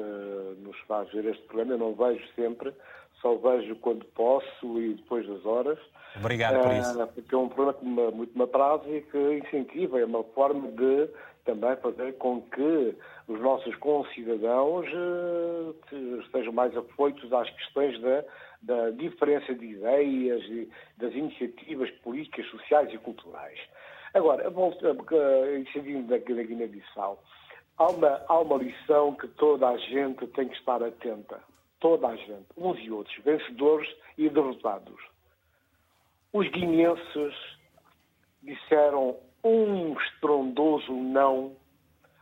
nos 0.62 0.78
faz 0.86 1.10
ver 1.12 1.26
este 1.26 1.42
programa. 1.44 1.74
Eu 1.74 1.78
não 1.78 1.94
vejo 1.94 2.24
sempre, 2.34 2.72
só 3.20 3.34
vejo 3.36 3.76
quando 3.76 4.04
posso 4.06 4.80
e 4.80 4.94
depois 4.94 5.26
das 5.26 5.44
horas. 5.44 5.78
Obrigado 6.16 6.62
por 6.62 6.72
isso. 6.72 7.02
Uh, 7.02 7.06
porque 7.06 7.34
é 7.34 7.38
um 7.38 7.48
programa 7.48 7.74
que 7.74 7.84
me, 7.84 8.10
muito 8.10 8.36
me 8.36 8.44
apraz 8.44 8.82
e 8.86 9.02
que 9.02 9.38
incentiva, 9.38 10.00
é 10.00 10.04
uma 10.04 10.24
forma 10.24 10.68
de 10.72 11.08
também 11.48 11.74
fazer 11.76 12.12
com 12.18 12.42
que 12.42 12.94
os 13.26 13.40
nossos 13.40 13.74
concidadãos 13.76 14.86
estejam 16.22 16.52
mais 16.52 16.76
afoitos 16.76 17.32
às 17.32 17.48
questões 17.48 17.98
da, 18.02 18.24
da 18.62 18.90
diferença 18.90 19.54
de 19.54 19.64
ideias 19.64 20.44
e 20.44 20.70
das 20.98 21.14
iniciativas 21.14 21.90
políticas, 22.02 22.46
sociais 22.50 22.92
e 22.92 22.98
culturais. 22.98 23.58
Agora, 24.12 24.44
seguindo 25.72 26.06
da, 26.06 26.18
da 26.18 26.42
Guiné-Bissau, 26.42 27.22
há 27.78 27.86
uma, 27.88 28.24
há 28.28 28.40
uma 28.40 28.58
lição 28.58 29.14
que 29.14 29.28
toda 29.28 29.68
a 29.68 29.78
gente 29.78 30.26
tem 30.28 30.48
que 30.48 30.56
estar 30.56 30.82
atenta. 30.82 31.40
Toda 31.80 32.08
a 32.08 32.16
gente, 32.16 32.46
uns 32.58 32.78
e 32.80 32.90
outros, 32.90 33.16
vencedores 33.24 33.88
e 34.18 34.28
derrotados. 34.28 35.00
Os 36.32 36.46
guineenses 36.50 37.34
disseram 38.42 39.16
um 39.48 39.98
estrondoso 39.98 40.92
não 40.92 41.56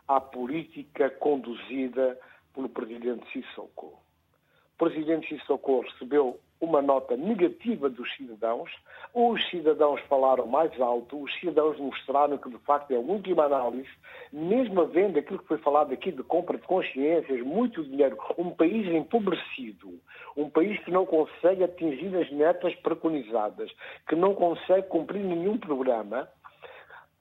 à 0.06 0.20
política 0.20 1.10
conduzida 1.10 2.18
pelo 2.54 2.68
presidente 2.68 3.26
Sissoko. 3.32 3.86
O 3.86 4.78
presidente 4.78 5.28
Sissoko 5.28 5.80
recebeu 5.80 6.38
uma 6.60 6.80
nota 6.80 7.16
negativa 7.16 7.90
dos 7.90 8.14
cidadãos. 8.16 8.70
Os 9.12 9.44
cidadãos 9.50 10.00
falaram 10.02 10.46
mais 10.46 10.78
alto, 10.80 11.20
os 11.22 11.34
cidadãos 11.40 11.78
mostraram 11.78 12.38
que, 12.38 12.48
de 12.48 12.58
facto, 12.58 12.92
é 12.92 12.96
a 12.96 13.00
última 13.00 13.44
análise, 13.44 13.88
mesmo 14.32 14.80
havendo 14.80 15.18
aquilo 15.18 15.38
que 15.38 15.48
foi 15.48 15.58
falado 15.58 15.92
aqui 15.92 16.12
de 16.12 16.22
compra 16.22 16.56
de 16.56 16.66
consciências, 16.66 17.44
muito 17.44 17.82
dinheiro, 17.84 18.16
um 18.38 18.50
país 18.50 18.86
empobrecido, 18.86 19.98
um 20.36 20.48
país 20.48 20.78
que 20.84 20.90
não 20.90 21.04
consegue 21.04 21.64
atingir 21.64 22.14
as 22.16 22.30
metas 22.30 22.74
preconizadas, 22.76 23.70
que 24.08 24.14
não 24.14 24.34
consegue 24.34 24.86
cumprir 24.88 25.24
nenhum 25.24 25.58
programa, 25.58 26.28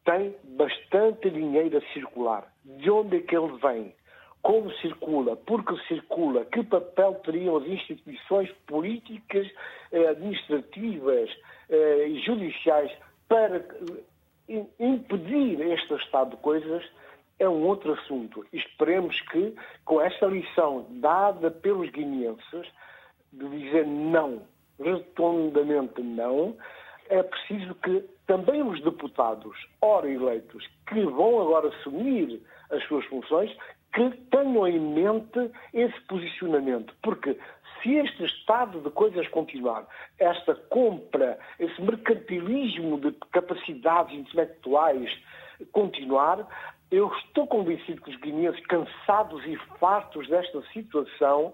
tem 0.05 0.35
bastante 0.43 1.29
dinheiro 1.29 1.77
a 1.77 1.93
circular. 1.93 2.47
De 2.63 2.89
onde 2.89 3.17
é 3.17 3.19
que 3.19 3.35
ele 3.35 3.57
vem? 3.57 3.93
Como 4.41 4.71
circula? 4.75 5.35
Por 5.35 5.65
que 5.65 5.75
circula? 5.87 6.45
Que 6.45 6.63
papel 6.63 7.15
teriam 7.25 7.57
as 7.57 7.65
instituições 7.65 8.51
políticas, 8.67 9.47
eh, 9.91 10.07
administrativas 10.07 11.35
eh, 11.67 12.07
e 12.07 12.19
judiciais 12.19 12.91
para 13.27 13.57
eh, 14.47 14.63
impedir 14.79 15.59
este 15.61 15.95
estado 15.95 16.31
de 16.31 16.37
coisas? 16.37 16.85
É 17.39 17.49
um 17.49 17.65
outro 17.65 17.93
assunto. 17.93 18.45
Esperemos 18.53 19.19
que, 19.21 19.55
com 19.83 19.99
esta 19.99 20.27
lição 20.27 20.85
dada 20.91 21.49
pelos 21.49 21.89
guineenses, 21.89 22.67
de 23.33 23.49
dizer 23.49 23.85
não, 23.85 24.43
redondamente 24.79 26.01
não, 26.01 26.55
é 27.09 27.21
preciso 27.23 27.75
que 27.75 28.05
também 28.27 28.61
os 28.61 28.81
deputados, 28.83 29.55
ora 29.81 30.09
eleitos, 30.09 30.67
que 30.87 31.01
vão 31.05 31.41
agora 31.41 31.69
assumir 31.69 32.41
as 32.71 32.83
suas 32.87 33.05
funções, 33.05 33.55
que 33.93 34.09
tenham 34.29 34.67
em 34.67 34.79
mente 34.79 35.51
esse 35.73 35.99
posicionamento. 36.01 36.93
Porque 37.01 37.37
se 37.81 37.93
este 37.93 38.25
estado 38.25 38.81
de 38.81 38.89
coisas 38.89 39.27
continuar, 39.29 39.87
esta 40.19 40.55
compra, 40.55 41.39
esse 41.59 41.81
mercantilismo 41.81 42.99
de 42.99 43.11
capacidades 43.31 44.13
intelectuais 44.17 45.09
continuar, 45.71 46.45
eu 46.91 47.11
estou 47.19 47.47
convencido 47.47 48.01
que 48.01 48.09
os 48.09 48.17
guineenses, 48.17 48.65
cansados 48.67 49.45
e 49.45 49.55
fartos 49.79 50.27
desta 50.27 50.61
situação, 50.73 51.53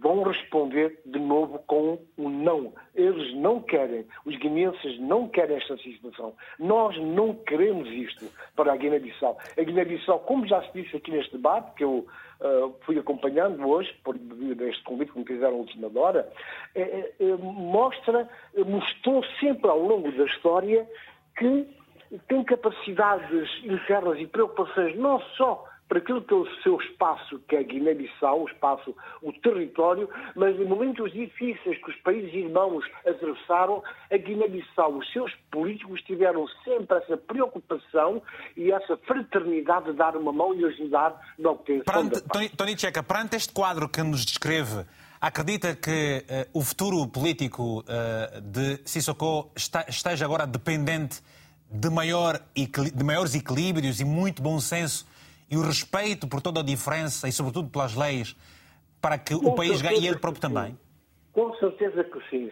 vão 0.00 0.22
responder 0.22 1.00
de 1.06 1.18
novo 1.18 1.58
com 1.66 1.98
um 2.18 2.28
não. 2.28 2.72
Eles 2.94 3.34
não 3.34 3.60
querem, 3.60 4.06
os 4.24 4.36
guineenses 4.36 4.98
não 5.00 5.28
querem 5.28 5.56
esta 5.56 5.76
situação. 5.78 6.34
Nós 6.58 6.96
não 6.98 7.34
queremos 7.34 7.88
isto 7.88 8.26
para 8.54 8.72
a 8.72 8.76
Guiné-Bissau. 8.76 9.38
A 9.56 9.62
Guiné-Bissau, 9.62 10.20
como 10.20 10.46
já 10.46 10.62
se 10.62 10.72
disse 10.72 10.96
aqui 10.96 11.10
neste 11.10 11.32
debate, 11.32 11.74
que 11.76 11.84
eu 11.84 12.06
uh, 12.40 12.74
fui 12.82 12.98
acompanhando 12.98 13.66
hoje, 13.66 13.92
por 14.04 14.16
este 14.16 14.82
convite 14.84 15.12
que 15.12 15.18
me 15.18 15.24
fizeram 15.26 15.54
a 15.54 15.58
última 15.58 15.90
hora, 15.98 16.28
é, 16.74 17.12
é, 17.18 17.36
mostra, 17.36 18.28
mostrou 18.66 19.24
sempre 19.40 19.70
ao 19.70 19.78
longo 19.78 20.10
da 20.12 20.24
história 20.24 20.88
que 21.36 21.66
tem 22.28 22.44
capacidades 22.44 23.50
internas 23.64 24.18
e 24.18 24.26
preocupações 24.26 24.96
não 24.96 25.20
só 25.36 25.64
para 25.88 25.98
aquilo 25.98 26.22
que 26.22 26.34
é 26.34 26.36
o 26.36 26.46
seu 26.62 26.80
espaço, 26.80 27.38
que 27.48 27.54
é 27.54 27.62
Guiné-Bissau, 27.62 28.42
o 28.42 28.48
espaço, 28.48 28.94
o 29.22 29.32
território, 29.32 30.08
mas 30.34 30.56
em 30.56 30.64
momentos 30.64 31.12
difíceis 31.12 31.78
que 31.78 31.90
os 31.90 31.96
países 31.98 32.32
irmãos 32.34 32.84
atravessaram, 33.06 33.82
a 34.10 34.16
Guiné-Bissau, 34.16 34.96
os 34.96 35.12
seus 35.12 35.32
políticos 35.50 36.02
tiveram 36.02 36.46
sempre 36.64 36.98
essa 36.98 37.16
preocupação 37.16 38.20
e 38.56 38.72
essa 38.72 38.96
fraternidade 38.96 39.86
de 39.86 39.92
dar 39.92 40.16
uma 40.16 40.32
mão 40.32 40.54
e 40.54 40.64
ajudar 40.64 41.20
na 41.38 41.50
obtenção 41.50 41.84
perante, 41.84 42.14
da 42.14 42.28
paz. 42.28 42.50
Tony 42.56 42.78
Checa, 42.78 43.02
perante 43.02 43.36
este 43.36 43.52
quadro 43.52 43.88
que 43.88 44.02
nos 44.02 44.24
descreve, 44.24 44.84
acredita 45.20 45.76
que 45.76 46.24
uh, 46.28 46.58
o 46.58 46.62
futuro 46.62 47.06
político 47.06 47.80
uh, 47.80 48.40
de 48.40 48.80
Sissoko 48.84 49.52
está, 49.54 49.84
esteja 49.88 50.24
agora 50.24 50.46
dependente 50.46 51.22
de, 51.70 51.90
maior, 51.90 52.40
de 52.54 53.04
maiores 53.04 53.34
equilíbrios 53.34 54.00
e 54.00 54.04
muito 54.04 54.42
bom 54.42 54.58
senso 54.58 55.06
e 55.50 55.56
o 55.56 55.62
respeito 55.62 56.28
por 56.28 56.40
toda 56.40 56.60
a 56.60 56.62
diferença 56.62 57.28
e, 57.28 57.32
sobretudo, 57.32 57.70
pelas 57.70 57.94
leis, 57.94 58.36
para 59.00 59.18
que 59.18 59.38
Com 59.38 59.46
o 59.46 59.54
país 59.54 59.80
ganhe 59.80 60.00
e 60.00 60.06
ele 60.08 60.18
próprio 60.18 60.40
também? 60.40 60.78
Com 61.32 61.54
certeza 61.56 62.02
que 62.04 62.20
sim. 62.30 62.50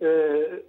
Uh, 0.00 0.62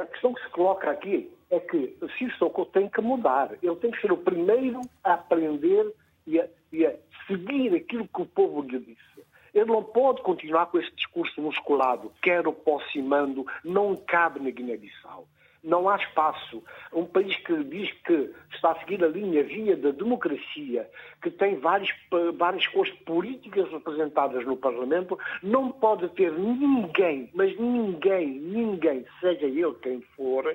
a 0.00 0.06
questão 0.06 0.32
que 0.32 0.42
se 0.42 0.50
coloca 0.50 0.90
aqui 0.90 1.30
é 1.50 1.60
que 1.60 1.96
Sissoko 2.18 2.66
tem 2.66 2.88
que 2.88 3.00
mudar. 3.00 3.52
Ele 3.62 3.76
tem 3.76 3.90
que 3.90 4.00
ser 4.00 4.10
o 4.10 4.16
primeiro 4.16 4.80
a 5.04 5.14
aprender 5.14 5.94
e 6.26 6.40
a, 6.40 6.48
e 6.72 6.86
a 6.86 6.94
seguir 7.26 7.74
aquilo 7.74 8.08
que 8.08 8.22
o 8.22 8.26
povo 8.26 8.62
lhe 8.62 8.78
disse. 8.78 9.24
Ele 9.52 9.66
não 9.66 9.84
pode 9.84 10.22
continuar 10.22 10.66
com 10.66 10.78
esse 10.78 10.90
discurso 10.96 11.40
musculado, 11.40 12.10
quero 12.20 12.52
posse 12.52 12.98
e 12.98 13.02
mando, 13.02 13.46
não 13.62 13.94
cabe 13.94 14.40
na 14.40 14.50
Guiné-Bissau 14.50 15.28
não 15.64 15.88
há 15.88 15.96
espaço. 15.96 16.62
Um 16.92 17.06
país 17.06 17.34
que 17.38 17.64
diz 17.64 17.90
que 18.04 18.30
está 18.52 18.72
a 18.72 18.78
seguir 18.80 19.02
a 19.02 19.08
linha 19.08 19.42
via 19.42 19.76
da 19.76 19.90
democracia, 19.90 20.88
que 21.22 21.30
tem 21.30 21.58
várias, 21.58 21.88
várias 22.36 22.66
cores 22.68 22.92
políticas 23.00 23.70
representadas 23.70 24.44
no 24.44 24.56
Parlamento, 24.56 25.18
não 25.42 25.72
pode 25.72 26.08
ter 26.10 26.32
ninguém, 26.32 27.30
mas 27.34 27.58
ninguém, 27.58 28.28
ninguém, 28.28 29.04
seja 29.20 29.46
ele 29.46 29.74
quem 29.82 30.00
for, 30.16 30.54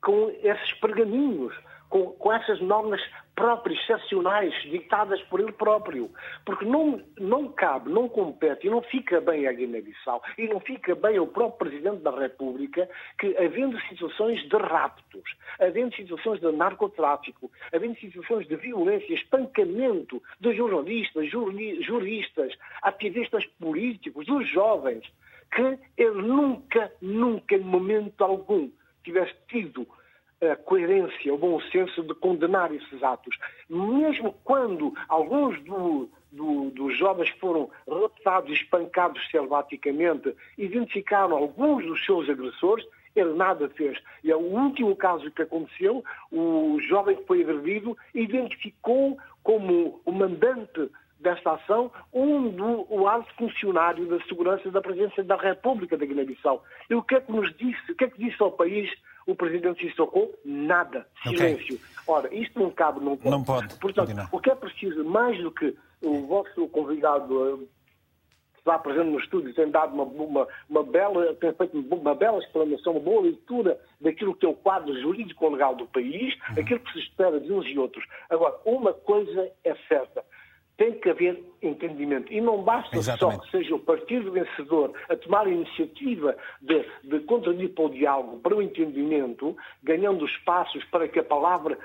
com 0.00 0.30
esses 0.42 0.72
pergaminhos 0.74 1.54
com, 1.88 2.12
com 2.12 2.32
essas 2.32 2.60
normas 2.60 3.00
próprias, 3.38 3.78
excepcionais, 3.78 4.52
ditadas 4.64 5.22
por 5.22 5.38
ele 5.38 5.52
próprio. 5.52 6.10
Porque 6.44 6.64
não, 6.64 7.00
não 7.20 7.52
cabe, 7.52 7.88
não 7.88 8.08
compete 8.08 8.66
e 8.66 8.70
não 8.70 8.82
fica 8.82 9.20
bem 9.20 9.46
a 9.46 9.52
Guiné-Bissau 9.52 10.20
e 10.36 10.48
não 10.48 10.58
fica 10.58 10.96
bem 10.96 11.16
ao 11.18 11.28
próprio 11.28 11.70
Presidente 11.70 12.02
da 12.02 12.10
República 12.10 12.90
que, 13.16 13.36
havendo 13.36 13.80
situações 13.82 14.42
de 14.48 14.56
raptos, 14.56 15.22
havendo 15.60 15.94
situações 15.94 16.40
de 16.40 16.50
narcotráfico, 16.50 17.48
havendo 17.72 17.96
situações 18.00 18.48
de 18.48 18.56
violência, 18.56 19.14
espancamento 19.14 20.20
de 20.40 20.52
jornalistas, 20.56 21.30
juristas, 21.30 22.52
ativistas 22.82 23.46
políticos, 23.60 24.26
dos 24.26 24.48
jovens, 24.50 25.04
que 25.54 25.78
ele 25.96 26.22
nunca, 26.22 26.92
nunca, 27.00 27.54
em 27.54 27.60
momento 27.60 28.20
algum, 28.24 28.68
tivesse 29.04 29.34
tido 29.46 29.86
a 30.40 30.56
coerência, 30.56 31.34
o 31.34 31.38
bom 31.38 31.60
senso 31.72 32.02
de 32.02 32.14
condenar 32.14 32.72
esses 32.72 33.02
atos. 33.02 33.36
Mesmo 33.68 34.34
quando 34.44 34.94
alguns 35.08 35.60
do, 35.64 36.08
do, 36.30 36.70
dos 36.70 36.96
jovens 36.96 37.30
foram 37.40 37.70
raptados 37.88 38.50
e 38.50 38.54
espancados 38.54 39.28
selvaticamente, 39.30 40.34
identificaram 40.56 41.36
alguns 41.36 41.84
dos 41.84 42.04
seus 42.04 42.28
agressores, 42.28 42.86
ele 43.16 43.34
nada 43.34 43.68
fez. 43.70 43.98
E 44.22 44.30
é 44.30 44.36
o 44.36 44.40
último 44.40 44.94
caso 44.94 45.30
que 45.30 45.42
aconteceu, 45.42 46.04
o 46.30 46.78
jovem 46.88 47.16
que 47.16 47.26
foi 47.26 47.42
agredido 47.42 47.96
identificou 48.14 49.18
como 49.42 50.00
o 50.04 50.12
mandante 50.12 50.88
desta 51.18 51.54
ação 51.54 51.90
um 52.12 52.48
do 52.48 52.86
o 52.88 53.08
alto 53.08 53.32
funcionário 53.34 54.06
da 54.06 54.20
segurança 54.24 54.70
da 54.70 54.80
presidência 54.80 55.24
da 55.24 55.36
República 55.36 55.96
da 55.96 56.06
Guiné-Bissau. 56.06 56.62
E 56.88 56.94
o 56.94 57.02
que 57.02 57.16
é 57.16 57.20
que 57.20 57.32
nos 57.32 57.52
disse? 57.56 57.90
O 57.90 57.96
que 57.96 58.04
é 58.04 58.08
que 58.08 58.18
disse 58.18 58.40
ao 58.40 58.52
país 58.52 58.88
o 59.28 59.36
presidente 59.36 59.86
Sissoko? 59.86 60.30
Nada. 60.44 61.06
Silêncio. 61.22 61.76
Okay. 61.76 61.86
Ora, 62.06 62.34
isto 62.34 62.58
não 62.58 62.70
cabe, 62.70 63.04
não 63.04 63.16
pode. 63.16 63.30
Não 63.30 63.44
pode. 63.44 63.74
Portanto, 63.76 64.06
continuar. 64.06 64.28
o 64.32 64.40
que 64.40 64.50
é 64.50 64.54
preciso, 64.54 65.04
mais 65.04 65.38
do 65.42 65.52
que 65.52 65.76
o 66.00 66.26
vosso 66.26 66.66
convidado 66.68 67.62
eh, 67.62 67.66
que 68.54 68.58
está 68.60 68.78
presente 68.78 69.10
no 69.10 69.20
estúdio 69.20 69.52
tem 69.52 69.70
dado 69.70 69.92
uma, 69.92 70.04
uma, 70.04 70.48
uma, 70.70 70.82
bela, 70.82 71.34
tem 71.34 71.52
feito 71.52 71.78
uma 71.78 72.14
bela 72.14 72.38
explanação, 72.38 72.92
uma 72.94 73.00
boa 73.00 73.22
leitura 73.22 73.78
daquilo 74.00 74.34
que 74.34 74.46
é 74.46 74.48
o 74.48 74.54
quadro 74.54 74.98
jurídico-legal 74.98 75.76
do 75.76 75.86
país, 75.88 76.34
uhum. 76.34 76.62
aquilo 76.62 76.80
que 76.80 76.92
se 76.92 77.00
espera 77.00 77.38
de 77.38 77.52
uns 77.52 77.66
e 77.66 77.78
outros. 77.78 78.04
Agora, 78.30 78.58
uma 78.64 78.94
coisa 78.94 79.52
é 79.62 79.74
certa 79.88 80.24
tem 80.78 80.92
que 80.92 81.10
haver 81.10 81.44
entendimento. 81.60 82.32
E 82.32 82.40
não 82.40 82.62
basta 82.62 82.96
Exatamente. 82.96 83.36
só 83.36 83.42
que 83.42 83.50
seja 83.50 83.74
o 83.74 83.80
partido 83.80 84.30
vencedor 84.30 84.92
a 85.08 85.16
tomar 85.16 85.46
a 85.46 85.50
iniciativa 85.50 86.36
de, 86.62 86.84
de 87.02 87.20
contribuir 87.20 87.70
para 87.70 87.84
o 87.84 87.90
diálogo, 87.90 88.38
para 88.38 88.54
o 88.54 88.62
entendimento, 88.62 89.56
ganhando 89.82 90.24
espaços 90.24 90.84
para 90.84 91.08
que 91.08 91.18
a 91.18 91.24
palavra 91.24 91.76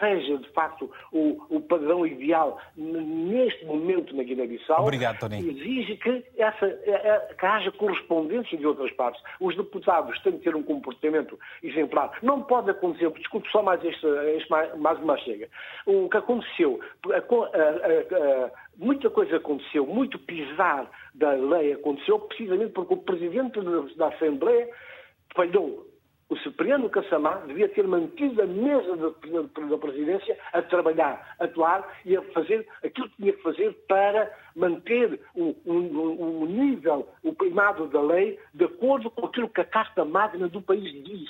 seja, 0.00 0.38
de 0.38 0.48
facto, 0.50 0.90
o, 1.12 1.40
o 1.50 1.60
padrão 1.60 2.06
ideal 2.06 2.58
neste 2.74 3.64
momento 3.66 4.16
na 4.16 4.22
Guiné-Bissau. 4.22 4.82
Obrigado, 4.82 5.18
Tony. 5.18 5.38
Exige 5.38 5.96
que, 5.96 6.24
essa, 6.38 6.66
é, 6.66 6.90
é, 6.90 7.34
que 7.38 7.46
haja 7.46 7.70
correspondência 7.72 8.56
de 8.56 8.66
outras 8.66 8.90
partes. 8.92 9.22
Os 9.38 9.54
deputados 9.56 10.18
têm 10.22 10.32
que 10.32 10.44
ter 10.44 10.56
um 10.56 10.62
comportamento 10.62 11.38
exemplar. 11.62 12.18
Não 12.22 12.42
pode 12.42 12.70
acontecer, 12.70 13.10
desculpe 13.10 13.48
só 13.50 13.62
mais, 13.62 13.84
este, 13.84 14.06
este 14.36 14.50
mais 14.50 14.98
uma 14.98 15.18
chega. 15.18 15.48
O 15.86 16.08
que 16.08 16.16
aconteceu, 16.16 16.80
a, 17.06 17.16
a, 17.16 18.39
a, 18.39 18.39
muita 18.76 19.10
coisa 19.10 19.36
aconteceu, 19.36 19.86
muito 19.86 20.18
pisar 20.18 20.90
da 21.14 21.32
lei 21.32 21.72
aconteceu 21.72 22.18
precisamente 22.20 22.72
porque 22.72 22.94
o 22.94 22.98
Presidente 22.98 23.60
da 23.96 24.08
Assembleia 24.08 24.68
falhou. 25.34 25.90
O 26.30 26.38
Cipriano 26.38 26.88
Cassamá 26.88 27.42
devia 27.44 27.68
ter 27.68 27.84
mantido 27.88 28.40
a 28.40 28.46
mesa 28.46 28.96
da 28.96 29.78
presidência 29.78 30.38
a 30.52 30.62
trabalhar, 30.62 31.34
a 31.40 31.44
atuar 31.44 31.84
e 32.04 32.16
a 32.16 32.22
fazer 32.30 32.68
aquilo 32.84 33.08
que 33.10 33.16
tinha 33.16 33.32
que 33.32 33.42
fazer 33.42 33.72
para 33.88 34.32
manter 34.54 35.20
o, 35.34 35.56
o, 35.66 36.42
o 36.42 36.46
nível, 36.46 37.08
o 37.24 37.34
primado 37.34 37.88
da 37.88 38.00
lei, 38.00 38.38
de 38.54 38.64
acordo 38.64 39.10
com 39.10 39.26
aquilo 39.26 39.48
que 39.48 39.60
a 39.60 39.64
Carta 39.64 40.04
Magna 40.04 40.46
do 40.46 40.62
país 40.62 40.92
diz. 41.02 41.28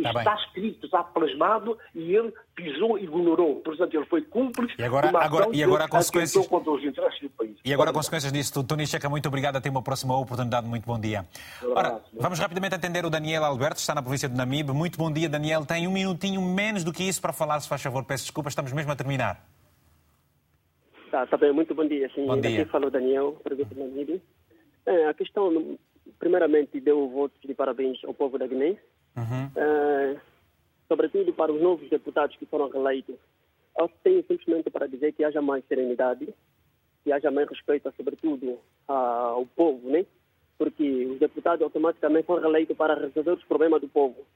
Tá 0.00 0.08
está 0.08 0.34
bem. 0.34 0.44
escrito, 0.44 0.86
está 0.86 1.04
plasmado 1.04 1.76
e 1.94 2.16
ele 2.16 2.32
pisou 2.54 2.98
e 2.98 3.04
ignorou. 3.04 3.56
Portanto, 3.56 3.94
ele 3.94 4.06
foi 4.06 4.22
cúmplice 4.22 4.74
e 4.78 4.82
agora, 4.82 5.08
agora, 5.18 5.48
e 5.52 5.62
agora 5.62 5.86
consequências 5.86 6.46
contra 6.46 6.70
os 6.70 6.82
interesses 6.82 7.20
do 7.20 7.28
país. 7.28 7.58
E 7.62 7.74
agora, 7.74 7.92
consequências 7.92 8.32
disso, 8.32 8.64
Tony 8.64 8.86
Checa, 8.86 9.10
muito 9.10 9.28
obrigado. 9.28 9.56
Até 9.56 9.68
uma 9.68 9.82
próxima 9.82 10.18
oportunidade. 10.18 10.66
Muito 10.66 10.86
bom 10.86 10.98
dia. 10.98 11.26
Ora, 11.74 12.00
vamos 12.14 12.38
rapidamente 12.38 12.74
atender 12.74 13.04
o 13.04 13.10
Daniel 13.10 13.44
Alberto, 13.44 13.80
está 13.80 13.94
na 13.94 14.00
província 14.00 14.30
de 14.30 14.34
Namibe. 14.34 14.72
Muito 14.72 14.96
bom 14.96 15.12
dia, 15.12 15.28
Daniel. 15.28 15.66
Tem 15.66 15.86
um 15.86 15.92
minutinho 15.92 16.40
menos 16.40 16.84
do 16.84 16.92
que 16.92 17.02
isso 17.02 17.20
para 17.20 17.34
falar, 17.34 17.60
se 17.60 17.68
faz 17.68 17.82
favor. 17.82 18.02
Peço 18.02 18.24
desculpa, 18.24 18.48
estamos 18.48 18.72
mesmo 18.72 18.90
a 18.90 18.96
terminar. 18.96 19.44
Tá, 21.10 21.26
tá 21.26 21.36
bem. 21.36 21.52
Muito 21.52 21.74
bom 21.74 21.86
dia. 21.86 22.10
Sim, 22.14 22.26
bom 22.26 22.40
dia. 22.40 22.62
Aqui 22.62 22.70
falou 22.70 22.90
Daniel, 22.90 23.38
província 23.44 23.74
de 23.74 23.80
Namibe. 23.82 24.22
É, 24.86 25.08
a 25.08 25.12
questão, 25.12 25.76
primeiramente, 26.18 26.80
deu 26.80 27.10
votos 27.10 27.38
de 27.44 27.52
parabéns 27.52 28.02
ao 28.04 28.14
povo 28.14 28.38
da 28.38 28.46
Guiné 28.46 28.78
Uhum. 29.16 29.46
Uh, 29.56 30.20
sobretudo 30.92 31.32
para 31.32 31.50
os 31.50 31.60
novos 31.60 31.88
deputados 31.88 32.36
que 32.36 32.46
foram 32.46 32.68
reeleitos. 32.68 33.16
Eu 33.78 33.90
tenho 34.04 34.22
simplesmente 34.26 34.68
para 34.68 34.86
dizer 34.86 35.12
que 35.12 35.24
haja 35.24 35.40
mais 35.40 35.64
serenidade, 35.66 36.28
que 37.02 37.10
haja 37.10 37.30
mais 37.30 37.48
respeito, 37.48 37.92
sobretudo, 37.96 38.58
ao 38.86 39.46
povo, 39.56 39.88
né? 39.88 40.04
Porque 40.58 41.06
os 41.06 41.18
deputados 41.18 41.62
automaticamente 41.62 42.26
foram 42.26 42.42
reeleitos 42.42 42.76
para 42.76 42.94
resolver 42.94 43.32
os 43.32 43.44
problemas 43.44 43.80
do 43.80 43.88
povo. 43.88 44.26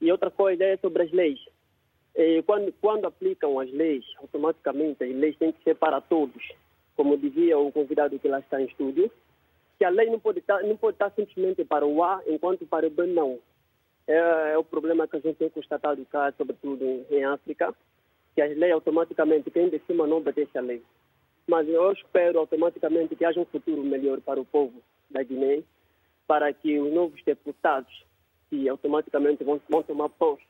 E 0.00 0.10
outra 0.10 0.30
coisa 0.30 0.64
é 0.64 0.76
sobre 0.78 1.02
as 1.02 1.12
leis. 1.12 1.38
E 2.16 2.42
quando, 2.42 2.72
quando 2.80 3.04
aplicam 3.04 3.60
as 3.60 3.70
leis, 3.70 4.04
automaticamente 4.18 5.04
as 5.04 5.14
leis 5.14 5.36
têm 5.36 5.52
que 5.52 5.62
ser 5.62 5.74
para 5.74 6.00
todos. 6.00 6.42
Como 6.96 7.18
dizia 7.18 7.58
o 7.58 7.70
convidado 7.70 8.18
que 8.18 8.28
lá 8.28 8.40
está 8.40 8.60
em 8.60 8.64
estúdio, 8.64 9.10
que 9.78 9.84
a 9.84 9.90
lei 9.90 10.08
não 10.10 10.18
pode 10.18 10.38
estar, 10.38 10.62
não 10.62 10.76
pode 10.76 10.94
estar 10.94 11.10
simplesmente 11.10 11.64
para 11.64 11.86
o 11.86 12.02
A, 12.02 12.22
enquanto 12.26 12.66
para 12.66 12.86
o 12.86 12.90
B 12.90 13.06
não 13.06 13.38
é, 14.08 14.52
é, 14.52 14.58
o 14.58 14.64
problema 14.64 15.06
que 15.06 15.16
a 15.16 15.20
gente 15.20 15.36
tem 15.36 15.50
constatado 15.50 16.04
cá, 16.06 16.32
sobretudo 16.32 17.04
em, 17.10 17.24
África, 17.24 17.74
que 18.34 18.40
as 18.40 18.56
leis 18.56 18.72
automaticamente, 18.72 19.50
quem 19.50 19.68
de 19.68 19.78
cima 19.86 20.06
não 20.06 20.16
obedece 20.16 20.56
a 20.56 20.62
lei. 20.62 20.82
mas 21.46 21.68
eu 21.68 21.92
espero 21.92 22.38
automaticamente 22.38 23.14
que 23.14 23.24
haja 23.24 23.38
um 23.38 23.44
futuro 23.44 23.82
melhor 23.82 24.20
para 24.22 24.40
o 24.40 24.44
povo 24.44 24.82
da 25.10 25.22
Guiné, 25.22 25.62
para 26.26 26.52
que 26.52 26.78
os 26.78 26.92
novos 26.92 27.22
deputados, 27.22 28.04
que 28.48 28.68
automaticamente 28.68 29.44
vão, 29.44 29.60
vão 29.68 29.82
tomar 29.82 30.08
posse, 30.08 30.42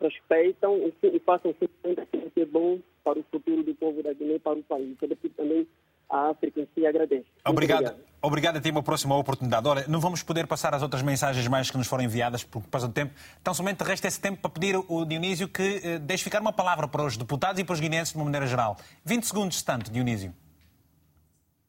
respeitam 0.00 0.76
e, 0.78 0.94
e 1.02 1.18
façam 1.20 1.54
simplesmente 1.54 2.00
aquilo 2.00 2.30
que 2.30 2.40
é 2.40 2.44
bom 2.44 2.80
para 3.04 3.18
o 3.18 3.24
futuro 3.24 3.62
do 3.62 3.74
povo 3.74 4.02
da 4.02 4.12
Guiné, 4.12 4.38
para 4.40 4.58
o 4.58 4.62
país. 4.64 4.98
Sobretudo 4.98 5.34
também 5.34 5.66
a 6.08 6.30
África 6.30 6.60
em 6.60 6.68
si 6.74 6.86
agradece. 6.86 7.26
Obrigado. 7.44 7.80
Obrigado. 7.80 8.04
obrigado 8.22 8.56
a 8.56 8.60
ti, 8.60 8.70
uma 8.70 8.82
próxima 8.82 9.16
oportunidade. 9.16 9.66
Ora, 9.66 9.84
não 9.88 10.00
vamos 10.00 10.22
poder 10.22 10.46
passar 10.46 10.74
as 10.74 10.82
outras 10.82 11.02
mensagens 11.02 11.46
mais 11.48 11.70
que 11.70 11.76
nos 11.76 11.86
foram 11.86 12.04
enviadas 12.04 12.44
por 12.44 12.62
causa 12.68 12.88
do 12.88 12.94
tempo. 12.94 13.12
Então, 13.40 13.52
somente 13.54 13.82
resta 13.82 14.08
esse 14.08 14.20
tempo 14.20 14.40
para 14.40 14.50
pedir 14.50 14.74
ao 14.74 15.04
Dionísio 15.04 15.48
que 15.48 15.80
eh, 15.82 15.98
deixe 15.98 16.24
ficar 16.24 16.40
uma 16.40 16.52
palavra 16.52 16.86
para 16.86 17.04
os 17.04 17.16
deputados 17.16 17.60
e 17.60 17.64
para 17.64 17.72
os 17.72 17.80
guineenses 17.80 18.12
de 18.12 18.18
uma 18.18 18.24
maneira 18.24 18.46
geral. 18.46 18.76
20 19.04 19.24
segundos, 19.24 19.62
tanto, 19.62 19.90
Dionísio. 19.90 20.34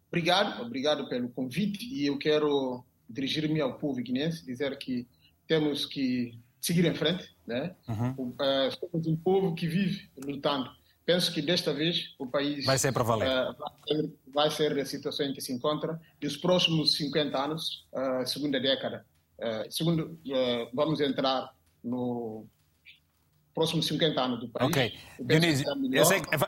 Obrigado, 0.09 0.61
obrigado 0.61 1.09
pelo 1.09 1.29
convite 1.29 1.85
e 1.85 2.07
eu 2.07 2.17
quero 2.17 2.85
dirigir-me 3.09 3.59
ao 3.61 3.73
povo 3.73 4.01
guinense, 4.01 4.45
dizer 4.45 4.77
que 4.77 5.07
temos 5.47 5.85
que 5.85 6.39
seguir 6.61 6.85
em 6.85 6.95
frente, 6.95 7.35
né? 7.45 7.75
Uhum. 7.87 8.11
Uh, 8.11 8.71
somos 8.79 9.07
um 9.07 9.15
povo 9.15 9.53
que 9.53 9.67
vive 9.67 10.09
lutando 10.25 10.69
penso 11.05 11.31
que 11.31 11.41
desta 11.41 11.73
vez 11.73 12.15
o 12.17 12.27
país 12.27 12.65
vai 12.65 12.77
ser 12.77 12.91
para 12.91 13.03
valer. 13.03 13.27
Uh, 13.27 13.55
vai, 13.57 13.71
ser, 13.87 14.11
vai, 14.33 14.51
ser, 14.51 14.79
a 14.79 14.85
situação 14.85 15.25
em 15.25 15.33
que 15.33 15.41
se 15.41 15.53
encontra 15.53 15.99
e 16.21 16.25
os 16.25 16.35
próximos 16.35 16.95
50 16.95 17.37
anos, 17.37 17.85
uh, 17.93 18.25
segunda 18.25 18.59
década, 18.59 19.05
uh, 19.39 19.71
segundo, 19.71 20.19
vamos 20.73 20.99
entrar 20.99 21.53
no 21.83 22.47
próximos 23.55 23.87
50 23.87 24.21
anos 24.21 24.39
do 24.41 24.49
país. 24.49 24.67
Ok. 24.67 24.93
Dionísio, 25.17 25.65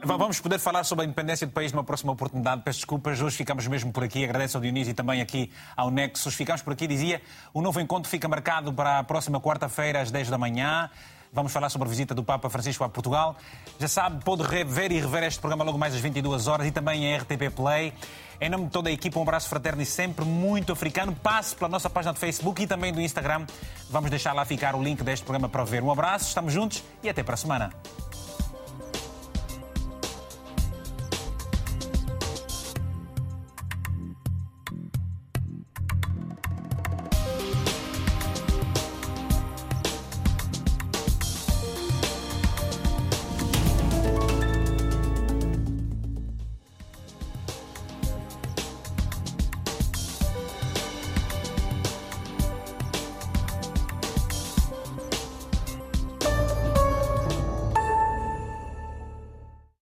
vamos 0.04 0.42
poder 0.42 0.60
falar 0.60 0.84
sobre 0.84 1.06
a 1.06 1.06
independência 1.06 1.48
do 1.48 1.54
país 1.54 1.72
numa 1.72 1.86
próxima 1.86 2.12
oportunidade. 2.12 2.64
Peço 2.64 2.80
desculpas, 2.80 3.22
hoje 3.22 3.38
ficamos 3.38 3.66
mesmo 3.66 3.94
por 3.94 4.04
aqui. 4.04 4.26
Agradeço 4.26 4.58
ao 4.58 4.62
Dionísio 4.62 4.92
e 4.92 4.94
também 4.94 5.22
aqui 5.22 5.50
ao 5.76 5.90
Nexus. 5.90 6.36
Ficamos 6.36 6.62
por 6.62 6.74
aqui, 6.74 6.86
dizia, 6.86 7.22
o 7.54 7.62
novo 7.62 7.80
encontro 7.80 8.10
fica 8.10 8.28
marcado 8.28 8.74
para 8.74 9.00
a 9.00 9.04
próxima 9.06 9.40
quarta-feira 9.40 10.02
às 10.02 10.12
10 10.12 10.30
da 10.30 10.38
manhã. 10.38 10.90
Vamos 11.32 11.52
falar 11.52 11.70
sobre 11.70 11.88
a 11.88 11.90
visita 11.90 12.16
do 12.16 12.24
Papa 12.24 12.50
Francisco 12.50 12.84
a 12.84 12.90
Portugal. 12.90 13.36
Já 13.80 13.88
sabe, 13.88 14.24
pode 14.24 14.44
ver 14.66 14.92
e 14.92 15.00
rever 15.00 15.24
este 15.24 15.40
programa 15.40 15.64
logo 15.64 15.78
mais 15.78 15.94
às 15.94 16.00
22 16.00 16.48
horas 16.48 16.68
e 16.68 16.72
também 16.72 17.06
em 17.06 17.18
RTP 17.18 17.54
Play. 17.56 17.94
Em 18.40 18.50
nome 18.50 18.66
de 18.66 18.72
toda 18.72 18.90
a 18.90 18.92
equipa, 18.92 19.20
um 19.20 19.24
abraço 19.24 19.50
fraterno 19.50 19.82
e 19.82 19.86
sempre 19.86 20.24
muito 20.24 20.72
africano. 20.72 21.16
Passe 21.16 21.56
pela 21.56 21.70
nossa 21.70 21.90
página 21.90 22.14
do 22.14 22.20
Facebook 22.20 22.62
e 22.62 22.68
também 22.68 22.94
do 22.94 23.02
Instagram. 23.02 23.46
Vamos 23.90 24.10
deixar 24.10 24.34
lá 24.34 24.46
ficar 24.46 24.76
o 24.76 24.84
link 24.84 25.04
deste 25.04 25.24
programa 25.26 25.50
para 25.50 25.64
ver. 25.64 25.84
Um 25.84 25.92
abraço, 25.92 26.28
estamos 26.28 26.54
juntos 26.54 26.84
e 27.04 27.10
até 27.10 27.24
para 27.24 27.34
a 27.34 27.38
semana. 27.38 28.07